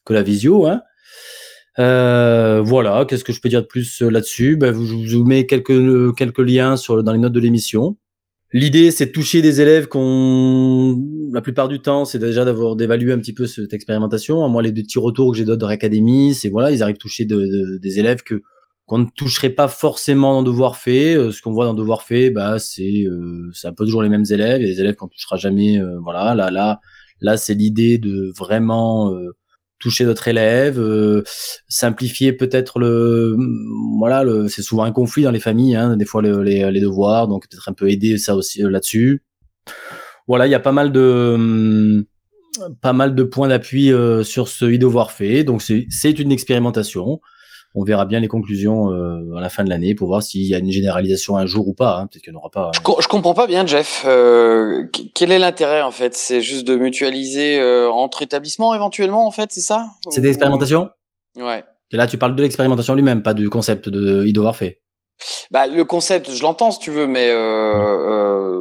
que, 0.05 0.13
la 0.13 0.23
visio. 0.23 0.67
Hein. 0.67 0.81
Euh, 1.79 2.61
voilà, 2.63 3.03
qu'est-ce 3.03 3.25
que 3.25 3.33
je 3.33 3.41
peux 3.41 3.49
dire 3.49 3.61
de 3.61 3.67
plus 3.67 4.01
là-dessus? 4.01 4.55
Ben, 4.55 4.73
Je 4.73 5.17
vous 5.17 5.25
mets 5.25 5.45
quelques 5.45 6.15
quelques 6.15 6.39
liens 6.39 6.77
sur 6.77 7.03
dans 7.03 7.11
les 7.11 7.19
notes 7.19 7.33
de 7.33 7.41
l'émission. 7.41 7.97
L'idée, 8.55 8.89
c'est 8.91 9.07
de 9.07 9.11
toucher 9.11 9.41
des 9.41 9.59
élèves 9.59 9.89
qu'on, 9.89 11.03
la 11.33 11.41
plupart 11.41 11.67
du 11.67 11.81
temps, 11.81 12.05
c'est 12.05 12.19
déjà 12.19 12.45
d'avoir 12.45 12.77
d'évaluer 12.77 13.11
un 13.11 13.19
petit 13.19 13.33
peu 13.33 13.47
cette 13.47 13.73
expérimentation. 13.73 14.47
Moi, 14.47 14.61
les 14.61 14.71
petits 14.71 14.97
retours 14.97 15.33
que 15.33 15.37
j'ai 15.37 15.43
d'autres 15.43 15.67
académies, 15.67 16.33
c'est 16.33 16.47
voilà, 16.47 16.71
ils 16.71 16.81
arrivent 16.81 16.95
à 16.95 16.97
toucher 16.97 17.25
de, 17.25 17.77
des 17.81 17.99
élèves 17.99 18.23
que 18.23 18.43
qu'on 18.85 18.99
ne 18.99 19.07
toucherait 19.13 19.49
pas 19.49 19.67
forcément 19.67 20.35
dans 20.35 20.43
devoir 20.43 20.77
fait. 20.77 21.17
Euh, 21.17 21.31
ce 21.31 21.41
qu'on 21.41 21.51
voit 21.51 21.65
dans 21.65 21.73
devoir 21.73 22.03
fait, 22.03 22.29
bah, 22.29 22.57
c'est 22.57 23.03
euh, 23.03 23.51
c'est 23.53 23.67
un 23.67 23.73
peu 23.73 23.83
toujours 23.83 24.03
les 24.03 24.07
mêmes 24.07 24.23
élèves. 24.29 24.61
Il 24.61 24.69
y 24.69 24.71
a 24.71 24.73
des 24.73 24.79
élèves 24.79 24.95
qu'on 24.95 25.09
touchera 25.09 25.35
jamais. 25.35 25.77
Euh, 25.77 25.99
voilà, 26.01 26.33
là, 26.33 26.49
là, 26.49 26.79
là, 27.19 27.35
c'est 27.35 27.55
l'idée 27.55 27.97
de 27.97 28.31
vraiment 28.37 29.13
toucher 29.79 30.05
d'autres 30.05 30.27
élèves, 30.27 30.79
euh, 30.79 31.23
simplifier 31.67 32.33
peut-être 32.33 32.79
le, 32.79 33.37
voilà, 33.97 34.23
le, 34.23 34.47
c'est 34.47 34.61
souvent 34.61 34.83
un 34.83 34.91
conflit 34.91 35.23
dans 35.23 35.31
les 35.31 35.39
familles, 35.39 35.75
hein, 35.75 35.97
des 35.97 36.05
fois 36.05 36.21
les, 36.21 36.71
les, 36.71 36.79
devoirs, 36.79 37.27
donc 37.27 37.47
peut-être 37.47 37.69
un 37.69 37.73
peu 37.73 37.89
aider 37.89 38.17
ça 38.17 38.35
aussi 38.35 38.63
euh, 38.63 38.69
là-dessus. 38.69 39.23
Voilà, 40.27 40.47
il 40.47 40.51
y 40.51 40.55
a 40.55 40.59
pas 40.59 40.71
mal 40.71 40.91
de, 40.91 41.33
hum, 41.35 42.05
pas 42.81 42.93
mal 42.93 43.15
de 43.15 43.23
points 43.23 43.49
d'appui 43.49 43.91
euh, 43.91 44.23
sur 44.23 44.47
ce 44.47 44.65
e-devoir 44.65 45.11
fait, 45.11 45.43
donc 45.43 45.61
c'est 45.61 46.19
une 46.19 46.31
expérimentation 46.31 47.19
on 47.75 47.83
verra 47.83 48.05
bien 48.05 48.21
les 48.21 48.29
conclusions 48.29 48.91
euh, 48.91 49.35
à 49.35 49.41
la 49.41 49.49
fin 49.49 49.63
de 49.65 49.69
l'année 49.69 49.95
pour 49.95 50.07
voir 50.07 50.23
s'il 50.23 50.43
y 50.43 50.55
a 50.55 50.59
une 50.59 50.71
généralisation 50.71 51.35
un 51.35 51.45
jour 51.45 51.67
ou 51.67 51.73
pas. 51.73 51.97
Hein. 51.97 52.07
Peut-être 52.07 52.23
qu'il 52.23 52.31
n'y 52.31 52.37
en 52.37 52.39
aura 52.39 52.49
pas. 52.49 52.71
Hein. 52.73 52.95
Je, 52.99 53.07
comprends 53.07 53.33
pas 53.33 53.47
bien, 53.47 53.65
Jeff. 53.65 54.05
Euh, 54.07 54.85
quel 55.13 55.31
est 55.31 55.39
l'intérêt 55.39 55.81
en 55.81 55.91
fait? 55.91 56.15
C'est 56.15 56.41
juste 56.41 56.65
de 56.65 56.77
mutualiser 56.77 57.59
euh, 57.59 57.89
entre 57.89 58.21
établissements 58.21 58.73
éventuellement 58.73 59.27
en 59.27 59.31
fait, 59.31 59.51
c'est 59.51 59.61
ça? 59.61 59.87
C'est 60.09 60.21
des 60.21 60.29
expérimentations? 60.29 60.89
Ouais. 61.35 61.65
Et 61.91 61.97
là, 61.97 62.07
tu 62.07 62.17
parles 62.17 62.35
de 62.35 62.41
l'expérimentation 62.41 62.95
lui-même, 62.95 63.21
pas 63.21 63.33
du 63.33 63.49
concept 63.49 63.89
de 63.89 64.25
fait. 64.53 64.81
Bah, 65.51 65.67
le 65.67 65.83
concept, 65.83 66.31
je 66.31 66.41
l'entends 66.41 66.71
si 66.71 66.79
tu 66.79 66.91
veux, 66.91 67.07
mais 67.07 67.27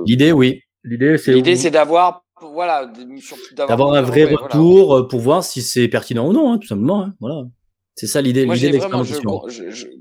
l'idée, 0.07 0.33
oui. 0.33 0.61
L'idée, 0.83 1.17
c'est 1.17 1.33
l'idée, 1.33 1.57
c'est 1.57 1.71
d'avoir 1.71 2.25
voilà, 2.53 2.93
d'avoir 3.57 3.95
un 3.95 4.03
vrai 4.03 4.25
retour 4.25 5.09
pour 5.09 5.21
voir 5.21 5.43
si 5.43 5.63
c'est 5.63 5.89
pertinent 5.89 6.29
ou 6.29 6.33
non, 6.33 6.53
hein, 6.53 6.59
tout 6.59 6.67
simplement. 6.67 7.05
Hein, 7.05 7.15
voilà. 7.21 7.45
C'est 7.95 8.07
ça 8.07 8.21
l'idée, 8.21 8.45
l'idée 8.45 8.71
d'expérimentation. 8.71 9.43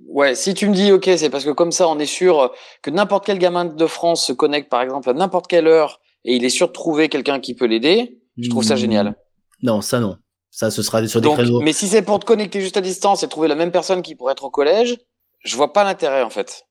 Ouais, 0.07 0.35
si 0.35 0.53
tu 0.53 0.67
me 0.67 0.73
dis 0.73 0.91
ok, 0.91 1.09
c'est 1.17 1.29
parce 1.29 1.43
que 1.43 1.51
comme 1.51 1.71
ça, 1.71 1.87
on 1.87 1.99
est 1.99 2.05
sûr 2.05 2.51
que 2.81 2.89
n'importe 2.89 3.25
quel 3.25 3.39
gamin 3.39 3.65
de 3.65 3.87
France 3.87 4.25
se 4.25 4.33
connecte, 4.33 4.69
par 4.69 4.81
exemple, 4.81 5.09
à 5.09 5.13
n'importe 5.13 5.47
quelle 5.47 5.67
heure, 5.67 6.01
et 6.25 6.35
il 6.35 6.45
est 6.45 6.49
sûr 6.49 6.67
de 6.67 6.73
trouver 6.73 7.09
quelqu'un 7.09 7.39
qui 7.39 7.53
peut 7.55 7.65
l'aider. 7.65 8.19
Je 8.37 8.49
trouve 8.49 8.63
ça 8.63 8.75
génial. 8.75 9.09
Hmm. 9.09 9.15
Non, 9.63 9.81
ça 9.81 9.99
non. 9.99 10.17
Ça, 10.49 10.69
ce 10.69 10.83
sera 10.83 11.05
sur 11.07 11.21
des 11.21 11.29
créneaux. 11.29 11.61
Mais 11.61 11.73
si 11.73 11.87
c'est 11.87 12.03
pour 12.03 12.19
te 12.19 12.25
connecter 12.25 12.61
juste 12.61 12.77
à 12.77 12.81
distance 12.81 13.23
et 13.23 13.27
trouver 13.27 13.47
la 13.47 13.55
même 13.55 13.71
personne 13.71 14.01
qui 14.01 14.15
pourrait 14.15 14.33
être 14.33 14.43
au 14.43 14.51
collège, 14.51 14.97
je 15.43 15.55
vois 15.55 15.73
pas 15.73 15.83
l'intérêt 15.83 16.21
en 16.21 16.29
fait. 16.29 16.63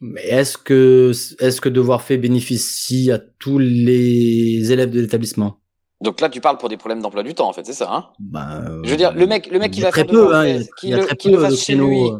Mais 0.00 0.22
est-ce 0.22 0.58
que 0.58 1.12
est-ce 1.40 1.60
que 1.60 1.68
devoir 1.68 2.02
fait 2.02 2.16
bénéficie 2.16 3.10
à 3.10 3.18
tous 3.18 3.58
les 3.58 4.70
élèves 4.70 4.90
de 4.90 5.00
l'établissement? 5.00 5.58
Donc 6.00 6.20
là, 6.20 6.28
tu 6.28 6.40
parles 6.40 6.58
pour 6.58 6.68
des 6.68 6.76
problèmes 6.76 7.00
d'emploi 7.00 7.22
du 7.22 7.34
temps, 7.34 7.48
en 7.48 7.52
fait, 7.52 7.64
c'est 7.64 7.72
ça. 7.72 7.88
Hein? 7.92 8.06
Bah, 8.18 8.60
je 8.82 8.90
veux 8.90 8.96
dire, 8.96 9.12
le 9.12 9.26
mec, 9.26 9.50
le 9.50 9.58
mec 9.58 9.72
qui 9.72 9.80
va 9.80 9.92
faire 9.92 10.06
peu, 10.06 10.34
hein, 10.34 10.60
qui 10.78 10.90
le, 10.90 10.98
le 10.98 11.38
fasse 11.38 11.60
chez 11.60 11.74
lui, 11.74 12.02
euh. 12.02 12.18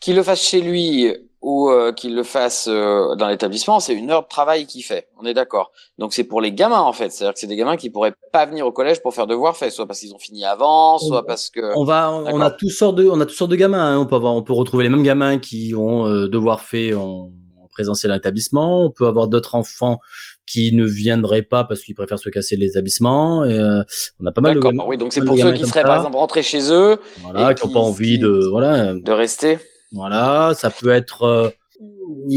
qu'il 0.00 0.16
le 0.16 0.22
fasse 0.22 0.42
chez 0.42 0.60
lui 0.60 1.12
ou 1.42 1.68
euh, 1.68 1.92
qu'il 1.92 2.14
le 2.14 2.22
fasse 2.22 2.66
euh, 2.68 3.14
dans 3.16 3.28
l'établissement, 3.28 3.78
c'est 3.78 3.94
une 3.94 4.10
heure 4.10 4.22
de 4.22 4.28
travail 4.28 4.66
qu'il 4.66 4.82
fait. 4.82 5.08
On 5.20 5.26
est 5.26 5.34
d'accord. 5.34 5.70
Donc 5.98 6.14
c'est 6.14 6.24
pour 6.24 6.40
les 6.40 6.52
gamins 6.52 6.80
en 6.80 6.92
fait, 6.92 7.10
c'est-à-dire 7.10 7.34
que 7.34 7.38
c'est 7.38 7.46
des 7.46 7.56
gamins 7.56 7.76
qui 7.76 7.90
pourraient 7.90 8.14
pas 8.32 8.46
venir 8.46 8.66
au 8.66 8.72
collège 8.72 9.02
pour 9.02 9.14
faire 9.14 9.26
devoir 9.26 9.56
fait, 9.56 9.70
soit 9.70 9.86
parce 9.86 10.00
qu'ils 10.00 10.14
ont 10.14 10.18
fini 10.18 10.44
avant, 10.44 10.98
soit 10.98 11.24
parce 11.26 11.50
que. 11.50 11.76
On 11.76 11.84
va, 11.84 12.10
on 12.10 12.40
a 12.40 12.50
toutes 12.50 12.70
sortes 12.70 12.96
de, 12.96 13.06
on 13.06 13.20
a 13.20 13.26
toutes 13.26 13.36
sortes 13.36 13.50
de 13.50 13.56
gamins. 13.56 13.94
Hein. 13.94 13.98
On 13.98 14.06
peut 14.06 14.16
avoir, 14.16 14.34
on 14.34 14.42
peut 14.42 14.54
retrouver 14.54 14.84
les 14.84 14.90
mêmes 14.90 15.04
gamins 15.04 15.38
qui 15.38 15.74
ont 15.76 16.08
devoir 16.08 16.62
fait 16.62 16.94
en, 16.94 17.30
en 17.62 17.68
présentiel 17.70 18.12
à 18.12 18.16
l'établissement. 18.16 18.84
On 18.84 18.90
peut 18.90 19.06
avoir 19.06 19.28
d'autres 19.28 19.54
enfants 19.54 20.00
qui 20.46 20.72
ne 20.72 20.84
viendraient 20.84 21.42
pas 21.42 21.64
parce 21.64 21.80
qu'ils 21.82 21.94
préfèrent 21.94 22.18
se 22.18 22.28
casser 22.28 22.56
l'établissement. 22.56 23.42
Euh, 23.42 23.82
on 24.20 24.26
a 24.26 24.32
pas 24.32 24.40
mal 24.40 24.54
de. 24.54 24.60
D'accord. 24.60 24.86
Oui, 24.86 24.96
donc 24.96 25.12
c'est 25.12 25.24
pour 25.24 25.36
ceux 25.36 25.52
qui 25.52 25.66
seraient 25.66 25.82
par 25.82 25.96
exemple 25.96 26.16
rentrés 26.16 26.42
chez 26.42 26.72
eux. 26.72 26.98
Voilà, 27.22 27.54
qui 27.54 27.66
n'ont 27.66 27.72
pas 27.72 27.80
envie 27.80 28.18
de 28.18 28.48
voilà 28.50 28.94
de 28.94 29.12
rester. 29.12 29.58
Voilà, 29.92 30.52
ça 30.54 30.70
peut 30.70 30.90
être. 30.90 31.22
Euh, 31.22 31.50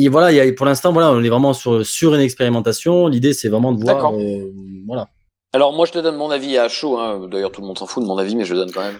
voilà, 0.10 0.32
il 0.32 0.36
y 0.36 0.40
a, 0.40 0.54
pour 0.54 0.66
l'instant, 0.66 0.92
voilà, 0.92 1.12
on 1.12 1.24
est 1.24 1.30
vraiment 1.30 1.54
sur 1.54 1.86
sur 1.86 2.14
une 2.16 2.22
expérimentation. 2.22 3.08
L'idée, 3.08 3.34
c'est 3.34 3.50
vraiment 3.50 3.72
de 3.72 3.82
voir. 3.82 4.14
Euh, 4.14 4.52
voilà. 4.88 5.08
Alors 5.54 5.74
moi, 5.74 5.86
je 5.86 5.92
te 5.92 6.00
donne 6.00 6.16
mon 6.16 6.30
avis 6.30 6.58
à 6.58 6.68
chaud. 6.68 6.98
Hein. 6.98 7.28
D'ailleurs, 7.32 7.52
tout 7.52 7.62
le 7.62 7.68
monde 7.68 7.78
s'en 7.78 7.88
fout 7.88 8.04
de 8.04 8.08
mon 8.08 8.18
avis, 8.18 8.36
mais 8.36 8.46
je 8.46 8.54
le 8.54 8.60
donne 8.60 8.72
quand 8.72 8.84
même. 8.84 9.00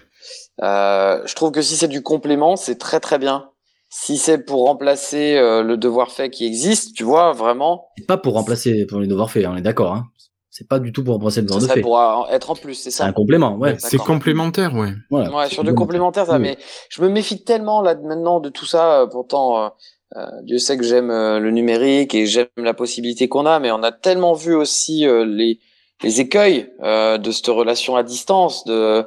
Euh, 0.62 1.22
je 1.26 1.34
trouve 1.34 1.52
que 1.52 1.62
si 1.62 1.76
c'est 1.76 1.88
du 1.88 2.02
complément, 2.02 2.56
c'est 2.56 2.76
très 2.76 3.00
très 3.00 3.18
bien 3.18 3.50
si 3.90 4.16
c'est 4.16 4.38
pour 4.38 4.66
remplacer 4.66 5.36
euh, 5.36 5.62
le 5.62 5.76
devoir 5.76 6.12
fait 6.12 6.30
qui 6.30 6.46
existe, 6.46 6.94
tu 6.94 7.02
vois, 7.02 7.32
vraiment. 7.32 7.88
C'est 7.98 8.06
pas 8.06 8.16
pour 8.16 8.34
remplacer 8.34 8.86
pour 8.86 9.00
les 9.00 9.08
devoirs 9.08 9.30
faits, 9.30 9.44
on 9.46 9.56
est 9.56 9.62
d'accord. 9.62 9.94
Hein. 9.94 10.06
C'est 10.48 10.68
pas 10.68 10.78
du 10.78 10.92
tout 10.92 11.02
pour 11.02 11.14
remplacer 11.14 11.40
le 11.40 11.48
devoir 11.48 11.62
fait. 11.62 11.74
Ça 11.74 11.80
pourra 11.80 12.26
être 12.30 12.50
en 12.50 12.54
plus, 12.54 12.74
c'est 12.74 12.90
ça. 12.90 13.04
C'est 13.04 13.10
un 13.10 13.12
complément, 13.12 13.56
ouais. 13.56 13.76
C'est 13.78 13.98
complémentaire, 13.98 14.74
ouais. 14.74 14.92
Voilà, 15.10 15.34
ouais, 15.34 15.48
sur 15.48 15.64
du 15.64 15.74
complémentaire, 15.74 16.26
ça. 16.26 16.38
Mais 16.38 16.56
je 16.88 17.02
me 17.02 17.08
méfie 17.08 17.42
tellement 17.42 17.82
là 17.82 17.96
maintenant 17.96 18.38
de 18.38 18.48
tout 18.48 18.66
ça. 18.66 19.00
Euh, 19.00 19.06
pourtant, 19.06 19.64
euh, 19.64 19.68
euh, 20.16 20.26
Dieu 20.44 20.58
sait 20.58 20.76
que 20.76 20.84
j'aime 20.84 21.08
le 21.08 21.50
numérique 21.50 22.14
et 22.14 22.26
j'aime 22.26 22.48
la 22.56 22.74
possibilité 22.74 23.28
qu'on 23.28 23.46
a, 23.46 23.58
mais 23.58 23.72
on 23.72 23.82
a 23.82 23.90
tellement 23.90 24.34
vu 24.34 24.54
aussi 24.54 25.04
les 25.04 25.60
les 26.02 26.20
écueils 26.20 26.70
euh, 26.82 27.18
de 27.18 27.30
cette 27.30 27.46
relation 27.48 27.96
à 27.96 28.02
distance 28.02 28.64
de 28.64 29.04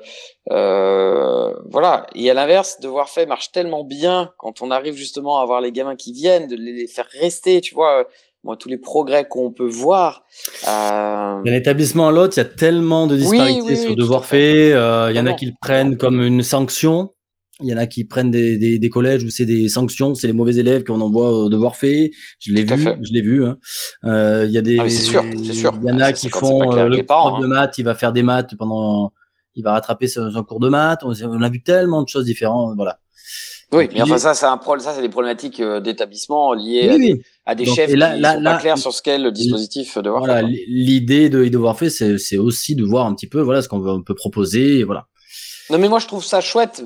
euh, 0.51 1.53
voilà. 1.69 2.05
Et 2.15 2.29
à 2.29 2.33
l'inverse 2.33 2.79
devoir 2.81 3.09
fait 3.09 3.25
marche 3.25 3.51
tellement 3.51 3.83
bien 3.83 4.31
quand 4.37 4.61
on 4.61 4.71
arrive 4.71 4.95
justement 4.95 5.39
à 5.39 5.45
voir 5.45 5.61
les 5.61 5.71
gamins 5.71 5.95
qui 5.95 6.13
viennent 6.13 6.47
de 6.47 6.55
les 6.55 6.87
faire 6.87 7.07
rester 7.19 7.61
tu 7.61 7.73
vois 7.73 8.07
moi 8.43 8.57
tous 8.57 8.67
les 8.67 8.77
progrès 8.77 9.25
qu'on 9.25 9.51
peut 9.51 9.67
voir 9.67 10.23
euh... 10.67 11.41
d'un 11.43 11.53
établissement 11.53 12.09
à 12.09 12.11
l'autre 12.11 12.33
il 12.35 12.41
y 12.41 12.45
a 12.45 12.49
tellement 12.49 13.07
de 13.07 13.15
disparités 13.15 13.75
sur 13.77 13.95
devoir 13.95 14.25
fait. 14.25 14.73
euh, 14.73 15.11
il 15.11 15.15
y 15.15 15.19
en 15.19 15.25
a 15.25 15.33
qui 15.33 15.45
le 15.45 15.53
prennent 15.61 15.97
comme 15.97 16.21
une 16.21 16.43
sanction 16.43 17.11
il 17.63 17.69
y 17.69 17.73
en 17.73 17.77
a 17.77 17.87
qui 17.87 18.03
prennent 18.03 18.31
des, 18.31 18.57
des, 18.57 18.77
des 18.77 18.89
collèges 18.89 19.23
où 19.23 19.29
c'est 19.29 19.45
des 19.45 19.69
sanctions, 19.69 20.13
c'est 20.15 20.27
les 20.27 20.33
mauvais 20.33 20.55
élèves 20.57 20.83
qu'on 20.83 21.01
envoie 21.01 21.31
au 21.31 21.49
devoir 21.49 21.75
fait. 21.75 22.11
Je 22.39 22.53
l'ai 22.53 22.63
vu, 22.63 22.83
je 23.01 23.13
l'ai 23.13 23.21
vu. 23.21 23.45
Hein. 23.45 23.57
Euh, 24.03 24.45
il 24.45 24.51
y 24.51 24.57
a 24.57 24.61
des, 24.61 24.79
ah 24.79 24.89
sûr, 24.89 25.23
sûr. 25.51 25.73
Il 25.81 25.89
y 25.89 25.91
en 25.91 25.99
a 25.99 26.13
qui 26.13 26.29
font 26.29 26.71
euh, 26.73 26.89
le 26.89 27.03
prof 27.03 27.39
de 27.39 27.45
hein. 27.45 27.47
maths, 27.47 27.77
il 27.77 27.85
va 27.85 27.95
faire 27.95 28.11
des 28.11 28.23
maths 28.23 28.55
pendant, 28.57 29.13
il 29.55 29.63
va 29.63 29.73
rattraper 29.73 30.07
son, 30.07 30.31
cours 30.43 30.59
de 30.59 30.69
maths. 30.69 31.01
On, 31.03 31.41
a 31.41 31.49
vu 31.49 31.63
tellement 31.63 32.03
de 32.03 32.09
choses 32.09 32.25
différentes, 32.25 32.75
voilà. 32.75 32.99
Oui, 33.71 33.89
mais 33.91 34.03
enfin 34.03 34.19
ça, 34.19 34.35
c'est 34.35 34.45
un 34.45 34.57
problème, 34.57 34.85
ça 34.85 34.93
c'est 34.93 35.01
des 35.01 35.09
problématiques 35.09 35.59
euh, 35.59 35.79
d'établissement 35.79 36.53
liées 36.53 37.23
à, 37.43 37.55
des, 37.55 37.65
chefs 37.65 37.91
là, 37.95 38.13
qui 38.13 38.21
là, 38.21 38.35
sont 38.35 38.41
là, 38.41 38.51
pas 38.51 38.57
clairs 38.59 38.77
sur 38.77 38.93
ce 38.93 39.01
qu'est 39.01 39.17
le 39.17 39.31
dispositif 39.31 39.97
de 39.97 40.11
Voilà, 40.11 40.43
l'idée 40.43 41.29
de 41.29 41.47
devoir 41.47 41.75
fait, 41.75 41.89
c'est 41.89 42.37
aussi 42.37 42.75
de 42.75 42.83
voir 42.83 43.07
un 43.07 43.15
petit 43.15 43.25
peu, 43.25 43.41
voilà, 43.41 43.63
ce 43.63 43.69
qu'on 43.69 44.03
peut 44.03 44.13
proposer, 44.13 44.83
voilà. 44.83 45.07
Non, 45.73 45.79
mais 45.79 45.89
moi, 45.89 45.97
je 45.97 46.05
trouve 46.05 46.23
ça 46.23 46.39
chouette. 46.39 46.83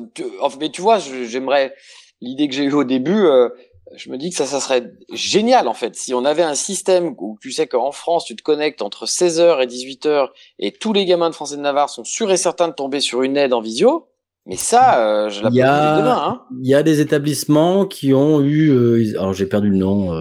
Mais 0.62 0.70
tu 0.70 0.82
vois, 0.82 0.98
j'aimerais 0.98 1.74
l'idée 2.22 2.48
que 2.48 2.56
j'ai 2.56 2.64
eue 2.64 2.74
au 2.74 2.86
début. 2.86 3.26
Euh, 3.26 3.50
je 3.98 4.10
me 4.10 4.18
dis 4.18 4.30
que 4.30 4.38
ça, 4.38 4.46
ça 4.46 4.62
serait 4.62 4.94
génial 5.12 5.68
en 5.68 5.74
fait. 5.74 5.96
Si 5.98 6.14
on 6.14 6.24
avait 6.24 6.44
un 6.44 6.56
système 6.56 7.14
où 7.18 7.38
tu 7.42 7.52
sais 7.52 7.68
qu'en 7.68 7.92
France, 7.92 8.24
tu 8.24 8.38
te 8.38 8.44
connectes 8.44 8.82
entre 8.82 9.06
16h 9.06 9.62
et 9.62 9.68
18h 9.68 10.30
et 10.60 10.72
tous 10.72 10.94
les 10.94 11.04
gamins 11.06 11.30
de 11.30 11.36
France 11.36 11.52
et 11.52 11.58
de 11.58 11.62
Navarre 11.62 11.90
sont 11.90 12.06
sûrs 12.06 12.32
et 12.32 12.38
certains 12.38 12.70
de 12.70 12.74
tomber 12.74 13.02
sur 13.02 13.24
une 13.24 13.36
aide 13.36 13.54
en 13.54 13.60
visio. 13.60 14.08
Mais 14.46 14.56
ça, 14.56 15.02
euh, 15.02 15.30
je 15.30 15.44
la 15.44 15.50
demain. 15.50 16.24
Hein. 16.26 16.42
Il 16.62 16.70
y 16.70 16.76
a 16.76 16.84
des 16.84 17.02
établissements 17.02 17.86
qui 17.86 18.14
ont 18.14 18.40
eu, 18.40 18.70
euh, 18.72 19.20
alors 19.20 19.34
j'ai 19.34 19.48
perdu 19.48 19.70
le 19.70 19.78
nom, 19.78 20.14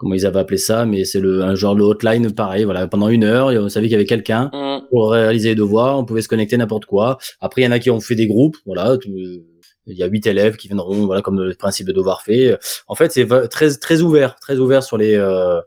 comment 0.00 0.14
ils 0.14 0.24
avaient 0.24 0.38
appelé 0.38 0.56
ça, 0.56 0.86
mais 0.86 1.04
c'est 1.04 1.20
le 1.20 1.42
un 1.42 1.54
genre 1.54 1.76
de 1.76 1.82
hotline 1.82 2.32
pareil. 2.32 2.64
Voilà, 2.64 2.86
pendant 2.86 3.10
une 3.10 3.22
heure, 3.22 3.48
on 3.48 3.68
savait 3.68 3.86
qu'il 3.86 3.92
y 3.92 3.96
avait 3.96 4.06
quelqu'un 4.06 4.50
mmh. 4.52 4.88
pour 4.88 5.10
réaliser 5.10 5.50
les 5.50 5.54
devoirs, 5.54 5.98
on 5.98 6.06
pouvait 6.06 6.22
se 6.22 6.28
connecter 6.28 6.56
n'importe 6.56 6.86
quoi. 6.86 7.18
Après, 7.40 7.60
il 7.60 7.66
y 7.66 7.68
en 7.68 7.70
a 7.70 7.78
qui 7.78 7.90
ont 7.90 8.00
fait 8.00 8.14
des 8.14 8.26
groupes, 8.26 8.56
voilà. 8.64 8.96
il 9.04 9.44
y 9.86 10.02
a 10.02 10.06
huit 10.06 10.26
élèves 10.26 10.56
qui 10.56 10.68
viendront, 10.68 11.04
voilà, 11.04 11.20
comme 11.20 11.38
le 11.38 11.54
principe 11.54 11.86
de 11.86 11.92
devoir 11.92 12.22
fait. 12.22 12.56
En 12.88 12.94
fait, 12.94 13.12
c'est 13.12 13.28
très 13.50 13.76
très 13.76 14.00
ouvert, 14.00 14.36
très 14.36 14.56
ouvert 14.56 14.82
sur 14.82 14.96
les 14.96 15.16
euh, 15.16 15.60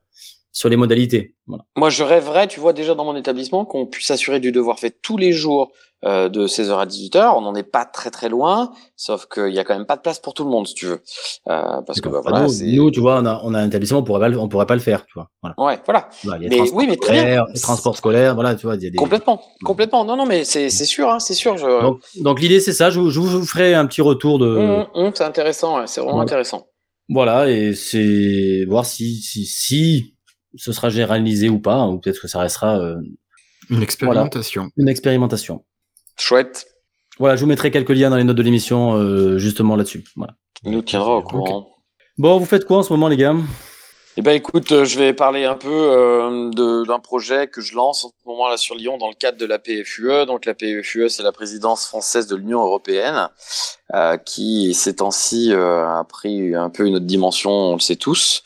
sur 0.54 0.70
les 0.70 0.78
modalités. 0.78 1.36
Voilà. 1.48 1.66
Moi, 1.76 1.90
je 1.90 2.04
rêverais, 2.04 2.48
tu 2.48 2.60
vois, 2.62 2.72
déjà 2.72 2.96
dans 2.96 3.04
mon 3.04 3.16
établissement, 3.18 3.66
qu'on 3.66 3.86
puisse 3.88 4.12
assurer 4.12 4.40
du 4.40 4.52
devoir 4.54 4.80
fait 4.80 4.96
tous 5.02 5.18
les 5.18 5.34
jours 5.34 5.72
euh, 6.06 6.30
de 6.30 6.48
16h 6.48 6.78
à 6.78 6.86
18h. 6.86 7.34
On 7.36 7.42
n'en 7.42 7.56
est 7.56 7.64
pas 7.64 7.86
très 7.86 8.12
très 8.12 8.30
loin, 8.30 8.72
sauf 8.96 9.26
qu'il 9.26 9.50
y 9.54 9.58
a 9.58 9.64
quand 9.64 9.76
même 9.76 9.88
pas 9.88 9.96
de 9.96 10.02
place 10.02 10.20
pour 10.20 10.34
tout 10.36 10.44
le 10.44 10.52
monde, 10.52 10.68
si 10.68 10.76
tu 10.76 10.86
veux. 10.86 11.02
Euh, 11.50 11.82
parce 11.88 12.02
que 12.02 12.08
bah, 12.08 12.20
voilà, 12.22 12.46
nous, 12.62 12.92
tu 12.92 13.00
vois, 13.00 13.20
on 13.20 13.26
a, 13.26 13.42
on 13.44 13.54
a 13.56 13.60
un 13.60 13.68
établissement, 13.68 14.00
on 14.00 14.04
pourrait 14.04 14.30
pas, 14.32 14.38
on 14.38 14.48
pourrait 14.48 14.68
pas 14.68 14.76
le 14.76 14.82
faire, 14.82 15.06
tu 15.08 15.14
vois. 15.16 15.30
Voilà. 15.42 15.56
Ouais, 15.58 15.82
voilà. 15.86 16.10
Mais 16.40 16.62
oui, 16.72 16.86
mais 16.88 16.98
très 16.98 17.14
bien. 17.26 17.46
les 17.52 17.60
transports 17.60 17.98
scolaires, 17.98 18.36
voilà, 18.36 18.54
tu 18.54 18.68
vois, 18.68 18.76
il 18.76 18.84
y 18.84 18.88
a 18.88 18.90
des. 18.92 18.98
Complètement, 18.98 19.42
complètement. 19.66 20.06
Non, 20.06 20.16
non, 20.16 20.28
mais 20.28 20.44
c'est 20.44 20.70
c'est 20.70 20.86
sûr, 20.86 21.10
hein, 21.10 21.20
c'est 21.20 21.34
sûr. 21.34 21.58
Je... 21.58 21.82
Donc, 21.82 22.00
donc 22.18 22.40
l'idée 22.42 22.60
c'est 22.60 22.74
ça. 22.74 22.92
Je, 22.92 23.00
vous- 23.00 23.10
je 23.10 23.20
vous 23.20 23.44
ferai 23.46 23.74
un 23.74 23.88
petit 23.88 24.02
retour 24.02 24.38
de. 24.38 24.46
Hum, 24.48 24.86
hum, 24.94 25.12
c'est 25.16 25.24
intéressant, 25.24 25.80
ouais, 25.80 25.88
c'est 25.88 26.00
vraiment 26.02 26.22
intéressant. 26.22 26.68
Voilà, 27.10 27.50
et 27.50 27.74
c'est 27.76 28.66
voir 28.68 28.86
si, 28.86 29.16
si, 29.22 29.46
si 29.46 30.13
ce 30.56 30.72
sera 30.72 30.90
généralisé 30.90 31.50
ou 31.50 31.60
pas, 31.60 31.88
ou 31.88 32.00
peut-être 32.00 32.22
que 32.22 32.28
ça 32.28 32.40
restera 32.40 32.80
euh, 32.80 32.96
Une 33.70 33.82
expérimentation. 33.84 34.70
une 34.78 34.88
expérimentation. 34.88 35.64
Chouette. 36.18 36.66
Voilà, 37.20 37.36
je 37.36 37.42
vous 37.42 37.48
mettrai 37.48 37.72
quelques 37.72 37.90
liens 37.92 38.10
dans 38.10 38.16
les 38.18 38.24
notes 38.24 38.38
de 38.38 38.44
l'émission 38.44 38.96
euh, 38.96 39.38
justement 39.38 39.76
là-dessus. 39.76 40.04
Voilà. 40.16 40.36
Il 40.64 40.72
nous 40.72 40.82
tiendra 40.82 41.16
au 41.18 41.22
courant. 41.22 41.68
Bon, 42.18 42.38
vous 42.38 42.46
faites 42.46 42.66
quoi 42.66 42.78
en 42.78 42.84
ce 42.84 42.92
moment, 42.94 43.08
les 43.08 43.18
gars? 43.18 43.36
Eh 44.16 44.22
ben 44.22 44.34
écoute, 44.34 44.72
euh, 44.72 44.86
je 44.86 45.00
vais 45.00 45.12
parler 45.14 45.44
un 45.46 45.56
peu 45.56 45.70
euh, 45.72 46.84
d'un 46.86 47.00
projet 47.00 47.48
que 47.48 47.62
je 47.62 47.74
lance 47.74 48.06
en 48.06 48.10
ce 48.10 48.30
moment 48.30 48.48
là 48.48 48.58
sur 48.58 48.76
Lyon 48.76 48.98
dans 49.00 49.08
le 49.08 49.16
cadre 49.16 49.40
de 49.40 49.46
la 49.46 49.58
PFUE. 49.58 50.28
Donc 50.28 50.46
la 50.46 50.54
PFUE, 50.54 51.10
c'est 51.10 51.24
la 51.24 51.32
présidence 51.32 51.88
française 51.88 52.28
de 52.28 52.36
l'Union 52.36 52.62
européenne, 52.62 53.30
euh, 53.96 54.18
qui 54.18 54.76
ces 54.76 54.98
temps-ci 54.98 55.52
euh, 55.52 55.88
a 55.88 56.04
pris 56.04 56.54
un 56.54 56.70
peu 56.70 56.86
une 56.86 56.96
autre 56.96 57.06
dimension, 57.06 57.50
on 57.50 57.74
le 57.74 57.80
sait 57.80 57.96
tous. 57.96 58.44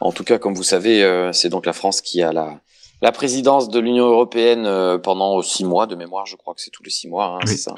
En 0.00 0.12
tout 0.12 0.22
cas, 0.22 0.38
comme 0.38 0.54
vous 0.54 0.62
savez, 0.62 1.02
euh, 1.02 1.32
c'est 1.32 1.48
donc 1.48 1.66
la 1.66 1.72
France 1.72 2.00
qui 2.00 2.22
a 2.22 2.32
la 2.32 2.60
la 3.00 3.12
présidence 3.12 3.68
de 3.68 3.78
l'Union 3.78 4.06
européenne 4.06 4.66
euh, 4.66 4.98
pendant 4.98 5.40
six 5.42 5.64
mois 5.64 5.86
de 5.86 5.94
mémoire, 5.94 6.26
je 6.26 6.34
crois 6.34 6.54
que 6.54 6.60
c'est 6.60 6.70
tous 6.70 6.82
les 6.82 6.90
six 6.90 7.06
mois, 7.08 7.26
hein, 7.26 7.38
Oui. 7.44 7.50
c'est 7.50 7.56
ça. 7.56 7.74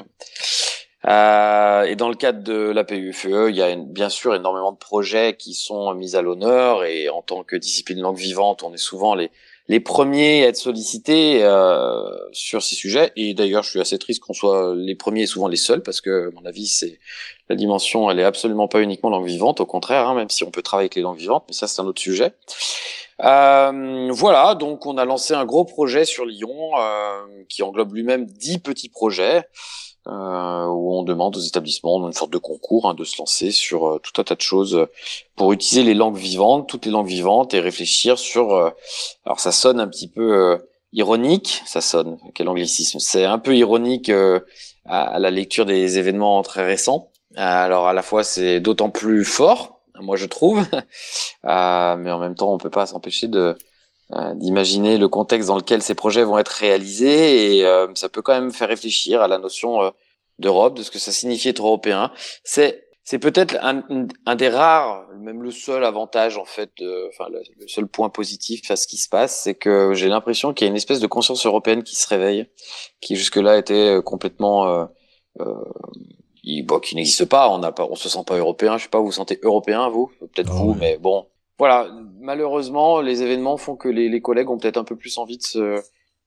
Euh, 1.07 1.83
et 1.83 1.95
dans 1.95 2.09
le 2.09 2.15
cadre 2.15 2.43
de 2.43 2.53
la 2.53 2.83
PUFE, 2.83 3.25
il 3.49 3.55
y 3.55 3.61
a 3.61 3.71
une- 3.71 3.91
bien 3.91 4.09
sûr 4.09 4.35
énormément 4.35 4.71
de 4.71 4.77
projets 4.77 5.35
qui 5.35 5.53
sont 5.55 5.93
mis 5.95 6.15
à 6.15 6.21
l'honneur 6.21 6.83
et 6.85 7.09
en 7.09 7.23
tant 7.23 7.43
que 7.43 7.55
discipline 7.55 7.99
langue 8.01 8.17
vivante, 8.17 8.61
on 8.63 8.73
est 8.73 8.77
souvent 8.77 9.15
les 9.15 9.31
les 9.67 9.79
premiers 9.79 10.43
à 10.43 10.49
être 10.49 10.57
sollicités 10.57 11.43
euh, 11.43 12.03
sur 12.33 12.61
ces 12.61 12.75
sujets. 12.75 13.13
Et 13.15 13.33
d'ailleurs, 13.33 13.63
je 13.63 13.69
suis 13.69 13.79
assez 13.79 13.97
triste 13.97 14.21
qu'on 14.21 14.33
soit 14.33 14.73
les 14.75 14.95
premiers 14.95 15.21
et 15.21 15.27
souvent 15.27 15.47
les 15.47 15.55
seuls 15.55 15.81
parce 15.81 16.01
que, 16.01 16.27
à 16.27 16.31
mon 16.31 16.45
avis, 16.45 16.67
c'est 16.67 16.99
la 17.47 17.55
dimension, 17.55 18.11
elle 18.11 18.19
est 18.19 18.23
absolument 18.25 18.67
pas 18.67 18.81
uniquement 18.81 19.09
langue 19.09 19.25
vivante, 19.27 19.61
au 19.61 19.65
contraire, 19.65 20.07
hein, 20.09 20.15
même 20.15 20.29
si 20.29 20.43
on 20.43 20.51
peut 20.51 20.61
travailler 20.61 20.85
avec 20.85 20.95
les 20.95 21.01
langues 21.03 21.19
vivantes, 21.19 21.45
mais 21.47 21.53
ça 21.53 21.67
c'est 21.67 21.81
un 21.81 21.85
autre 21.85 22.01
sujet. 22.01 22.33
Euh, 23.23 24.09
voilà, 24.11 24.55
donc 24.55 24.85
on 24.85 24.97
a 24.97 25.05
lancé 25.05 25.33
un 25.35 25.45
gros 25.45 25.63
projet 25.63 26.05
sur 26.05 26.25
Lyon 26.25 26.71
euh, 26.77 27.21
qui 27.47 27.61
englobe 27.63 27.93
lui-même 27.93 28.25
dix 28.25 28.57
petits 28.59 28.89
projets 28.89 29.43
euh, 30.07 30.65
où 30.67 30.93
on 30.95 31.03
demande 31.03 31.37
aux 31.37 31.39
établissements, 31.41 31.99
dans 31.99 32.07
une 32.07 32.13
sorte 32.13 32.31
de 32.33 32.37
concours, 32.37 32.89
hein, 32.89 32.93
de 32.95 33.03
se 33.03 33.17
lancer 33.19 33.51
sur 33.51 33.87
euh, 33.87 33.99
tout 33.99 34.19
un 34.19 34.23
tas 34.23 34.35
de 34.35 34.41
choses 34.41 34.87
pour 35.35 35.53
utiliser 35.53 35.83
les 35.83 35.93
langues 35.93 36.17
vivantes, 36.17 36.67
toutes 36.67 36.85
les 36.85 36.91
langues 36.91 37.07
vivantes, 37.07 37.53
et 37.53 37.59
réfléchir 37.59 38.17
sur. 38.19 38.53
euh, 38.55 38.69
alors 39.25 39.39
ça 39.39 39.51
sonne 39.51 39.79
un 39.79 39.87
petit 39.87 40.07
peu 40.07 40.33
euh, 40.33 40.57
ironique, 40.93 41.61
ça 41.65 41.81
sonne 41.81 42.17
quel 42.35 42.49
anglicisme 42.49 42.99
C'est 42.99 43.25
un 43.25 43.39
peu 43.39 43.55
ironique 43.55 44.09
euh, 44.09 44.39
à, 44.85 45.03
à 45.15 45.19
la 45.19 45.31
lecture 45.31 45.65
des 45.65 45.97
événements 45.97 46.41
très 46.43 46.65
récents. 46.65 47.09
Alors 47.35 47.87
à 47.87 47.93
la 47.93 48.01
fois 48.01 48.23
c'est 48.23 48.59
d'autant 48.59 48.89
plus 48.89 49.23
fort, 49.25 49.81
moi 49.99 50.17
je 50.17 50.25
trouve, 50.25 50.65
Euh, 51.45 51.95
mais 51.97 52.11
en 52.11 52.19
même 52.19 52.35
temps 52.35 52.53
on 52.53 52.57
peut 52.57 52.69
pas 52.69 52.85
s'empêcher 52.85 53.27
de 53.27 53.39
euh, 53.39 53.53
d'imaginer 54.35 54.97
le 54.97 55.07
contexte 55.07 55.47
dans 55.47 55.57
lequel 55.57 55.81
ces 55.81 55.95
projets 55.95 56.23
vont 56.23 56.37
être 56.37 56.49
réalisés 56.49 57.57
et 57.57 57.65
euh, 57.65 57.87
ça 57.95 58.09
peut 58.09 58.21
quand 58.21 58.33
même 58.33 58.51
faire 58.51 58.69
réfléchir 58.69 59.21
à 59.21 59.27
la 59.27 59.37
notion 59.37 59.81
euh, 59.83 59.89
d'Europe, 60.39 60.75
de 60.75 60.83
ce 60.83 60.91
que 60.91 60.99
ça 60.99 61.11
signifie 61.11 61.49
être 61.49 61.61
européen. 61.61 62.11
C'est 62.43 62.87
c'est 63.03 63.17
peut-être 63.17 63.57
un, 63.61 63.83
un 64.27 64.35
des 64.35 64.47
rares, 64.49 65.07
même 65.19 65.41
le 65.41 65.49
seul 65.51 65.83
avantage 65.83 66.37
en 66.37 66.45
fait, 66.45 66.71
enfin 67.09 67.29
le, 67.31 67.41
le 67.59 67.67
seul 67.67 67.87
point 67.87 68.09
positif 68.09 68.69
à 68.69 68.75
ce 68.75 68.85
qui 68.85 68.97
se 68.97 69.09
passe, 69.09 69.41
c'est 69.43 69.55
que 69.55 69.93
j'ai 69.95 70.07
l'impression 70.07 70.53
qu'il 70.53 70.65
y 70.65 70.69
a 70.69 70.71
une 70.71 70.77
espèce 70.77 70.99
de 70.99 71.07
conscience 71.07 71.45
européenne 71.45 71.81
qui 71.83 71.95
se 71.95 72.07
réveille, 72.07 72.45
qui 73.01 73.15
jusque-là 73.15 73.57
était 73.57 73.97
euh, 73.97 74.01
complètement 74.01 74.67
euh, 74.67 74.85
euh, 75.39 75.55
il- 76.43 76.63
bon, 76.63 76.79
qui 76.79 76.95
n'existe 76.95 77.25
pas. 77.25 77.49
On 77.49 77.57
n'a 77.57 77.71
pas, 77.71 77.87
on 77.89 77.95
se 77.95 78.07
sent 78.07 78.23
pas 78.25 78.37
européen. 78.37 78.77
Je 78.77 78.83
sais 78.83 78.89
pas, 78.89 78.99
vous 78.99 79.07
vous 79.07 79.11
sentez 79.11 79.39
européen 79.43 79.89
vous? 79.89 80.11
Peut-être 80.19 80.51
vous, 80.51 80.75
mais 80.75 80.97
bon. 80.97 81.25
Voilà. 81.61 81.87
Malheureusement, 82.19 83.01
les 83.01 83.21
événements 83.21 83.55
font 83.55 83.75
que 83.75 83.87
les, 83.87 84.19
collègues 84.19 84.49
ont 84.49 84.57
peut-être 84.57 84.77
un 84.77 84.83
peu 84.83 84.95
plus 84.95 85.19
envie 85.19 85.37
de 85.37 85.43
se 85.43 85.79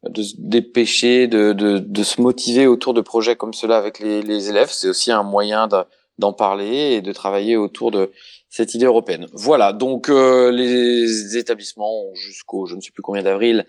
de 0.08 0.22
se 0.22 0.36
dépêcher, 0.38 1.26
de, 1.26 1.52
de, 1.52 1.78
de 1.78 2.02
se 2.04 2.20
motiver 2.20 2.68
autour 2.68 2.94
de 2.94 3.00
projets 3.00 3.34
comme 3.34 3.52
cela 3.52 3.76
avec 3.76 3.98
les, 3.98 4.48
élèves. 4.48 4.70
C'est 4.70 4.88
aussi 4.88 5.10
un 5.10 5.24
moyen 5.24 5.66
de- 5.66 5.82
d'en 6.18 6.32
parler 6.32 6.92
et 6.92 7.02
de 7.02 7.12
travailler 7.12 7.56
autour 7.56 7.90
de 7.90 8.12
cette 8.54 8.72
idée 8.76 8.86
européenne. 8.86 9.26
Voilà, 9.32 9.72
donc 9.72 10.08
euh, 10.08 10.52
les 10.52 11.36
établissements 11.36 12.06
ont 12.06 12.14
jusqu'au 12.14 12.66
je 12.66 12.76
ne 12.76 12.80
sais 12.80 12.92
plus 12.92 13.02
combien 13.02 13.24
d'avril 13.24 13.66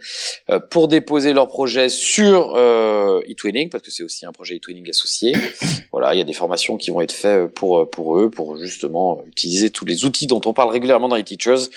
euh, 0.51 0.59
pour 0.59 0.87
déposer 0.87 1.33
leur 1.33 1.47
projet 1.47 1.89
sur 1.89 2.53
euh, 2.55 3.19
eTwinning, 3.27 3.69
parce 3.69 3.83
que 3.83 3.89
c'est 3.89 4.03
aussi 4.03 4.27
un 4.27 4.31
projet 4.31 4.57
eTwinning 4.57 4.87
associé. 4.87 5.33
Voilà, 5.91 6.13
il 6.13 6.19
y 6.19 6.21
a 6.21 6.23
des 6.23 6.33
formations 6.33 6.77
qui 6.77 6.91
vont 6.91 7.01
être 7.01 7.13
faites 7.13 7.47
pour 7.47 7.89
pour 7.89 8.19
eux, 8.19 8.29
pour 8.29 8.57
justement 8.57 9.23
utiliser 9.25 9.71
tous 9.71 9.85
les 9.85 10.05
outils 10.05 10.27
dont 10.27 10.41
on 10.45 10.53
parle 10.53 10.69
régulièrement 10.69 11.07
dans 11.07 11.15
les 11.15 11.23
teachers 11.23 11.69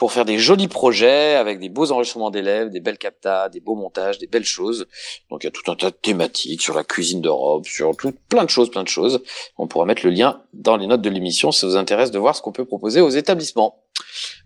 pour 0.00 0.12
faire 0.12 0.24
des 0.24 0.38
jolis 0.38 0.66
projets 0.66 1.34
avec 1.34 1.60
des 1.60 1.68
beaux 1.68 1.92
enregistrements 1.92 2.30
d'élèves, 2.30 2.70
des 2.70 2.80
belles 2.80 2.96
captas, 2.96 3.50
des 3.50 3.60
beaux 3.60 3.74
montages, 3.74 4.16
des 4.16 4.26
belles 4.26 4.46
choses. 4.46 4.86
Donc 5.28 5.44
il 5.44 5.46
y 5.46 5.48
a 5.48 5.50
tout 5.50 5.70
un 5.70 5.76
tas 5.76 5.90
de 5.90 5.94
thématiques 5.94 6.62
sur 6.62 6.74
la 6.74 6.84
cuisine 6.84 7.20
d'Europe, 7.20 7.66
sur 7.66 7.94
tout, 7.94 8.14
plein 8.30 8.44
de 8.44 8.48
choses, 8.48 8.70
plein 8.70 8.82
de 8.82 8.88
choses. 8.88 9.22
On 9.58 9.66
pourra 9.66 9.84
mettre 9.84 10.06
le 10.06 10.10
lien 10.10 10.42
dans 10.54 10.78
les 10.78 10.86
notes 10.86 11.02
de 11.02 11.10
l'émission 11.10 11.52
si 11.52 11.60
ça 11.60 11.66
vous 11.66 11.76
intéresse 11.76 12.10
de 12.10 12.18
voir 12.18 12.34
ce 12.34 12.40
qu'on 12.40 12.50
peut 12.50 12.64
proposer 12.64 13.02
aux 13.02 13.10
établissements. 13.10 13.84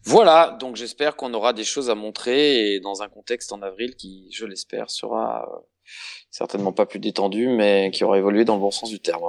Voilà, 0.02 0.56
donc 0.58 0.74
j'espère 0.74 1.14
qu'on 1.14 1.32
aura 1.34 1.52
des 1.52 1.62
choses 1.62 1.88
à 1.88 1.94
montrer 1.94 2.74
et 2.74 2.80
dans 2.80 3.02
un 3.02 3.08
contexte 3.08 3.52
en 3.52 3.62
avril 3.62 3.94
qui, 3.94 4.26
je 4.32 4.46
l'espère, 4.46 4.90
sera 4.90 5.48
euh, 5.48 5.60
certainement 6.32 6.72
pas 6.72 6.84
plus 6.84 6.98
détendu, 6.98 7.46
mais 7.46 7.92
qui 7.92 8.02
aura 8.02 8.18
évolué 8.18 8.44
dans 8.44 8.56
le 8.56 8.60
bon 8.60 8.72
sens 8.72 8.90
du 8.90 8.98
terme. 8.98 9.22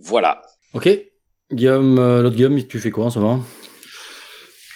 Voilà. 0.00 0.42
Ok. 0.74 0.88
Guillaume, 1.52 1.96
euh, 2.00 2.22
l'autre 2.22 2.34
Guillaume, 2.34 2.60
tu 2.66 2.80
fais 2.80 2.90
quoi 2.90 3.04
en 3.04 3.10
ce 3.10 3.20
moment? 3.20 3.44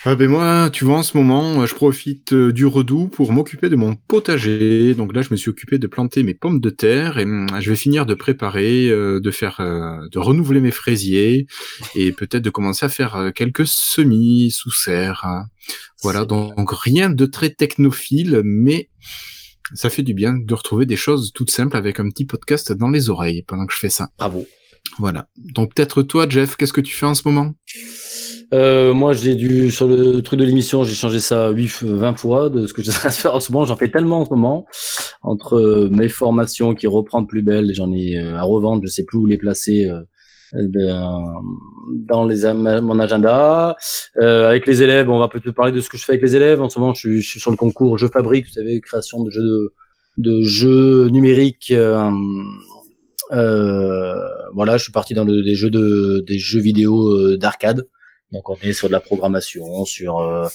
Ah 0.07 0.17
ben 0.17 0.29
moi, 0.29 0.69
tu 0.71 0.85
vois, 0.85 0.99
en 0.99 1.03
ce 1.03 1.17
moment, 1.17 1.63
euh, 1.63 1.67
je 1.67 1.75
profite 1.75 2.35
euh, 2.35 2.53
du 2.53 2.67
redout 2.67 3.09
pour 3.09 3.33
m'occuper 3.33 3.71
de 3.71 3.77
mon 3.77 3.95
potager. 3.97 4.93
Donc 4.95 5.15
là, 5.15 5.23
je 5.23 5.29
me 5.31 5.37
suis 5.37 5.49
occupé 5.49 5.79
de 5.79 5.87
planter 5.87 6.23
mes 6.23 6.35
pommes 6.35 6.61
de 6.61 6.69
terre 6.69 7.19
et 7.19 7.23
hum, 7.23 7.47
je 7.59 7.71
vais 7.71 7.77
finir 7.77 8.05
de 8.05 8.13
préparer, 8.13 8.91
euh, 8.91 9.19
de 9.19 9.31
faire, 9.31 9.61
de 9.63 10.19
renouveler 10.19 10.61
mes 10.61 10.73
fraisiers 10.73 11.47
et 11.95 12.13
peut-être 12.13 12.43
de 12.43 12.51
commencer 12.51 12.85
à 12.85 12.91
faire 12.91 13.33
quelques 13.35 13.67
semis 13.67 14.51
sous 14.51 14.71
serre. 14.71 15.47
Voilà, 16.03 16.27
donc 16.27 16.71
rien 16.71 17.09
de 17.09 17.25
très 17.25 17.49
technophile, 17.49 18.43
mais 18.45 18.91
ça 19.73 19.89
fait 19.89 20.03
du 20.03 20.13
bien 20.13 20.35
de 20.35 20.55
retrouver 20.55 20.85
des 20.85 20.97
choses 20.97 21.33
toutes 21.35 21.51
simples 21.51 21.79
avec 21.79 21.99
un 21.99 22.11
petit 22.11 22.27
podcast 22.27 22.73
dans 22.73 22.91
les 22.91 23.09
oreilles 23.09 23.43
pendant 23.43 23.65
que 23.65 23.73
je 23.73 23.79
fais 23.79 23.89
ça. 23.89 24.11
Bravo. 24.19 24.47
Voilà. 24.99 25.29
Donc 25.37 25.75
peut-être 25.75 26.03
toi, 26.03 26.27
Jeff, 26.29 26.57
qu'est-ce 26.57 26.75
que 26.75 26.83
tu 26.83 26.95
fais 26.95 27.07
en 27.07 27.15
ce 27.15 27.23
moment? 27.25 27.55
Euh, 28.53 28.93
moi, 28.95 29.13
j'ai 29.15 29.35
dû 29.35 29.71
sur 29.71 29.89
le 29.89 30.21
truc 30.23 30.39
de 30.39 30.45
l'émission, 30.45 30.85
j'ai 30.85 30.95
changé 30.95 31.19
ça 31.19 31.51
8, 31.51 31.83
20 31.83 32.19
fois 32.19 32.51
de 32.51 32.67
ce 32.67 32.73
que 32.75 32.83
de 32.83 32.91
faire 32.91 33.35
en 33.35 33.41
ce 33.41 33.51
moment. 33.53 33.65
J'en 33.65 33.77
fais 33.77 33.91
tellement 33.91 34.21
en 34.21 34.25
ce 34.25 34.31
moment 34.31 34.67
entre 35.23 35.55
euh, 35.57 35.89
mes 35.91 36.09
formations 36.09 36.75
qui 36.75 36.87
reprennent 36.87 37.27
plus 37.27 37.43
belles, 37.43 37.73
j'en 37.75 37.93
ai 37.93 38.19
euh, 38.19 38.37
à 38.37 38.43
revendre, 38.43 38.83
je 38.85 38.89
sais 38.91 39.05
plus 39.05 39.19
où 39.19 39.27
les 39.27 39.39
placer 39.39 39.89
euh, 39.89 40.01
dans, 40.69 41.43
dans 41.91 42.27
les 42.27 42.53
mon 42.53 42.99
agenda. 43.01 43.77
Euh, 44.19 44.49
avec 44.49 44.67
les 44.67 44.83
élèves, 44.83 45.09
on 45.11 45.19
va 45.19 45.29
peut-être 45.29 45.51
parler 45.53 45.73
de 45.73 45.81
ce 45.81 45.89
que 45.89 45.97
je 45.97 46.05
fais 46.05 46.13
avec 46.13 46.23
les 46.23 46.37
élèves. 46.37 46.61
En 46.61 46.69
ce 46.69 46.79
moment, 46.79 46.95
je 46.95 47.01
suis, 47.01 47.23
je 47.23 47.29
suis 47.29 47.41
sur 47.41 47.51
le 47.51 47.57
concours 47.57 47.99
Je 47.99 48.07
fabrique, 48.07 48.47
vous 48.47 48.53
savez, 48.53 48.81
création 48.81 49.25
de 49.25 49.31
jeux 49.31 49.43
de, 49.43 49.73
de 50.19 50.43
jeux 50.43 51.09
numériques. 51.09 51.73
euh, 51.73 52.11
voilà, 54.53 54.77
je 54.77 54.83
suis 54.85 54.93
parti 54.93 55.15
dans 55.15 55.25
le- 55.25 55.43
des 55.43 55.55
jeux 55.55 55.71
de 55.71 56.23
des 56.27 56.39
jeux 56.39 56.61
vidéo 56.61 57.37
d'arcade. 57.37 57.87
Donc 58.35 58.51
on 58.51 58.57
est 58.63 58.73
sur 58.75 58.89
de 58.89 58.93
la 58.93 59.01
programmation, 59.01 59.87
sur 59.87 60.19
euh, 60.19 60.47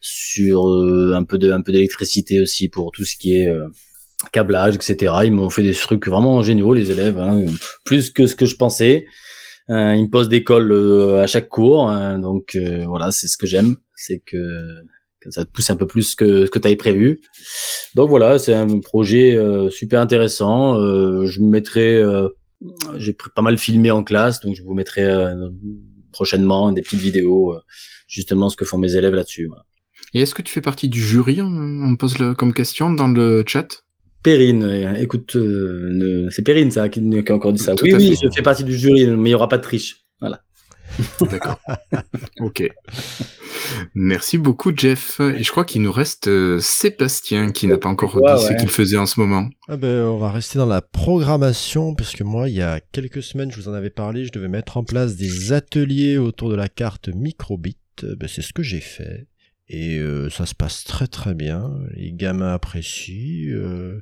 sur 0.00 0.68
euh, 0.68 1.14
un 1.14 1.24
peu 1.24 1.38
de 1.38 1.50
un 1.52 1.62
peu 1.62 1.72
d'électricité 1.72 2.40
aussi 2.40 2.68
pour 2.68 2.90
tout 2.90 3.04
ce 3.04 3.16
qui 3.16 3.36
est 3.36 3.48
euh, 3.48 3.68
câblage, 4.32 4.74
etc. 4.74 5.14
Ils 5.24 5.32
m'ont 5.32 5.48
fait 5.48 5.62
des 5.62 5.74
trucs 5.74 6.06
vraiment 6.06 6.42
géniaux 6.42 6.74
les 6.74 6.90
élèves, 6.90 7.18
hein, 7.18 7.44
plus 7.84 8.10
que 8.10 8.26
ce 8.26 8.34
que 8.34 8.44
je 8.44 8.56
pensais. 8.56 9.06
Euh, 9.70 9.94
ils 9.94 10.04
me 10.04 10.10
posent 10.10 10.28
des 10.28 10.44
cols 10.44 10.72
euh, 10.72 11.22
à 11.22 11.26
chaque 11.26 11.48
cours, 11.48 11.88
hein, 11.88 12.18
donc 12.18 12.56
euh, 12.56 12.84
voilà, 12.86 13.10
c'est 13.10 13.28
ce 13.28 13.36
que 13.36 13.46
j'aime, 13.46 13.76
c'est 13.94 14.18
que, 14.18 14.82
que 15.20 15.30
ça 15.30 15.44
te 15.44 15.50
pousse 15.50 15.68
un 15.68 15.76
peu 15.76 15.86
plus 15.86 16.14
que 16.14 16.46
ce 16.46 16.50
que 16.50 16.58
tu 16.58 16.66
avais 16.66 16.76
prévu. 16.76 17.20
Donc 17.94 18.08
voilà, 18.08 18.38
c'est 18.38 18.54
un 18.54 18.80
projet 18.80 19.38
super 19.70 20.00
intéressant. 20.00 20.74
Je 20.76 21.40
me 21.40 21.48
mettrai, 21.48 22.02
j'ai 22.96 23.16
pas 23.34 23.42
mal 23.42 23.58
filmé 23.58 23.90
en 23.90 24.04
classe, 24.04 24.40
donc 24.40 24.54
je 24.54 24.62
vous 24.62 24.74
mettrai 24.74 25.04
prochainement 26.18 26.72
des 26.72 26.82
petites 26.82 26.98
vidéos, 26.98 27.54
euh, 27.54 27.60
justement 28.08 28.48
ce 28.50 28.56
que 28.56 28.64
font 28.64 28.78
mes 28.78 28.96
élèves 28.96 29.14
là-dessus. 29.14 29.46
voilà. 29.46 29.64
Et 30.14 30.22
est-ce 30.22 30.34
que 30.34 30.42
tu 30.42 30.52
fais 30.52 30.60
partie 30.60 30.88
du 30.88 31.00
jury 31.00 31.40
On 31.40 31.48
me 31.48 31.96
pose 31.96 32.18
le, 32.18 32.34
comme 32.34 32.52
question 32.52 32.90
dans 32.92 33.06
le 33.06 33.44
chat? 33.46 33.84
Perrine, 34.24 34.64
euh, 34.64 34.94
écoute, 34.94 35.36
euh, 35.36 36.28
c'est 36.32 36.42
Perrine 36.42 36.72
ça 36.72 36.88
qui, 36.88 37.00
qui 37.24 37.32
a 37.32 37.34
encore 37.34 37.52
dit 37.52 37.62
ça. 37.62 37.76
Tout 37.76 37.84
oui, 37.84 37.94
oui, 37.94 38.16
fait. 38.16 38.26
je 38.26 38.34
fais 38.34 38.42
partie 38.42 38.64
du 38.64 38.76
jury, 38.76 39.06
mais 39.06 39.30
il 39.30 39.32
n'y 39.32 39.34
aura 39.34 39.48
pas 39.48 39.58
de 39.58 39.62
triche. 39.62 40.06
Voilà. 40.20 40.42
D'accord. 41.30 41.60
ok. 42.40 42.68
Merci 43.94 44.38
beaucoup, 44.38 44.72
Jeff. 44.76 45.20
Et 45.20 45.42
je 45.42 45.50
crois 45.50 45.64
qu'il 45.64 45.82
nous 45.82 45.92
reste 45.92 46.28
euh, 46.28 46.58
Sébastien 46.60 47.50
qui 47.52 47.66
n'a 47.66 47.78
pas 47.78 47.88
encore 47.88 48.16
Ouais, 48.16 48.34
dit 48.36 48.42
ce 48.42 48.52
qu'il 48.54 48.68
faisait 48.68 48.96
en 48.96 49.06
ce 49.06 49.20
moment. 49.20 49.48
Ah 49.68 49.76
ben, 49.76 50.04
on 50.06 50.18
va 50.18 50.30
rester 50.32 50.58
dans 50.58 50.66
la 50.66 50.80
programmation, 50.82 51.94
puisque 51.94 52.22
moi, 52.22 52.48
il 52.48 52.54
y 52.56 52.62
a 52.62 52.80
quelques 52.92 53.22
semaines, 53.22 53.50
je 53.50 53.56
vous 53.56 53.68
en 53.68 53.74
avais 53.74 53.90
parlé, 53.90 54.24
je 54.24 54.32
devais 54.32 54.48
mettre 54.48 54.76
en 54.76 54.84
place 54.84 55.16
des 55.16 55.52
ateliers 55.52 56.18
autour 56.18 56.50
de 56.50 56.56
la 56.56 56.68
carte 56.68 57.08
microbit. 57.08 57.76
Euh, 58.04 58.14
Ben, 58.16 58.28
c'est 58.28 58.42
ce 58.42 58.52
que 58.52 58.62
j'ai 58.62 58.80
fait. 58.80 59.26
Et 59.70 59.98
euh, 59.98 60.30
ça 60.30 60.46
se 60.46 60.54
passe 60.54 60.84
très 60.84 61.06
très 61.08 61.34
bien. 61.34 61.70
Les 61.94 62.10
gamins 62.12 62.54
apprécient. 62.54 63.52
euh. 63.54 64.00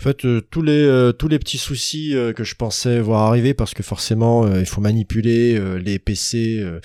En 0.00 0.02
fait, 0.02 0.24
euh, 0.24 0.40
tous 0.40 0.62
les 0.62 0.72
euh, 0.72 1.12
tous 1.12 1.28
les 1.28 1.38
petits 1.38 1.58
soucis 1.58 2.16
euh, 2.16 2.32
que 2.32 2.42
je 2.42 2.54
pensais 2.54 3.00
voir 3.00 3.20
arriver, 3.28 3.52
parce 3.52 3.74
que 3.74 3.82
forcément, 3.82 4.46
euh, 4.46 4.60
il 4.60 4.66
faut 4.66 4.80
manipuler 4.80 5.56
euh, 5.58 5.76
les 5.78 5.98
PC 5.98 6.58
euh, 6.58 6.80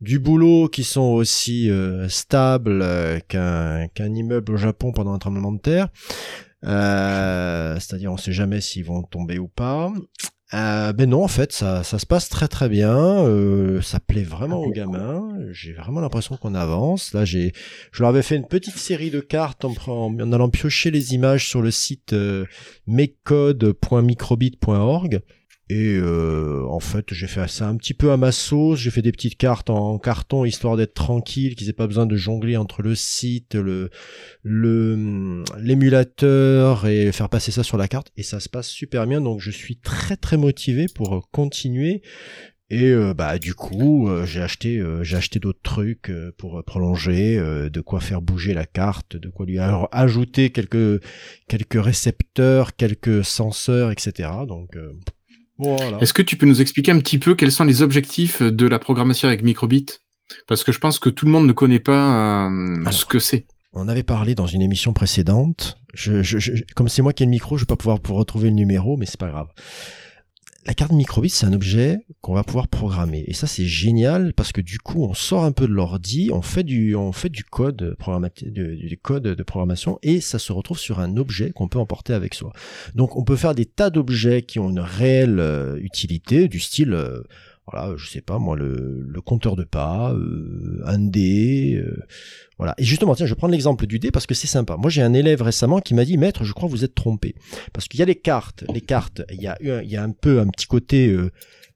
du 0.00 0.18
boulot 0.18 0.68
qui 0.68 0.84
sont 0.84 1.12
aussi 1.12 1.70
euh, 1.70 2.08
stables 2.08 2.80
euh, 2.82 3.18
qu'un 3.28 4.14
immeuble 4.14 4.52
au 4.52 4.56
Japon 4.56 4.92
pendant 4.92 5.12
un 5.12 5.18
tremblement 5.18 5.52
de 5.52 5.60
terre. 5.60 5.88
Euh, 6.64 7.78
C'est-à-dire, 7.78 8.12
on 8.12 8.16
sait 8.16 8.32
jamais 8.32 8.60
s'ils 8.60 8.84
vont 8.84 9.02
tomber 9.02 9.38
ou 9.38 9.48
pas. 9.48 9.92
Euh, 10.52 10.92
ben 10.92 11.08
non, 11.08 11.22
en 11.22 11.28
fait, 11.28 11.52
ça, 11.52 11.84
ça 11.84 12.00
se 12.00 12.06
passe 12.06 12.28
très 12.28 12.48
très 12.48 12.68
bien. 12.68 12.92
Euh, 12.92 13.80
ça 13.82 14.00
plaît 14.00 14.24
vraiment 14.24 14.58
aux 14.58 14.72
gamins. 14.72 15.28
J'ai 15.52 15.72
vraiment 15.72 16.00
l'impression 16.00 16.36
qu'on 16.36 16.56
avance. 16.56 17.14
Là, 17.14 17.24
j'ai, 17.24 17.52
je 17.92 18.02
leur 18.02 18.08
avais 18.08 18.22
fait 18.22 18.34
une 18.34 18.48
petite 18.48 18.76
série 18.76 19.10
de 19.10 19.20
cartes 19.20 19.64
en, 19.64 19.72
en, 19.86 20.12
en 20.20 20.32
allant 20.32 20.48
piocher 20.48 20.90
les 20.90 21.14
images 21.14 21.48
sur 21.48 21.62
le 21.62 21.70
site 21.70 22.14
euh, 22.14 22.46
mecode.microbit.org. 22.88 25.20
Et 25.70 25.94
euh, 25.94 26.64
en 26.68 26.80
fait, 26.80 27.14
j'ai 27.14 27.28
fait 27.28 27.48
ça 27.48 27.68
un 27.68 27.76
petit 27.76 27.94
peu 27.94 28.10
à 28.10 28.16
ma 28.16 28.32
sauce. 28.32 28.80
J'ai 28.80 28.90
fait 28.90 29.02
des 29.02 29.12
petites 29.12 29.36
cartes 29.36 29.70
en 29.70 30.00
carton 30.00 30.44
histoire 30.44 30.76
d'être 30.76 30.94
tranquille, 30.94 31.54
qu'ils 31.54 31.68
aient 31.68 31.72
pas 31.72 31.86
besoin 31.86 32.06
de 32.06 32.16
jongler 32.16 32.56
entre 32.56 32.82
le 32.82 32.96
site, 32.96 33.54
le 33.54 33.88
le 34.42 35.44
l'émulateur 35.60 36.88
et 36.88 37.12
faire 37.12 37.28
passer 37.28 37.52
ça 37.52 37.62
sur 37.62 37.76
la 37.76 37.86
carte. 37.86 38.10
Et 38.16 38.24
ça 38.24 38.40
se 38.40 38.48
passe 38.48 38.66
super 38.66 39.06
bien. 39.06 39.20
Donc 39.20 39.38
je 39.38 39.52
suis 39.52 39.76
très 39.76 40.16
très 40.16 40.36
motivé 40.36 40.86
pour 40.92 41.30
continuer. 41.30 42.02
Et 42.68 42.90
euh, 42.90 43.14
bah 43.14 43.38
du 43.38 43.54
coup, 43.54 44.08
euh, 44.08 44.26
j'ai 44.26 44.42
acheté 44.42 44.82
j'ai 45.02 45.16
acheté 45.16 45.38
d'autres 45.38 45.62
trucs 45.62 46.10
pour 46.36 46.64
prolonger, 46.64 47.36
de 47.38 47.80
quoi 47.80 48.00
faire 48.00 48.22
bouger 48.22 48.54
la 48.54 48.66
carte, 48.66 49.16
de 49.16 49.28
quoi 49.28 49.46
lui 49.46 49.60
ajouter 49.60 50.50
quelques 50.50 51.00
quelques 51.46 51.80
récepteurs, 51.80 52.74
quelques 52.74 53.24
senseurs, 53.24 53.92
etc. 53.92 54.30
Donc 54.48 54.76
voilà. 55.60 55.98
Est-ce 56.00 56.12
que 56.12 56.22
tu 56.22 56.36
peux 56.36 56.46
nous 56.46 56.60
expliquer 56.60 56.92
un 56.92 56.98
petit 56.98 57.18
peu 57.18 57.34
quels 57.34 57.52
sont 57.52 57.64
les 57.64 57.82
objectifs 57.82 58.42
de 58.42 58.66
la 58.66 58.78
programmation 58.78 59.28
avec 59.28 59.42
Microbit? 59.42 59.86
Parce 60.46 60.64
que 60.64 60.72
je 60.72 60.78
pense 60.78 60.98
que 60.98 61.08
tout 61.10 61.26
le 61.26 61.32
monde 61.32 61.46
ne 61.46 61.52
connaît 61.52 61.80
pas 61.80 62.48
euh, 62.48 62.76
Alors. 62.80 62.92
ce 62.92 63.04
que 63.04 63.18
c'est. 63.18 63.46
On 63.72 63.88
avait 63.88 64.02
parlé 64.02 64.34
dans 64.34 64.46
une 64.46 64.62
émission 64.62 64.92
précédente. 64.92 65.76
Je, 65.94 66.22
je, 66.22 66.38
je- 66.38 66.52
comme 66.74 66.88
c'est 66.88 67.02
moi 67.02 67.12
qui 67.12 67.22
ai 67.22 67.26
le 67.26 67.30
micro, 67.30 67.56
je 67.56 67.62
vais 67.62 67.66
pas 67.66 67.76
pouvoir 67.76 68.00
pour 68.00 68.16
retrouver 68.16 68.48
le 68.48 68.54
numéro, 68.54 68.96
mais 68.96 69.06
c'est 69.06 69.18
pas 69.20 69.28
grave. 69.28 69.48
La 70.66 70.74
carte 70.74 70.92
microbit, 70.92 71.30
c'est 71.30 71.46
un 71.46 71.54
objet 71.54 72.00
qu'on 72.20 72.34
va 72.34 72.44
pouvoir 72.44 72.68
programmer. 72.68 73.24
Et 73.26 73.32
ça, 73.32 73.46
c'est 73.46 73.64
génial 73.64 74.34
parce 74.34 74.52
que 74.52 74.60
du 74.60 74.78
coup, 74.78 75.04
on 75.04 75.14
sort 75.14 75.44
un 75.44 75.52
peu 75.52 75.66
de 75.66 75.72
l'ordi, 75.72 76.30
on 76.32 76.42
fait 76.42 76.64
du, 76.64 76.94
on 76.94 77.12
fait 77.12 77.30
du 77.30 77.44
code 77.44 77.96
code 79.02 79.22
de 79.22 79.42
programmation 79.42 79.98
et 80.02 80.20
ça 80.20 80.38
se 80.38 80.52
retrouve 80.52 80.78
sur 80.78 81.00
un 81.00 81.16
objet 81.16 81.50
qu'on 81.52 81.68
peut 81.68 81.78
emporter 81.78 82.12
avec 82.12 82.34
soi. 82.34 82.52
Donc, 82.94 83.16
on 83.16 83.24
peut 83.24 83.36
faire 83.36 83.54
des 83.54 83.64
tas 83.64 83.88
d'objets 83.88 84.42
qui 84.42 84.58
ont 84.58 84.68
une 84.68 84.80
réelle 84.80 85.40
euh, 85.40 85.78
utilité, 85.80 86.46
du 86.46 86.60
style, 86.60 86.92
euh, 86.92 87.22
voilà, 87.70 87.94
je 87.96 88.08
sais 88.08 88.20
pas 88.20 88.38
moi, 88.38 88.56
le, 88.56 89.20
compteur 89.24 89.54
de 89.56 89.64
pas, 89.64 90.12
euh, 90.12 90.80
un 90.84 90.98
dé, 90.98 91.74
euh, 91.76 92.02
voilà. 92.58 92.74
Et 92.78 92.84
justement, 92.84 93.14
tiens, 93.14 93.26
je 93.26 93.34
prendre 93.34 93.52
l'exemple 93.52 93.86
du 93.86 93.98
dé 93.98 94.10
parce 94.10 94.26
que 94.26 94.34
c'est 94.34 94.46
sympa. 94.46 94.76
Moi, 94.76 94.90
j'ai 94.90 95.02
un 95.02 95.12
élève 95.12 95.42
récemment 95.42 95.80
qui 95.80 95.94
m'a 95.94 96.04
dit, 96.04 96.16
maître, 96.16 96.44
je 96.44 96.52
crois 96.52 96.68
que 96.68 96.72
vous 96.72 96.84
êtes 96.84 96.94
trompé. 96.94 97.34
Parce 97.72 97.86
qu'il 97.86 98.00
y 98.00 98.02
a 98.02 98.06
les 98.06 98.16
cartes, 98.16 98.64
les 98.72 98.80
cartes, 98.80 99.22
il 99.30 99.40
y 99.40 99.46
a, 99.46 99.56
il 99.60 99.90
y 99.90 99.96
a 99.96 100.02
un 100.02 100.10
peu 100.10 100.40
un 100.40 100.48
petit 100.48 100.66
côté, 100.66 101.08
euh, 101.08 101.30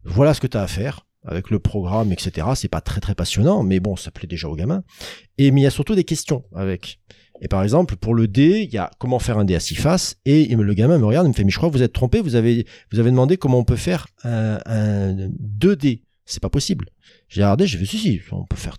voilà 0.05 0.35
ce 0.35 0.41
que 0.41 0.47
tu 0.47 0.57
as 0.57 0.63
à 0.63 0.67
faire 0.67 1.07
avec 1.27 1.51
le 1.51 1.59
programme, 1.59 2.13
etc. 2.13 2.49
C'est 2.55 2.69
pas 2.69 2.81
très 2.81 3.01
très 3.01 3.15
passionnant, 3.15 3.63
mais 3.63 3.81
bon, 3.81 3.97
ça 3.97 4.11
plaît 4.11 4.29
déjà 4.29 4.49
aux 4.49 4.57
gamins. 4.57 4.83
Et 5.39 5.51
mais 5.51 5.63
il 5.63 5.65
y 5.65 5.67
a 5.67 5.71
surtout 5.71 5.95
des 5.95 6.05
questions 6.05 6.45
avec. 6.55 7.01
Et 7.41 7.49
par 7.49 7.63
exemple, 7.63 7.97
pour 7.97 8.15
le 8.15 8.29
dé, 8.29 8.63
il 8.63 8.73
y 8.73 8.79
a 8.79 8.91
comment 8.99 9.19
faire 9.19 9.39
un 9.39 9.45
dé 9.45 9.55
à 9.55 9.61
six 9.61 9.75
faces, 9.75 10.17
et 10.25 10.47
le 10.47 10.75
gamin 10.75 10.99
me 10.99 11.05
regarde, 11.05 11.27
il 11.27 11.31
me 11.31 11.35
fait, 11.35 11.45
mais 11.45 11.51
je 11.51 11.57
crois 11.57 11.69
que 11.69 11.75
vous 11.75 11.83
êtes 11.83 11.93
trompé, 11.93 12.21
vous 12.21 12.37
avez, 12.37 12.67
vous 12.93 13.01
avez 13.01 13.11
demandé 13.11 13.37
comment 13.37 13.59
on 13.59 13.65
peut 13.65 13.77
faire 13.77 14.07
un, 14.23 14.61
un 14.67 15.15
2D. 15.15 16.03
C'est 16.25 16.41
pas 16.41 16.49
possible. 16.49 16.87
J'ai 17.29 17.43
regardé, 17.43 17.67
j'ai 17.67 17.79
fait, 17.79 17.87
si, 17.87 17.99
si, 17.99 18.21
on 18.31 18.45
peut 18.45 18.57
faire 18.57 18.77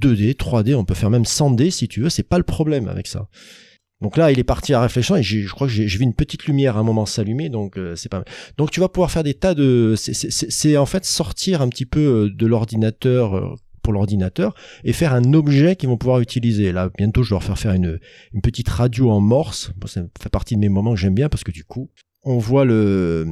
2D, 0.00 0.34
3D, 0.34 0.74
on 0.74 0.84
peut 0.84 0.94
faire 0.94 1.10
même 1.10 1.22
100D 1.22 1.70
si 1.70 1.88
tu 1.88 2.00
veux, 2.00 2.10
c'est 2.10 2.22
pas 2.22 2.38
le 2.38 2.44
problème 2.44 2.88
avec 2.88 3.06
ça. 3.06 3.28
Donc 4.02 4.16
là, 4.16 4.32
il 4.32 4.38
est 4.40 4.44
parti 4.44 4.74
à 4.74 4.80
réfléchir 4.80 5.16
et 5.16 5.22
je 5.22 5.48
crois 5.48 5.68
que 5.68 5.72
j'ai 5.72 5.86
vu 5.86 6.02
une 6.02 6.14
petite 6.14 6.46
lumière 6.46 6.76
à 6.76 6.80
un 6.80 6.82
moment 6.82 7.06
s'allumer, 7.06 7.48
donc 7.48 7.78
euh, 7.78 7.94
c'est 7.94 8.08
pas 8.08 8.18
mal. 8.18 8.26
Donc 8.58 8.72
tu 8.72 8.80
vas 8.80 8.88
pouvoir 8.88 9.12
faire 9.12 9.22
des 9.22 9.34
tas 9.34 9.54
de... 9.54 9.94
c'est 9.96 10.76
en 10.76 10.86
fait 10.86 11.04
sortir 11.04 11.62
un 11.62 11.68
petit 11.68 11.86
peu 11.86 12.00
euh, 12.00 12.30
de 12.30 12.46
l'ordinateur 12.46 13.36
euh, 13.36 13.54
pour 13.82 13.92
l'ordinateur 13.92 14.54
et 14.84 14.92
faire 14.92 15.12
un 15.14 15.32
objet 15.34 15.76
qu'ils 15.76 15.88
vont 15.88 15.96
pouvoir 15.96 16.20
utiliser. 16.20 16.72
Là, 16.72 16.90
bientôt, 16.96 17.22
je 17.22 17.30
vais 17.30 17.34
leur 17.34 17.44
faire 17.44 17.58
faire 17.58 17.72
une, 17.72 17.98
une 18.32 18.40
petite 18.40 18.68
radio 18.68 19.10
en 19.10 19.20
morse. 19.20 19.72
Bon, 19.76 19.86
ça 19.86 20.02
fait 20.20 20.28
partie 20.30 20.54
de 20.54 20.60
mes 20.60 20.68
moments 20.68 20.94
que 20.94 21.00
j'aime 21.00 21.14
bien 21.14 21.28
parce 21.28 21.44
que 21.44 21.50
du 21.52 21.64
coup, 21.64 21.90
on 22.24 22.38
voit 22.38 22.64
le... 22.64 23.26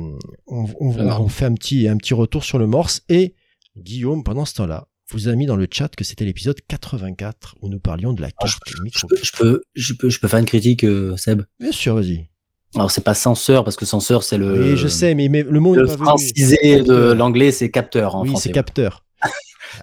On, 0.47 0.67
on- 0.81 0.99
Alors. 0.99 1.23
on 1.23 1.29
fait 1.29 1.45
un 1.45 1.55
petit, 1.55 1.87
un 1.89 1.97
petit 1.97 2.15
retour 2.15 2.43
sur 2.45 2.59
le 2.59 2.67
morse 2.67 3.03
et 3.09 3.35
Guillaume, 3.77 4.25
pendant 4.25 4.45
ce 4.45 4.55
temps-là, 4.55 4.89
vous 5.13 5.29
a 5.29 5.35
mis 5.37 5.47
dans 5.47 5.57
le 5.57 5.67
chat 5.71 5.95
que 5.95 6.05
c'était 6.05 6.25
l'épisode 6.25 6.57
84 6.69 7.55
où 7.63 7.69
nous 7.69 7.79
parlions 7.81 8.13
de 8.13 8.21
la 8.21 8.31
carte 8.31 8.61
Je 8.67 8.83
micro. 8.83 9.07
peux, 9.09 9.17
je 9.23 9.33
peux, 9.37 9.63
je 9.75 9.93
peux, 9.95 10.09
je 10.11 10.19
peux 10.21 10.29
faire 10.29 10.39
une 10.41 10.45
critique, 10.47 10.85
euh, 10.85 11.17
Seb? 11.17 11.43
Bien 11.59 11.73
sûr, 11.73 11.95
vas-y. 11.95 12.29
Alors 12.77 12.93
c'est 12.93 13.03
pas 13.03 13.15
censeur 13.15 13.65
parce 13.65 13.75
que 13.77 13.85
censeur 13.85 14.23
c'est 14.23 14.39
le. 14.39 14.63
Oui, 14.73 14.77
je 14.77 14.87
sais, 14.87 15.17
mais, 15.17 15.29
mais 15.29 15.43
le 15.43 15.59
mot 15.59 15.75
Le 15.75 15.89
francisé 15.89 16.81
de 16.83 17.11
l'anglais 17.13 17.51
c'est 17.51 17.69
capteur 17.71 18.15
en 18.15 18.23
Oui, 18.23 18.35
c'est 18.37 18.53
capteur. 18.53 19.05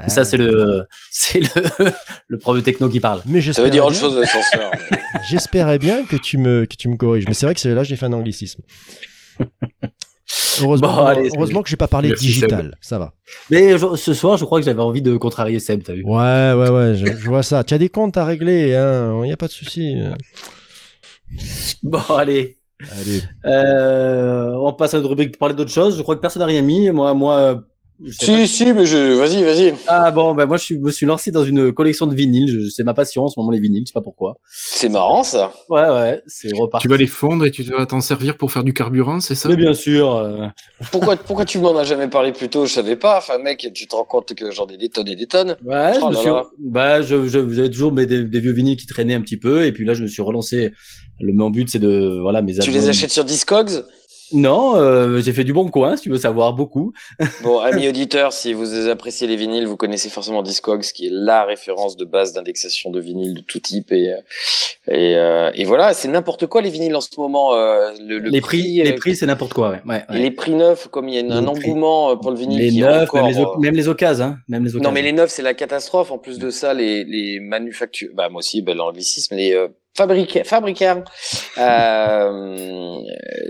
Ça 0.08 0.24
c'est 0.26 0.38
le, 0.38 0.86
c'est 1.12 1.40
le, 1.40 1.92
le 2.28 2.38
prof 2.38 2.56
de 2.56 2.62
techno 2.62 2.88
qui 2.90 3.00
parle. 3.00 3.22
Mais 3.26 3.42
Ça 3.42 3.64
veut 3.64 3.70
dire 3.70 3.86
autre 3.86 3.96
chose, 3.96 4.16
le 4.18 4.26
censeur. 4.26 4.72
J'espérais 5.30 5.80
bien 5.80 6.06
que 6.06 6.16
tu 6.16 6.38
me 6.38 6.66
que 6.66 6.76
tu 6.76 6.88
me 6.90 6.96
corriges. 6.98 7.26
Mais 7.28 7.34
c'est 7.34 7.46
vrai 7.46 7.56
que 7.56 7.68
là 7.70 7.84
j'ai 7.84 7.96
fait 7.96 8.06
un 8.06 8.14
anglicisme. 8.14 8.62
Heureusement, 10.62 10.94
Bon, 10.96 11.06
allez, 11.06 11.30
heureusement 11.36 11.64
que 11.64 11.70
j'ai 11.70 11.78
pas 11.78 11.88
parlé 11.88 12.10
Merci, 12.10 12.26
digital. 12.28 12.76
Ça 12.82 13.00
va. 13.00 13.14
Mais 13.50 13.78
je- 13.78 13.96
ce 13.96 14.14
soir 14.14 14.38
je 14.38 14.44
crois 14.46 14.60
que 14.60 14.66
j'avais 14.66 14.82
envie 14.82 15.02
de 15.02 15.16
contrarier 15.16 15.60
Seb, 15.60 15.84
t'as 15.84 15.94
vu. 15.94 16.04
Ouais, 16.04 16.54
ouais, 16.54 16.70
ouais. 16.70 16.96
Je, 16.96 17.06
je 17.06 17.28
vois 17.30 17.44
ça. 17.44 17.64
Tu 17.64 17.74
as 17.74 17.78
des 17.78 17.90
comptes 17.90 18.18
à 18.18 18.26
régler, 18.26 18.76
hein. 18.76 19.24
Y 19.26 19.32
a 19.32 19.38
pas 19.38 19.48
de 19.48 19.52
souci. 19.54 19.96
Bon 21.84 22.00
allez. 22.18 22.58
Allez. 23.00 23.22
Euh, 23.46 24.52
on 24.62 24.74
passe 24.74 24.94
à 24.94 24.98
notre 24.98 25.10
rubrique 25.10 25.32
pour 25.32 25.40
parler 25.40 25.56
d'autre 25.56 25.72
chose. 25.72 25.98
Je 25.98 26.02
crois 26.04 26.16
que 26.16 26.22
personne 26.22 26.42
n'a 26.42 26.46
rien 26.46 26.62
mis. 26.62 26.90
Moi, 26.92 27.14
moi. 27.14 27.64
Je 28.04 28.18
pas. 28.18 28.26
si, 28.26 28.48
si, 28.48 28.74
mais 28.74 28.86
je... 28.86 29.14
vas-y, 29.14 29.44
vas-y. 29.44 29.74
Ah 29.88 30.12
bon, 30.12 30.36
ben 30.36 30.46
moi 30.46 30.58
je 30.58 30.64
suis, 30.64 30.78
me 30.80 30.92
suis 30.92 31.06
lancé 31.06 31.32
dans 31.32 31.44
une 31.44 31.72
collection 31.72 32.06
de 32.08 32.14
vinyles. 32.16 32.48
Je- 32.50 32.70
C'est 32.70 32.84
ma 32.84 32.94
passion 32.94 33.24
en 33.24 33.28
ce 33.28 33.40
moment 33.40 33.52
les 33.52 33.60
vinyles. 33.60 33.84
Je 33.84 33.88
sais 33.88 33.94
pas 33.94 34.02
pourquoi. 34.02 34.38
C'est 34.50 34.90
marrant, 34.90 35.24
ça. 35.24 35.54
Ouais 35.70 35.88
ouais, 35.90 36.22
c'est 36.28 36.50
reparti. 36.54 36.88
Tu 36.88 36.90
vas 36.92 36.98
les 36.98 37.08
fondre 37.08 37.46
et 37.46 37.52
tu 37.52 37.64
vas 37.64 37.86
t'en 37.86 38.02
servir 38.02 38.38
pour 38.38 38.52
faire 38.52 38.64
du 38.64 38.74
carburant, 38.74 39.20
c'est 39.20 39.36
ça? 39.36 39.50
Mais 39.50 39.56
bien 39.56 39.74
sûr. 39.74 40.16
euh, 40.16 40.46
Pourquoi, 40.92 41.16
pourquoi 41.16 41.46
tu 41.46 41.60
m'en 41.60 41.76
as 41.78 41.84
jamais 41.84 42.08
parlé 42.08 42.32
plus 42.34 42.50
tôt? 42.50 42.66
Je 42.66 42.74
savais 42.74 42.96
pas. 42.96 43.18
Enfin, 43.18 43.38
mec, 43.40 43.68
tu 43.74 43.88
te 43.88 43.96
rends 43.96 44.04
compte 44.06 44.34
que 44.36 44.52
j'en 44.52 44.68
ai 44.68 44.78
des 44.78 44.90
tonnes 44.90 45.08
et 45.08 45.16
des 45.16 45.28
tonnes. 45.28 45.56
Ouais, 45.66 45.94
je 45.96 46.00
Oh 46.02 46.10
me 46.10 46.14
là 46.14 46.20
suis. 46.20 46.30
Bah, 46.60 47.02
je, 47.02 47.28
je, 47.28 47.50
j'avais 47.54 47.70
toujours 47.70 47.92
mes, 47.92 48.06
des, 48.06 48.24
des 48.24 48.40
vieux 48.40 48.52
vinyles 48.54 48.78
qui 48.78 48.86
traînaient 48.86 49.16
un 49.16 49.22
petit 49.22 49.38
peu, 49.38 49.66
et 49.66 49.72
puis 49.72 49.86
là, 49.86 49.94
je 49.94 50.04
me 50.04 50.08
suis 50.08 50.22
relancé. 50.22 50.72
Le 51.20 51.34
mon 51.34 51.50
but, 51.50 51.68
c'est 51.68 51.80
de 51.80 52.20
voilà 52.22 52.44
mes. 52.44 52.54
Tu 52.54 52.62
albums. 52.62 52.76
les 52.76 52.90
achètes 52.90 53.10
sur 53.10 53.24
Discogs? 53.26 53.84
Non, 54.34 54.76
euh, 54.76 55.20
j'ai 55.22 55.32
fait 55.32 55.44
du 55.44 55.54
bon 55.54 55.70
coin, 55.70 55.96
si 55.96 56.04
tu 56.04 56.10
veux 56.10 56.18
savoir 56.18 56.54
beaucoup. 56.54 56.92
Bon, 57.44 57.60
amis 57.60 57.88
auditeurs, 57.88 58.34
si 58.34 58.54
vous 58.54 58.88
appréciez 58.90 59.28
les 59.28 59.36
vinyles, 59.38 59.66
vous 59.68 59.78
connaissez 59.78 60.10
forcément 60.10 60.42
Discogs, 60.44 60.82
qui 60.82 61.08
est 61.08 61.12
la 61.12 61.46
référence 61.46 61.96
de 61.96 62.04
base 62.06 62.34
d'indexation 62.34 62.90
de 62.92 63.00
vinyles 63.00 63.36
de 63.36 63.42
tout 63.42 63.60
type. 63.60 63.92
Et, 63.92 64.10
euh, 64.14 64.18
et, 64.90 65.16
euh, 65.16 65.52
et 65.54 65.64
voilà, 65.64 65.94
c'est 65.94 66.08
n'importe 66.08 66.46
quoi 66.48 66.62
les 66.62 66.70
vinyles 66.70 66.96
en 66.96 67.02
ce 67.02 67.10
moment. 67.18 67.56
euh, 67.56 67.92
le, 68.06 68.20
le 68.20 68.30
les 68.30 68.42
prix, 68.42 68.82
les 68.84 68.94
prix, 68.94 69.16
c'est 69.16 69.26
n'importe 69.28 69.54
quoi. 69.54 69.70
Ouais. 69.70 69.82
ouais, 69.86 70.04
et 70.10 70.14
ouais. 70.14 70.20
les 70.20 70.32
prix 70.32 70.52
neufs, 70.54 70.88
comme 70.90 71.08
il 71.10 71.16
y 71.16 71.20
a 71.20 71.36
un 71.36 71.44
prix. 71.44 71.70
engouement 71.70 72.18
pour 72.18 72.32
le 72.32 72.38
vinyle 72.38 72.60
Les 72.60 72.70
qui 72.70 72.80
neufs, 72.82 73.04
encore, 73.04 73.24
même 73.24 73.32
les, 73.34 73.40
o- 73.40 73.54
euh, 73.56 73.60
même 73.60 73.76
les 73.76 73.88
occasions, 73.88 74.26
hein, 74.26 74.38
même 74.50 74.64
les 74.66 74.72
occasions. 74.76 74.90
Non, 74.90 74.94
mais 74.94 75.02
les 75.04 75.14
neufs, 75.14 75.30
c'est 75.32 75.42
la 75.42 75.54
catastrophe. 75.54 76.12
En 76.12 76.18
plus 76.18 76.38
de 76.40 76.50
ça, 76.50 76.74
les, 76.74 77.04
les 77.06 77.40
manufactures, 77.40 78.10
bah, 78.14 78.30
moi 78.30 78.40
aussi, 78.40 78.62
ben, 78.62 78.76
l'anglicisme, 78.76 79.36
les, 79.36 79.54
euh, 80.02 80.04
fabriqués, 80.04 80.44
fabricants 80.44 81.04
euh, 81.58 83.00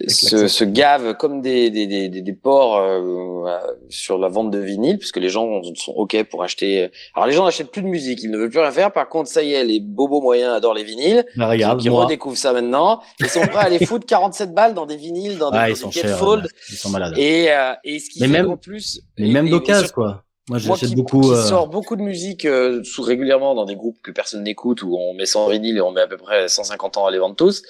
se, 0.07 0.47
se 0.47 0.63
gavent 0.63 1.15
comme 1.15 1.41
des, 1.41 1.69
des, 1.69 1.87
des, 1.87 2.09
des 2.09 2.33
porcs 2.33 2.77
euh, 2.79 3.57
sur 3.89 4.17
la 4.17 4.27
vente 4.29 4.51
de 4.51 4.59
vinyle, 4.59 4.97
puisque 4.97 5.17
les 5.17 5.29
gens 5.29 5.61
sont 5.75 5.91
OK 5.93 6.21
pour 6.29 6.43
acheter. 6.43 6.89
Alors 7.15 7.27
les 7.27 7.33
gens 7.33 7.45
n'achètent 7.45 7.71
plus 7.71 7.81
de 7.81 7.87
musique, 7.87 8.21
ils 8.23 8.31
ne 8.31 8.37
veulent 8.37 8.49
plus 8.49 8.59
rien 8.59 8.71
faire. 8.71 8.91
Par 8.91 9.09
contre, 9.09 9.29
ça 9.29 9.43
y 9.43 9.53
est, 9.53 9.63
les 9.63 9.79
bobos 9.79 10.21
moyens 10.21 10.53
adorent 10.53 10.73
les 10.73 10.83
vinyles. 10.83 11.25
Bah, 11.35 11.47
regarde, 11.49 11.83
Ils 11.83 11.91
moi. 11.91 12.05
redécouvrent 12.05 12.37
ça 12.37 12.53
maintenant. 12.53 13.01
Ils 13.19 13.27
sont 13.29 13.41
prêts 13.41 13.57
à 13.57 13.61
aller 13.63 13.85
foutre 13.85 14.05
47 14.05 14.53
balles 14.53 14.73
dans 14.73 14.85
des 14.85 14.97
vinyles, 14.97 15.37
dans 15.37 15.51
des, 15.51 15.57
Ah, 15.59 15.69
ils 15.69 15.75
sont 15.75 15.91
chers. 15.91 16.21
ouais, 16.27 16.37
Ils 16.69 16.75
sont 16.75 16.89
malades. 16.89 17.17
Et, 17.17 17.47
euh, 17.51 17.73
et 17.83 17.99
ce 17.99 18.09
qui 18.09 18.21
Mais 18.21 18.27
fait 18.27 18.33
même- 18.43 18.57
plus, 18.57 19.01
Mais 19.17 19.29
et- 19.29 19.31
même 19.31 19.49
d'occasion, 19.49 19.87
quoi. 19.93 20.23
Moi, 20.49 20.59
j'achète 20.59 20.89
qui, 20.89 20.95
beaucoup. 20.95 21.21
qui 21.21 21.31
euh, 21.31 21.43
sort 21.43 21.67
beaucoup 21.67 21.95
de 21.97 22.01
musique 22.01 22.45
euh, 22.45 22.81
sous 22.83 23.01
régulièrement 23.01 23.53
dans 23.53 23.65
des 23.65 23.75
groupes 23.75 23.97
que 24.01 24.11
personne 24.11 24.43
n'écoute 24.43 24.81
où 24.81 24.95
on 24.97 25.13
met 25.13 25.25
100 25.25 25.49
vinyles 25.49 25.77
et 25.77 25.81
on 25.81 25.91
met 25.91 26.01
à 26.01 26.07
peu 26.07 26.17
près 26.17 26.47
150 26.47 26.95
ans 26.97 27.05
à 27.05 27.11
les 27.11 27.19
vendre 27.19 27.35
tous. 27.35 27.63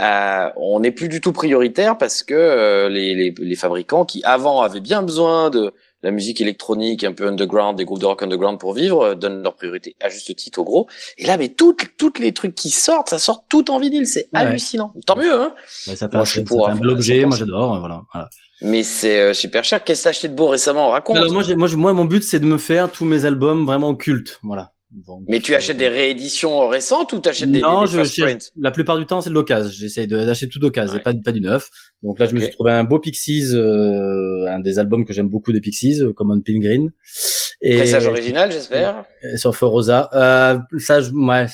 Euh, 0.00 0.48
on 0.56 0.80
n'est 0.80 0.90
plus 0.90 1.08
du 1.08 1.20
tout 1.20 1.32
prioritaire 1.32 1.96
parce 1.98 2.22
que 2.24 2.34
euh, 2.34 2.88
les, 2.88 3.14
les, 3.14 3.34
les 3.38 3.54
fabricants 3.56 4.04
qui 4.04 4.22
avant 4.24 4.62
avaient 4.62 4.80
bien 4.80 5.02
besoin 5.02 5.50
de 5.50 5.72
la 6.02 6.10
musique 6.10 6.40
électronique 6.40 7.04
un 7.04 7.12
peu 7.12 7.26
underground, 7.26 7.78
des 7.78 7.84
groupes 7.84 7.98
de 8.00 8.06
rock 8.06 8.22
underground 8.22 8.58
pour 8.60 8.74
vivre, 8.74 9.02
euh, 9.02 9.14
donnent 9.14 9.42
leur 9.42 9.54
priorité 9.54 9.96
à 10.00 10.08
juste 10.08 10.34
titre 10.36 10.58
au 10.60 10.64
gros. 10.64 10.86
Et 11.18 11.26
là, 11.26 11.36
mais 11.36 11.48
toutes 11.48 11.96
toutes 11.96 12.18
les 12.18 12.32
trucs 12.32 12.54
qui 12.54 12.70
sortent, 12.70 13.08
ça 13.10 13.18
sort 13.18 13.44
tout 13.48 13.70
en 13.70 13.78
vinyle, 13.78 14.06
c'est 14.06 14.28
Ouais. 14.32 14.40
hallucinant. 14.40 14.92
Tant 15.06 15.16
mieux, 15.16 15.32
hein. 15.32 15.54
ouais, 15.88 15.96
ça 15.96 16.08
fait, 16.08 16.16
Moi, 16.16 16.24
je 16.24 16.30
suis 16.32 16.42
pour, 16.44 16.68
hein, 16.68 16.74
bel 16.76 16.90
objet. 16.90 17.22
100%. 17.22 17.26
Moi, 17.28 17.36
j'adore. 17.36 17.78
Voilà. 17.80 18.02
voilà. 18.12 18.28
Mais 18.62 18.82
c'est 18.82 19.20
euh, 19.20 19.34
super 19.34 19.64
cher. 19.64 19.84
Qu'est-ce 19.84 20.00
que 20.00 20.04
t'as 20.04 20.10
acheté 20.10 20.28
de 20.28 20.34
beau 20.34 20.48
récemment? 20.48 20.88
Raconte. 20.90 21.16
Alors, 21.16 21.32
moi, 21.32 21.42
moi, 21.56 21.68
moi, 21.76 21.92
mon 21.92 22.04
but, 22.06 22.22
c'est 22.22 22.40
de 22.40 22.46
me 22.46 22.58
faire 22.58 22.90
tous 22.90 23.04
mes 23.04 23.24
albums 23.24 23.66
vraiment 23.66 23.94
cultes. 23.94 24.38
Voilà. 24.42 24.72
Donc, 24.92 25.24
mais 25.28 25.40
tu 25.40 25.52
euh, 25.52 25.56
achètes 25.58 25.76
des 25.76 25.88
rééditions 25.88 26.68
récentes 26.68 27.12
ou 27.12 27.18
t'achètes 27.18 27.50
des, 27.50 27.60
non, 27.60 27.84
des, 27.84 27.96
des 27.98 28.04
je, 28.04 28.22
print 28.22 28.50
la 28.58 28.70
plupart 28.70 28.96
du 28.96 29.04
temps, 29.04 29.20
c'est 29.20 29.28
de 29.28 29.34
l'occasion. 29.34 29.70
J'essaye 29.70 30.06
de- 30.06 30.24
d'acheter 30.24 30.48
tout 30.48 30.58
d'occasion, 30.60 30.94
Ouais. 30.94 31.00
pas, 31.02 31.12
pas 31.12 31.32
du 31.32 31.40
neuf. 31.40 31.68
Donc 32.02 32.18
là, 32.18 32.26
je 32.26 32.34
me 32.34 32.40
suis 32.40 32.50
trouvé 32.50 32.70
un 32.72 32.84
beau 32.84 32.98
Pixies, 32.98 33.48
euh, 33.52 34.46
un 34.48 34.60
des 34.60 34.78
albums 34.78 35.04
que 35.04 35.12
j'aime 35.12 35.28
beaucoup 35.28 35.52
des 35.52 35.60
Pixies, 35.60 36.00
euh, 36.00 36.12
Common 36.14 36.40
Pilgrim. 36.40 36.90
Et, 37.60 37.76
Pressage 37.78 38.06
original, 38.06 38.50
j'espère. 38.52 39.04
sur 39.36 39.54
Feu 39.54 39.66
Rosa. 39.66 40.08
Euh, 40.14 40.58
ça, 40.78 41.00
je, 41.00 41.10
ouais, 41.10 41.46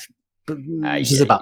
je- 1.03 1.15
sais 1.15 1.27
pas. 1.27 1.41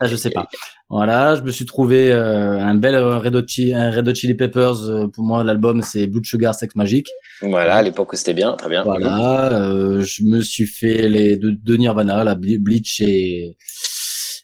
Ça, 0.00 0.08
je 0.08 0.16
sais 0.16 0.30
pas. 0.30 0.48
Voilà, 0.94 1.36
je 1.36 1.40
me 1.40 1.50
suis 1.50 1.64
trouvé 1.64 2.12
euh, 2.12 2.58
un 2.60 2.74
bel 2.74 2.94
euh, 2.94 3.16
Red 3.18 3.34
Hot, 3.34 3.46
Chi- 3.48 3.72
un 3.72 3.90
Red 3.90 4.08
Hot 4.08 4.14
Chili 4.14 4.34
Peppers. 4.34 4.82
euh, 4.90 5.08
pour 5.08 5.24
moi, 5.24 5.42
l'album, 5.42 5.80
c'est 5.80 6.06
Blood 6.06 6.26
Sugar 6.26 6.54
Sex 6.54 6.76
Magic. 6.76 7.08
Voilà, 7.40 7.76
à 7.76 7.82
l'époque 7.82 8.12
où 8.12 8.16
c'était 8.16 8.34
bien, 8.34 8.52
très 8.56 8.68
bien. 8.68 8.82
Voilà, 8.84 9.52
euh, 9.54 10.02
je 10.02 10.22
me 10.22 10.42
suis 10.42 10.66
fait 10.66 11.08
les 11.08 11.38
deux, 11.38 11.52
deux 11.52 11.76
Nirvana, 11.76 12.22
la 12.24 12.34
Ble- 12.34 12.58
Bleach 12.58 13.00
et, 13.00 13.56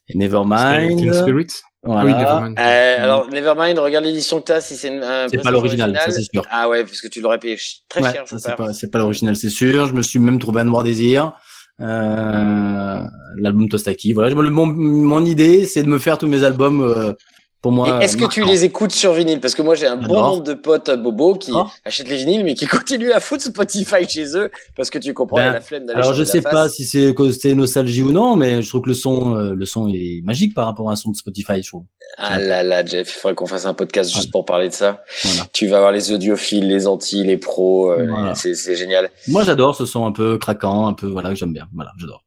et 0.08 0.16
Nevermind. 0.16 0.96
Teen 0.98 1.12
Spirits 1.12 1.48
Voilà. 1.82 2.04
Oui, 2.06 2.12
Nevermind. 2.14 2.58
Euh, 2.58 3.04
alors, 3.04 3.28
Nevermind, 3.30 3.78
regarde 3.78 4.06
l'édition 4.06 4.40
que 4.40 4.46
t'as, 4.46 4.62
si 4.62 4.74
c'est 4.76 4.88
une- 4.88 5.02
un 5.02 5.28
c'est 5.28 5.42
pas 5.42 5.50
l'original, 5.50 5.94
ça 6.02 6.10
c'est 6.10 6.22
sûr. 6.22 6.44
Ah 6.50 6.68
ouais, 6.70 6.82
parce 6.84 7.02
que 7.02 7.08
tu 7.08 7.20
l'aurais 7.20 7.38
payé 7.38 7.58
très 7.90 8.02
Ouais, 8.02 8.10
cher, 8.12 8.24
c'est 8.26 8.56
pas, 8.56 8.72
c'est 8.72 8.90
pas 8.90 8.98
l'original, 9.00 9.36
c'est 9.36 9.50
sûr. 9.50 9.86
Je 9.86 9.92
me 9.92 10.00
suis 10.02 10.18
même 10.18 10.38
trouvé 10.38 10.62
un 10.62 10.64
Noir 10.64 10.82
Désir, 10.82 11.26
euh, 11.26 11.30
l'album 11.78 13.68
Tostaki. 13.68 14.12
Voilà, 14.12 14.34
mon, 14.34 14.66
mon 14.66 15.24
idée, 15.24 15.66
c'est 15.66 15.82
de 15.82 15.88
me 15.88 15.98
faire 15.98 16.18
tous 16.18 16.26
mes 16.26 16.44
albums 16.44 16.80
euh, 16.82 17.12
pour 17.60 17.72
moi. 17.72 18.02
Est-ce 18.02 18.16
que 18.16 18.24
tu 18.26 18.44
les 18.44 18.64
écoutes 18.64 18.92
sur 18.92 19.12
vinyle? 19.12 19.40
Parce 19.40 19.54
que 19.54 19.62
moi, 19.62 19.74
j'ai 19.74 19.86
un 19.86 19.96
bon 19.96 20.20
nombre 20.20 20.42
de 20.42 20.54
potes 20.54 20.90
bobos 20.90 21.34
qui 21.34 21.50
Oh. 21.54 21.66
achètent 21.84 22.08
les 22.08 22.16
vinyles, 22.16 22.44
mais 22.44 22.54
qui 22.54 22.66
continuent 22.66 23.10
à 23.12 23.20
foutre 23.20 23.42
Spotify 23.42 24.08
chez 24.08 24.36
eux, 24.36 24.50
parce 24.76 24.90
que 24.90 24.98
tu 24.98 25.12
comprends, 25.14 25.36
Ben, 25.38 25.52
la 25.52 25.60
flemme 25.60 25.86
d'aller 25.86 25.98
Alors 26.00 26.14
je 26.14 26.22
sais 26.24 26.40
pas 26.42 26.68
si 26.68 26.84
c'est 26.84 27.12
côté 27.14 27.54
nostalgie 27.54 28.02
ou 28.02 28.12
non, 28.12 28.36
mais 28.36 28.62
je 28.62 28.68
trouve 28.68 28.82
que 28.82 28.88
le 28.88 28.94
son, 28.94 29.34
euh, 29.36 29.54
le 29.54 29.64
son 29.66 29.88
est 29.88 30.20
magique 30.24 30.54
par 30.54 30.66
rapport 30.66 30.88
à 30.88 30.92
un 30.92 30.96
son 30.96 31.10
de 31.10 31.16
Spotify, 31.16 31.62
je 31.62 31.68
trouve. 31.68 31.84
Ah 32.16 32.38
là 32.38 32.62
là, 32.62 32.84
Jeff, 32.84 33.08
il 33.14 33.18
faudrait 33.20 33.34
qu'on 33.34 33.46
fasse 33.46 33.66
un 33.66 33.74
podcast 33.74 34.10
juste 34.14 34.30
pour 34.30 34.44
parler 34.44 34.68
de 34.68 34.74
ça. 34.74 35.02
Voilà. 35.24 35.42
Tu 35.52 35.66
vas 35.66 35.80
voir 35.80 35.92
les 35.92 36.12
audiophiles, 36.12 36.66
les 36.68 36.86
anti, 36.86 37.24
les 37.24 37.36
pros, 37.36 37.90
euh, 37.90 38.06
Voilà. 38.08 38.34
c'est 38.34 38.76
génial. 38.76 39.10
Moi, 39.26 39.42
j'adore 39.44 39.74
ce 39.74 39.84
son 39.84 40.06
un 40.06 40.12
peu 40.12 40.38
craquant, 40.38 40.86
un 40.86 40.94
peu 40.94 41.06
voilà 41.06 41.30
que 41.30 41.34
j'aime 41.34 41.52
bien. 41.52 41.66
Voilà, 41.74 41.90
j'adore. 41.98 42.24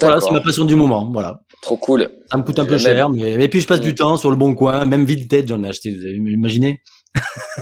Voilà, 0.00 0.20
c'est 0.20 0.30
ma 0.30 0.40
passion 0.40 0.64
du 0.64 0.74
moment. 0.76 1.08
Voilà. 1.12 1.40
Trop 1.64 1.76
cool. 1.76 2.08
Ça 2.30 2.36
me 2.38 2.42
coûte 2.42 2.58
un 2.58 2.64
peu 2.66 2.78
cher, 2.78 3.08
mais 3.10 3.32
et 3.32 3.48
puis 3.48 3.60
je 3.60 3.66
passe 3.66 3.80
Mm. 3.80 3.84
du 3.84 3.94
temps 3.94 4.16
sur 4.16 4.30
le 4.30 4.36
bon 4.36 4.54
coin, 4.54 4.84
même 4.84 5.04
vintage, 5.04 5.46
j'en 5.48 5.62
ai 5.64 5.68
acheté. 5.68 5.90
Vous 5.94 6.02
avez 6.04 6.14
imaginé 6.14 6.80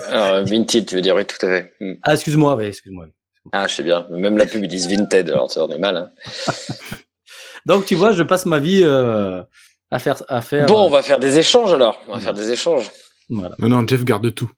Alors, 0.08 0.44
vintage, 0.44 0.86
tu 0.86 0.94
veux 0.94 1.00
dire, 1.00 1.14
oui, 1.16 1.24
tout 1.24 1.44
à 1.46 1.48
fait. 1.48 1.72
Hmm. 1.80 1.94
Ah, 2.02 2.14
excuse-moi, 2.14 2.54
ouais, 2.56 2.68
excuse-moi. 2.68 3.06
Ah, 3.52 3.66
je 3.66 3.74
sais 3.74 3.82
bien. 3.82 4.06
Même 4.10 4.36
la 4.38 4.46
pub, 4.46 4.62
ils 4.62 4.68
disent 4.68 4.88
Vinted, 4.88 5.28
alors 5.30 5.50
ça, 5.50 5.64
on 5.64 5.68
est 5.68 5.78
mal. 5.78 5.96
Hein. 5.96 6.10
Donc 7.66 7.86
tu 7.86 7.94
vois, 7.94 8.12
je 8.12 8.22
passe 8.22 8.46
ma 8.46 8.58
vie 8.58 8.80
euh, 8.82 9.42
à 9.90 9.98
faire, 9.98 10.22
à 10.28 10.40
faire. 10.42 10.66
Bon, 10.66 10.84
on 10.84 10.86
euh, 10.88 10.90
va 10.92 11.02
faire 11.02 11.18
des 11.18 11.38
échanges 11.38 11.72
alors. 11.72 12.00
On 12.08 12.14
va 12.14 12.20
faire 12.20 12.34
des 12.34 12.50
échanges. 12.50 12.90
voilà. 13.28 13.54
Non, 13.58 13.68
non, 13.68 13.86
Jeff 13.86 14.04
garde 14.04 14.34
tout. 14.34 14.50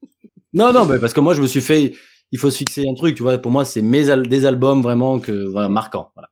Non, 0.53 0.73
non, 0.73 0.85
mais 0.87 0.99
parce 0.99 1.13
que 1.13 1.21
moi, 1.21 1.35
je 1.35 1.43
me 1.43 1.47
suis 1.47 1.61
fait. 1.61 1.93
Il 2.33 2.39
faut 2.39 2.51
se 2.51 2.57
fixer 2.59 2.87
un 2.89 2.95
truc, 2.95 3.15
tu 3.17 3.23
vois. 3.23 3.39
Pour 3.39 3.53
moi, 3.53 3.65
c'est 3.65 3.83
mes 3.83 4.11
al- 4.11 4.27
des 4.27 4.47
albums 4.47 4.83
vraiment 4.83 5.19
que 5.21 5.47
voilà 5.51 5.69
marquants. 5.69 6.11
Voilà, 6.15 6.29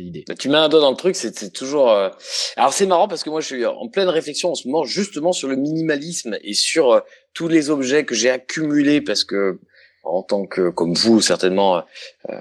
l'idée. 0.00 0.24
Mais 0.28 0.34
Tu 0.34 0.48
mets 0.48 0.58
un 0.58 0.68
doigt 0.68 0.80
dans 0.80 0.90
le 0.90 0.96
truc, 0.96 1.16
c'est 1.16 1.52
toujours. 1.52 1.90
euh, 1.90 2.08
Alors 2.56 2.72
c'est 2.72 2.86
marrant 2.86 3.08
parce 3.08 3.22
que 3.24 3.30
moi 3.30 3.40
je 3.40 3.46
suis 3.46 3.66
en 3.66 3.88
pleine 3.88 4.08
réflexion 4.08 4.50
en 4.52 4.54
ce 4.54 4.66
moment 4.68 4.84
justement 4.84 5.32
sur 5.32 5.48
le 5.48 5.56
minimalisme 5.56 6.36
et 6.42 6.54
sur 6.54 6.92
euh, 6.92 7.00
tous 7.34 7.48
les 7.48 7.70
objets 7.70 8.04
que 8.04 8.14
j'ai 8.14 8.30
accumulés 8.30 9.00
parce 9.00 9.24
que 9.24 9.58
en 10.04 10.22
tant 10.22 10.46
que 10.46 10.70
comme 10.70 10.94
vous 10.94 11.20
certainement 11.20 11.82
euh, 12.30 12.34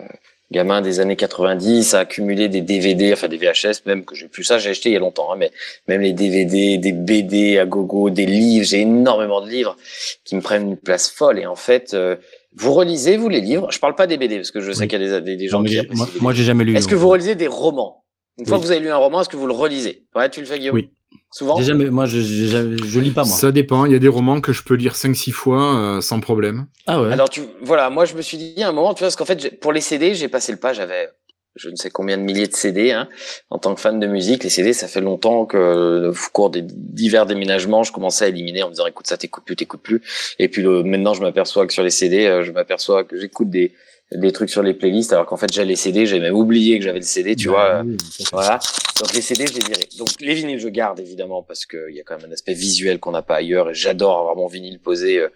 gamin 0.51 0.81
des 0.81 0.99
années 0.99 1.15
90 1.15 1.95
à 1.95 1.99
accumuler 2.01 2.47
des 2.49 2.61
DVD, 2.61 3.11
enfin 3.13 3.27
des 3.27 3.37
VHS 3.37 3.81
même 3.87 4.05
que 4.05 4.13
j'ai 4.15 4.27
plus 4.27 4.43
ça 4.43 4.59
j'ai 4.59 4.69
acheté 4.69 4.89
il 4.89 4.93
y 4.93 4.95
a 4.95 4.99
longtemps 4.99 5.33
hein, 5.33 5.35
mais 5.37 5.51
même 5.87 6.01
les 6.01 6.13
DVD, 6.13 6.77
des 6.77 6.91
BD 6.91 7.57
à 7.57 7.65
gogo, 7.65 8.11
des 8.11 8.27
livres, 8.27 8.65
j'ai 8.65 8.81
énormément 8.81 9.41
de 9.41 9.49
livres 9.49 9.75
qui 10.23 10.35
me 10.35 10.41
prennent 10.41 10.67
une 10.69 10.77
place 10.77 11.09
folle 11.09 11.39
et 11.39 11.47
en 11.47 11.55
fait 11.55 11.95
euh, 11.95 12.15
vous 12.57 12.73
relisez 12.73 13.17
vous 13.17 13.29
les 13.29 13.41
livres, 13.41 13.69
je 13.71 13.79
parle 13.79 13.95
pas 13.95 14.07
des 14.07 14.17
BD 14.17 14.37
parce 14.37 14.51
que 14.51 14.61
je 14.61 14.71
sais 14.71 14.81
Oui. 14.81 14.87
qu'il 14.87 15.01
y 15.01 15.13
a 15.13 15.21
des, 15.21 15.47
gens 15.47 15.59
Non, 15.59 15.65
qui 15.65 15.77
moi, 15.93 16.07
moi, 16.21 16.33
j'ai 16.33 16.43
jamais 16.43 16.63
lu. 16.63 16.75
Est-ce 16.75 16.87
que 16.87 16.95
vous 16.95 17.09
relisez 17.09 17.35
des 17.35 17.47
romans? 17.47 18.03
Une 18.37 18.45
fois 18.45 18.57
que 18.57 18.63
vous 18.63 18.71
avez 18.71 18.81
lu 18.81 18.89
un 18.89 18.97
roman, 18.97 19.21
est-ce 19.21 19.29
que 19.29 19.37
vous 19.37 19.47
le 19.47 19.53
relisez? 19.53 20.05
Ouais, 20.15 20.29
tu 20.29 20.41
le 20.41 20.45
fais, 20.45 20.59
Guillaume? 20.59 20.75
Oui. 20.75 20.89
Souvent? 21.31 21.57
J'ai 21.57 21.63
jamais. 21.63 21.85
Moi, 21.89 22.05
je, 22.05 22.19
jamais- 22.19 22.77
je 22.85 22.99
lis 22.99 23.11
pas 23.11 23.23
moi. 23.23 23.35
Ça 23.35 23.51
dépend. 23.51 23.85
Il 23.85 23.91
y 23.91 23.95
a 23.95 23.99
des 23.99 24.07
romans 24.09 24.41
que 24.41 24.51
je 24.53 24.63
peux 24.63 24.75
lire 24.75 24.93
5-6 24.95 25.31
fois 25.31 25.75
euh, 25.77 26.01
sans 26.01 26.19
problème. 26.19 26.67
Ah 26.87 27.01
ouais. 27.01 27.11
Alors, 27.11 27.29
tu, 27.29 27.41
voilà, 27.61 27.89
moi, 27.89 28.05
je 28.05 28.15
me 28.15 28.21
suis 28.21 28.37
dit 28.37 28.61
à 28.63 28.69
un 28.69 28.71
moment, 28.71 28.93
tu 28.93 28.99
vois, 28.99 29.07
parce 29.07 29.15
qu'en 29.15 29.25
fait, 29.25 29.59
pour 29.59 29.71
les 29.71 29.81
CD, 29.81 30.15
j'ai 30.15 30.27
passé 30.27 30.51
le 30.51 30.57
pas, 30.57 30.73
j'avais 30.73 31.09
je 31.55 31.69
ne 31.69 31.75
sais 31.75 31.89
combien 31.89 32.17
de 32.17 32.23
milliers 32.23 32.47
de 32.47 32.55
CD. 32.55 32.91
Hein. 32.91 33.07
En 33.49 33.57
tant 33.57 33.73
que 33.75 33.81
fan 33.81 33.99
de 33.99 34.07
musique, 34.07 34.43
les 34.43 34.49
CD, 34.49 34.73
ça 34.73 34.87
fait 34.87 35.01
longtemps 35.01 35.45
que, 35.45 36.09
au 36.09 36.31
cours 36.31 36.49
des 36.49 36.61
divers 36.63 37.25
déménagements, 37.25 37.83
je 37.83 37.91
commençais 37.91 38.25
à 38.25 38.27
éliminer 38.27 38.63
en 38.63 38.67
me 38.67 38.73
disant, 38.73 38.87
écoute, 38.87 39.07
ça 39.07 39.17
t'écoute 39.17 39.45
plus, 39.45 39.55
t'écoutes 39.55 39.81
plus. 39.81 40.01
Et 40.39 40.49
puis 40.49 40.61
le, 40.61 40.83
maintenant, 40.83 41.13
je 41.13 41.21
m'aperçois 41.21 41.65
que 41.65 41.73
sur 41.73 41.83
les 41.83 41.89
CD, 41.89 42.25
euh, 42.25 42.43
je 42.43 42.51
m'aperçois 42.51 43.03
que 43.03 43.17
j'écoute 43.17 43.49
des, 43.49 43.73
des 44.11 44.31
trucs 44.31 44.49
sur 44.49 44.61
les 44.61 44.73
playlists, 44.73 45.11
alors 45.13 45.25
qu'en 45.25 45.35
fait, 45.37 45.51
j'ai 45.51 45.65
les 45.65 45.75
CD, 45.75 46.05
j'ai 46.05 46.19
même 46.19 46.35
oublié 46.35 46.77
que 46.79 46.85
j'avais 46.85 46.99
le 46.99 47.05
CD, 47.05 47.35
tu 47.35 47.49
vois. 47.49 47.81
Bah 47.81 47.83
oui, 47.85 47.97
ça, 47.99 48.07
c'est- 48.17 48.29
Voilà. 48.31 48.59
Donc 49.01 49.13
les 49.13 49.21
CD, 49.21 49.45
je 49.47 49.53
les 49.53 49.59
viré. 49.65 49.89
Donc 49.97 50.09
les 50.21 50.33
vinyles, 50.35 50.59
je 50.59 50.69
garde 50.69 50.99
évidemment 50.99 51.41
parce 51.43 51.65
qu'il 51.65 51.89
y 51.93 51.99
a 51.99 52.03
quand 52.03 52.17
même 52.17 52.29
un 52.29 52.33
aspect 52.33 52.53
visuel 52.53 52.99
qu'on 52.99 53.11
n'a 53.11 53.23
pas 53.23 53.35
ailleurs 53.37 53.71
et 53.71 53.73
j'adore 53.73 54.19
avoir 54.19 54.35
mon 54.35 54.47
vinyle 54.47 54.79
posé 54.79 55.17
euh, 55.19 55.27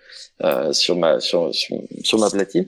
euh, 0.43 0.71
sur 0.71 0.95
ma 0.95 1.19
sur, 1.19 1.53
sur, 1.53 1.75
sur 2.03 2.19
ma 2.19 2.29
platine. 2.29 2.67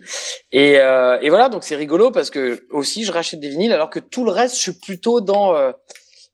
Et, 0.52 0.80
euh, 0.80 1.18
et 1.22 1.30
voilà, 1.30 1.50
donc 1.50 1.64
c'est 1.64 1.76
rigolo 1.76 2.12
parce 2.12 2.30
que 2.30 2.66
aussi 2.72 3.04
je 3.06 3.12
rachète 3.12 3.40
des 3.40 3.50
vinyles 3.50 3.72
alors 3.72 3.90
que 3.90 4.00
tout 4.00 4.26
le 4.26 4.32
reste, 4.32 4.56
je 4.58 4.62
suis 4.62 4.74
plutôt 4.74 5.22
dans. 5.22 5.56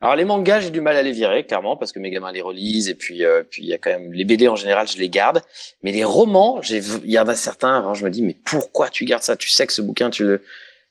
Alors 0.01 0.15
les 0.15 0.25
mangas, 0.25 0.59
j'ai 0.61 0.69
du 0.69 0.81
mal 0.81 0.95
à 0.95 1.01
les 1.03 1.11
virer 1.11 1.45
clairement 1.45 1.75
parce 1.77 1.91
que 1.91 1.99
mes 1.99 2.09
gamins 2.11 2.31
les 2.31 2.41
relisent 2.41 2.89
et 2.89 2.95
puis 2.95 3.25
euh, 3.25 3.43
puis 3.49 3.63
il 3.63 3.69
y 3.69 3.73
a 3.73 3.77
quand 3.77 3.89
même 3.89 4.13
les 4.13 4.25
BD 4.25 4.47
en 4.47 4.55
général, 4.55 4.87
je 4.87 4.97
les 4.97 5.09
garde. 5.09 5.41
Mais 5.83 5.91
les 5.91 6.03
romans, 6.03 6.59
j'ai 6.61 6.81
il 7.03 7.11
y 7.11 7.17
en 7.19 7.27
a 7.27 7.35
certains. 7.35 7.75
Avant, 7.77 7.93
je 7.93 8.05
me 8.05 8.09
dis 8.11 8.21
mais 8.21 8.35
pourquoi 8.45 8.89
tu 8.89 9.05
gardes 9.05 9.23
ça? 9.23 9.35
Tu 9.35 9.49
sais 9.49 9.65
que 9.65 9.73
ce 9.73 9.81
bouquin 9.81 10.09
tu 10.09 10.23
le 10.23 10.41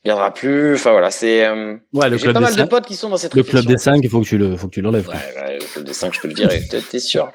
garderas 0.04 0.30
plus? 0.32 0.74
Enfin 0.74 0.90
voilà, 0.90 1.10
c'est. 1.10 1.44
euh, 1.46 1.76
Ouais, 1.92 2.08
le 2.10 2.16
j'ai 2.16 2.22
club 2.24 2.34
pas 2.34 2.40
mal 2.40 2.54
de 2.56 2.64
potes 2.64 2.86
qui 2.86 2.96
sont 2.96 3.08
dans 3.08 3.16
cette 3.16 3.34
Le 3.34 3.42
club 3.42 3.62
des 3.64 3.74
réflexion. 3.74 3.92
5, 3.94 4.00
il 4.02 4.10
faut 4.10 4.20
que 4.20 4.26
tu 4.26 4.38
le, 4.38 4.56
faut 4.56 4.66
que 4.68 4.74
tu 4.74 4.80
l'enlèves. 4.80 5.08
Ouais, 5.08 5.14
ouais, 5.14 5.58
le 5.60 5.64
club 5.64 5.84
des 5.84 5.92
5, 5.92 6.12
je 6.14 6.20
peux 6.20 6.28
le 6.28 6.34
dire, 6.34 6.48
t'es 6.90 6.98
sûr. 6.98 7.30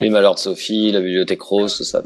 Les 0.00 0.10
malheurs 0.10 0.34
de 0.34 0.40
Sophie, 0.40 0.92
la 0.92 1.00
bibliothèque 1.00 1.42
rose, 1.42 1.76
tout 1.76 1.84
ça. 1.84 2.02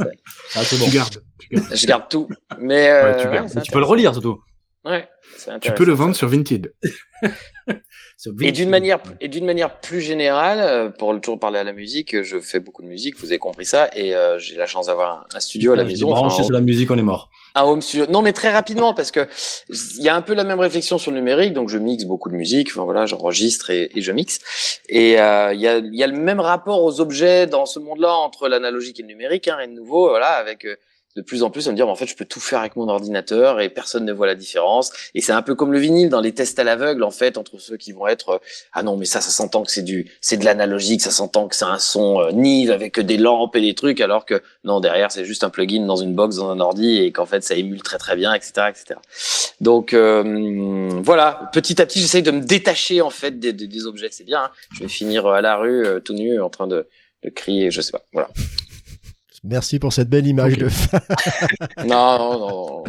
Ah, 0.54 0.62
c'est 0.64 0.78
bon. 0.78 0.86
Tu 0.86 0.90
gardes. 0.92 1.22
Tu, 1.38 1.48
gardes. 1.56 1.66
Je 1.76 1.86
garde 1.86 2.08
tout. 2.08 2.28
Mais 2.58 2.88
euh, 2.88 3.12
Ouais, 3.16 3.22
tu 3.22 3.28
gardes. 3.30 3.62
Tu 3.62 3.70
peux 3.72 3.78
le 3.80 3.84
relire 3.84 4.12
surtout. 4.12 4.38
Ouais, 4.84 5.08
Tu 5.60 5.72
peux 5.72 5.84
le 5.84 5.92
vendre 5.92 6.14
sur 6.14 6.28
Vinted. 6.28 6.72
Sur 8.16 8.32
Et 8.40 8.50
d'une 8.50 8.68
manière 8.68 9.00
et 9.20 9.28
d'une 9.28 9.44
manière 9.44 9.78
plus 9.80 10.00
générale, 10.00 10.58
euh, 10.60 10.88
pour 10.88 11.12
le 11.12 11.20
toujours 11.20 11.38
parler 11.38 11.60
à 11.60 11.64
la 11.64 11.72
musique, 11.72 12.22
je 12.22 12.40
fais 12.40 12.58
beaucoup 12.58 12.82
de 12.82 12.88
musique, 12.88 13.16
vous 13.18 13.26
avez 13.26 13.38
compris 13.38 13.64
ça, 13.64 13.90
et 13.94 14.14
euh, 14.14 14.40
j'ai 14.40 14.56
la 14.56 14.66
chance 14.66 14.86
d'avoir 14.86 15.26
un, 15.32 15.40
studio 15.40 15.72
à 15.72 15.76
la 15.76 15.84
maison, 15.84 16.08
branché 16.08 16.34
enfin, 16.34 16.42
sur 16.42 16.52
la 16.52 16.60
musique, 16.60 16.90
on 16.90 16.98
est 16.98 17.02
mort. 17.02 17.30
un 17.54 17.62
home 17.62 17.80
studio. 17.80 18.06
Non, 18.08 18.22
mais 18.22 18.32
très 18.32 18.50
rapidement 18.50 18.92
parce 18.92 19.12
que 19.12 19.28
il 19.68 20.02
y 20.02 20.08
a 20.08 20.16
un 20.16 20.22
peu 20.22 20.34
la 20.34 20.42
même 20.42 20.58
réflexion 20.58 20.98
sur 20.98 21.12
le 21.12 21.18
numérique. 21.18 21.52
Donc, 21.52 21.68
je 21.68 21.78
mixe 21.78 22.04
beaucoup 22.04 22.28
de 22.28 22.34
musique. 22.34 22.70
Enfin 22.72 22.84
voilà, 22.84 23.06
j'enregistre 23.06 23.70
et, 23.70 23.90
et 23.94 24.02
je 24.02 24.10
mixe. 24.10 24.40
Et 24.88 25.20
euh, 25.20 25.52
il 25.54 25.60
y 25.60 25.68
a 25.68 25.78
il 25.78 25.94
y 25.94 26.02
a 26.02 26.08
le 26.08 26.18
même 26.18 26.40
rapport 26.40 26.82
aux 26.82 27.00
objets 27.00 27.46
dans 27.46 27.66
ce 27.66 27.78
monde-là 27.78 28.12
entre 28.12 28.48
l'analogique 28.48 28.98
et 28.98 29.02
le 29.02 29.08
numérique. 29.08 29.46
Hein, 29.46 29.56
rien 29.56 29.68
de 29.68 29.74
nouveau. 29.74 30.08
Voilà, 30.08 30.30
avec 30.30 30.64
euh, 30.64 30.76
de 31.16 31.22
plus 31.22 31.42
en 31.42 31.50
plus 31.50 31.66
on 31.68 31.72
me 31.72 31.76
dire 31.76 31.88
en 31.88 31.94
fait 31.94 32.06
je 32.06 32.16
peux 32.16 32.24
tout 32.24 32.40
faire 32.40 32.60
avec 32.60 32.76
mon 32.76 32.88
ordinateur 32.88 33.60
et 33.60 33.68
personne 33.68 34.04
ne 34.04 34.12
voit 34.12 34.26
la 34.26 34.34
différence. 34.34 34.92
Et 35.14 35.20
c'est 35.20 35.32
un 35.32 35.42
peu 35.42 35.54
comme 35.54 35.72
le 35.72 35.78
vinyle 35.78 36.08
dans 36.08 36.20
les 36.20 36.32
tests 36.32 36.58
à 36.58 36.64
l'aveugle 36.64 37.02
en 37.02 37.10
fait 37.10 37.38
entre 37.38 37.58
ceux 37.58 37.76
qui 37.76 37.92
vont 37.92 38.06
être 38.06 38.28
euh, 38.30 38.38
ah 38.72 38.82
non 38.82 38.96
mais 38.96 39.04
ça 39.04 39.20
ça 39.20 39.30
s'entend 39.30 39.62
que 39.62 39.70
c'est 39.70 39.82
du 39.82 40.10
c'est 40.20 40.36
de 40.36 40.44
l'analogique 40.44 41.00
ça 41.00 41.10
s'entend 41.10 41.48
que 41.48 41.56
c'est 41.56 41.64
un 41.64 41.78
son 41.78 42.20
euh, 42.20 42.30
Nive 42.32 42.70
avec 42.70 43.00
des 43.00 43.16
lampes 43.16 43.56
et 43.56 43.60
des 43.60 43.74
trucs 43.74 44.00
alors 44.00 44.24
que 44.24 44.42
non 44.64 44.80
derrière 44.80 45.10
c'est 45.10 45.24
juste 45.24 45.44
un 45.44 45.50
plugin 45.50 45.86
dans 45.86 45.96
une 45.96 46.14
box 46.14 46.36
dans 46.36 46.50
un 46.50 46.60
ordi 46.60 46.98
et 46.98 47.12
qu'en 47.12 47.26
fait 47.26 47.42
ça 47.42 47.54
émule 47.54 47.82
très 47.82 47.98
très 47.98 48.16
bien 48.16 48.32
etc 48.34 48.68
etc 48.68 48.98
donc 49.60 49.92
euh, 49.92 51.00
voilà. 51.02 51.50
Petit 51.52 51.80
à 51.82 51.86
petit 51.86 52.00
j'essaye 52.00 52.22
de 52.22 52.30
me 52.30 52.40
détacher 52.40 53.00
en 53.00 53.10
fait 53.10 53.38
des, 53.38 53.52
des, 53.52 53.86
objets. 53.86 54.08
C'est 54.10 54.24
bien 54.24 54.44
hein. 54.44 54.50
je 54.72 54.80
vais 54.80 54.88
finir 54.88 55.26
à 55.26 55.40
la 55.40 55.56
rue 55.56 55.84
euh, 55.84 56.00
tout 56.00 56.14
nu 56.14 56.40
en 56.40 56.50
train 56.50 56.66
de 56.66 56.86
de 57.24 57.30
crier 57.30 57.70
je 57.70 57.80
sais 57.80 57.92
pas. 57.92 58.04
Voilà 58.12 58.28
Merci 59.44 59.78
pour 59.78 59.92
cette 59.92 60.08
belle 60.08 60.26
image 60.26 60.58
de 60.58 60.68
fin. 60.68 60.98
non, 61.86 62.18
non, 62.18 62.38
non. 62.40 62.84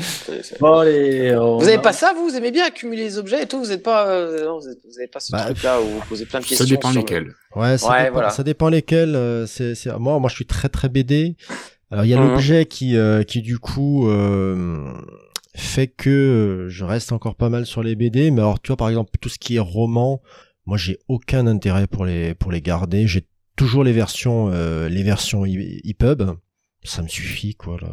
Bon, 0.59 0.77
allez, 0.79 1.35
Vous 1.35 1.63
avez 1.63 1.73
a- 1.75 1.79
pas 1.79 1.93
ça, 1.93 2.13
vous? 2.15 2.29
Vous 2.29 2.35
aimez 2.35 2.51
bien 2.51 2.65
accumuler 2.65 3.03
les 3.03 3.17
objets 3.19 3.43
et 3.43 3.45
tout 3.45 3.59
Vous 3.59 3.69
n'êtes 3.69 3.83
pas, 3.83 4.07
euh, 4.09 4.45
non, 4.45 4.59
vous 4.59 4.67
êtes- 4.67 4.79
vous 4.83 4.97
avez 4.97 5.07
pas 5.07 5.19
ce 5.19 5.31
Bah, 5.31 5.45
truc-là 5.45 5.79
où 5.79 5.85
vous 5.85 6.01
posez 6.09 6.25
plein 6.25 6.39
de 6.39 6.45
questions. 6.45 6.65
Ça 6.65 6.69
dépend 6.69 6.89
le- 6.91 6.97
lesquels. 6.97 7.33
Ouais, 7.55 7.77
ça, 7.77 7.89
Ouais, 7.91 7.99
dépend, 8.03 8.13
voilà. 8.13 8.29
ça 8.31 8.43
dépend 8.43 8.69
lesquels. 8.69 9.15
euh, 9.15 9.45
c'est. 9.45 9.73
Moi, 9.99 10.17
moi, 10.19 10.29
je 10.29 10.35
suis 10.35 10.45
très 10.47 10.69
très 10.69 10.89
BD. 10.89 11.35
Alors, 11.91 12.05
il 12.05 12.09
y 12.09 12.13
a 12.13 12.19
Mhm. 12.19 12.29
l'objet 12.31 12.65
qui, 12.65 12.97
euh, 12.97 13.23
qui 13.23 13.41
du 13.41 13.59
coup 13.59 14.09
euh, 14.09 14.91
fait 15.55 15.87
que 15.87 16.09
euh, 16.09 16.69
je 16.69 16.83
reste 16.85 17.11
encore 17.11 17.35
pas 17.35 17.49
mal 17.49 17.65
sur 17.65 17.83
les 17.83 17.95
BD. 17.95 18.31
Mais 18.31 18.41
alors, 18.41 18.59
tu 18.59 18.67
vois, 18.69 18.77
par 18.77 18.89
exemple, 18.89 19.11
tout 19.21 19.29
ce 19.29 19.37
qui 19.39 19.55
est 19.57 19.59
roman, 19.59 20.21
moi, 20.65 20.77
j'ai 20.77 20.97
aucun 21.07 21.47
intérêt 21.47 21.87
pour 21.87 22.05
les 22.05 22.33
pour 22.35 22.51
les 22.51 22.61
garder. 22.61 23.07
J'ai 23.07 23.25
toujours 23.59 23.83
les 23.83 23.91
versions 23.91 24.49
euh, 24.53 24.87
les 24.87 25.03
versions 25.03 25.45
EPUB. 25.45 26.31
Ça 26.83 27.01
me 27.01 27.09
suffit, 27.09 27.55
quoi. 27.55 27.77
Là. 27.81 27.89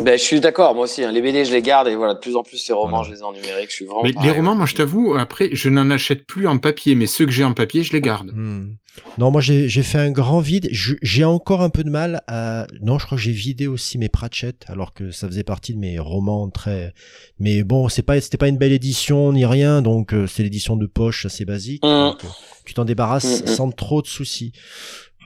Ben, 0.00 0.18
je 0.18 0.22
suis 0.24 0.40
d'accord, 0.40 0.74
moi 0.74 0.84
aussi. 0.84 1.04
hein. 1.04 1.12
Les 1.12 1.22
BD, 1.22 1.44
je 1.44 1.52
les 1.52 1.62
garde 1.62 1.86
et 1.86 1.94
voilà, 1.94 2.14
de 2.14 2.18
plus 2.18 2.34
en 2.34 2.42
plus, 2.42 2.56
ces 2.58 2.72
romans, 2.72 2.96
Voilà. 2.98 3.08
je 3.08 3.14
les 3.14 3.20
ai 3.20 3.22
en 3.22 3.32
numérique. 3.32 3.70
Je 3.70 3.74
suis 3.76 3.84
vraiment. 3.84 4.02
Mais 4.02 4.08
les 4.08 4.14
pareil. 4.14 4.30
romans, 4.32 4.56
moi 4.56 4.66
je 4.66 4.74
t'avoue, 4.74 5.14
après, 5.14 5.50
je 5.52 5.68
n'en 5.68 5.88
achète 5.90 6.26
plus 6.26 6.48
en 6.48 6.58
papier, 6.58 6.96
mais 6.96 7.06
ceux 7.06 7.26
que 7.26 7.32
j'ai 7.32 7.44
en 7.44 7.54
papier, 7.54 7.84
je 7.84 7.92
les 7.92 8.00
garde. 8.00 8.32
Hmm. 8.34 8.74
Non, 9.18 9.30
moi 9.32 9.40
j'ai 9.40 9.68
j'ai 9.68 9.82
fait 9.84 9.98
un 9.98 10.10
grand 10.10 10.40
vide. 10.40 10.68
J'ai 10.72 11.24
encore 11.24 11.62
un 11.62 11.70
peu 11.70 11.84
de 11.84 11.90
mal 11.90 12.22
à. 12.26 12.66
Non, 12.80 12.98
je 12.98 13.06
crois 13.06 13.16
que 13.18 13.22
j'ai 13.22 13.32
vidé 13.32 13.66
aussi 13.68 13.98
mes 13.98 14.08
Pratchett, 14.08 14.64
alors 14.68 14.94
que 14.94 15.10
ça 15.12 15.26
faisait 15.28 15.42
partie 15.44 15.72
de 15.74 15.78
mes 15.78 15.98
romans 16.00 16.48
très. 16.50 16.92
Mais 17.38 17.62
bon, 17.62 17.88
c'est 17.88 18.02
pas 18.02 18.20
c'était 18.20 18.36
pas 18.36 18.48
une 18.48 18.58
belle 18.58 18.72
édition 18.72 19.32
ni 19.32 19.46
rien, 19.46 19.80
donc 19.82 20.12
euh, 20.12 20.26
c'est 20.26 20.42
l'édition 20.42 20.76
de 20.76 20.86
poche 20.86 21.24
assez 21.26 21.44
basique. 21.44 21.82
Mm. 21.84 21.88
donc, 21.88 22.24
euh, 22.24 22.28
tu 22.64 22.74
t'en 22.74 22.84
débarrasses 22.84 23.42
Mm, 23.42 23.44
mm. 23.50 23.54
sans 23.54 23.70
trop 23.70 24.02
de 24.02 24.06
soucis. 24.08 24.52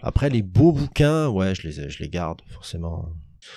Après 0.03 0.31
les 0.31 0.43
beaux 0.43 0.73
bouquins, 0.73 1.29
ouais, 1.29 1.55
je 1.55 1.69
les 1.69 1.91
je 1.91 2.03
les 2.03 2.09
garde 2.09 2.41
forcément. 2.51 3.09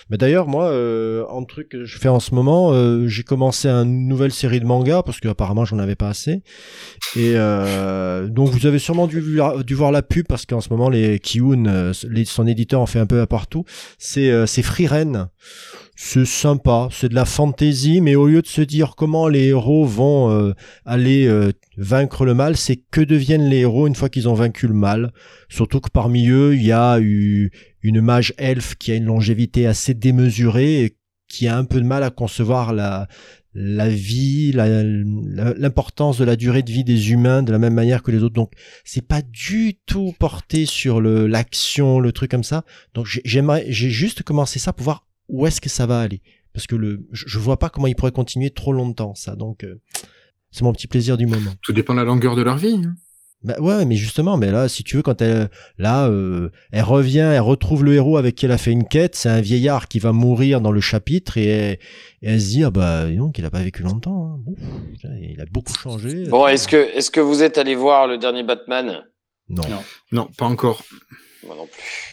Mais 0.10 0.18
d'ailleurs, 0.18 0.48
moi, 0.48 0.66
euh, 0.66 1.26
un 1.30 1.44
truc 1.44 1.70
que 1.70 1.86
je 1.86 1.98
fais 1.98 2.10
en 2.10 2.20
ce 2.20 2.34
moment, 2.36 2.72
euh, 2.72 3.08
j'ai 3.08 3.24
commencé 3.24 3.68
une 3.68 4.08
nouvelle 4.08 4.32
série 4.32 4.60
de 4.60 4.66
mangas 4.66 5.04
parce 5.04 5.20
que 5.20 5.28
apparemment 5.28 5.66
j'en 5.66 5.80
avais 5.80 5.96
pas 5.96 6.10
assez. 6.10 6.44
Et 7.16 7.34
euh, 7.36 8.28
donc 8.28 8.50
vous 8.50 8.66
avez 8.66 8.80
sûrement 8.80 9.08
dû, 9.08 9.24
dû 9.66 9.76
voir 9.76 9.92
la 9.92 10.02
pub 10.02 10.28
parce 10.28 10.46
qu'en 10.46 10.62
ce 10.62 10.70
moment 10.70 10.90
les 10.90 11.20
Kiun, 11.20 11.66
euh, 11.66 11.94
son 12.26 12.48
éditeur 12.48 12.82
en 12.82 12.86
fait 12.86 13.00
un 13.00 13.06
peu 13.06 13.22
à 13.22 13.28
partout. 13.28 13.66
C'est 13.98 14.32
euh, 14.32 14.46
c'est 14.46 14.64
Free 14.64 14.88
Ren. 14.88 15.30
C'est 16.04 16.26
sympa, 16.26 16.90
c'est 16.92 17.10
de 17.10 17.16
la 17.16 17.26
fantasy, 17.26 18.02
mais 18.02 18.16
au 18.16 18.26
lieu 18.26 18.42
de 18.42 18.48
se 18.48 18.62
dire 18.62 18.96
comment 18.98 19.28
les 19.28 19.50
héros 19.50 19.86
vont 19.86 20.32
euh, 20.32 20.52
aller 20.84 21.28
euh, 21.28 21.52
vaincre 21.78 22.26
le 22.26 22.34
mal, 22.34 22.58
c'est 22.58 22.76
que 22.76 23.02
deviennent 23.02 23.48
les 23.48 23.60
héros 23.60 23.86
une 23.86 23.94
fois 23.94 24.10
qu'ils 24.10 24.28
ont 24.28 24.34
vaincu 24.34 24.68
le 24.68 24.74
mal. 24.74 25.14
Surtout 25.48 25.80
que 25.80 25.92
parmi 25.92 26.28
eux, 26.28 26.56
il 26.56 26.64
y 26.64 26.72
a 26.72 27.00
eu 27.00 27.52
une 27.84 28.02
mage 28.02 28.34
elfe 28.40 28.74
qui 28.76 28.92
a 28.92 28.96
une 28.96 29.06
longévité 29.06 29.68
assez 29.68 29.94
démesurée 29.94 30.86
et 30.86 30.98
qui 31.30 31.48
a 31.48 31.56
un 31.56 31.66
peu 31.66 31.80
de 31.80 31.86
mal 31.86 32.04
à 32.04 32.10
concevoir 32.10 32.74
la, 32.74 33.08
la 33.54 33.88
vie, 33.88 34.54
l'importance 34.54 36.18
de 36.18 36.26
la 36.26 36.36
durée 36.36 36.64
de 36.64 36.72
vie 36.72 36.84
des 36.84 37.12
humains 37.12 37.44
de 37.44 37.52
la 37.52 37.60
même 37.60 37.76
manière 37.76 38.02
que 38.02 38.10
les 38.10 38.24
autres. 38.24 38.34
Donc, 38.34 38.52
c'est 38.84 39.08
pas 39.08 39.22
du 39.22 39.76
tout 39.86 40.16
porté 40.18 40.66
sur 40.66 41.00
le 41.00 41.28
l'action, 41.28 42.00
le 42.00 42.12
truc 42.12 42.32
comme 42.32 42.44
ça. 42.44 42.66
Donc, 42.96 43.06
j'ai- 43.06 43.22
j'aimerais, 43.24 43.66
j'ai 43.70 43.92
juste 43.92 44.24
commencé 44.24 44.58
ça 44.58 44.74
pour 44.74 44.84
voir 44.84 45.06
où 45.32 45.48
est-ce 45.48 45.60
que 45.62 45.70
ça 45.70 45.86
va 45.88 46.00
aller, 46.00 46.22
parce 46.54 46.68
que 46.68 46.76
le, 46.76 47.08
je, 47.12 47.40
vois 47.40 47.58
pas 47.58 47.70
comment 47.70 47.88
il 47.88 47.96
pourrait 47.96 48.12
continuer 48.12 48.52
trop 48.52 48.74
longtemps 48.74 49.16
ça. 49.16 49.36
Donc, 49.36 49.64
euh, 49.64 49.82
c'est 50.52 50.64
mon 50.64 50.74
petit 50.74 50.88
plaisir 50.88 51.18
du 51.18 51.26
moment. 51.26 51.52
Tout 51.64 51.74
dépend 51.74 51.94
de 51.94 52.00
la 52.00 52.06
longueur 52.06 52.36
de 52.36 52.42
leur 52.44 52.58
vie. 52.58 52.82
hein. 52.86 52.96
Bah 53.44 53.56
ouais, 53.60 53.86
mais 53.86 53.96
justement, 53.96 54.38
mais 54.38 54.52
là, 54.52 54.70
si 54.70 54.84
tu 54.84 54.98
veux, 54.98 55.02
quand 55.02 55.20
elle, 55.24 55.50
là, 55.80 56.08
euh, 56.08 56.52
elle 56.72 56.84
revient, 56.84 57.32
elle 57.34 57.42
retrouve 57.42 57.84
le 57.84 57.96
héros 57.96 58.18
avec 58.18 58.36
qui 58.36 58.46
elle 58.46 58.52
a 58.52 58.60
fait 58.60 58.72
une 58.72 58.88
quête, 58.88 59.16
c'est 59.16 59.30
un 59.30 59.42
vieillard 59.42 59.88
qui 59.88 59.98
va 59.98 60.12
mourir 60.12 60.62
dans 60.62 60.72
le 60.72 60.80
chapitre 60.80 61.40
et 61.40 61.48
elle, 61.48 61.74
et 62.22 62.34
elle 62.34 62.40
se 62.42 62.50
dit, 62.50 62.64
ah 62.64 62.70
bah, 62.70 63.10
donc, 63.10 63.40
il 63.40 63.46
a 63.46 63.50
pas 63.50 63.64
vécu 63.64 63.82
longtemps, 63.82 64.36
hein. 64.36 64.44
Ouf, 64.46 64.60
il 65.20 65.42
a 65.42 65.46
beaucoup 65.50 65.74
changé. 65.74 66.26
Bon, 66.28 66.46
est-ce 66.46 66.68
que, 66.68 66.76
est-ce 66.96 67.10
que 67.10 67.20
vous 67.20 67.42
êtes 67.42 67.58
allé 67.58 67.74
voir 67.74 68.06
le 68.06 68.20
dernier 68.20 68.44
Batman? 68.44 69.02
Non. 69.50 69.64
Non. 69.68 69.84
Non, 70.12 70.30
pas 70.38 70.46
encore. 70.46 70.84
Moi 71.44 71.56
non 71.56 71.66
plus. 71.66 72.11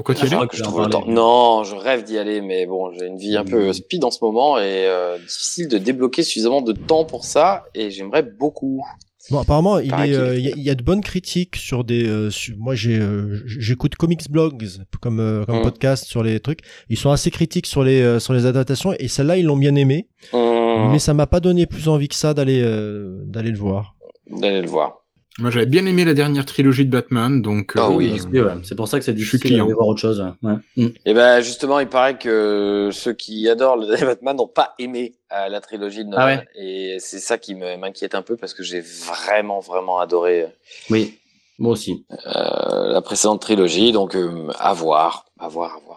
Pourquoi 0.00 0.14
tu 0.14 0.24
Ah, 0.24 0.28
y 0.28 0.34
allais 0.34 0.46
je 0.52 0.62
trouve 0.62 0.80
le 0.82 0.88
temps. 0.88 1.04
Non, 1.06 1.62
je 1.64 1.74
rêve 1.76 2.04
d'y 2.04 2.16
aller, 2.16 2.40
mais 2.40 2.64
bon, 2.66 2.90
j'ai 2.98 3.06
une 3.06 3.18
vie 3.18 3.36
un 3.36 3.44
peu 3.44 3.70
speed 3.72 4.02
en 4.04 4.10
ce 4.10 4.18
moment 4.24 4.56
et 4.58 4.62
euh, 4.86 5.18
difficile 5.18 5.68
de 5.68 5.76
débloquer 5.78 6.22
suffisamment 6.22 6.62
de 6.62 6.72
temps 6.72 7.04
pour 7.04 7.24
ça. 7.24 7.64
Et 7.74 7.90
j'aimerais 7.90 8.22
beaucoup. 8.22 8.82
Bon, 9.30 9.38
apparemment, 9.40 9.78
il 9.78 9.92
est, 9.92 10.14
euh, 10.14 10.38
y, 10.38 10.48
a- 10.48 10.54
il 10.56 10.62
y 10.62 10.70
a 10.70 10.74
de 10.74 10.82
bonnes 10.82 11.02
critiques 11.02 11.56
sur 11.56 11.84
des. 11.84 12.08
euh, 12.08 12.30
sur- 12.30 12.56
moi, 12.58 12.74
j'ai, 12.74 12.98
euh, 12.98 13.38
j'écoute 13.44 13.94
Comics 13.94 14.30
Blogs 14.30 14.66
comme 15.02 15.20
euh, 15.20 15.44
comme 15.44 15.58
Mm. 15.60 15.62
podcast 15.62 16.04
sur 16.06 16.22
les 16.22 16.40
trucs. 16.40 16.60
Ils 16.88 16.96
sont 16.96 17.10
assez 17.10 17.30
critiques 17.30 17.66
sur 17.66 17.82
les 17.84 18.00
euh, 18.00 18.18
sur 18.18 18.32
les 18.32 18.46
adaptations 18.46 18.94
et 18.98 19.08
celle-là, 19.08 19.36
ils 19.36 19.44
l'ont 19.44 19.58
bien 19.58 19.74
aimé. 19.74 20.08
Hum, 20.32 20.90
Mais 20.92 20.98
ça 20.98 21.12
m'a 21.12 21.26
pas 21.26 21.40
donné 21.40 21.66
plus 21.66 21.88
envie 21.88 22.08
que 22.08 22.14
ça 22.14 22.32
d'aller 22.32 22.62
euh, 22.64 23.20
d'aller 23.26 23.50
le 23.50 23.58
voir. 23.58 23.94
D'aller 24.30 24.62
le 24.62 24.68
voir. 24.68 24.99
Moi, 25.40 25.50
j'avais 25.50 25.66
bien 25.66 25.84
aimé 25.86 26.04
la 26.04 26.14
dernière 26.14 26.44
trilogie 26.46 26.84
de 26.84 26.90
Batman, 26.90 27.40
donc. 27.42 27.72
Ah 27.76 27.86
euh, 27.86 27.88
oui. 27.94 28.14
C'est 28.20 28.28
ouais, 28.40 28.52
c'est 28.62 28.74
pour 28.74 28.88
ça 28.88 28.98
que 28.98 29.04
c'est 29.04 29.14
difficile 29.14 29.40
d'aller 29.50 29.62
client. 29.62 29.74
voir 29.74 29.88
autre 29.88 30.00
chose. 30.00 30.22
ouais. 30.42 30.52
Mm. 30.76 30.88
Et 31.06 31.14
ben 31.14 31.40
justement, 31.40 31.80
il 31.80 31.88
paraît 31.88 32.18
que 32.18 32.90
ceux 32.92 33.12
qui 33.14 33.48
adorent 33.48 33.76
le 33.76 33.86
dernier 33.86 34.04
Batman 34.14 34.36
n'ont 34.36 34.46
pas 34.46 34.74
aimé 34.78 35.14
euh, 35.32 35.48
la 35.48 35.60
trilogie 35.60 36.04
de 36.04 36.10
Nolan. 36.10 36.22
Ah 36.22 36.26
ouais 36.26 36.46
Et 36.56 36.96
c'est 37.00 37.18
ça 37.20 37.38
qui 37.38 37.54
m'inquiète 37.54 38.14
un 38.14 38.22
peu 38.22 38.36
parce 38.36 38.54
que 38.54 38.62
j'ai 38.62 38.80
vraiment, 38.82 39.60
vraiment 39.60 39.98
adoré 39.98 40.46
Oui, 40.90 41.18
moi 41.58 41.72
aussi. 41.72 42.04
euh, 42.26 42.92
la 42.92 43.00
précédente 43.00 43.40
trilogie. 43.40 43.92
Donc 43.92 44.14
euh, 44.16 44.48
à 44.58 44.72
voir, 44.74 45.24
à 45.38 45.48
voir, 45.48 45.76
à 45.76 45.80
voir. 45.86 45.89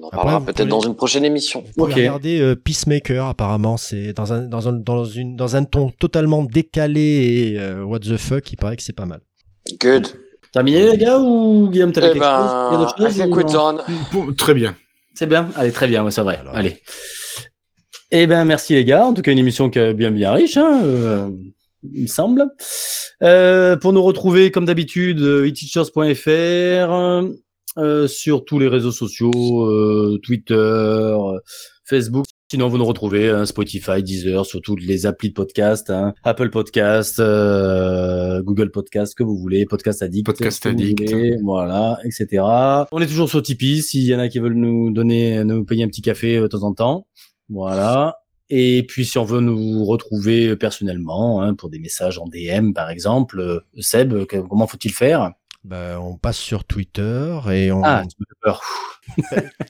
On 0.00 0.06
en 0.06 0.10
parlera 0.10 0.40
peut-être 0.40 0.56
pouvez- 0.58 0.68
dans 0.68 0.80
une 0.80 0.94
prochaine 0.94 1.24
émission. 1.24 1.62
Vous 1.66 1.72
pouvez 1.72 1.92
Ok. 1.92 1.98
regarder 1.98 2.40
euh, 2.40 2.54
Peacemaker, 2.56 3.26
apparemment, 3.26 3.76
c'est 3.76 4.12
dans 4.12 4.32
un, 4.32 4.42
dans 4.42 4.68
un, 4.68 4.72
dans 4.72 5.04
une, 5.04 5.36
dans 5.36 5.56
un 5.56 5.64
ton 5.64 5.90
totalement 5.90 6.42
décalé 6.44 7.00
et 7.54 7.58
euh, 7.58 7.82
what 7.84 8.00
the 8.00 8.16
fuck, 8.16 8.50
il 8.52 8.56
paraît 8.56 8.76
que 8.76 8.82
c'est 8.82 8.92
pas 8.94 9.06
mal. 9.06 9.20
Good. 9.80 10.08
Terminé 10.52 10.90
les 10.90 10.98
gars 10.98 11.18
ou 11.18 11.68
Guillaume 11.70 11.92
t'avais 11.92 12.10
Eh 12.10 12.12
quelque 12.12 12.24
chose? 12.24 12.30
Il 12.30 12.38
y 12.38 12.42
a 12.42 12.70
ben, 12.70 12.78
d'autres 12.78 12.96
choses 13.50 13.82
ou 14.14 14.32
très 14.32 14.54
bien. 14.54 14.76
C'est 15.14 15.26
bien? 15.26 15.48
Allez, 15.56 15.72
très 15.72 15.86
bien, 15.88 16.04
ouais, 16.04 16.10
c'est 16.10 16.22
vrai. 16.22 16.38
Alors. 16.40 16.54
Allez. 16.56 16.80
Eh 18.10 18.26
ben 18.26 18.44
merci 18.44 18.74
les 18.74 18.84
gars. 18.84 19.04
En 19.06 19.14
tout 19.14 19.22
cas, 19.22 19.32
une 19.32 19.38
émission 19.38 19.70
qui 19.70 19.78
est 19.80 19.94
bien 19.94 20.10
bien 20.12 20.32
riche, 20.32 20.56
hein, 20.56 20.80
euh, 20.84 21.28
il 21.92 22.02
me 22.02 22.06
semble. 22.06 22.44
Euh, 23.22 23.76
pour 23.76 23.92
nous 23.92 24.02
retrouver, 24.02 24.50
comme 24.52 24.64
d'habitude, 24.66 25.20
eteachers.fr, 25.20 26.92
euh, 27.78 28.06
sur 28.06 28.44
tous 28.44 28.58
les 28.58 28.68
réseaux 28.68 28.92
sociaux, 28.92 29.64
euh, 29.66 30.18
Twitter, 30.22 30.54
euh, 30.54 31.38
Facebook. 31.84 32.24
Sinon, 32.50 32.68
vous 32.68 32.78
nous 32.78 32.84
retrouvez 32.84 33.30
hein, 33.30 33.46
Spotify, 33.46 34.02
Deezer, 34.02 34.46
sur 34.46 34.60
toutes 34.60 34.82
les 34.82 35.06
applis 35.06 35.30
de 35.30 35.34
podcast, 35.34 35.90
hein, 35.90 36.14
Apple 36.22 36.50
Podcast, 36.50 37.18
euh, 37.18 38.42
Google 38.42 38.70
Podcast, 38.70 39.14
que 39.16 39.22
vous 39.24 39.36
voulez, 39.36 39.64
Podcast 39.66 40.02
Addict, 40.02 40.26
Podcast 40.26 40.64
Addict. 40.66 41.10
voulez, 41.10 41.36
voilà, 41.42 41.98
etc. 42.04 42.42
On 42.92 43.00
est 43.00 43.06
toujours 43.06 43.28
sur 43.28 43.42
Tipeee, 43.42 43.82
s'il 43.82 44.04
y 44.04 44.14
en 44.14 44.18
a 44.20 44.28
qui 44.28 44.38
veulent 44.38 44.54
nous 44.54 44.92
donner, 44.92 45.42
nous 45.44 45.64
payer 45.64 45.82
un 45.84 45.88
petit 45.88 46.02
café 46.02 46.36
euh, 46.36 46.42
de 46.42 46.46
temps 46.48 46.62
en 46.62 46.74
temps. 46.74 47.06
Voilà. 47.48 48.18
Et 48.50 48.84
puis, 48.86 49.04
si 49.06 49.16
on 49.18 49.24
veut 49.24 49.40
nous 49.40 49.84
retrouver 49.84 50.54
personnellement, 50.54 51.40
hein, 51.42 51.54
pour 51.54 51.70
des 51.70 51.78
messages 51.78 52.18
en 52.18 52.26
DM, 52.28 52.72
par 52.72 52.90
exemple, 52.90 53.62
Seb, 53.80 54.26
que- 54.26 54.36
comment 54.36 54.66
faut-il 54.66 54.92
faire? 54.92 55.32
Ben, 55.64 55.96
on 55.98 56.16
passe 56.18 56.36
sur 56.36 56.64
Twitter 56.64 57.38
et 57.50 57.72
on. 57.72 57.82
Ah. 57.84 58.02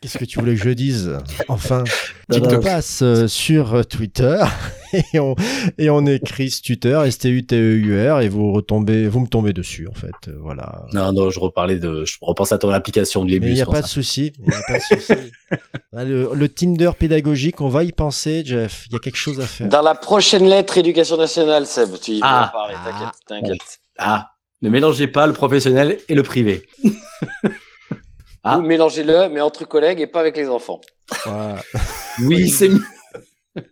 Qu'est-ce 0.03 0.19
que 0.19 0.25
tu 0.25 0.41
voulais 0.41 0.55
que 0.57 0.63
je 0.63 0.71
dise? 0.71 1.17
Enfin, 1.49 1.85
va. 2.29 2.59
passes 2.59 3.03
euh, 3.03 3.29
sur 3.29 3.75
euh, 3.75 3.83
Twitter 3.85 4.39
et 5.13 5.21
on, 5.21 5.37
et 5.79 5.91
on 5.91 6.05
écrit 6.07 6.51
Stutter, 6.51 7.01
S-T-U-T-E-U-R, 7.07 8.21
et 8.21 8.29
vous 8.29 8.53
retombez, 8.53 9.07
vous 9.09 9.21
me 9.21 9.27
tombez 9.29 9.53
dessus, 9.53 9.87
en 9.89 9.95
fait. 9.95 10.29
euh, 10.29 10.37
voilà. 10.41 10.85
Non, 10.93 11.13
non, 11.13 11.31
je 11.31 11.39
reparlais 11.39 11.77
de, 11.79 12.05
je 12.05 12.17
repense 12.21 12.51
à 12.53 12.59
ton 12.59 12.71
application 12.71 13.25
de 13.25 13.31
début. 13.31 13.49
il 13.49 13.55
n'y 13.55 13.63
a 13.63 13.67
pas 13.67 13.83
de 13.83 13.87
souci. 13.87 14.33
il 14.41 14.53
y 14.53 14.55
a 14.57 14.61
pas 14.67 14.79
de 14.79 15.01
souci. 15.01 15.13
Ah, 15.97 16.03
le, 16.03 16.31
le 16.35 16.49
Tinder 16.49 16.91
pédagogique, 16.99 17.61
on 17.61 17.69
va 17.69 17.85
y 17.85 17.93
penser, 17.93 18.43
Jeff. 18.45 18.87
Il 18.91 18.95
y 18.95 18.97
a 18.97 18.99
quelque 18.99 19.15
chose 19.17 19.39
à 19.39 19.47
faire. 19.47 19.69
Dans 19.69 19.83
la 19.83 19.95
prochaine 19.95 20.45
lettre 20.49 20.77
éducation 20.77 21.17
nationale, 21.17 21.67
Seb, 21.67 21.91
tu 22.03 22.13
y 22.13 22.21
vas 22.21 22.27
Ah. 22.29 22.49
en 22.49 22.53
parler. 22.53 22.75
T'inquiète, 22.85 23.15
t'inquiète. 23.29 23.81
Ah, 23.99 24.34
ne 24.65 24.71
mélangez 24.71 25.07
pas 25.07 25.27
le 25.27 25.33
professionnel 25.33 25.99
et 26.09 26.15
le 26.15 26.23
privé. 26.23 26.67
Ah. 28.47 28.59
Ou 28.59 28.61
mélangez-le, 28.61 29.31
mais 29.31 29.41
entre 29.41 29.67
collègues 29.67 30.01
et 30.03 30.07
pas 30.07 30.21
avec 30.21 30.37
les 30.37 30.49
enfants. 30.51 30.83
Voilà. 31.25 31.63
Oui, 32.27 32.51
c'est 32.51 32.69
mieux. 32.69 32.83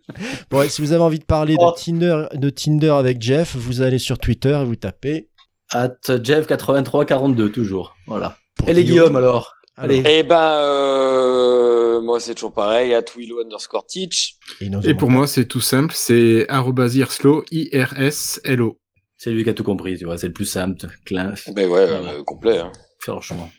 Bon, 0.49 0.67
si 0.67 0.81
vous 0.81 0.93
avez 0.93 1.03
envie 1.03 1.19
de 1.19 1.25
parler 1.25 1.55
Oh. 1.59 1.71
de 1.71 1.79
Tinder, 1.79 2.23
de 2.33 2.49
Tinder 2.49 2.89
avec 2.89 3.21
Jeff, 3.21 3.55
vous 3.55 3.81
allez 3.83 3.99
sur 3.99 4.17
Twitter 4.17 4.57
et 4.59 4.65
vous 4.65 4.75
tapez. 4.77 5.29
At 5.71 5.89
Jeff8342, 6.07 7.51
toujours. 7.51 7.95
Voilà. 8.07 8.35
pour 8.55 8.67
Et 8.69 8.73
les 8.73 8.83
Guillaume, 8.83 9.15
alors 9.15 9.53
Alors, 9.77 9.89
Allez. 9.91 10.03
Eh 10.07 10.23
ben, 10.23 10.39
euh, 10.57 12.01
moi 12.01 12.19
c'est 12.19 12.33
toujours 12.33 12.53
pareil, 12.53 12.93
at 12.95 13.03
Willow 13.15 13.41
underscore 13.41 13.85
teach. 13.85 14.37
et 14.61 14.93
pour 14.95 15.09
moi, 15.11 15.27
c'est 15.27 15.45
tout 15.45 15.61
simple, 15.61 15.93
c'est 15.95 16.45
arrobas 16.49 16.93
irslo, 16.95 17.43
I-R-S-L-O. 17.51 18.79
C'est 19.23 19.31
lui 19.31 19.45
qui 19.45 19.49
a 19.49 19.53
tout 19.53 19.63
compris, 19.63 19.97
tu 19.97 20.03
vois, 20.03 20.17
c'est 20.17 20.27
le 20.27 20.33
plus 20.33 20.43
simple. 20.45 20.85
Clin, 21.05 21.33
Ben 21.53 21.69
ouais, 21.69 21.87
Voilà. 21.87 22.11
euh, 22.11 22.23
complet. 22.25 22.59
Hein. 22.59 22.73
franchement. 22.99 23.49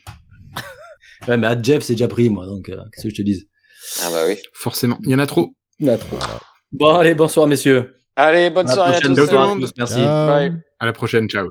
ouais, 1.27 1.37
mais 1.37 1.47
à 1.47 1.59
Jeff, 1.59 1.81
c'est 1.81 1.93
déjà 1.93 2.07
pris, 2.07 2.29
moi, 2.29 2.45
donc, 2.45 2.69
euh, 2.69 2.75
qu'est-ce 2.93 3.05
que 3.07 3.09
je 3.09 3.15
te 3.15 3.21
dise? 3.23 3.47
Ah 4.03 4.11
bah 4.11 4.25
oui. 4.27 4.37
Forcément, 4.53 4.99
il 5.03 5.09
y 5.09 5.15
en 5.15 5.19
a 5.19 5.25
trop. 5.25 5.55
Il 5.79 5.87
y 5.87 5.89
en 5.89 5.93
a 5.93 5.97
trop. 5.97 6.17
Bon, 6.71 6.95
allez, 6.97 7.15
bonsoir, 7.15 7.47
messieurs. 7.47 7.95
Allez, 8.15 8.51
bonne 8.51 8.67
À 8.67 8.69
la 8.69 8.75
soirée 8.75 8.89
à 8.91 8.99
prochaine 8.99 9.15
tous. 9.15 9.25
fois. 9.25 9.27
tout 9.27 9.33
le 9.55 9.59
monde. 9.61 9.71
Merci. 9.75 9.95
Bye. 10.03 10.53
À 10.79 10.85
la 10.85 10.93
prochaine, 10.93 11.27
ciao. 11.27 11.49